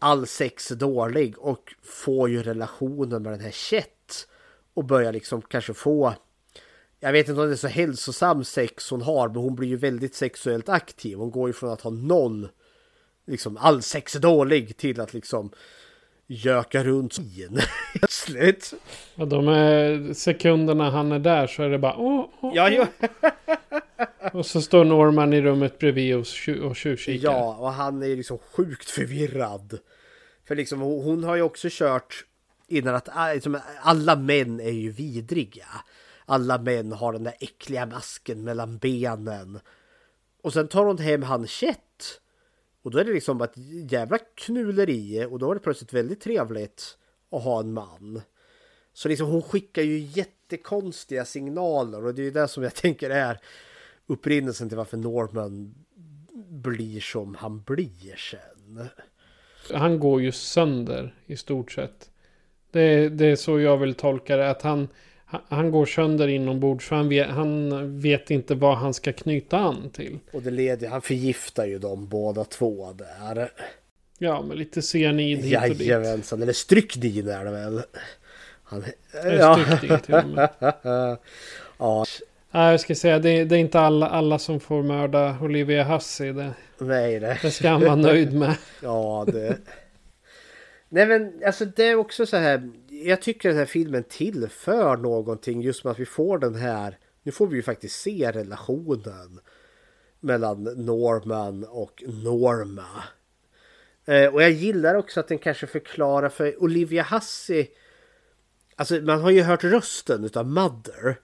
all 0.03 0.27
sex 0.27 0.71
är 0.71 0.75
dålig 0.75 1.39
och 1.39 1.73
får 1.83 2.29
ju 2.29 2.43
relationen 2.43 3.23
med 3.23 3.33
den 3.33 3.39
här 3.39 3.51
Chet 3.51 4.27
och 4.73 4.85
börjar 4.85 5.13
liksom 5.13 5.41
kanske 5.41 5.73
få 5.73 6.13
jag 6.99 7.11
vet 7.11 7.29
inte 7.29 7.41
om 7.41 7.47
det 7.47 7.53
är 7.53 7.57
så 7.57 7.67
hälsosam 7.67 8.43
sex 8.43 8.89
hon 8.89 9.01
har 9.01 9.27
men 9.27 9.37
hon 9.37 9.55
blir 9.55 9.67
ju 9.67 9.75
väldigt 9.75 10.15
sexuellt 10.15 10.69
aktiv. 10.69 11.17
Hon 11.17 11.31
går 11.31 11.49
ju 11.49 11.53
från 11.53 11.69
att 11.69 11.81
ha 11.81 11.91
noll 11.91 12.49
liksom 13.27 13.57
all 13.57 13.81
sex 13.81 14.15
är 14.15 14.19
dålig 14.19 14.77
till 14.77 14.99
att 14.99 15.13
liksom 15.13 15.51
göka 16.27 16.83
runt 16.83 17.17
in 17.17 17.59
plötsligt. 17.99 18.73
Ja, 19.15 19.25
de 19.25 19.47
är, 19.47 20.13
sekunderna 20.13 20.89
han 20.89 21.11
är 21.11 21.19
där 21.19 21.47
så 21.47 21.63
är 21.63 21.69
det 21.69 21.79
bara 21.79 21.95
åh, 21.97 22.25
åh, 22.39 22.51
Ja, 22.55 22.69
jo. 22.69 22.85
Och 24.33 24.45
så 24.45 24.61
står 24.61 24.85
Norman 24.85 25.33
i 25.33 25.41
rummet 25.41 25.79
bredvid 25.79 26.15
och, 26.15 26.23
tju- 26.23 26.61
och 26.61 26.75
tjuvkikar. 26.75 27.31
Ja, 27.31 27.55
och 27.59 27.71
han 27.71 28.03
är 28.03 28.15
liksom 28.15 28.37
sjukt 28.37 28.89
förvirrad. 28.89 29.79
För 30.45 30.55
liksom 30.55 30.79
hon 30.79 31.23
har 31.23 31.35
ju 31.35 31.41
också 31.41 31.67
kört 31.71 32.25
innan 32.67 32.95
att 32.95 33.09
liksom, 33.33 33.59
alla 33.81 34.15
män 34.15 34.59
är 34.59 34.71
ju 34.71 34.91
vidriga. 34.91 35.67
Alla 36.25 36.57
män 36.57 36.91
har 36.91 37.13
den 37.13 37.23
där 37.23 37.35
äckliga 37.39 37.85
masken 37.85 38.43
mellan 38.43 38.77
benen. 38.77 39.59
Och 40.41 40.53
sen 40.53 40.67
tar 40.67 40.85
hon 40.85 40.97
hem 40.97 41.23
han 41.23 41.47
Chet. 41.47 42.19
Och 42.81 42.91
då 42.91 42.97
är 42.97 43.03
det 43.03 43.13
liksom 43.13 43.41
ett 43.41 43.53
jävla 43.91 44.17
knuleri 44.17 45.25
och 45.25 45.39
då 45.39 45.51
är 45.51 45.55
det 45.55 45.61
plötsligt 45.61 45.93
väldigt 45.93 46.21
trevligt 46.21 46.97
att 47.31 47.43
ha 47.43 47.59
en 47.59 47.73
man. 47.73 48.21
Så 48.93 49.09
liksom 49.09 49.27
hon 49.27 49.41
skickar 49.41 49.81
ju 49.81 49.99
jättekonstiga 49.99 51.25
signaler 51.25 52.05
och 52.05 52.13
det 52.13 52.21
är 52.21 52.23
ju 52.23 52.31
det 52.31 52.47
som 52.47 52.63
jag 52.63 52.75
tänker 52.75 53.09
är 53.09 53.39
upprinnelsen 54.07 54.69
till 54.69 54.77
varför 54.77 54.97
Norman 54.97 55.75
blir 56.49 57.01
som 57.01 57.35
han 57.35 57.61
blir 57.61 58.15
sen. 58.15 58.89
Han 59.73 59.99
går 59.99 60.21
ju 60.21 60.31
sönder 60.31 61.15
i 61.25 61.37
stort 61.37 61.71
sett. 61.71 62.09
Det, 62.71 63.09
det 63.09 63.25
är 63.25 63.35
så 63.35 63.59
jag 63.59 63.77
vill 63.77 63.93
tolka 63.93 64.37
det. 64.37 64.49
Att 64.49 64.61
han, 64.61 64.87
han- 65.25 65.71
går 65.71 65.85
sönder 65.85 66.27
inombords. 66.27 66.89
Han 66.89 67.09
vet, 67.09 67.27
han 67.29 67.99
vet 67.99 68.31
inte 68.31 68.55
vad 68.55 68.77
han 68.77 68.93
ska 68.93 69.13
knyta 69.13 69.57
an 69.57 69.89
till. 69.89 70.19
Och 70.33 70.41
det 70.41 70.51
leder, 70.51 70.87
han 70.87 71.01
förgiftar 71.01 71.65
ju 71.65 71.79
dem 71.79 72.07
båda 72.07 72.43
två 72.43 72.93
där. 72.93 73.51
Ja, 74.17 74.41
med 74.41 74.57
lite 74.57 74.81
cyanid 74.81 75.37
hit 75.37 75.57
och 75.61 75.69
dit. 75.69 75.79
Jajamensan, 75.87 76.41
eller 76.41 76.53
stryknin 76.53 77.27
är 77.27 77.45
det 77.45 77.51
väl. 77.51 77.81
Han, 78.63 78.83
med. 80.33 80.49
ja. 81.77 82.05
Nej, 82.55 82.71
jag 82.71 82.79
ska 82.79 82.95
säga 82.95 83.19
det, 83.19 83.43
det 83.43 83.55
är 83.55 83.59
inte 83.59 83.79
alla, 83.79 84.07
alla 84.09 84.39
som 84.39 84.59
får 84.59 84.83
mörda 84.83 85.37
Olivia 85.41 85.83
Hussey. 85.83 86.31
Det, 86.31 86.53
Nej, 86.77 87.19
det. 87.19 87.39
det 87.41 87.51
ska 87.51 87.69
han 87.69 87.81
vara 87.81 87.95
nöjd 87.95 88.33
med. 88.33 88.55
Ja, 88.81 89.25
det... 89.27 89.57
Nej 90.89 91.05
men 91.07 91.41
alltså 91.45 91.65
det 91.65 91.83
är 91.83 91.95
också 91.95 92.25
så 92.25 92.37
här. 92.37 92.71
Jag 92.89 93.21
tycker 93.21 93.49
den 93.49 93.57
här 93.57 93.65
filmen 93.65 94.03
tillför 94.03 94.97
någonting 94.97 95.61
just 95.61 95.83
med 95.83 95.91
att 95.91 95.99
vi 95.99 96.05
får 96.05 96.37
den 96.37 96.55
här. 96.55 96.97
Nu 97.23 97.31
får 97.31 97.47
vi 97.47 97.55
ju 97.55 97.61
faktiskt 97.61 98.01
se 98.01 98.31
relationen 98.31 99.39
mellan 100.19 100.63
Norman 100.63 101.63
och 101.69 102.03
Norma. 102.07 103.03
Eh, 104.05 104.33
och 104.33 104.43
jag 104.43 104.51
gillar 104.51 104.95
också 104.95 105.19
att 105.19 105.27
den 105.27 105.37
kanske 105.37 105.67
förklarar 105.67 106.29
för 106.29 106.63
Olivia 106.63 107.03
Hussey. 107.03 107.67
Alltså 108.75 108.95
man 108.95 109.21
har 109.21 109.31
ju 109.31 109.41
hört 109.41 109.63
rösten 109.63 110.23
utav 110.23 110.47
Mother. 110.47 111.17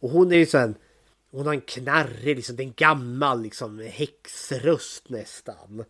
Och 0.00 0.10
hon 0.10 0.32
är 0.32 0.36
ju 0.36 0.46
sån. 0.46 0.74
Hon 1.30 1.46
har 1.46 1.54
en 1.54 1.60
knarrig, 1.60 2.36
liksom, 2.36 2.56
det 2.56 2.62
är 2.62 2.66
en 2.66 2.74
gammal 2.76 3.42
liksom, 3.42 3.78
häxröst 3.78 5.08
nästan. 5.08 5.84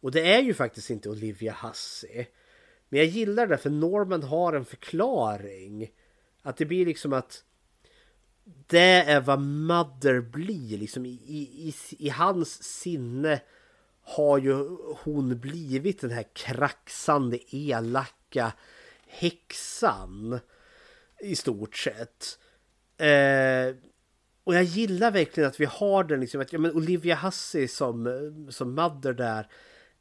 Och 0.00 0.10
det 0.10 0.34
är 0.34 0.42
ju 0.42 0.54
faktiskt 0.54 0.90
inte 0.90 1.10
Olivia 1.10 1.56
Hussey. 1.62 2.26
Men 2.88 2.98
jag 2.98 3.08
gillar 3.08 3.46
det 3.46 3.58
för 3.58 3.70
Norman 3.70 4.22
har 4.22 4.52
en 4.52 4.64
förklaring. 4.64 5.90
Att 6.42 6.56
det 6.56 6.64
blir 6.64 6.86
liksom 6.86 7.12
att 7.12 7.44
det 8.66 9.02
är 9.02 9.20
vad 9.20 9.40
Mother 9.40 10.20
blir. 10.20 10.78
Liksom 10.78 11.06
i, 11.06 11.20
i, 11.26 11.68
i, 11.68 11.74
I 12.06 12.08
hans 12.08 12.62
sinne 12.62 13.40
har 14.02 14.38
ju 14.38 14.54
hon 15.02 15.40
blivit 15.40 16.00
den 16.00 16.10
här 16.10 16.26
kraxande, 16.32 17.38
elaka 17.56 18.52
häxan. 19.06 20.40
I 21.20 21.36
stort 21.36 21.76
sett. 21.76 22.38
Eh, 22.98 23.74
och 24.44 24.54
jag 24.54 24.64
gillar 24.64 25.10
verkligen 25.10 25.48
att 25.48 25.60
vi 25.60 25.64
har 25.64 26.04
den 26.04 26.20
liksom. 26.20 26.40
Att, 26.40 26.52
ja, 26.52 26.58
men 26.58 26.72
Olivia 26.72 27.16
Hussey 27.16 27.68
som, 27.68 28.46
som 28.50 28.74
Mother 28.74 29.12
där 29.12 29.48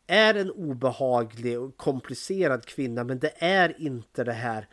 är 0.08 0.36
en 0.36 0.52
obehaglig 0.52 1.60
och 1.60 1.78
komplicerad 1.78 2.66
kvinna 2.66 3.04
men 3.04 3.20
det 3.20 3.34
är 3.38 3.82
inte 3.82 4.24
det 4.24 4.34
här 4.34 4.68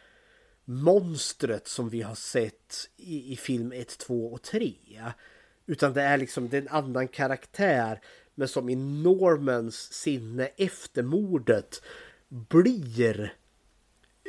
monstret 0.65 1.69
som 1.69 1.89
vi 1.89 2.03
har 2.03 2.15
sett 2.15 2.89
i, 2.97 3.33
i 3.33 3.37
film 3.37 3.73
1, 3.73 3.99
2 3.99 4.33
och 4.33 4.43
3. 4.43 4.75
Utan 5.67 5.93
det 5.93 6.03
är 6.03 6.19
liksom 6.19 6.49
det 6.49 6.57
är 6.57 6.63
en 6.63 6.69
annan 6.69 7.09
karaktär 7.09 8.01
men 8.35 8.49
som 8.49 8.69
i 8.69 8.77
Normans 8.77 9.93
sinne 9.93 10.47
efter 10.47 11.03
mordet 11.03 11.83
blir 12.29 13.35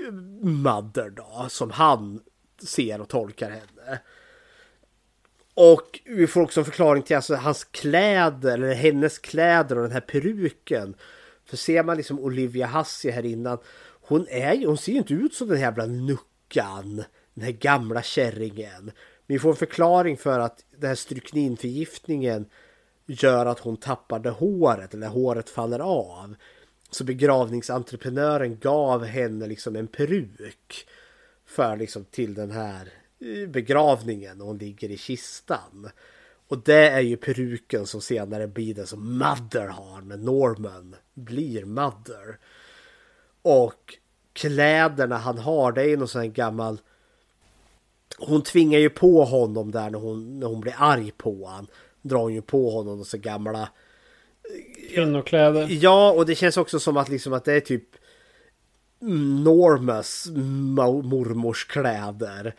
eh, 0.05 0.13
Mother 0.41 1.09
då, 1.09 1.45
som 1.49 1.71
han 1.71 2.21
ser 2.67 3.01
och 3.01 3.09
tolkar 3.09 3.49
henne. 3.49 3.99
Och 5.53 5.99
vi 6.05 6.27
får 6.27 6.41
också 6.41 6.59
en 6.59 6.65
förklaring 6.65 7.03
till 7.03 7.15
alltså 7.15 7.35
hans 7.35 7.63
kläder, 7.63 8.53
eller 8.53 8.73
hennes 8.73 9.19
kläder 9.19 9.75
och 9.75 9.83
den 9.83 9.91
här 9.91 10.01
peruken. 10.01 10.95
För 11.45 11.57
ser 11.57 11.83
man 11.83 11.97
liksom 11.97 12.19
Olivia 12.19 12.65
Hassi 12.65 13.11
här 13.11 13.25
innan, 13.25 13.57
hon, 14.01 14.27
är 14.29 14.65
hon 14.65 14.77
ser 14.77 14.91
ju 14.91 14.97
inte 14.97 15.13
ut 15.13 15.33
som 15.33 15.47
den 15.47 15.57
här 15.57 15.65
jävla 15.65 15.85
nuckan, 15.85 17.03
den 17.33 17.43
här 17.43 17.51
gamla 17.51 18.01
kärringen. 18.01 18.83
Men 18.85 19.35
vi 19.35 19.39
får 19.39 19.49
en 19.49 19.55
förklaring 19.55 20.17
för 20.17 20.39
att 20.39 20.65
den 20.77 20.87
här 20.87 20.95
strykninförgiftningen 20.95 22.45
gör 23.05 23.45
att 23.45 23.59
hon 23.59 23.77
tappade 23.77 24.29
håret, 24.29 24.93
eller 24.93 25.07
håret 25.07 25.49
faller 25.49 25.79
av. 25.79 26.35
Så 26.91 27.03
begravningsentreprenören 27.03 28.59
gav 28.59 29.05
henne 29.05 29.47
liksom 29.47 29.75
en 29.75 29.87
peruk 29.87 30.87
för 31.53 31.77
liksom 31.77 32.05
till 32.05 32.33
den 32.33 32.51
här 32.51 32.89
begravningen 33.47 34.41
och 34.41 34.47
hon 34.47 34.57
ligger 34.57 34.91
i 34.91 34.97
kistan. 34.97 35.89
Och 36.47 36.59
det 36.59 36.89
är 36.89 36.99
ju 36.99 37.17
peruken 37.17 37.85
som 37.85 38.01
senare 38.01 38.47
blir 38.47 38.73
det 38.73 38.85
som 38.85 39.17
Mother 39.17 39.67
har 39.67 40.01
när 40.01 40.17
Norman 40.17 40.95
blir 41.13 41.65
Mother. 41.65 42.37
Och 43.41 43.97
kläderna 44.33 45.17
han 45.17 45.37
har 45.37 45.71
det 45.71 45.81
är 45.81 45.87
ju 45.87 45.97
någon 45.97 46.07
sån 46.07 46.21
här 46.21 46.27
gammal 46.27 46.79
hon 48.17 48.41
tvingar 48.41 48.79
ju 48.79 48.89
på 48.89 49.23
honom 49.23 49.71
där 49.71 49.89
när 49.89 49.99
hon, 49.99 50.39
när 50.39 50.47
hon 50.47 50.61
blir 50.61 50.75
arg 50.77 51.11
på 51.17 51.45
honom. 51.45 51.67
Drar 52.01 52.19
hon 52.19 52.33
ju 52.33 52.41
på 52.41 52.69
honom 52.69 52.99
och 52.99 53.07
så 53.07 53.17
gamla 53.17 53.69
Kvinnokläder. 54.93 55.67
Ja, 55.69 56.11
och 56.11 56.25
det 56.25 56.35
känns 56.35 56.57
också 56.57 56.79
som 56.79 56.97
att, 56.97 57.09
liksom 57.09 57.33
att 57.33 57.45
det 57.45 57.53
är 57.53 57.59
typ 57.59 57.83
enormous 59.07 60.27
mormors 61.03 61.65
kläder. 61.65 62.55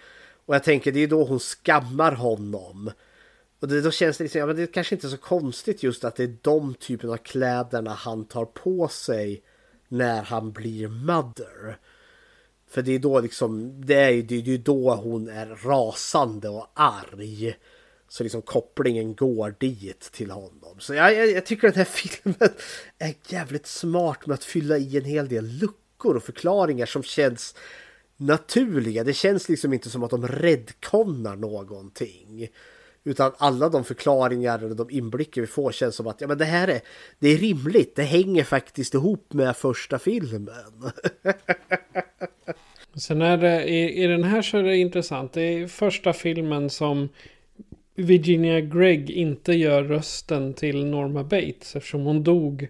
Och 0.46 0.54
jag 0.54 0.64
tänker 0.64 0.92
det 0.92 1.02
är 1.02 1.08
då 1.08 1.24
hon 1.24 1.38
skammar 1.38 2.12
honom. 2.12 2.90
Och 3.60 3.68
det, 3.68 3.80
då 3.80 3.90
känns 3.90 4.18
det 4.18 4.24
liksom, 4.24 4.38
ja 4.38 4.46
men 4.46 4.56
det 4.56 4.62
är 4.62 4.66
kanske 4.66 4.94
inte 4.94 5.08
så 5.08 5.16
konstigt 5.16 5.82
just 5.82 6.04
att 6.04 6.16
det 6.16 6.24
är 6.24 6.36
de 6.42 6.74
typen 6.74 7.10
av 7.10 7.16
kläderna 7.16 7.90
han 7.90 8.24
tar 8.24 8.44
på 8.44 8.88
sig 8.88 9.42
när 9.88 10.22
han 10.22 10.52
blir 10.52 10.88
mother. 10.88 11.78
För 12.70 12.82
det 12.82 12.92
är 12.92 12.98
då 12.98 13.20
liksom, 13.20 13.80
det 13.86 13.94
är 13.94 14.10
ju 14.10 14.22
det 14.22 14.54
är 14.54 14.58
då 14.58 14.94
hon 14.94 15.28
är 15.28 15.46
rasande 15.46 16.48
och 16.48 16.70
arg. 16.74 17.56
Så 18.08 18.22
liksom 18.22 18.42
kopplingen 18.42 19.14
går 19.14 19.54
dit 19.60 20.00
till 20.00 20.30
honom. 20.30 20.76
Så 20.78 20.94
jag, 20.94 21.14
jag, 21.14 21.30
jag 21.30 21.46
tycker 21.46 21.68
den 21.68 21.76
här 21.76 21.84
filmen 21.84 22.50
är 22.98 23.14
jävligt 23.28 23.66
smart 23.66 24.26
med 24.26 24.34
att 24.34 24.44
fylla 24.44 24.78
i 24.78 24.96
en 24.96 25.04
hel 25.04 25.28
del 25.28 25.46
luckor 25.46 25.83
och 26.04 26.22
förklaringar 26.22 26.86
som 26.86 27.02
känns 27.02 27.54
naturliga. 28.16 29.04
Det 29.04 29.12
känns 29.12 29.48
liksom 29.48 29.72
inte 29.72 29.90
som 29.90 30.02
att 30.02 30.10
de 30.10 30.28
räddkonnar 30.28 31.36
någonting. 31.36 32.48
Utan 33.04 33.32
alla 33.38 33.68
de 33.68 33.84
förklaringar 33.84 34.64
och 34.64 34.76
de 34.76 34.90
inblickar 34.90 35.40
vi 35.40 35.46
får 35.46 35.72
känns 35.72 35.94
som 35.94 36.06
att 36.06 36.20
ja, 36.20 36.26
men 36.26 36.38
det 36.38 36.44
här 36.44 36.68
är, 36.68 36.80
det 37.18 37.28
är 37.28 37.36
rimligt. 37.36 37.96
Det 37.96 38.02
hänger 38.02 38.44
faktiskt 38.44 38.94
ihop 38.94 39.32
med 39.32 39.56
första 39.56 39.98
filmen. 39.98 40.48
Sen 42.94 43.22
är 43.22 43.36
det, 43.36 43.64
i, 43.64 44.04
i 44.04 44.06
den 44.06 44.24
här 44.24 44.42
så 44.42 44.58
är 44.58 44.62
det 44.62 44.76
intressant. 44.76 45.32
Det 45.32 45.42
är 45.42 45.68
första 45.68 46.12
filmen 46.12 46.70
som 46.70 47.08
Virginia 47.94 48.60
Gregg 48.60 49.10
inte 49.10 49.52
gör 49.52 49.82
rösten 49.82 50.54
till 50.54 50.86
Norma 50.86 51.24
Bates. 51.24 51.76
Eftersom 51.76 52.04
hon 52.04 52.22
dog 52.24 52.68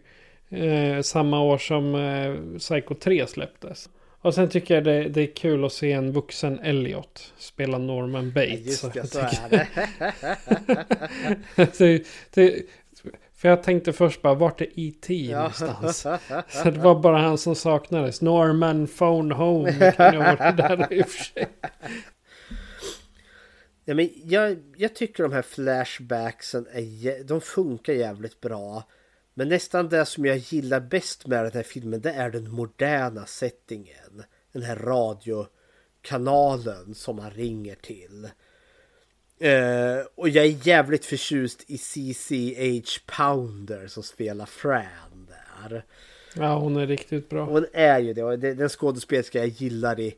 eh, 0.49 1.01
samma 1.03 1.41
år 1.41 1.59
som 1.59 1.95
eh, 1.95 2.59
Psycho 2.59 2.95
3 2.95 3.27
släpptes. 3.27 3.89
Och 4.21 4.35
sen 4.35 4.49
tycker 4.49 4.75
jag 4.75 4.85
det, 4.85 5.09
det, 5.09 5.21
är 5.21 5.37
kul 5.37 5.65
att 5.65 5.73
se 5.73 5.93
en 5.93 6.13
vuxen 6.13 6.59
Elliot 6.59 7.33
spela 7.39 7.79
Norman 7.79 8.33
Bates. 8.33 8.67
Just 8.67 8.93
det, 8.93 9.07
så 9.07 9.19
är 9.19 9.49
det. 9.51 9.69
det, 11.79 12.07
det. 12.35 12.63
För 13.45 13.49
jag 13.49 13.63
tänkte 13.63 13.93
först 13.93 14.23
bara, 14.23 14.35
vart 14.35 14.61
är 14.61 14.69
E.T. 14.75 15.15
Ja. 15.15 15.37
någonstans? 15.39 16.07
Så 16.49 16.71
det 16.71 16.81
var 16.81 17.01
bara 17.01 17.19
han 17.19 17.39
som 17.39 17.55
saknades. 17.55 18.23
Norman 18.23 18.87
phone 18.87 19.35
home. 19.35 19.93
Kan 19.93 20.15
jag 20.15 20.39
vara 20.39 20.53
där 20.53 20.93
i 20.93 21.03
och 21.03 21.09
för 21.09 21.25
sig. 21.25 21.47
Ja, 23.85 23.95
men 23.95 24.11
jag, 24.25 24.57
jag 24.77 24.95
tycker 24.95 25.23
de 25.23 25.33
här 25.33 25.43
flashbacksen 25.43 26.67
är, 26.73 27.25
de 27.25 27.41
funkar 27.41 27.93
jävligt 27.93 28.41
bra. 28.41 28.85
Men 29.35 29.49
nästan 29.49 29.89
det 29.89 30.07
som 30.07 30.25
jag 30.25 30.37
gillar 30.37 30.81
bäst 30.81 31.27
med 31.27 31.45
den 31.45 31.53
här 31.53 31.63
filmen 31.63 32.01
det 32.01 32.13
är 32.13 32.31
den 32.31 32.51
moderna 32.51 33.27
settingen. 33.27 34.25
Den 34.53 34.63
här 34.63 34.77
radiokanalen 34.77 36.95
som 36.95 37.17
man 37.17 37.31
ringer 37.31 37.75
till. 37.75 38.29
Uh, 39.43 40.07
och 40.15 40.29
jag 40.29 40.45
är 40.45 40.67
jävligt 40.67 41.05
förtjust 41.05 41.65
i 41.67 41.79
CCH 41.79 43.01
Pounder 43.07 43.87
som 43.87 44.03
spelar 44.03 44.47
Fran 44.47 45.29
där. 45.29 45.85
Ja, 46.35 46.59
hon 46.59 46.77
är 46.77 46.87
riktigt 46.87 47.29
bra. 47.29 47.45
Hon 47.45 47.67
är 47.73 47.99
ju 47.99 48.15
det. 48.15 48.23
Och 48.23 48.39
den 48.39 48.69
skådespelerska 48.69 49.39
jag 49.39 49.49
gillar 49.49 50.01
i, 50.01 50.15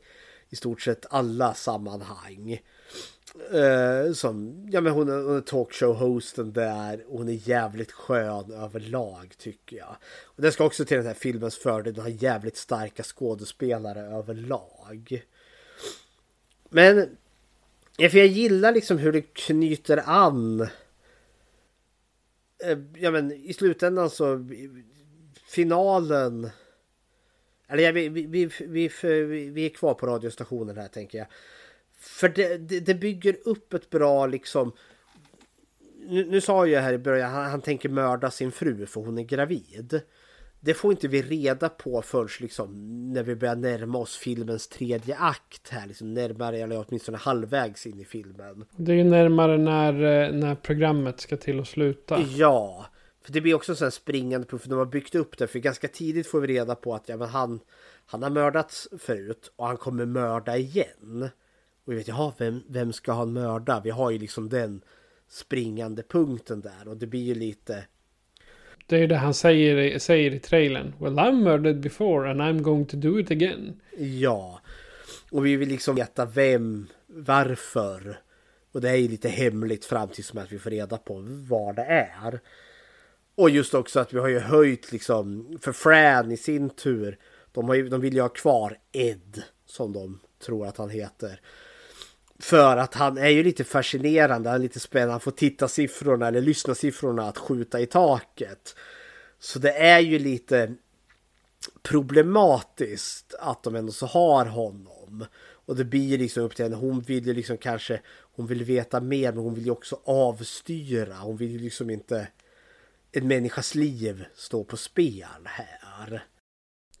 i 0.49 0.55
stort 0.55 0.81
sett 0.81 1.05
alla 1.09 1.53
sammanhang. 1.53 2.59
Eh, 3.35 4.13
som, 4.13 4.65
ja 4.71 4.81
men 4.81 4.93
hon 4.93 5.09
är, 5.09 5.23
hon 5.23 5.37
är 5.37 5.41
talkshow-hosten 5.41 6.51
där. 6.53 7.03
Och 7.07 7.17
hon 7.17 7.29
är 7.29 7.49
jävligt 7.49 7.91
skön 7.91 8.51
överlag 8.51 9.33
tycker 9.37 9.77
jag. 9.77 9.95
Och 10.23 10.41
det 10.41 10.51
ska 10.51 10.65
också 10.65 10.85
till 10.85 10.97
den 10.97 11.05
här 11.05 11.13
filmens 11.13 11.57
fördel. 11.57 11.93
Den 11.93 12.03
har 12.03 12.23
jävligt 12.23 12.57
starka 12.57 13.03
skådespelare 13.03 14.01
överlag. 14.01 15.25
Men 16.69 17.17
för 17.97 18.17
jag 18.17 18.27
gillar 18.27 18.71
liksom 18.71 18.97
hur 18.97 19.11
det 19.11 19.33
knyter 19.33 20.03
an. 20.05 20.61
Eh, 22.63 22.77
ja 22.95 23.11
men 23.11 23.31
i 23.31 23.53
slutändan 23.53 24.09
så 24.09 24.49
finalen. 25.47 26.49
Eller 27.67 27.83
ja, 27.83 27.91
vi, 27.91 28.09
vi, 28.09 28.25
vi, 28.25 28.89
vi, 28.99 29.49
vi 29.49 29.65
är 29.65 29.69
kvar 29.69 29.93
på 29.93 30.07
radiostationen 30.07 30.77
här 30.77 30.87
tänker 30.87 31.17
jag. 31.17 31.27
För 31.97 32.29
det, 32.29 32.57
det, 32.57 32.79
det, 32.79 32.93
bygger 32.93 33.37
upp 33.45 33.73
ett 33.73 33.89
bra 33.89 34.25
liksom... 34.25 34.71
Nu, 36.09 36.25
nu 36.25 36.41
sa 36.41 36.67
jag 36.67 36.81
här 36.81 36.93
i 36.93 36.97
början, 36.97 37.31
han, 37.31 37.45
han 37.45 37.61
tänker 37.61 37.89
mörda 37.89 38.31
sin 38.31 38.51
fru 38.51 38.85
för 38.85 39.01
hon 39.01 39.17
är 39.17 39.23
gravid. 39.23 40.01
Det 40.59 40.73
får 40.73 40.91
inte 40.91 41.07
vi 41.07 41.21
reda 41.21 41.69
på 41.69 42.01
förrän 42.01 42.27
liksom 42.39 42.73
när 43.13 43.23
vi 43.23 43.35
börjar 43.35 43.55
närma 43.55 43.97
oss 43.97 44.17
filmens 44.17 44.67
tredje 44.67 45.17
akt 45.17 45.69
här. 45.69 45.87
Liksom 45.87 46.13
närmare, 46.13 46.57
eller 46.57 46.85
åtminstone 46.87 47.17
halvvägs 47.17 47.87
in 47.87 47.99
i 47.99 48.05
filmen. 48.05 48.65
Det 48.75 48.91
är 48.91 48.95
ju 48.95 49.03
närmare 49.03 49.57
när, 49.57 49.93
eh, 49.93 50.31
när 50.31 50.55
programmet 50.55 51.19
ska 51.19 51.37
till 51.37 51.59
att 51.59 51.67
sluta. 51.67 52.21
Ja, 52.21 52.85
för 53.27 53.33
det 53.33 53.41
blir 53.41 53.53
också 53.53 53.71
en 53.71 53.75
sån 53.75 53.85
här 53.85 53.91
springande 53.91 54.47
punkt. 54.47 54.61
För 54.61 54.69
de 54.69 54.79
har 54.79 54.85
byggt 54.85 55.15
upp 55.15 55.37
det. 55.37 55.47
För 55.47 55.59
ganska 55.59 55.87
tidigt 55.87 56.27
får 56.27 56.41
vi 56.41 56.47
reda 56.47 56.75
på 56.75 56.95
att 56.95 57.09
ja, 57.09 57.17
men 57.17 57.27
han, 57.27 57.59
han 58.05 58.23
har 58.23 58.29
mördats 58.29 58.87
förut 58.99 59.51
och 59.55 59.67
han 59.67 59.77
kommer 59.77 60.05
mörda 60.05 60.57
igen. 60.57 61.29
Och 61.87 61.93
vi 61.93 61.97
vet, 61.97 62.07
jaha, 62.07 62.33
vem, 62.37 62.63
vem 62.67 62.93
ska 62.93 63.13
han 63.13 63.33
mörda? 63.33 63.81
Vi 63.83 63.89
har 63.89 64.11
ju 64.11 64.17
liksom 64.17 64.49
den 64.49 64.81
springande 65.27 66.03
punkten 66.03 66.61
där 66.61 66.87
och 66.87 66.97
det 66.97 67.07
blir 67.07 67.21
ju 67.23 67.35
lite... 67.35 67.85
Det 68.85 68.95
är 68.95 68.99
ju 68.99 69.07
det 69.07 69.15
han 69.15 69.33
säger, 69.33 69.99
säger 69.99 70.33
i 70.33 70.39
trailern. 70.39 70.93
Well, 70.99 71.19
I'm 71.19 71.43
murdered 71.43 71.79
before 71.79 72.31
and 72.31 72.41
I'm 72.41 72.61
going 72.61 72.85
to 72.85 72.97
do 72.97 73.19
it 73.19 73.31
again. 73.31 73.81
Ja. 73.97 74.61
Och 75.31 75.45
vi 75.45 75.55
vill 75.55 75.69
liksom 75.69 75.95
veta 75.95 76.25
vem, 76.25 76.87
varför. 77.07 78.19
Och 78.71 78.81
det 78.81 78.89
är 78.89 78.95
ju 78.95 79.07
lite 79.07 79.29
hemligt 79.29 79.85
fram 79.85 80.09
tills 80.09 80.35
att 80.35 80.51
vi 80.51 80.59
får 80.59 80.69
reda 80.69 80.97
på 80.97 81.25
vad 81.49 81.75
det 81.75 81.85
är. 81.85 82.39
Och 83.35 83.49
just 83.49 83.73
också 83.73 83.99
att 83.99 84.13
vi 84.13 84.19
har 84.19 84.27
ju 84.27 84.39
höjt 84.39 84.91
liksom, 84.91 85.57
för 85.61 85.71
Fran 85.71 86.31
i 86.31 86.37
sin 86.37 86.69
tur. 86.69 87.17
De, 87.51 87.67
har 87.67 87.75
ju, 87.75 87.89
de 87.89 88.01
vill 88.01 88.13
ju 88.13 88.21
ha 88.21 88.29
kvar 88.29 88.77
Ed, 88.91 89.43
som 89.65 89.93
de 89.93 90.19
tror 90.45 90.67
att 90.67 90.77
han 90.77 90.89
heter. 90.89 91.41
För 92.39 92.77
att 92.77 92.93
han 92.93 93.17
är 93.17 93.29
ju 93.29 93.43
lite 93.43 93.63
fascinerande, 93.63 94.49
han 94.49 94.59
är 94.59 94.63
lite 94.63 94.79
spännande, 94.79 95.13
han 95.13 95.19
får 95.19 95.31
titta 95.31 95.67
siffrorna 95.67 96.27
eller 96.27 96.41
lyssna 96.41 96.75
siffrorna 96.75 97.27
att 97.27 97.37
skjuta 97.37 97.79
i 97.79 97.85
taket. 97.85 98.75
Så 99.39 99.59
det 99.59 99.71
är 99.71 99.99
ju 99.99 100.19
lite 100.19 100.73
problematiskt 101.81 103.35
att 103.39 103.63
de 103.63 103.75
ändå 103.75 103.91
så 103.91 104.05
har 104.05 104.45
honom. 104.45 105.25
Och 105.65 105.75
det 105.75 105.85
blir 105.85 106.17
liksom 106.17 106.43
upp 106.43 106.55
till 106.55 106.65
henne, 106.65 106.75
hon 106.75 107.01
vill 107.01 107.27
ju 107.27 107.33
liksom 107.33 107.57
kanske, 107.57 108.01
hon 108.35 108.47
vill 108.47 108.63
veta 108.63 108.99
mer 108.99 109.31
men 109.31 109.43
hon 109.43 109.53
vill 109.53 109.65
ju 109.65 109.71
också 109.71 109.99
avstyra, 110.05 111.15
hon 111.15 111.37
vill 111.37 111.51
ju 111.51 111.59
liksom 111.59 111.89
inte 111.89 112.27
en 113.11 113.27
människas 113.27 113.75
liv 113.75 114.25
stå 114.35 114.63
på 114.63 114.77
spel 114.77 115.25
här. 115.45 116.23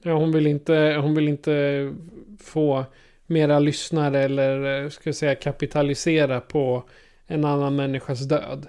Ja, 0.01 0.13
hon 0.13 0.31
vill 0.31 0.47
inte, 0.47 0.99
hon 1.01 1.15
vill 1.15 1.27
inte 1.27 1.93
få 2.39 2.85
mera 3.27 3.59
lyssnare 3.59 4.19
eller 4.19 4.83
eh, 4.83 4.89
ska 4.89 5.09
jag 5.09 5.15
säga 5.15 5.35
kapitalisera 5.35 6.41
på 6.41 6.89
en 7.25 7.45
annan 7.45 7.75
människas 7.75 8.19
död. 8.19 8.67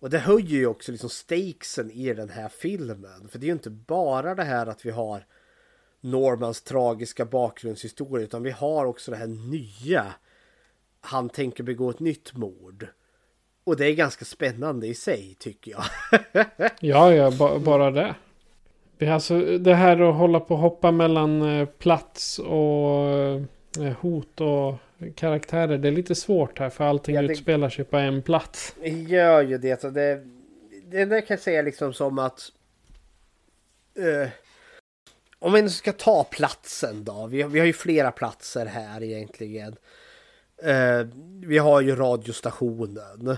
Och 0.00 0.10
det 0.10 0.18
höjer 0.18 0.58
ju 0.58 0.66
också 0.66 0.92
liksom 0.92 1.10
stakesen 1.10 1.90
i 1.90 2.14
den 2.14 2.28
här 2.28 2.48
filmen. 2.48 3.28
För 3.28 3.38
det 3.38 3.44
är 3.44 3.48
ju 3.48 3.52
inte 3.52 3.70
bara 3.70 4.34
det 4.34 4.44
här 4.44 4.66
att 4.66 4.86
vi 4.86 4.90
har 4.90 5.26
Normans 6.00 6.62
tragiska 6.62 7.24
bakgrundshistoria 7.24 8.24
utan 8.24 8.42
vi 8.42 8.50
har 8.50 8.86
också 8.86 9.10
det 9.10 9.16
här 9.16 9.26
nya. 9.26 10.14
Han 11.00 11.28
tänker 11.28 11.64
begå 11.64 11.90
ett 11.90 12.00
nytt 12.00 12.34
mord. 12.34 12.86
Och 13.64 13.76
det 13.76 13.86
är 13.86 13.94
ganska 13.94 14.24
spännande 14.24 14.86
i 14.86 14.94
sig 14.94 15.36
tycker 15.38 15.70
jag. 15.70 15.84
ja, 16.80 17.12
ja, 17.12 17.30
ba 17.30 17.58
bara 17.58 17.90
det. 17.90 18.14
Det, 18.98 19.08
alltså, 19.08 19.58
det 19.58 19.74
här 19.74 20.00
att 20.00 20.14
hålla 20.14 20.40
på 20.40 20.54
och 20.54 20.60
hoppa 20.60 20.90
mellan 20.90 21.42
eh, 21.42 21.66
plats 21.66 22.38
och 22.38 23.10
eh, 23.84 23.92
hot 24.00 24.40
och 24.40 24.74
karaktärer. 25.14 25.78
Det 25.78 25.88
är 25.88 25.92
lite 25.92 26.14
svårt 26.14 26.58
här 26.58 26.70
för 26.70 26.84
allting 26.84 27.14
ja, 27.14 27.22
det... 27.22 27.32
utspelar 27.32 27.68
sig 27.68 27.84
på 27.84 27.96
en 27.96 28.22
plats. 28.22 28.74
Gör 28.82 29.42
ju 29.42 29.58
det. 29.58 29.80
Så 29.80 29.90
det, 29.90 30.24
det 30.90 31.04
där 31.04 31.20
kan 31.20 31.34
jag 31.34 31.40
säga 31.40 31.62
liksom 31.62 31.92
som 31.92 32.18
att... 32.18 32.52
Uh, 33.98 34.28
om 35.38 35.52
vi 35.52 35.68
ska 35.68 35.92
ta 35.92 36.24
platsen 36.24 37.04
då. 37.04 37.26
Vi, 37.26 37.42
vi 37.42 37.58
har 37.58 37.66
ju 37.66 37.72
flera 37.72 38.10
platser 38.10 38.66
här 38.66 39.02
egentligen. 39.02 39.76
Uh, 40.66 41.08
vi 41.46 41.58
har 41.58 41.80
ju 41.80 41.96
radiostationen. 41.96 43.28
Uh, 43.28 43.36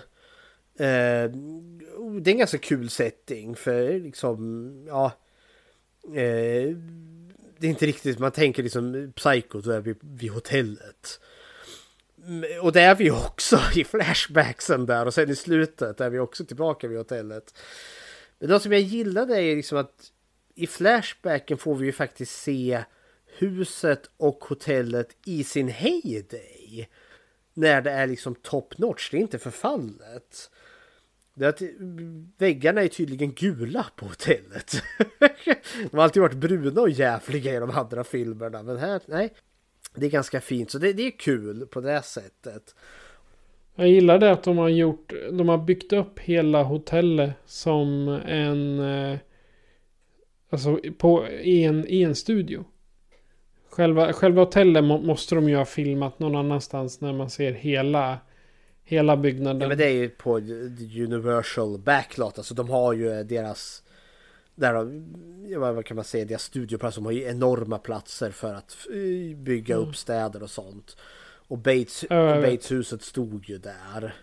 det 2.21 2.31
är 2.31 2.33
en 2.33 2.39
ganska 2.39 2.59
kul 2.59 2.91
setting 2.91 3.57
för 3.57 3.99
liksom, 4.01 4.85
ja. 4.89 5.13
Eh, 6.05 6.77
det 7.59 7.67
är 7.67 7.71
inte 7.71 7.87
riktigt, 7.87 8.19
man 8.19 8.33
tänker 8.33 8.63
liksom 8.63 9.13
Psycho, 9.17 9.61
då 9.61 9.71
är 9.71 9.81
vi 9.81 9.95
vid 10.01 10.31
hotellet. 10.31 11.21
Mm, 12.27 12.61
och 12.61 12.73
det 12.73 12.81
är 12.81 12.95
vi 12.95 13.11
också 13.11 13.61
i 13.75 13.85
flashbacksen 13.85 14.87
där 14.87 15.07
och 15.07 15.15
sen 15.15 15.31
i 15.31 15.37
slutet 15.37 16.01
är 16.01 16.11
vi 16.11 16.19
också 16.19 16.45
tillbaka 16.45 16.89
vid 16.89 16.99
hotellet. 16.99 17.55
Men 18.39 18.49
det 18.49 18.61
som 18.61 18.73
jag 18.73 18.81
gillade 18.81 19.43
är 19.43 19.57
liksom 19.57 19.79
att 19.79 20.13
i 20.55 20.67
flashbacken 20.67 21.59
får 21.59 21.75
vi 21.75 21.87
ju 21.87 21.93
faktiskt 21.93 22.43
se 22.43 22.85
huset 23.39 24.11
och 24.17 24.45
hotellet 24.45 25.17
i 25.25 25.45
sin 25.45 25.69
heyday. 25.69 26.89
När 27.55 27.83
det 27.83 27.91
är 27.91 28.07
liksom 28.07 28.35
top 28.35 28.79
notch, 28.79 29.11
det 29.11 29.17
är 29.17 29.21
inte 29.21 29.39
förfallet. 29.39 30.51
Det 31.41 31.49
att 31.49 31.63
väggarna 32.39 32.83
är 32.83 32.89
tydligen 32.89 33.33
gula 33.33 33.87
på 33.97 34.07
hotellet. 34.07 34.83
de 35.91 35.97
har 35.97 36.05
alltid 36.05 36.23
varit 36.23 36.37
bruna 36.37 36.81
och 36.81 36.91
jävliga 36.91 37.55
i 37.55 37.59
de 37.59 37.71
andra 37.71 38.05
filmerna. 38.05 38.63
Men 38.63 38.79
här, 38.79 39.01
nej. 39.07 39.35
Det 39.95 40.07
är 40.07 40.11
ganska 40.11 40.41
fint, 40.41 40.71
så 40.71 40.79
det, 40.79 40.93
det 40.93 41.07
är 41.07 41.19
kul 41.19 41.67
på 41.67 41.81
det 41.81 42.03
sättet. 42.03 42.75
Jag 43.75 43.89
gillar 43.89 44.19
det 44.19 44.31
att 44.31 44.43
de 44.43 44.59
har 44.59 44.69
gjort, 44.69 45.13
de 45.33 45.49
har 45.49 45.59
byggt 45.59 45.93
upp 45.93 46.19
hela 46.19 46.63
hotellet 46.63 47.31
som 47.47 48.09
en, 48.27 48.81
eh, 48.81 49.19
alltså 50.51 50.79
på, 50.99 51.29
i, 51.29 51.65
en, 51.65 51.89
i 51.89 52.03
en 52.03 52.15
studio. 52.15 52.65
Själva, 53.71 54.13
själva 54.13 54.43
hotellet 54.43 54.85
må, 54.85 54.99
måste 54.99 55.35
de 55.35 55.49
ju 55.49 55.57
ha 55.57 55.65
filmat 55.65 56.19
någon 56.19 56.37
annanstans 56.37 57.01
när 57.01 57.13
man 57.13 57.31
ser 57.31 57.53
hela, 57.53 58.19
hela 58.91 59.17
byggnaden. 59.17 59.61
Ja, 59.61 59.69
men 59.69 59.79
det 59.79 59.85
är 59.85 59.93
ju 59.93 60.09
på 60.09 60.39
Universal 60.97 61.79
Backlot, 61.79 62.39
alltså 62.39 62.55
de 62.55 62.71
har 62.71 62.93
ju 62.93 63.25
deras 63.25 63.83
där 64.55 64.75
de, 64.75 65.05
vad 65.59 65.85
kan 65.85 65.95
man 65.95 66.05
säga, 66.05 66.25
deras 66.25 66.43
studioplatser, 66.43 67.01
de 67.01 67.05
har 67.05 67.13
ju 67.13 67.25
enorma 67.25 67.79
platser 67.79 68.31
för 68.31 68.55
att 68.55 68.77
eh, 68.91 69.37
bygga 69.37 69.75
mm. 69.75 69.89
upp 69.89 69.97
städer 69.97 70.43
och 70.43 70.51
sånt. 70.51 70.97
Och 71.49 71.59
Bates, 71.59 72.05
äh, 72.05 72.41
Bateshuset 72.43 73.03
stod 73.03 73.49
ju 73.49 73.59
där. 73.59 74.15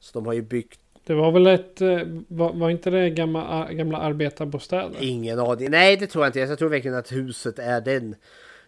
Så 0.00 0.18
de 0.18 0.26
har 0.26 0.32
ju 0.32 0.42
byggt 0.42 0.80
det 1.06 1.14
var 1.14 1.32
väl 1.32 1.46
ett, 1.46 1.80
eh, 1.80 2.00
var, 2.28 2.52
var 2.52 2.70
inte 2.70 2.90
det 2.90 3.10
gamla, 3.10 3.72
gamla 3.72 3.98
arbetarbostäder? 3.98 4.96
Ingen 5.00 5.38
aning. 5.38 5.70
Nej, 5.70 5.96
det 5.96 6.06
tror 6.06 6.24
jag 6.24 6.28
inte. 6.28 6.40
Jag 6.40 6.58
tror 6.58 6.68
verkligen 6.68 6.96
att 6.96 7.12
huset 7.12 7.58
är 7.58 7.80
den, 7.80 8.16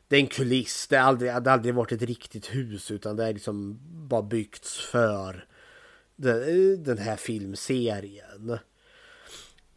kuliss. 0.08 0.86
Det 0.86 0.96
har 0.96 1.04
aldrig, 1.04 1.30
det 1.30 1.50
har 1.50 1.54
aldrig 1.54 1.74
varit 1.74 1.92
ett 1.92 2.02
riktigt 2.02 2.54
hus 2.54 2.90
utan 2.90 3.16
det 3.16 3.24
är 3.24 3.32
liksom 3.32 3.78
bara 4.08 4.22
byggts 4.22 4.80
för 4.80 5.46
den, 6.16 6.84
den 6.84 6.98
här 6.98 7.16
filmserien. 7.16 8.58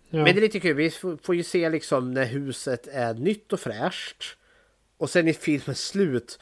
Ja. 0.10 0.24
Men 0.24 0.26
det 0.26 0.40
är 0.40 0.42
lite 0.42 0.60
kul, 0.60 0.76
vi 0.76 0.90
får 1.22 1.36
ju 1.36 1.44
se 1.44 1.70
liksom 1.70 2.12
när 2.12 2.26
huset 2.26 2.88
är 2.88 3.14
nytt 3.14 3.54
och 3.54 3.60
fräscht. 3.60 4.24
Och 4.98 5.10
sen 5.10 5.28
i 5.28 5.34
filmens 5.34 5.88
slut, 5.88 6.40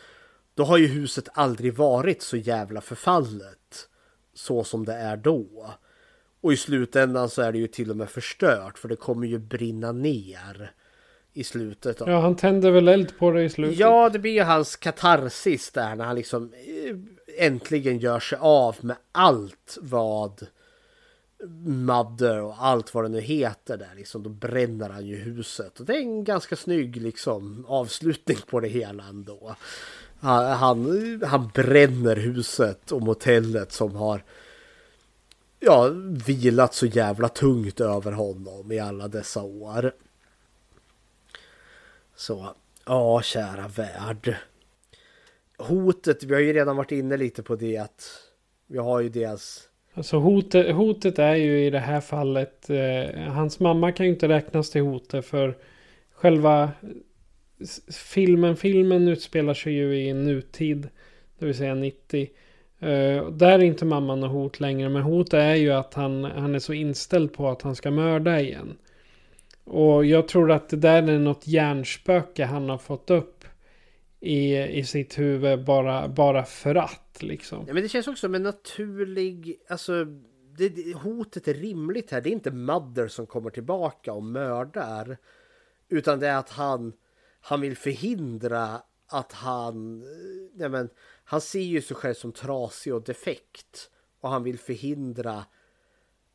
då 0.55 0.64
har 0.64 0.77
ju 0.77 0.88
huset 0.88 1.30
aldrig 1.34 1.73
varit 1.73 2.22
så 2.22 2.38
jävla 2.38 2.81
förfallet. 2.81 3.89
Så 4.34 4.64
som 4.64 4.85
det 4.85 4.93
är 4.93 5.18
då. 5.18 5.73
Och 6.41 6.53
i 6.53 6.57
slutändan 6.57 7.30
så 7.30 7.41
är 7.41 7.51
det 7.51 7.57
ju 7.57 7.68
till 7.68 7.91
och 7.91 7.97
med 7.97 8.09
förstört 8.09 8.77
för 8.77 8.88
det 8.88 8.95
kommer 8.95 9.27
ju 9.27 9.39
brinna 9.39 9.91
ner 9.91 10.73
i 11.38 11.43
slutet. 11.43 11.99
Ja, 11.99 12.19
han 12.19 12.35
tänder 12.35 12.72
väl 12.72 12.88
eld 12.88 13.18
på 13.18 13.31
det 13.31 13.43
i 13.43 13.49
slutet. 13.49 13.80
Ja, 13.80 14.09
det 14.09 14.19
blir 14.19 14.31
ju 14.31 14.43
hans 14.43 14.76
katarsis 14.76 15.72
där 15.72 15.95
när 15.95 16.05
han 16.05 16.15
liksom 16.15 16.53
eh, 16.53 16.95
äntligen 17.45 17.99
gör 17.99 18.19
sig 18.19 18.38
av 18.41 18.76
med 18.81 18.95
allt 19.11 19.77
vad 19.81 20.47
Mother 21.65 22.41
och 22.41 22.55
allt 22.65 22.93
vad 22.93 23.03
det 23.05 23.09
nu 23.09 23.22
heter 23.22 23.77
där 23.77 23.91
liksom. 23.95 24.23
Då 24.23 24.30
bränner 24.30 24.89
han 24.89 25.05
ju 25.05 25.15
huset. 25.15 25.80
Och 25.80 25.85
det 25.85 25.93
är 25.93 25.99
en 25.99 26.23
ganska 26.23 26.55
snygg 26.55 26.95
liksom 27.01 27.65
avslutning 27.68 28.38
på 28.49 28.59
det 28.59 28.68
hela 28.68 29.03
ändå. 29.03 29.55
Han, 30.19 30.45
han, 30.45 31.22
han 31.26 31.51
bränner 31.53 32.15
huset 32.15 32.91
och 32.91 33.01
motellet 33.01 33.72
som 33.72 33.95
har 33.95 34.23
ja, 35.59 35.89
vilat 36.26 36.73
så 36.73 36.85
jävla 36.85 37.30
tungt 37.30 37.80
över 37.80 38.11
honom 38.11 38.72
i 38.72 38.80
alla 38.80 39.07
dessa 39.07 39.43
år. 39.43 39.91
Så, 42.18 42.56
ja 42.85 43.22
kära 43.22 43.68
värld. 43.68 44.35
Hotet, 45.57 46.23
vi 46.23 46.34
har 46.34 46.41
ju 46.41 46.53
redan 46.53 46.76
varit 46.76 46.91
inne 46.91 47.18
lite 47.18 47.44
på 47.44 47.56
det 47.56 47.77
att 47.77 48.10
vi 48.68 48.77
har 48.77 49.02
ju 49.02 49.10
deras 49.10 49.69
Alltså 49.94 50.18
hotet, 50.18 50.76
hotet 50.76 51.19
är 51.19 51.35
ju 51.35 51.65
i 51.65 51.69
det 51.69 51.80
här 51.80 52.02
fallet. 52.02 52.69
Eh, 52.69 53.22
hans 53.22 53.60
mamma 53.60 53.91
kan 53.91 54.06
ju 54.06 54.11
inte 54.11 54.27
räknas 54.27 54.69
till 54.69 54.81
hotet 54.81 55.26
för 55.26 55.57
själva 56.11 56.72
filmen. 57.91 58.56
Filmen 58.56 59.07
utspelar 59.07 59.53
sig 59.53 59.73
ju 59.73 60.07
i 60.07 60.14
nutid. 60.14 60.89
Det 61.39 61.45
vill 61.45 61.56
säga 61.56 61.76
90. 61.76 62.30
Uh, 62.84 62.89
eh, 62.89 63.30
där 63.30 63.60
är 63.60 63.64
inte 63.64 63.85
mamman 63.85 64.19
något 64.19 64.31
hot 64.31 64.60
längre. 64.60 64.89
Men 64.89 65.02
hotet 65.02 65.34
är 65.34 65.56
ju 65.56 65.72
att 65.72 65.94
han, 65.94 66.23
han 66.23 66.56
är 66.56 66.60
så 66.60 66.73
inställd 66.73 67.34
på 67.34 67.49
att 67.49 67.61
han 67.61 67.76
ska 67.76 67.91
mörda 67.91 68.39
igen. 68.39 68.77
Och 69.68 70.06
jag 70.06 70.27
tror 70.27 70.52
att 70.52 70.69
det 70.69 70.77
där 70.77 71.03
är 71.03 71.19
något 71.19 71.48
hjärnspöke 71.48 72.45
han 72.45 72.69
har 72.69 72.77
fått 72.77 73.10
upp 73.10 73.45
i, 74.19 74.57
i 74.57 74.84
sitt 74.84 75.19
huvud 75.19 75.65
bara, 75.65 76.07
bara 76.07 76.44
för 76.44 76.76
att 76.76 77.18
liksom. 77.19 77.64
Ja, 77.68 77.73
men 77.73 77.84
det 77.84 77.89
känns 77.89 78.07
också 78.07 78.19
som 78.27 78.35
en 78.35 78.44
naturlig, 78.44 79.60
alltså 79.69 80.06
det, 80.57 80.69
det, 80.69 80.94
hotet 80.94 81.48
är 81.48 81.53
rimligt 81.53 82.11
här. 82.11 82.22
Det 82.22 82.30
är 82.30 82.31
inte 82.31 82.52
Mother 82.52 83.07
som 83.07 83.26
kommer 83.26 83.49
tillbaka 83.49 84.14
och 84.14 84.23
mördar. 84.23 85.18
Utan 85.89 86.19
det 86.19 86.27
är 86.27 86.38
att 86.38 86.49
han, 86.49 86.94
han 87.41 87.61
vill 87.61 87.77
förhindra 87.77 88.81
att 89.07 89.31
han, 89.31 90.02
eh, 90.02 90.61
Ja, 90.61 90.69
men, 90.69 90.89
han 91.23 91.41
ser 91.41 91.60
ju 91.60 91.81
sig 91.81 91.95
själv 91.95 92.14
som 92.14 92.31
trasig 92.31 92.94
och 92.94 93.03
defekt. 93.03 93.89
Och 94.19 94.30
han 94.30 94.44
vill 94.44 94.60
förhindra 94.60 95.45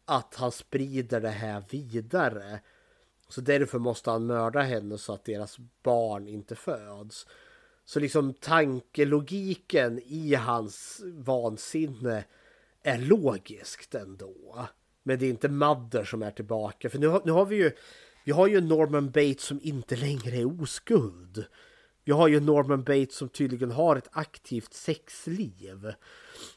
att 0.04 0.34
han 0.34 0.52
sprider 0.52 1.20
det 1.20 1.28
här 1.28 1.62
vidare. 1.70 2.60
Så 3.32 3.40
därför 3.40 3.78
måste 3.78 4.10
han 4.10 4.26
mörda 4.26 4.60
henne 4.60 4.98
så 4.98 5.12
att 5.12 5.24
deras 5.24 5.58
barn 5.82 6.28
inte 6.28 6.54
föds. 6.54 7.26
Så 7.84 8.00
liksom 8.00 8.34
tankelogiken 8.34 10.00
i 10.04 10.34
hans 10.34 11.00
vansinne 11.04 12.24
är 12.82 12.98
logiskt 12.98 13.94
ändå. 13.94 14.66
Men 15.02 15.18
det 15.18 15.26
är 15.26 15.30
inte 15.30 15.48
Mother 15.48 16.04
som 16.04 16.22
är 16.22 16.30
tillbaka. 16.30 16.90
För 16.90 16.98
nu 16.98 17.06
har, 17.06 17.22
nu 17.24 17.32
har 17.32 17.46
vi 17.46 17.56
ju 17.56 17.72
vi 18.24 18.32
har 18.32 18.46
ju 18.46 18.60
Norman 18.60 19.10
Bates 19.10 19.42
som 19.42 19.60
inte 19.62 19.96
längre 19.96 20.36
är 20.36 20.62
oskuld. 20.62 21.44
Vi 22.04 22.12
har 22.12 22.28
ju 22.28 22.40
Norman 22.40 22.84
Bates 22.84 23.14
som 23.14 23.28
tydligen 23.28 23.70
har 23.70 23.96
ett 23.96 24.08
aktivt 24.12 24.74
sexliv. 24.74 25.92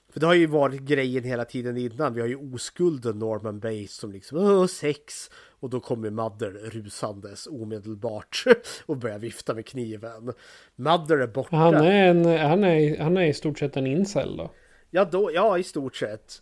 För 0.10 0.19
det 0.19 0.26
har 0.26 0.34
ju 0.34 0.47
varit 0.47 0.81
grejen 0.81 1.23
hela 1.23 1.45
tiden 1.45 1.77
innan. 1.77 2.14
Vi 2.14 2.22
har 2.22 2.27
ju 2.27 2.53
oskulden 2.53 3.19
Norman 3.19 3.60
Bates 3.60 3.95
som 3.95 4.11
liksom 4.11 4.68
sex. 4.68 5.30
Och 5.65 5.71
då 5.71 5.79
kommer 5.79 6.09
Mother 6.09 6.51
rusandes 6.51 7.47
omedelbart 7.47 8.43
och 8.85 8.97
börjar 8.97 9.19
vifta 9.19 9.53
med 9.53 9.65
kniven. 9.65 10.33
Mother 10.75 11.17
är 11.17 11.27
borta. 11.27 11.55
Han 11.55 11.75
är, 11.75 12.07
en, 12.07 12.25
han 12.25 12.63
är, 12.63 12.99
han 12.99 13.17
är 13.17 13.25
i 13.25 13.33
stort 13.33 13.59
sett 13.59 13.77
en 13.77 13.87
incel 13.87 14.37
då? 14.37 14.51
Ja, 14.91 15.05
då, 15.05 15.31
ja 15.33 15.57
i 15.57 15.63
stort 15.63 15.95
sett. 15.95 16.41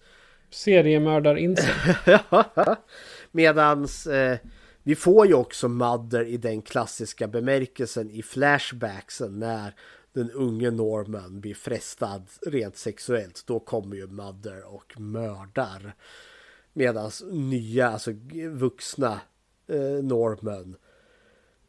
Seriemördar 0.50 1.36
incel. 1.36 1.74
Medans 3.32 4.08
eh, 4.08 4.38
vi 4.84 4.96
får 4.96 5.28
ju 5.28 5.34
också 5.34 5.68
Mother 5.68 6.26
i 6.26 6.38
den 6.38 6.62
klassiska 6.62 7.28
bemärkelsen 7.28 8.12
i 8.12 8.24
flashbacksen 8.24 9.40
när 9.40 9.76
den 10.14 10.32
unge 10.32 10.72
Norman 10.72 11.42
blir 11.42 11.54
frestad 11.54 12.24
rent 12.46 12.78
sexuellt. 12.78 13.44
Då 13.48 13.60
kommer 13.60 13.96
ju 13.96 14.08
Mother 14.08 14.74
och 14.74 15.00
mördar. 15.00 15.96
Medan 16.74 17.12
nya, 17.32 17.90
alltså 17.90 18.12
vuxna 18.50 19.22
eh, 19.68 20.04
Norman 20.04 20.76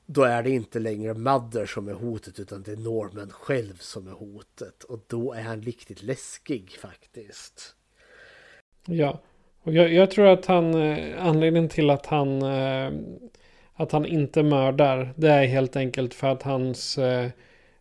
då 0.06 0.22
är 0.22 0.43
det 0.43 0.51
inte 0.51 0.78
längre 0.78 1.14
Mother 1.14 1.66
som 1.66 1.89
är 1.89 1.93
hotet 1.93 2.40
utan 2.40 2.62
det 2.62 2.72
är 2.72 2.76
Norman 2.76 3.31
själv 3.31 3.76
som 3.78 4.09
är 4.09 4.12
hotet. 4.12 4.85
Och 4.85 5.01
då 5.06 5.32
är 5.32 5.43
han 5.43 5.62
riktigt 5.62 6.02
läskig 6.02 6.70
faktiskt. 6.70 7.74
Ja, 8.86 9.20
och 9.62 9.72
jag, 9.72 9.93
jag 9.93 10.10
tror 10.10 10.26
att 10.26 10.47
han, 10.47 10.74
eh, 10.74 11.26
anledningen 11.26 11.68
till 11.68 11.90
att 11.90 12.06
han, 12.06 12.43
eh, 12.43 12.93
att 13.74 13.93
han 13.93 14.06
inte 14.06 14.43
mördar, 14.43 15.14
det 15.16 15.28
är 15.28 15.47
helt 15.47 15.76
enkelt 15.76 16.14
för 16.14 16.26
att 16.26 16.43
hans 16.43 16.98
eh, 16.98 17.31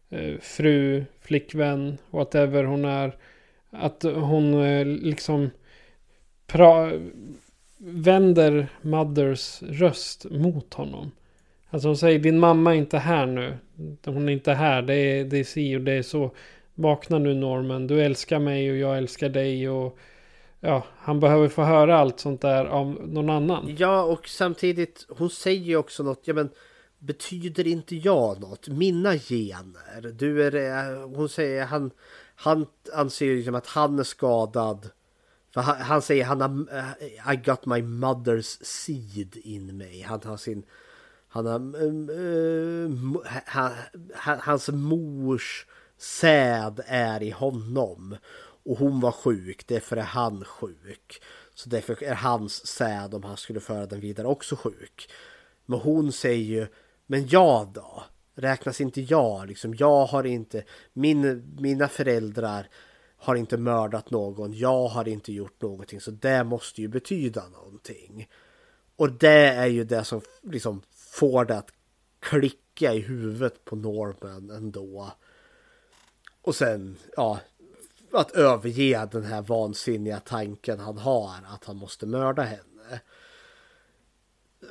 eh 0.10 0.40
fru, 0.40 1.06
flickvän, 1.22 1.98
whatever 2.10 2.64
hon 2.64 2.86
är, 2.86 3.18
att 3.70 4.04
hon 4.04 4.54
eh, 4.54 4.86
liksom 4.86 5.50
vänder 7.78 8.68
Mothers 8.82 9.62
röst 9.62 10.26
mot 10.32 10.74
honom. 10.74 11.12
Alltså 11.70 11.88
hon 11.88 11.98
säger 11.98 12.20
din 12.20 12.40
mamma 12.40 12.74
är 12.74 12.78
inte 12.78 12.98
här 12.98 13.26
nu. 13.26 13.58
Hon 14.06 14.30
är 14.30 14.34
inte 14.34 14.54
här. 14.54 14.82
Det 14.82 14.96
är, 14.96 15.26
det 15.26 15.38
är 15.38 15.44
si 15.44 15.76
och 15.76 15.82
det 15.82 15.92
är 15.92 16.02
så. 16.02 16.32
Vakna 16.76 17.20
nu 17.20 17.34
Norman. 17.34 17.88
Du 17.88 18.02
älskar 18.02 18.40
mig 18.40 18.72
och 18.72 18.78
jag 18.78 18.98
älskar 18.98 19.30
dig. 19.30 19.70
Och 19.70 19.98
ja, 20.60 20.84
han 20.98 21.20
behöver 21.20 21.48
få 21.48 21.64
höra 21.64 21.98
allt 21.98 22.20
sånt 22.20 22.42
där 22.42 22.66
av 22.66 23.08
någon 23.08 23.30
annan. 23.30 23.76
Ja, 23.78 24.04
och 24.04 24.28
samtidigt, 24.28 25.06
hon 25.10 25.30
säger 25.30 25.66
ju 25.66 25.78
också 25.78 26.04
något, 26.04 26.22
ja 26.24 26.34
men 26.34 26.50
betyder 27.00 27.68
inte 27.68 27.96
jag 27.96 28.42
något? 28.42 28.68
Mina 28.68 29.18
gener. 29.18 30.12
Du 30.12 30.44
är, 30.44 30.56
eh, 30.56 31.10
hon 31.16 31.30
säger, 31.30 31.66
han, 31.66 31.92
han 32.36 32.66
anser 32.94 33.26
ju 33.26 33.36
liksom 33.36 33.56
att 33.56 33.68
han 33.68 34.00
är 34.00 34.04
skadad. 34.04 34.90
För 35.54 35.62
han, 35.62 35.76
han 35.76 36.02
säger, 36.02 36.26
han 36.26 36.42
har, 36.42 36.78
eh, 36.78 37.34
I 37.34 37.36
got 37.36 37.66
my 37.66 37.82
mother's 37.82 38.64
seed 38.64 39.38
in 39.38 39.78
mig. 39.78 40.02
Han 40.02 40.22
har 40.24 40.38
sin, 40.38 40.64
han 41.28 41.46
har, 41.46 41.60
uh, 41.76 42.90
uh, 43.56 44.40
hans 44.40 44.70
mors 44.70 45.66
säd 45.98 46.82
är 46.86 47.24
i 47.24 47.30
honom. 47.30 48.18
Och 48.66 48.78
hon 48.78 49.00
var 49.00 49.12
sjuk, 49.12 49.68
därför 49.68 49.98
är 49.98 50.02
han 50.02 50.44
sjuk. 50.44 51.22
Så 51.56 51.70
därför 51.70 52.04
är 52.04 52.16
hans 52.16 52.68
säd, 52.68 53.14
om 53.14 53.24
han 53.24 53.38
skulle 53.38 53.60
föra 53.60 53.86
den 53.86 54.00
vidare, 54.00 54.28
också 54.28 54.56
sjuk. 54.56 55.10
Men 55.66 55.80
hon 55.80 56.12
säger 56.12 56.60
ju, 56.60 56.68
men 57.08 57.28
jag 57.28 57.68
då? 57.68 58.04
Räknas 58.36 58.82
inte 58.82 59.02
jag? 59.02 59.48
Liksom, 59.48 59.76
jag 59.76 60.06
har 60.06 60.24
inte, 60.24 60.64
min, 60.94 61.54
mina 61.60 61.88
föräldrar 61.88 62.68
har 63.24 63.36
inte 63.36 63.58
mördat 63.58 64.12
någon, 64.12 64.54
jag 64.54 64.88
har 64.88 65.08
inte 65.08 65.34
gjort 65.34 65.62
någonting. 65.62 66.02
Så 66.02 66.12
det 66.12 66.44
måste 66.44 66.82
ju 66.82 66.88
betyda 66.88 67.48
någonting. 67.48 68.30
Och 68.96 69.12
det 69.12 69.48
är 69.48 69.68
ju 69.68 69.84
det 69.84 70.04
som 70.04 70.22
liksom 70.42 70.82
får 70.92 71.46
det 71.46 71.58
att 71.58 71.70
klicka 72.20 72.94
i 72.94 73.00
huvudet 73.00 73.66
på 73.66 73.76
Norman 73.76 74.50
ändå. 74.50 75.12
Och 76.42 76.56
sen, 76.56 76.98
ja, 77.18 77.40
att 78.12 78.32
överge 78.32 79.08
den 79.12 79.24
här 79.24 79.42
vansinniga 79.42 80.20
tanken 80.20 80.80
han 80.80 80.98
har 80.98 81.34
att 81.48 81.66
han 81.66 81.78
måste 81.78 82.06
mörda 82.06 82.42
henne. 82.42 83.02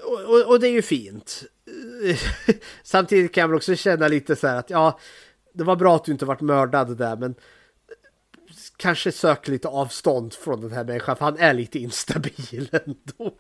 Och, 0.04 0.20
och, 0.20 0.48
och 0.48 0.60
det 0.60 0.68
är 0.68 0.72
ju 0.72 0.82
fint. 0.82 1.42
Samtidigt 2.82 3.32
kan 3.34 3.40
jag 3.40 3.48
väl 3.48 3.56
också 3.56 3.76
känna 3.76 4.08
lite 4.08 4.36
så 4.36 4.46
här 4.46 4.56
att 4.56 4.70
ja, 4.70 4.98
det 5.52 5.64
var 5.64 5.76
bra 5.76 5.96
att 5.96 6.04
du 6.04 6.12
inte 6.12 6.24
varit 6.24 6.40
mördad 6.40 6.96
där, 6.96 7.16
men 7.16 7.34
kanske 8.82 9.12
sök 9.12 9.48
lite 9.48 9.68
avstånd 9.68 10.34
från 10.34 10.60
den 10.60 10.72
här 10.72 10.84
människan, 10.84 11.16
för 11.16 11.24
han 11.24 11.38
är 11.38 11.54
lite 11.54 11.78
instabil 11.78 12.68
ändå. 12.86 13.36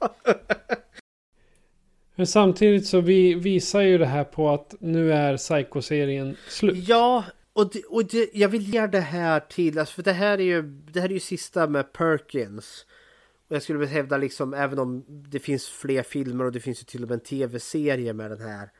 Men 2.14 2.26
samtidigt 2.26 2.86
så 2.86 3.00
vi 3.00 3.34
visar 3.34 3.80
ju 3.80 3.98
det 3.98 4.06
här 4.06 4.24
på 4.24 4.50
att 4.50 4.74
nu 4.80 5.12
är 5.12 5.36
Psycho-serien 5.36 6.36
slut. 6.48 6.88
Ja, 6.88 7.24
och, 7.52 7.70
det, 7.72 7.82
och 7.84 8.04
det, 8.04 8.30
jag 8.32 8.48
vill 8.48 8.74
ge 8.74 8.86
det 8.86 9.00
här 9.00 9.40
till, 9.40 9.78
alltså 9.78 9.94
för 9.94 10.02
det 10.02 10.12
här 10.12 10.38
är 10.38 10.44
ju, 10.44 10.62
det 10.62 11.00
här 11.00 11.08
är 11.08 11.12
ju 11.12 11.20
sista 11.20 11.66
med 11.66 11.92
Perkins. 11.92 12.86
Och 13.48 13.56
jag 13.56 13.62
skulle 13.62 13.78
vilja 13.78 13.94
hävda 13.94 14.16
liksom, 14.16 14.54
även 14.54 14.78
om 14.78 15.04
det 15.08 15.38
finns 15.38 15.68
fler 15.68 16.02
filmer 16.02 16.44
och 16.44 16.52
det 16.52 16.60
finns 16.60 16.80
ju 16.80 16.84
till 16.84 17.02
och 17.02 17.08
med 17.08 17.14
en 17.14 17.24
tv-serie 17.24 18.12
med 18.12 18.30
den 18.30 18.40
här. 18.40 18.70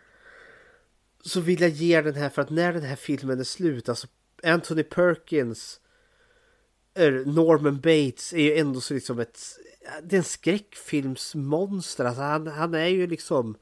Så 1.23 1.41
vill 1.41 1.61
jag 1.61 1.71
ge 1.71 2.03
den 2.03 2.15
här 2.15 2.29
för 2.29 2.43
att 2.43 2.51
när 2.51 2.73
den 2.73 2.83
här 2.83 2.97
filmen 2.97 3.41
är 3.41 3.45
slut, 3.45 3.89
alltså 3.89 4.07
Anthony 4.43 4.83
Perkins, 4.83 5.81
Norman 7.27 7.81
Bates 7.81 8.33
är 8.33 8.43
ju 8.43 8.59
ändå 8.59 8.81
så 8.81 8.95
liksom 8.95 9.19
ett, 9.19 9.41
det 10.03 10.17
är 10.17 10.19
en 10.19 10.25
skräckfilmsmonster. 10.25 12.05
Alltså 12.05 12.23
han, 12.23 12.47
han 12.47 12.75
är 12.75 12.87
ju 12.87 13.07
liksom 13.07 13.57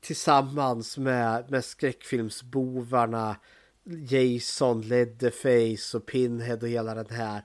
tillsammans 0.00 0.98
med, 0.98 1.50
med 1.50 1.64
skräckfilmsbovarna 1.64 3.36
Jason, 3.84 4.80
Leatherface 4.82 5.96
och 5.96 6.06
Pinhead 6.06 6.56
och 6.56 6.68
hela 6.68 6.94
den 6.94 7.10
här. 7.10 7.42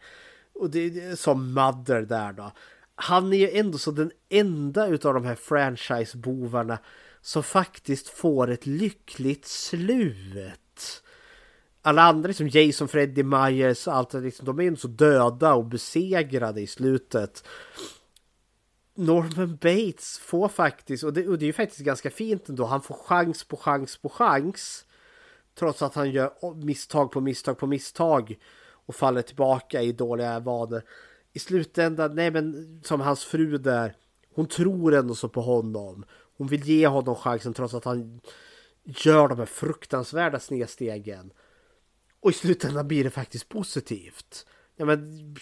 Och 0.53 0.69
det 0.69 0.79
är 0.79 1.15
som 1.15 1.53
Mother 1.53 2.01
där 2.01 2.33
då. 2.33 2.51
Han 2.95 3.33
är 3.33 3.37
ju 3.37 3.49
ändå 3.49 3.77
så 3.77 3.91
den 3.91 4.11
enda 4.29 4.87
utav 4.87 5.13
de 5.13 5.25
här 5.25 5.35
franchisebovarna 5.35 6.77
som 7.21 7.43
faktiskt 7.43 8.07
får 8.07 8.49
ett 8.49 8.65
lyckligt 8.65 9.45
slut. 9.45 10.59
Alla 11.85 12.01
andra, 12.01 12.27
liksom 12.27 12.47
Jason, 12.47 12.87
Freddy 12.87 13.23
Myers 13.23 13.87
och 13.87 13.95
allt 13.95 14.13
liksom, 14.13 14.45
de 14.45 14.59
är 14.59 14.63
ju 14.63 14.75
så 14.75 14.87
döda 14.87 15.53
och 15.53 15.65
besegrade 15.65 16.61
i 16.61 16.67
slutet. 16.67 17.43
Norman 18.95 19.57
Bates 19.61 20.19
får 20.19 20.47
faktiskt, 20.47 21.03
och 21.03 21.13
det, 21.13 21.27
och 21.27 21.37
det 21.37 21.45
är 21.45 21.47
ju 21.47 21.53
faktiskt 21.53 21.81
ganska 21.81 22.09
fint 22.09 22.49
ändå, 22.49 22.65
han 22.65 22.81
får 22.81 22.95
chans 22.95 23.43
på 23.43 23.57
chans 23.57 23.97
på 23.97 24.09
chans 24.09 24.85
Trots 25.55 25.81
att 25.81 25.95
han 25.95 26.11
gör 26.11 26.55
misstag 26.65 27.11
på 27.11 27.21
misstag 27.21 27.57
på 27.57 27.67
misstag 27.67 28.39
och 28.85 28.95
faller 28.95 29.21
tillbaka 29.21 29.81
i 29.81 29.91
dåliga 29.91 30.39
vanor. 30.39 30.81
I 31.33 31.39
slutändan, 31.39 32.15
nej 32.15 32.31
men 32.31 32.81
som 32.83 33.01
hans 33.01 33.23
fru 33.23 33.57
där, 33.57 33.95
hon 34.35 34.47
tror 34.47 34.93
ändå 34.93 35.15
så 35.15 35.29
på 35.29 35.41
honom. 35.41 36.05
Hon 36.37 36.47
vill 36.47 36.63
ge 36.63 36.87
honom 36.87 37.15
chansen 37.15 37.53
trots 37.53 37.73
att 37.73 37.85
han 37.85 38.21
gör 38.83 39.27
de 39.27 39.39
här 39.39 39.45
fruktansvärda 39.45 40.39
snedstegen. 40.39 41.31
Och 42.23 42.31
i 42.31 42.33
slutändan 42.33 42.87
blir 42.87 43.03
det 43.03 43.09
faktiskt 43.09 43.49
positivt. 43.49 44.45
Ja, 44.75 44.85
men, 44.85 45.35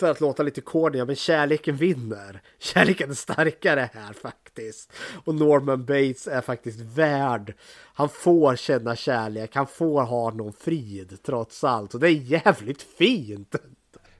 för 0.00 0.10
att 0.10 0.20
låta 0.20 0.42
lite 0.42 0.60
corny, 0.60 0.98
ja, 0.98 1.04
men 1.04 1.16
kärleken 1.16 1.76
vinner. 1.76 2.42
Kärleken 2.58 3.10
är 3.10 3.14
starkare 3.14 3.90
här 3.94 4.12
faktiskt. 4.12 4.92
Och 5.24 5.34
Norman 5.34 5.84
Bates 5.84 6.28
är 6.28 6.40
faktiskt 6.40 6.80
värd. 6.80 7.54
Han 7.94 8.08
får 8.08 8.56
känna 8.56 8.96
kärlek, 8.96 9.54
han 9.54 9.66
får 9.66 10.02
ha 10.02 10.30
någon 10.30 10.52
frid 10.52 11.18
trots 11.22 11.64
allt. 11.64 11.94
Och 11.94 12.00
det 12.00 12.08
är 12.08 12.12
jävligt 12.12 12.82
fint. 12.82 13.56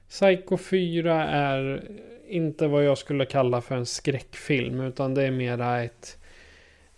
Psycho 0.09 0.57
4 0.57 1.23
är 1.23 1.89
inte 2.27 2.67
vad 2.67 2.83
jag 2.83 2.97
skulle 2.97 3.25
kalla 3.25 3.61
för 3.61 3.75
en 3.75 3.85
skräckfilm. 3.85 4.79
Utan 4.81 5.13
det 5.13 5.23
är 5.23 5.31
mera 5.31 5.83
ett 5.83 6.17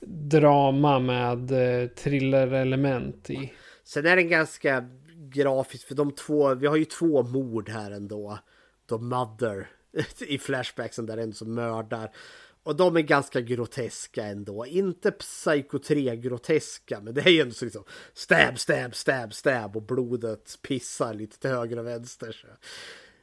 drama 0.06 1.00
med 1.00 1.52
eh, 1.52 1.88
thriller-element 1.90 3.30
i. 3.30 3.54
Sen 3.94 4.06
är 4.06 4.16
den 4.16 4.30
ganska 4.30 4.90
grafisk 5.16 5.88
för 5.88 5.96
de 5.96 6.12
två, 6.12 6.56
vi 6.56 6.68
har 6.68 6.76
ju 6.76 6.86
två 6.86 7.24
mord 7.24 7.70
här 7.70 7.92
ändå 7.92 8.40
då 8.86 8.98
Mother 8.98 9.72
i 10.28 10.38
flashbacksen 10.38 11.06
där 11.06 11.18
en 11.18 11.34
som 11.34 11.54
mördar. 11.54 12.16
Och 12.64 12.76
de 12.76 12.98
är 12.98 13.02
ganska 13.02 13.42
groteska 13.42 14.24
ändå. 14.26 14.66
Inte 14.66 15.12
Psycho 15.12 15.80
3 15.80 16.16
groteska, 16.16 17.02
men 17.02 17.14
det 17.14 17.22
är 17.22 17.30
ju 17.30 17.42
ändå 17.42 17.54
så 17.54 17.66
liksom 17.66 17.84
stab, 18.14 18.60
stab, 18.60 18.96
stab, 18.96 19.34
stab 19.34 19.76
och 19.76 19.84
blodet 19.84 20.60
pissar 20.62 21.14
lite 21.14 21.40
till 21.40 21.50
höger 21.50 21.80
och 21.80 21.88
vänster. 21.88 22.32
Så. 22.32 22.48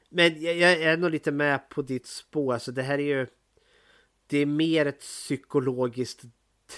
Men 0.09 0.43
jag, 0.43 0.57
jag 0.57 0.73
är 0.73 0.97
nog 0.97 1.11
lite 1.11 1.33
med 1.33 1.69
på 1.69 1.83
ditt 1.83 2.07
spår. 2.07 2.55
Alltså 2.55 2.73
det 2.73 2.83
här 2.83 2.99
är 2.99 3.19
ju... 3.19 3.27
Det 4.27 4.39
är 4.39 4.47
mer 4.47 4.87
ett 4.87 5.01
psykologiskt 5.01 6.25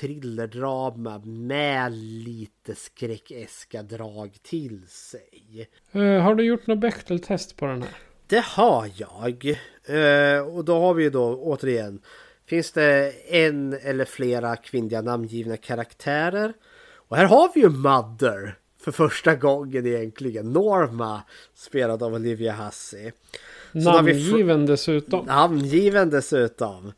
thrillerdrama 0.00 1.18
med 1.24 1.92
lite 1.92 2.74
skräckeska 2.74 3.82
drag 3.82 4.36
till 4.42 4.86
sig. 4.88 5.68
Uh, 5.96 6.20
har 6.20 6.34
du 6.34 6.44
gjort 6.44 6.66
något 6.66 6.78
Bechteltest 6.78 7.56
på 7.56 7.66
den 7.66 7.82
här? 7.82 7.90
Det 8.26 8.44
har 8.44 8.90
jag. 8.96 9.58
Eh, 9.84 10.56
och 10.56 10.64
då 10.64 10.80
har 10.80 10.94
vi 10.94 11.02
ju 11.02 11.10
då 11.10 11.36
återigen. 11.36 12.00
Finns 12.46 12.72
det 12.72 13.12
en 13.28 13.72
eller 13.82 14.04
flera 14.04 14.56
kvinnliga 14.56 15.02
namngivna 15.02 15.56
karaktärer? 15.56 16.52
Och 17.08 17.16
här 17.16 17.24
har 17.24 17.50
vi 17.54 17.60
ju 17.60 17.68
Mother. 17.68 18.58
för 18.80 18.92
första 18.92 19.34
gången 19.34 19.86
egentligen. 19.86 20.52
Norma 20.52 21.22
spelad 21.54 22.02
av 22.02 22.14
Olivia 22.14 22.52
Hussey. 22.52 23.12
Namngiven 23.72 24.66
dessutom. 24.66 25.26
Namngiven 25.26 26.10
dessutom. 26.10 26.92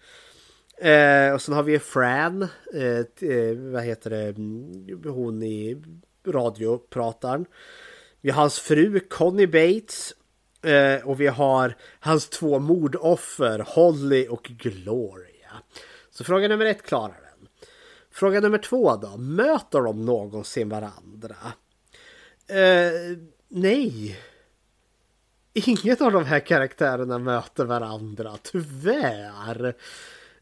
Eh, 0.78 1.34
och 1.34 1.42
sen 1.42 1.54
har 1.54 1.62
vi 1.62 1.78
Fran. 1.78 2.42
Eh, 2.74 3.30
eh, 3.30 3.56
vad 3.56 3.82
heter 3.82 4.10
det? 4.10 4.22
Mm, 4.22 5.02
hon 5.04 5.42
i 5.42 5.82
radioprataren. 6.26 7.46
Vi 8.20 8.30
har 8.30 8.40
hans 8.40 8.58
fru 8.58 9.00
Connie 9.00 9.46
Bates. 9.46 10.14
Eh, 10.62 11.08
och 11.08 11.20
vi 11.20 11.26
har 11.26 11.76
hans 12.00 12.28
två 12.28 12.58
mordoffer 12.58 13.58
Holly 13.58 14.28
och 14.28 14.42
Gloria. 14.42 15.50
Så 16.10 16.24
fråga 16.24 16.48
nummer 16.48 16.66
ett 16.66 16.82
klarar 16.82 17.08
den. 17.08 17.48
Fråga 18.10 18.40
nummer 18.40 18.58
två 18.58 18.96
då. 18.96 19.16
Möter 19.16 19.80
de 19.80 20.04
någonsin 20.04 20.68
varandra? 20.68 21.36
Eh, 22.46 23.18
nej. 23.48 24.18
Ingen 25.52 25.96
av 26.00 26.12
de 26.12 26.24
här 26.24 26.40
karaktärerna 26.40 27.18
möter 27.18 27.64
varandra, 27.64 28.36
tyvärr. 28.42 29.74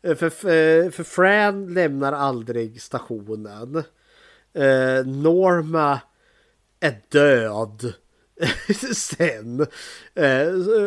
Eh, 0.02 0.16
för, 0.16 0.26
eh, 0.26 0.90
för, 0.90 1.02
Fran 1.02 1.74
lämnar 1.74 2.12
aldrig 2.12 2.82
stationen. 2.82 3.76
Eh, 4.52 5.06
Norma 5.06 6.00
är 6.80 7.00
död 7.08 7.94
sen. 8.94 9.60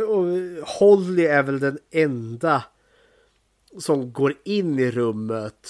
Och 0.08 0.26
Holly 0.68 1.26
är 1.26 1.44
väl 1.44 1.60
den 1.60 1.80
enda 1.92 2.64
som 3.80 4.14
går 4.14 4.34
in 4.44 4.80
i 4.80 4.92
rummet 4.92 5.68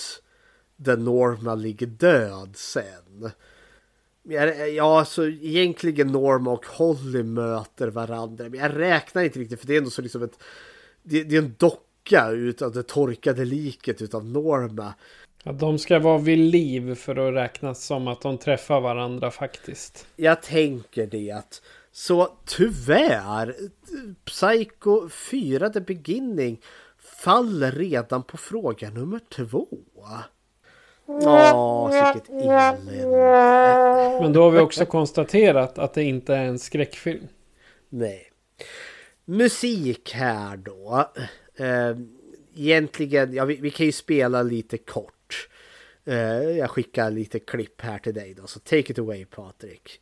där 0.75 0.97
Norma 0.97 1.55
ligger 1.55 1.87
död 1.87 2.51
sen. 2.55 3.31
Ja, 4.23 4.99
alltså 4.99 5.27
egentligen 5.27 6.07
Norma 6.07 6.51
och 6.51 6.65
Holly 6.65 7.23
möter 7.23 7.87
varandra. 7.87 8.49
Men 8.49 8.59
jag 8.59 8.79
räknar 8.79 9.23
inte 9.23 9.39
riktigt 9.39 9.59
för 9.59 9.67
det 9.67 9.73
är 9.73 9.77
ändå 9.77 9.89
så 9.89 10.01
liksom 10.01 10.23
ett... 10.23 10.39
Det, 11.03 11.23
det 11.23 11.35
är 11.35 11.41
en 11.41 11.55
docka 11.57 11.85
utav 12.13 12.71
det 12.71 12.83
torkade 12.83 13.45
liket 13.45 14.01
utav 14.01 14.25
Norma. 14.25 14.93
Ja, 15.43 15.51
de 15.51 15.79
ska 15.79 15.99
vara 15.99 16.17
vid 16.17 16.37
liv 16.37 16.95
för 16.95 17.15
att 17.15 17.33
räknas 17.33 17.85
som 17.85 18.07
att 18.07 18.21
de 18.21 18.37
träffar 18.37 18.81
varandra 18.81 19.31
faktiskt. 19.31 20.07
Jag 20.15 20.41
tänker 20.41 21.07
det. 21.07 21.61
Så 21.91 22.27
tyvärr, 22.45 23.55
Psycho 24.25 25.09
4 25.09 25.69
The 25.69 25.81
Beginning 25.81 26.61
faller 27.23 27.71
redan 27.71 28.23
på 28.23 28.37
fråga 28.37 28.89
nummer 28.89 29.19
två. 29.35 29.67
Åh, 31.05 32.13
vilket 32.13 32.29
elände. 32.29 33.07
Men 34.21 34.33
då 34.33 34.43
har 34.43 34.51
vi 34.51 34.59
också 34.59 34.85
konstaterat 34.85 35.77
att 35.77 35.93
det 35.93 36.03
inte 36.03 36.35
är 36.35 36.45
en 36.45 36.59
skräckfilm. 36.59 37.27
Nej. 37.89 38.31
Musik 39.25 40.13
här 40.13 40.57
då. 40.57 41.05
Eh, 41.57 41.97
egentligen, 42.55 43.33
ja 43.33 43.45
vi, 43.45 43.55
vi 43.55 43.69
kan 43.69 43.85
ju 43.85 43.91
spela 43.91 44.43
lite 44.43 44.77
kort. 44.77 45.49
Eh, 46.05 46.41
jag 46.41 46.69
skickar 46.69 47.11
lite 47.11 47.39
klipp 47.39 47.81
här 47.81 47.99
till 47.99 48.13
dig 48.13 48.33
då, 48.33 48.47
så 48.47 48.59
take 48.59 48.91
it 48.91 48.99
away 48.99 49.25
Patrik. 49.25 50.01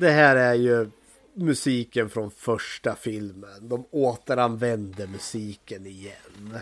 Det 0.00 0.10
här 0.10 0.36
är 0.36 0.54
ju 0.54 0.90
musiken 1.34 2.10
från 2.10 2.30
första 2.30 2.96
filmen. 2.96 3.68
De 3.68 3.84
återanvänder 3.90 5.06
musiken 5.06 5.86
igen. 5.86 6.58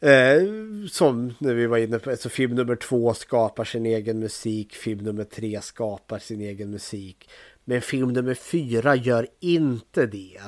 Eh, 0.00 0.42
som 0.90 1.34
när 1.38 1.54
vi 1.54 1.66
var 1.66 1.78
inne 1.78 1.98
på, 1.98 2.10
alltså 2.10 2.28
film 2.28 2.54
nummer 2.54 2.76
två 2.76 3.14
skapar 3.14 3.64
sin 3.64 3.86
egen 3.86 4.18
musik, 4.18 4.74
film 4.74 5.04
nummer 5.04 5.24
tre 5.24 5.60
skapar 5.62 6.18
sin 6.18 6.40
egen 6.40 6.70
musik. 6.70 7.30
Men 7.64 7.82
film 7.82 8.12
nummer 8.12 8.34
fyra 8.34 8.96
gör 8.96 9.26
inte 9.40 10.06
det. 10.06 10.40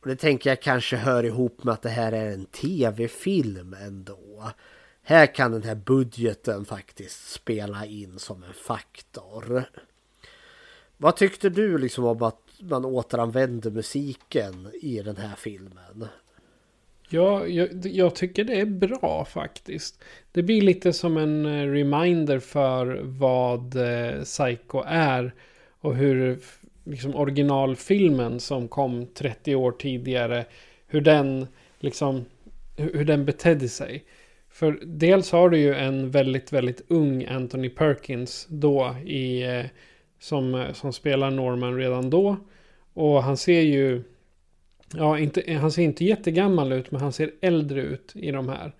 Och 0.00 0.08
det 0.08 0.16
tänker 0.16 0.50
jag 0.50 0.62
kanske 0.62 0.96
hör 0.96 1.24
ihop 1.24 1.64
med 1.64 1.74
att 1.74 1.82
det 1.82 1.88
här 1.88 2.12
är 2.12 2.26
en 2.26 2.46
tv-film 2.46 3.76
ändå. 3.80 4.50
Här 5.02 5.34
kan 5.34 5.52
den 5.52 5.62
här 5.62 5.74
budgeten 5.74 6.64
faktiskt 6.64 7.30
spela 7.30 7.86
in 7.86 8.18
som 8.18 8.42
en 8.42 8.54
faktor. 8.54 9.64
Vad 11.02 11.16
tyckte 11.16 11.48
du 11.48 11.78
liksom 11.78 12.04
om 12.04 12.22
att 12.22 12.40
man 12.60 12.84
återanvände 12.84 13.70
musiken 13.70 14.68
i 14.82 15.02
den 15.02 15.16
här 15.16 15.34
filmen? 15.36 16.06
Ja, 17.08 17.46
jag, 17.46 17.86
jag, 17.86 18.14
tycker 18.14 18.44
det 18.44 18.60
är 18.60 18.66
bra 18.66 19.24
faktiskt. 19.24 20.04
Det 20.32 20.42
blir 20.42 20.62
lite 20.62 20.92
som 20.92 21.16
en 21.16 21.46
eh, 21.46 21.66
reminder 21.66 22.38
för 22.38 23.00
vad 23.02 23.76
eh, 23.76 24.22
Psycho 24.22 24.82
är. 24.86 25.34
Och 25.80 25.96
hur 25.96 26.38
liksom 26.84 27.14
originalfilmen 27.14 28.40
som 28.40 28.68
kom 28.68 29.06
30 29.06 29.54
år 29.54 29.72
tidigare. 29.72 30.44
Hur 30.86 31.00
den 31.00 31.46
liksom 31.78 32.24
hur 32.76 33.04
den 33.04 33.24
betedde 33.24 33.68
sig. 33.68 34.04
För 34.50 34.80
dels 34.84 35.32
har 35.32 35.50
du 35.50 35.58
ju 35.58 35.74
en 35.74 36.10
väldigt, 36.10 36.52
väldigt 36.52 36.82
ung 36.88 37.24
Anthony 37.24 37.68
Perkins 37.68 38.46
då 38.48 38.96
i 39.04 39.42
eh, 39.42 39.64
som, 40.22 40.54
eh, 40.54 40.72
som 40.72 40.92
spelar 40.92 41.30
Norman 41.30 41.76
redan 41.76 42.10
då. 42.10 42.36
Och 42.94 43.22
han 43.22 43.36
ser 43.36 43.60
ju... 43.60 44.02
Ja, 44.94 45.18
inte, 45.18 45.52
han 45.52 45.72
ser 45.72 45.82
inte 45.82 46.04
jättegammal 46.04 46.72
ut 46.72 46.90
men 46.90 47.00
han 47.00 47.12
ser 47.12 47.30
äldre 47.40 47.80
ut 47.80 48.12
i 48.14 48.30
de 48.30 48.48
här. 48.48 48.72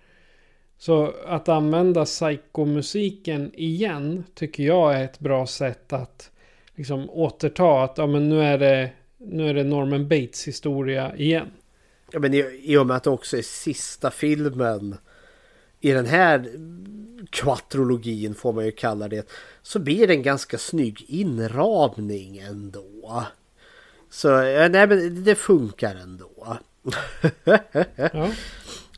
Så 0.77 1.13
att 1.25 1.49
använda 1.49 2.05
psykomusiken 2.05 3.51
igen 3.55 4.23
tycker 4.33 4.63
jag 4.63 4.95
är 4.95 5.03
ett 5.03 5.19
bra 5.19 5.47
sätt 5.47 5.93
att 5.93 6.31
liksom 6.75 7.09
återta 7.09 7.83
att 7.83 7.97
ja, 7.97 8.07
men 8.07 8.29
nu, 8.29 8.41
är 8.41 8.57
det, 8.57 8.89
nu 9.17 9.49
är 9.49 9.53
det 9.53 9.63
Norman 9.63 10.07
Bates 10.07 10.47
historia 10.47 11.15
igen. 11.15 11.51
Ja 12.11 12.19
men 12.19 12.33
i, 12.33 12.61
i 12.63 12.77
och 12.77 12.87
med 12.87 12.97
att 12.97 13.03
det 13.03 13.09
också 13.09 13.37
är 13.37 13.41
sista 13.41 14.11
filmen 14.11 14.95
i 15.83 15.91
den 15.91 16.05
här 16.05 16.49
kvatrologin 17.29 18.35
får 18.35 18.53
man 18.53 18.65
ju 18.65 18.71
kalla 18.71 19.07
det. 19.07 19.29
Så 19.61 19.79
blir 19.79 20.07
det 20.07 20.13
en 20.13 20.23
ganska 20.23 20.57
snygg 20.57 21.05
inramning 21.07 22.37
ändå. 22.37 23.23
Så 24.09 24.37
nej 24.41 24.87
men 24.87 25.23
det 25.23 25.35
funkar 25.35 25.95
ändå. 25.95 26.57
ja. 28.13 28.29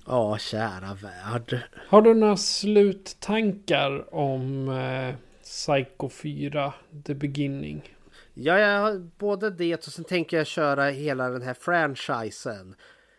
ja, 0.06 0.38
kära 0.38 0.98
värld. 1.02 1.60
Har 1.88 2.02
du 2.02 2.14
några 2.14 2.38
sluttankar 2.38 4.16
om 4.16 4.70
eh, 4.70 5.16
Psycho 5.44 6.10
4 6.10 6.74
The 7.06 7.14
Beginning? 7.14 7.95
Ja, 8.34 8.60
jag 8.60 8.82
har 8.82 9.10
både 9.18 9.49
det 9.49 9.88
och 9.88 9.94
sen 9.94 10.06
tänker 10.06 10.38
jag 10.38 10.48
köra 10.48 10.90
hela 10.90 11.30
den 11.30 11.41
här 11.41 11.53
franchisen. 11.53 12.76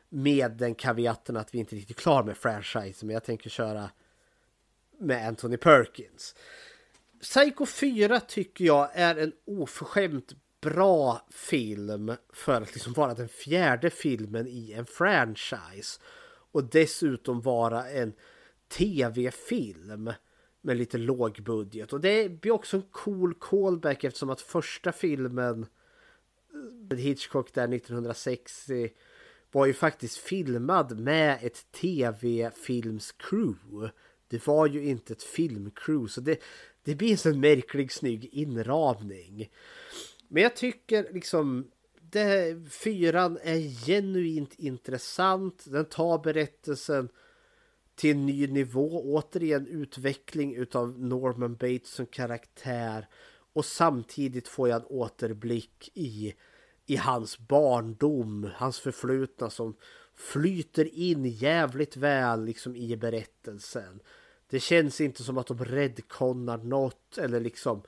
Med 0.09 0.53
den 0.53 0.75
kaviaten 0.75 1.37
att 1.37 1.55
vi 1.55 1.59
inte 1.59 1.75
är 1.75 1.77
riktigt 1.77 1.97
klar 1.97 2.23
med 2.23 2.37
franchisen. 2.37 3.07
Men 3.07 3.15
jag 3.15 3.25
tänker 3.25 3.51
köra 3.51 3.91
med 4.99 5.29
Anthony 5.29 5.57
Perkins. 5.57 6.35
Psycho 7.21 7.67
4 7.67 8.21
tycker 8.21 8.65
jag 8.65 8.91
är 8.93 9.17
en 9.17 9.33
oförskämt 9.45 10.33
bra 10.61 11.27
film 11.31 12.13
för 12.33 12.63
att 12.63 12.75
liksom 12.75 12.93
vara 12.93 13.15
den 13.15 13.29
fjärde 13.29 13.91
filmen 13.91 14.47
i 14.47 14.73
en 14.73 14.87
franchise. 14.87 16.01
Och 16.53 16.65
dessutom 16.65 17.41
vara 17.41 17.91
en 17.91 18.13
tv-film 18.69 20.13
med 20.61 20.77
lite 20.77 20.99
låg 20.99 21.43
budget. 21.43 21.93
Och 21.93 22.01
det 22.01 22.29
blir 22.41 22.53
också 22.53 22.77
en 22.77 22.83
cool 22.91 23.35
callback 23.35 24.05
eftersom 24.05 24.31
att 24.31 24.41
första 24.41 24.93
filmen 24.93 25.67
eh, 26.91 26.99
Hitchcock 26.99 27.55
där 27.55 27.75
1960 27.75 28.91
var 29.57 29.67
ju 29.67 29.73
faktiskt 29.73 30.19
filmad 30.19 31.01
med 31.01 31.39
ett 31.43 31.73
tv-filmscrew 31.73 33.91
Det 34.29 34.47
var 34.47 34.67
ju 34.67 34.85
inte 34.85 35.13
ett 35.13 35.23
filmcrew 35.23 36.09
så 36.09 36.21
det, 36.21 36.41
det 36.83 36.95
blir 36.95 37.11
en 37.11 37.19
sån 37.19 37.41
märklig 37.41 37.93
snygg 37.93 38.29
inramning. 38.33 39.51
Men 40.29 40.43
jag 40.43 40.57
tycker 40.57 41.13
liksom 41.13 41.71
det, 42.01 42.57
fyran 42.71 43.39
är 43.43 43.87
genuint 43.87 44.55
intressant. 44.59 45.65
Den 45.67 45.85
tar 45.85 46.19
berättelsen 46.19 47.09
till 47.95 48.11
en 48.11 48.27
ny 48.27 48.47
nivå. 48.47 49.03
Återigen 49.05 49.67
utveckling 49.67 50.55
utav 50.55 51.01
Norman 51.01 51.57
Bates 51.57 51.91
som 51.91 52.07
karaktär. 52.07 53.09
Och 53.53 53.65
samtidigt 53.65 54.49
får 54.49 54.69
jag 54.69 54.81
en 54.81 54.87
återblick 54.89 55.91
i, 55.95 56.35
i 56.87 56.97
hans 56.97 57.39
barndom, 57.39 58.51
hans 58.55 58.81
förflutna 58.81 59.51
som 59.51 59.77
flyter 60.15 60.95
in 60.95 61.25
jävligt 61.25 61.97
väl 61.97 62.45
liksom 62.45 62.77
i 62.77 62.97
berättelsen. 62.97 64.01
Det 64.51 64.61
känns 64.61 65.01
inte 65.01 65.23
som 65.23 65.39
att 65.39 65.47
de 65.47 65.65
redconnar 65.65 66.59
något 66.59 67.19
eller 67.19 67.41
liksom 67.41 67.83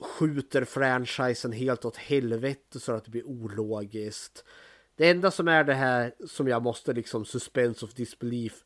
skjuter 0.00 0.64
franchisen 0.64 1.52
helt 1.52 1.84
åt 1.84 1.96
helvete 1.96 2.80
så 2.80 2.92
att 2.92 3.04
det 3.04 3.10
blir 3.10 3.26
ologiskt. 3.26 4.44
Det 4.96 5.10
enda 5.10 5.30
som 5.30 5.48
är 5.48 5.64
det 5.64 5.74
här 5.74 6.14
som 6.26 6.48
jag 6.48 6.62
måste 6.62 6.92
liksom 6.92 7.24
suspense 7.24 7.84
of 7.84 7.94
disbelief 7.94 8.64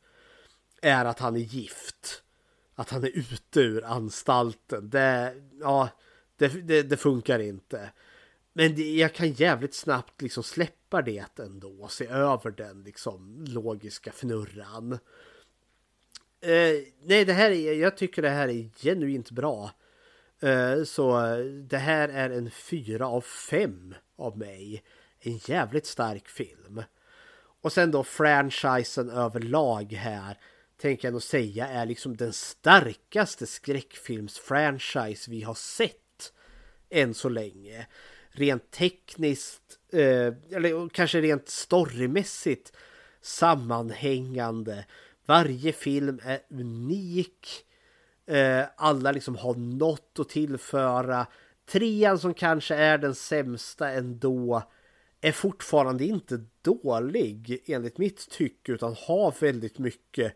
är 0.81 1.05
att 1.05 1.19
han 1.19 1.35
är 1.35 1.39
gift. 1.39 2.23
Att 2.75 2.89
han 2.89 3.03
är 3.03 3.17
ute 3.17 3.59
ur 3.59 3.83
anstalten. 3.83 4.89
Det, 4.89 5.35
ja, 5.59 5.89
det, 6.35 6.47
det, 6.47 6.83
det 6.83 6.97
funkar 6.97 7.39
inte. 7.39 7.91
Men 8.53 8.75
det, 8.75 8.95
jag 8.95 9.13
kan 9.13 9.31
jävligt 9.31 9.73
snabbt 9.73 10.21
liksom 10.21 10.43
släppa 10.43 11.01
det 11.01 11.39
ändå. 11.39 11.69
och 11.69 11.91
Se 11.91 12.07
över 12.07 12.51
den 12.51 12.83
liksom 12.83 13.45
logiska 13.47 14.11
fnurran. 14.11 14.99
Eh, 16.41 16.83
nej, 17.03 17.25
det 17.25 17.33
här 17.33 17.51
är, 17.51 17.73
jag 17.73 17.97
tycker 17.97 18.21
det 18.21 18.29
här 18.29 18.47
är 18.47 18.69
genuint 18.77 19.31
bra. 19.31 19.71
Eh, 20.39 20.83
så 20.83 21.35
det 21.69 21.77
här 21.77 22.09
är 22.09 22.29
en 22.29 22.51
fyra 22.51 23.07
av 23.07 23.21
fem 23.21 23.95
av 24.15 24.37
mig. 24.37 24.83
En 25.19 25.37
jävligt 25.37 25.85
stark 25.85 26.27
film. 26.27 26.83
Och 27.61 27.73
sen 27.73 27.91
då 27.91 28.03
franchisen 28.03 29.09
överlag 29.09 29.93
här 29.93 30.37
tänker 30.77 31.07
jag 31.07 31.13
nog 31.13 31.23
säga 31.23 31.67
är 31.67 31.85
liksom 31.85 32.17
den 32.17 32.33
starkaste 32.33 33.47
skräckfilmsfranchise 33.47 35.31
vi 35.31 35.41
har 35.41 35.53
sett 35.53 36.33
än 36.89 37.13
så 37.13 37.29
länge. 37.29 37.87
Rent 38.31 38.71
tekniskt, 38.71 39.79
eh, 39.93 40.33
eller 40.55 40.89
kanske 40.89 41.21
rent 41.21 41.49
storymässigt 41.49 42.73
sammanhängande. 43.21 44.85
Varje 45.25 45.73
film 45.73 46.19
är 46.23 46.39
unik. 46.49 47.65
Eh, 48.25 48.63
alla 48.75 49.11
liksom 49.11 49.35
har 49.35 49.55
något 49.55 50.19
att 50.19 50.29
tillföra. 50.29 51.27
Trean 51.65 52.19
som 52.19 52.33
kanske 52.33 52.75
är 52.75 52.97
den 52.97 53.15
sämsta 53.15 53.89
ändå 53.91 54.63
är 55.21 55.31
fortfarande 55.31 56.05
inte 56.05 56.45
dålig 56.61 57.63
enligt 57.65 57.97
mitt 57.97 58.29
tycke 58.29 58.71
utan 58.71 58.95
har 59.07 59.35
väldigt 59.39 59.79
mycket 59.79 60.33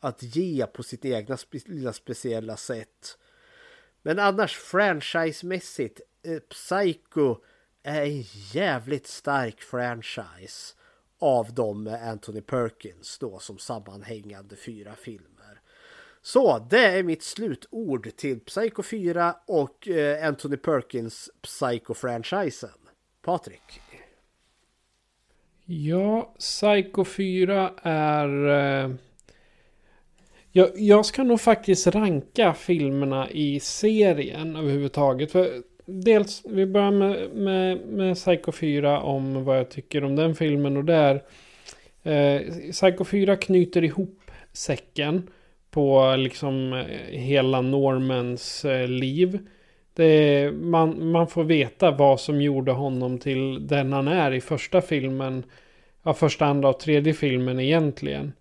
att 0.00 0.22
ge 0.22 0.66
på 0.66 0.82
sitt 0.82 1.04
egna 1.04 1.38
lilla 1.66 1.92
speciella 1.92 2.56
sätt. 2.56 3.18
Men 4.02 4.18
annars 4.18 4.56
franchisemässigt, 4.56 6.00
eh, 6.00 6.06
Eh, 6.22 6.38
Psycho 6.38 7.36
är 7.82 8.02
en 8.02 8.24
jävligt 8.52 9.06
stark 9.06 9.60
franchise 9.60 10.74
av 11.18 11.54
dem 11.54 11.82
med 11.82 12.08
Anthony 12.08 12.40
Perkins 12.40 13.18
då 13.18 13.38
som 13.38 13.58
sammanhängande 13.58 14.56
fyra 14.56 14.94
filmer. 14.94 15.60
Så 16.22 16.66
det 16.70 16.86
är 16.86 17.02
mitt 17.02 17.22
slutord 17.22 18.16
till 18.16 18.40
Psycho 18.40 18.82
4 18.82 19.36
och 19.46 19.88
eh, 19.88 20.28
Anthony 20.28 20.56
Perkins 20.56 21.30
Psycho-franchisen. 21.42 22.78
Patrik? 23.22 23.80
Ja, 25.64 26.34
Psycho 26.38 27.04
4 27.04 27.72
är... 27.82 28.48
Eh, 28.48 28.90
jag, 30.52 30.70
jag 30.74 31.06
ska 31.06 31.22
nog 31.22 31.40
faktiskt 31.40 31.86
ranka 31.86 32.54
filmerna 32.54 33.30
i 33.30 33.60
serien 33.60 34.56
överhuvudtaget. 34.56 35.32
För 35.32 35.62
dels, 35.88 36.42
vi 36.44 36.66
börjar 36.66 36.90
med, 36.90 37.30
med, 37.34 37.78
med 37.86 38.14
Psycho 38.14 38.52
4 38.52 39.00
om 39.00 39.44
vad 39.44 39.58
jag 39.58 39.70
tycker 39.70 40.04
om 40.04 40.16
den 40.16 40.34
filmen. 40.34 40.76
Och 40.76 40.84
där 40.84 41.22
eh, 42.02 42.40
Psycho 42.72 43.04
4 43.04 43.36
knyter 43.36 43.84
ihop 43.84 44.30
säcken 44.52 45.30
på 45.70 46.14
liksom 46.18 46.72
eh, 46.72 47.18
hela 47.18 47.60
Normans 47.60 48.64
eh, 48.64 48.88
liv. 48.88 49.38
Det, 49.94 50.52
man, 50.52 51.10
man 51.10 51.28
får 51.28 51.44
veta 51.44 51.90
vad 51.90 52.20
som 52.20 52.42
gjorde 52.42 52.72
honom 52.72 53.18
till 53.18 53.66
den 53.66 53.92
han 53.92 54.08
är 54.08 54.32
i 54.32 54.40
första 54.40 54.80
filmen. 54.80 55.44
Ja, 56.02 56.14
första, 56.14 56.46
andra 56.46 56.68
och 56.68 56.80
tredje 56.80 57.14
filmen 57.14 57.60
egentligen. 57.60 58.32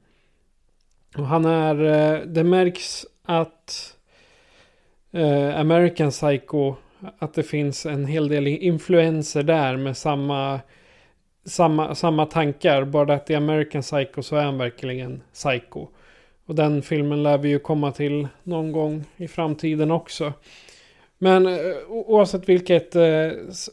Och 1.17 1.27
han 1.27 1.45
är, 1.45 1.83
eh, 1.83 2.21
det 2.21 2.43
märks 2.43 3.05
att 3.23 3.95
eh, 5.11 5.59
American 5.59 6.11
Psycho, 6.11 6.75
att 7.19 7.33
det 7.33 7.43
finns 7.43 7.85
en 7.85 8.05
hel 8.05 8.27
del 8.27 8.47
influenser 8.47 9.43
där 9.43 9.77
med 9.77 9.97
samma, 9.97 10.59
samma, 11.45 11.95
samma 11.95 12.25
tankar. 12.25 12.83
Bara 12.83 13.13
att 13.13 13.29
i 13.29 13.35
American 13.35 13.81
Psycho 13.81 14.21
så 14.21 14.35
är 14.35 14.43
han 14.43 14.57
verkligen 14.57 15.21
psycho. 15.33 15.87
Och 16.45 16.55
den 16.55 16.81
filmen 16.81 17.23
lär 17.23 17.37
vi 17.37 17.49
ju 17.49 17.59
komma 17.59 17.91
till 17.91 18.27
någon 18.43 18.71
gång 18.71 19.03
i 19.17 19.27
framtiden 19.27 19.91
också. 19.91 20.33
Men 21.17 21.47
eh, 21.47 21.59
oavsett 21.89 22.49
vilket, 22.49 22.95
eh, 22.95 23.29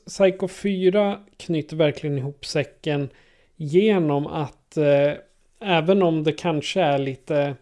Psycho 0.07 0.49
4 0.49 1.19
knyter 1.37 1.77
verkligen 1.77 2.19
ihop 2.19 2.47
säcken 2.47 3.09
genom 3.57 4.27
att 4.27 4.77
eh, 4.77 5.13
även 5.61 6.03
om 6.03 6.25
det 6.25 6.33
kanske 6.33 6.81
är 6.81 6.99
lite, 6.99 7.55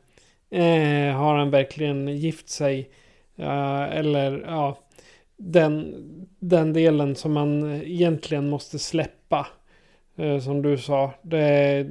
eh, 0.51 1.17
har 1.17 1.37
han 1.37 1.51
verkligen 1.51 2.09
gift 2.09 2.49
sig? 2.49 2.91
Eh, 3.37 3.83
eller 3.83 4.45
ja, 4.47 4.79
den, 5.45 5.95
den 6.39 6.73
delen 6.73 7.17
som 7.17 7.33
man 7.33 7.73
egentligen 7.83 8.49
måste 8.49 8.79
släppa. 8.79 9.47
Eh, 10.17 10.39
som 10.39 10.63
du 10.63 10.79
sa. 10.79 11.15
Det, 11.23 11.87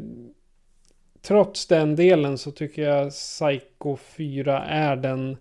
trots 1.22 1.68
den 1.68 1.96
delen 1.96 2.38
så 2.38 2.52
tycker 2.52 2.82
jag 2.82 3.12
Psycho 3.12 3.98
4 3.98 4.64
är 4.64 4.96
den 4.96 5.38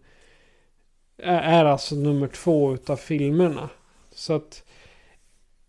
är 1.22 1.64
alltså 1.64 1.94
nummer 1.94 2.26
två 2.26 2.74
utav 2.74 2.96
filmerna. 2.96 3.68
Så 4.14 4.34
att 4.34 4.64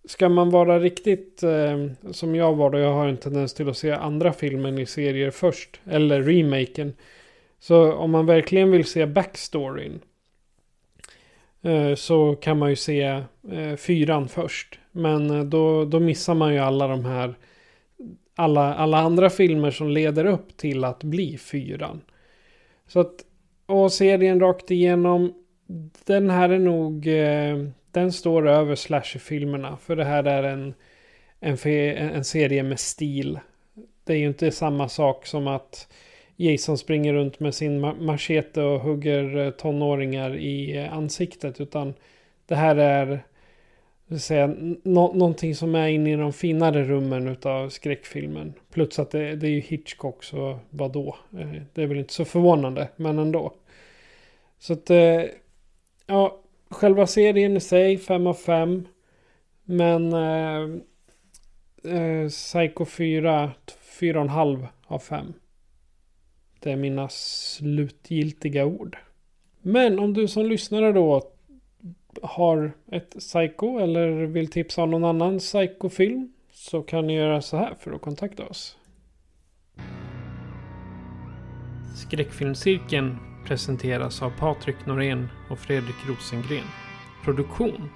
ska 0.06 0.30
man 0.30 0.50
vara 0.50 0.80
riktigt 0.80 1.44
eh, 1.44 1.88
som 2.12 2.36
jag 2.36 2.56
var 2.56 2.70
då, 2.70 2.80
jag 2.80 2.94
har 2.94 3.08
en 3.08 3.18
tendens 3.18 3.54
till 3.54 3.70
att 3.70 3.78
se 3.78 3.92
andra 3.92 4.34
filmen 4.34 4.78
i 4.78 4.86
serier 4.86 5.32
först. 5.32 5.80
Eller 5.86 6.22
remaken. 6.22 6.94
Så 7.60 7.94
om 7.94 8.12
man 8.12 8.26
verkligen 8.26 8.72
vill 8.72 8.86
se 8.86 9.06
backstoryn. 9.06 10.00
Eh, 11.62 11.96
så 11.96 12.36
kan 12.36 12.58
man 12.58 12.70
ju 12.70 12.76
se 12.76 13.02
eh, 13.52 13.76
fyran 13.78 14.28
först. 14.28 14.80
Men 14.92 15.30
eh, 15.30 15.44
då, 15.44 15.86
då 15.86 16.00
missar 16.00 16.34
man 16.34 16.54
ju 16.54 16.60
alla 16.60 16.88
de 16.88 17.06
här 17.06 17.34
alla, 18.36 18.76
alla 18.76 18.98
andra 18.98 19.30
filmer 19.30 19.72
som 19.72 19.90
leder 19.90 20.26
upp 20.26 20.58
till 20.58 20.84
att 20.84 21.04
bli 21.04 21.38
fyran. 21.38 22.02
Så 22.88 23.00
att, 23.00 23.14
och 23.66 23.92
serien 23.92 24.40
rakt 24.40 24.72
igenom, 24.72 25.34
den 26.06 26.30
här 26.30 26.50
är 26.50 26.60
nog, 26.60 27.08
den 27.92 28.12
står 28.12 28.48
över 28.48 28.76
slasherfilmerna. 28.76 29.78
För 29.78 29.96
det 29.96 30.04
här 30.04 30.24
är 30.24 30.44
en, 30.44 30.74
en, 31.40 31.58
en 32.16 32.24
serie 32.24 32.64
med 32.64 32.80
stil. 32.80 33.40
Det 34.04 34.14
är 34.14 34.18
ju 34.18 34.28
inte 34.28 34.52
samma 34.52 34.90
sak 34.90 35.26
som 35.26 35.48
att 35.48 35.88
Jason 36.36 36.78
springer 36.78 37.14
runt 37.14 37.40
med 37.40 37.56
sin 37.56 37.80
machete 37.80 38.62
och 38.62 38.80
hugger 38.80 39.38
eh, 39.38 39.50
tonåringar 39.50 40.36
i 40.36 40.78
eh, 40.78 40.94
ansiktet. 40.94 41.62
Utan 41.62 41.94
det 42.46 42.56
här 42.56 42.76
är 42.76 43.24
säga, 44.20 44.56
nå 44.84 45.14
någonting 45.14 45.56
som 45.56 45.76
är 45.76 45.88
inne 45.88 46.14
i 46.14 46.16
de 46.16 46.34
finare 46.34 46.84
rummen 46.84 47.28
utav 47.28 47.70
skräckfilmen. 47.70 48.54
Plus 48.74 49.00
att 49.00 49.12
det, 49.12 49.36
det 49.36 49.48
är 49.48 49.52
ju 49.52 49.60
Hitchcock 49.60 50.24
så 50.24 50.60
vadå? 50.70 51.16
Eh, 51.40 51.62
det 51.74 51.84
är 51.84 51.88
väl 51.88 51.98
inte 51.98 52.14
så 52.14 52.26
förvånande 52.26 52.88
men 52.96 53.20
ändå. 53.20 53.54
Så 54.60 54.74
att 54.74 54.90
ja, 56.06 56.42
själva 56.70 57.08
serien 57.08 57.58
i 57.58 57.60
sig 57.60 57.98
5 57.98 58.28
av 58.28 58.34
5. 58.34 58.88
Men 59.64 60.14
eh, 60.14 60.62
eh, 61.94 62.28
Psycho 62.30 62.86
4 62.86 63.52
4,5 64.00 64.68
av 64.88 65.00
5. 65.00 65.34
Det 66.64 66.72
är 66.72 66.76
mina 66.76 67.10
slutgiltiga 67.10 68.66
ord. 68.66 68.98
Men 69.62 70.00
om 70.00 70.14
du 70.14 70.28
som 70.28 70.46
lyssnare 70.46 70.92
då 70.92 71.32
har 72.22 72.72
ett 72.92 73.10
Psycho 73.20 73.80
eller 73.80 74.10
vill 74.26 74.48
tipsa 74.48 74.84
om 74.84 74.92
någon 74.92 75.04
annan 75.04 75.40
psykofilm 75.40 76.34
så 76.52 76.82
kan 76.82 77.08
ni 77.08 77.16
göra 77.16 77.42
så 77.42 77.58
här 77.58 77.76
för 77.80 77.92
att 77.92 78.02
kontakta 78.02 78.46
oss. 78.46 78.78
Skräckfilmscirkeln 81.96 83.18
presenteras 83.46 84.22
av 84.22 84.32
Patrik 84.40 84.86
Norén 84.86 85.28
och 85.50 85.60
Fredrik 85.60 85.96
Rosengren. 86.08 86.68
Produktion 87.26 87.90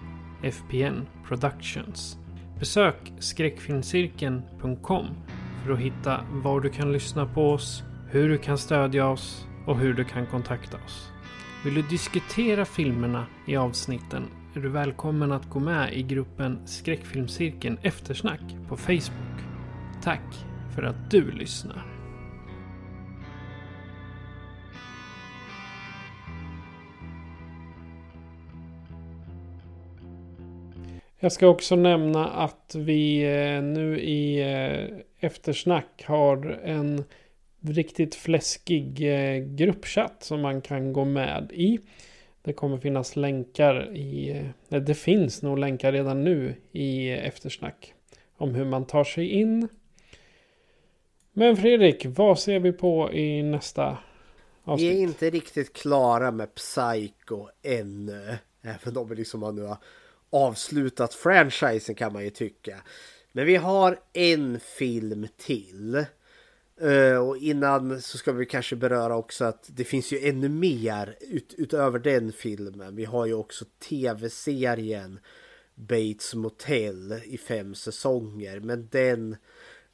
FPN 0.44 1.08
Productions. 1.28 2.18
Besök 2.60 3.14
skräckfilmscirkeln.com 3.20 5.06
för 5.64 5.74
att 5.74 5.80
hitta 5.80 6.26
var 6.32 6.62
du 6.62 6.70
kan 6.70 6.92
lyssna 6.92 7.26
på 7.26 7.50
oss, 7.52 7.84
hur 8.16 8.30
du 8.30 8.38
kan 8.38 8.58
stödja 8.58 9.08
oss 9.08 9.48
och 9.66 9.80
hur 9.80 9.94
du 9.94 10.04
kan 10.04 10.26
kontakta 10.26 10.78
oss. 10.86 11.12
Vill 11.66 11.74
du 11.74 11.82
diskutera 11.82 12.66
filmerna 12.66 13.26
i 13.48 13.56
avsnitten 13.56 14.24
är 14.56 14.60
du 14.60 14.70
välkommen 14.70 15.32
att 15.32 15.50
gå 15.50 15.60
med 15.60 15.94
i 15.94 16.04
gruppen 16.04 16.68
Skräckfilmscirkeln 16.68 17.78
Eftersnack 17.82 18.40
på 18.70 18.78
Facebook. 18.78 19.40
Tack 20.04 20.46
för 20.76 20.84
att 20.84 21.12
du 21.12 21.32
lyssnar. 21.32 21.86
Jag 31.20 31.32
ska 31.32 31.48
också 31.48 31.76
nämna 31.76 32.28
att 32.28 32.76
vi 32.76 33.24
eh, 33.24 33.64
nu 33.64 34.00
i 34.00 34.42
eh, 34.42 35.28
eftersnack 35.28 36.04
har 36.08 36.60
en 36.64 37.04
riktigt 37.70 38.16
fläskig 38.16 39.14
eh, 39.14 39.38
gruppchatt 39.38 40.24
som 40.24 40.42
man 40.42 40.62
kan 40.62 40.94
gå 40.94 41.06
med 41.06 41.52
i. 41.54 41.80
Det 42.42 42.54
kommer 42.54 42.78
finnas 42.78 43.16
länkar 43.16 43.96
i... 43.96 44.44
Det 44.70 44.96
finns 44.96 45.42
nog 45.42 45.60
länkar 45.60 45.92
redan 45.92 46.24
nu 46.24 46.56
i 46.72 47.10
eftersnack. 47.10 47.94
Om 48.38 48.56
hur 48.56 48.66
man 48.66 48.86
tar 48.86 49.04
sig 49.04 49.30
in. 49.30 49.68
Men 51.34 51.58
Fredrik, 51.58 52.06
vad 52.06 52.40
ser 52.40 52.60
vi 52.60 52.72
på 52.72 53.14
i 53.14 53.44
nästa 53.44 53.98
avsnitt? 54.64 54.92
Vi 54.92 54.98
är 54.98 55.02
inte 55.02 55.30
riktigt 55.30 55.74
klara 55.74 56.32
med 56.32 56.56
Psycho 56.56 57.48
ännu. 57.64 58.38
Även 58.62 58.98
om 58.98 59.10
vi 59.10 59.16
liksom 59.16 59.44
har 59.44 59.52
nu 59.52 59.62
har 59.62 59.78
avslutat 60.30 61.14
franchisen 61.14 61.96
kan 61.96 62.14
man 62.14 62.24
ju 62.24 62.30
tycka. 62.30 62.82
Men 63.32 63.46
vi 63.46 63.56
har 63.56 64.00
en 64.14 64.60
film 64.60 65.28
till. 65.38 66.06
Uh, 66.82 67.18
och 67.18 67.38
innan 67.38 68.02
så 68.02 68.18
ska 68.18 68.32
vi 68.32 68.46
kanske 68.46 68.76
beröra 68.76 69.16
också 69.16 69.46
att 69.46 69.66
det 69.68 69.84
finns 69.84 70.12
ju 70.12 70.28
ännu 70.28 70.50
mer 70.50 71.18
ut, 71.20 71.54
utöver 71.58 72.00
den 72.00 72.32
filmen. 72.32 72.96
Vi 72.96 73.06
har 73.06 73.26
ju 73.26 73.34
också 73.34 73.66
tv-serien 73.80 75.20
Bates 75.76 76.34
Motel 76.34 77.22
i 77.26 77.38
fem 77.38 77.76
säsonger. 77.76 78.60
Men 78.60 78.88
den 78.92 79.36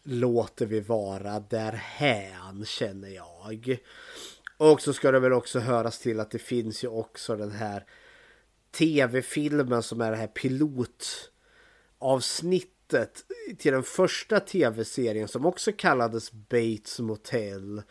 låter 0.04 0.66
vi 0.66 0.80
vara 0.80 1.40
därhän 1.40 2.66
känner 2.66 3.10
jag. 3.10 3.78
Och 4.58 4.82
så 4.82 4.94
ska 4.94 5.12
det 5.12 5.20
väl 5.20 5.34
också 5.34 5.60
höras 5.60 6.00
till 6.00 6.20
att 6.20 6.32
det 6.32 6.40
finns 6.40 6.84
ju 6.84 6.88
också 6.88 7.36
den 7.36 7.52
här 7.52 7.86
tv-filmen 8.72 9.84
som 9.84 10.02
är 10.02 10.12
det 10.12 10.18
här 10.18 10.28
pilotavsnittet 10.28 12.81
till 13.58 13.74
den 13.74 13.84
första 13.84 14.40
tv-serien 14.40 15.28
som 15.28 15.46
också 15.46 15.72
kallades 15.72 16.32
Bates 16.32 17.00
Motel. 17.00 17.82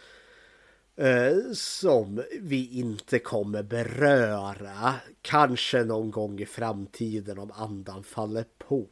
Eh, 0.97 1.52
som 1.52 2.22
vi 2.40 2.78
inte 2.78 3.18
kommer 3.18 3.62
beröra. 3.62 4.94
Kanske 5.22 5.85
någon 5.85 6.10
gång 6.10 6.40
i 6.40 6.47
framtiden 6.47 7.39
om 7.39 7.51
andan 7.51 8.05
faller 8.05 8.44
på. 8.59 8.86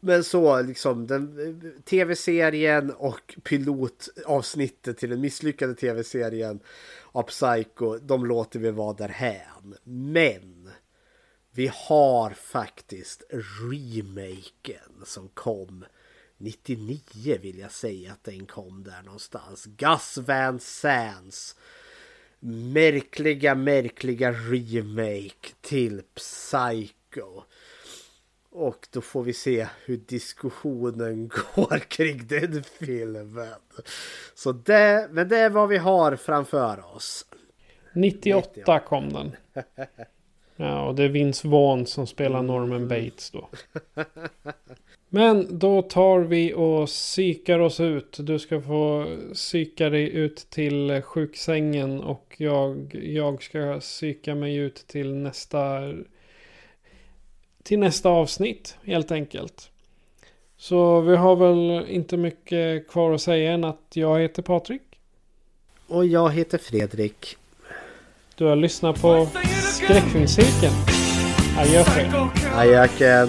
Men 0.00 0.24
så 0.24 0.62
liksom 0.62 1.06
den 1.06 1.38
eh, 1.38 1.82
tv-serien 1.84 2.90
och 2.90 3.34
pilotavsnittet 3.42 4.98
till 4.98 5.10
den 5.10 5.20
misslyckade 5.20 5.74
tv-serien 5.74 6.60
av 7.12 7.22
Psycho, 7.22 7.98
de 7.98 8.26
låter 8.26 8.58
vi 8.58 8.70
vara 8.70 8.92
därhän. 8.92 9.74
Men 9.84 10.61
vi 11.54 11.70
har 11.74 12.30
faktiskt 12.30 13.22
remaken 13.30 15.04
som 15.04 15.28
kom 15.28 15.84
99 16.38 17.38
vill 17.40 17.58
jag 17.58 17.72
säga 17.72 18.12
att 18.12 18.24
den 18.24 18.46
kom 18.46 18.84
där 18.84 19.02
någonstans. 19.04 19.64
Gus 19.64 20.18
Van 20.18 20.60
Sands 20.60 21.56
märkliga, 22.40 23.54
märkliga 23.54 24.32
remake 24.32 25.48
till 25.60 26.02
Psycho. 26.14 27.42
Och 28.50 28.88
då 28.90 29.00
får 29.00 29.22
vi 29.22 29.32
se 29.32 29.66
hur 29.84 29.96
diskussionen 29.96 31.28
går 31.54 31.78
kring 31.78 32.26
den 32.26 32.62
filmen. 32.64 33.54
Så 34.34 34.52
det, 34.52 35.08
men 35.10 35.28
det 35.28 35.38
är 35.38 35.50
vad 35.50 35.68
vi 35.68 35.78
har 35.78 36.16
framför 36.16 36.94
oss. 36.94 37.26
98, 37.94 38.48
98. 38.48 38.80
kom 38.80 39.12
den. 39.12 39.36
Ja, 40.56 40.88
och 40.88 40.94
det 40.94 41.04
är 41.04 41.08
Vince 41.08 41.48
Vaughn 41.48 41.86
som 41.86 42.06
spelar 42.06 42.42
Norman 42.42 42.88
Bates 42.88 43.30
då. 43.30 43.48
Men 45.08 45.58
då 45.58 45.82
tar 45.82 46.20
vi 46.20 46.54
och 46.54 46.86
psykar 46.86 47.58
oss 47.58 47.80
ut. 47.80 48.16
Du 48.20 48.38
ska 48.38 48.60
få 48.60 49.06
psyka 49.34 49.90
dig 49.90 50.10
ut 50.10 50.36
till 50.50 51.02
sjuksängen 51.02 52.00
och 52.00 52.34
jag, 52.38 52.94
jag 52.94 53.42
ska 53.42 53.80
psyka 53.80 54.34
mig 54.34 54.56
ut 54.56 54.86
till 54.86 55.14
nästa 55.14 55.92
till 57.62 57.78
nästa 57.78 58.08
avsnitt 58.08 58.76
helt 58.84 59.10
enkelt. 59.10 59.70
Så 60.56 61.00
vi 61.00 61.16
har 61.16 61.36
väl 61.36 61.86
inte 61.88 62.16
mycket 62.16 62.88
kvar 62.88 63.12
att 63.12 63.22
säga 63.22 63.52
än 63.52 63.64
att 63.64 63.82
jag 63.94 64.20
heter 64.20 64.42
Patrik. 64.42 64.82
Och 65.86 66.06
jag 66.06 66.30
heter 66.30 66.58
Fredrik. 66.58 67.36
Du 68.36 68.44
har 68.44 68.56
lyssnat 68.56 69.00
på 69.02 69.28
Skräckfilmscirkeln. 69.72 70.72
Adjöken. 71.58 72.30
Adjöken. 72.56 73.28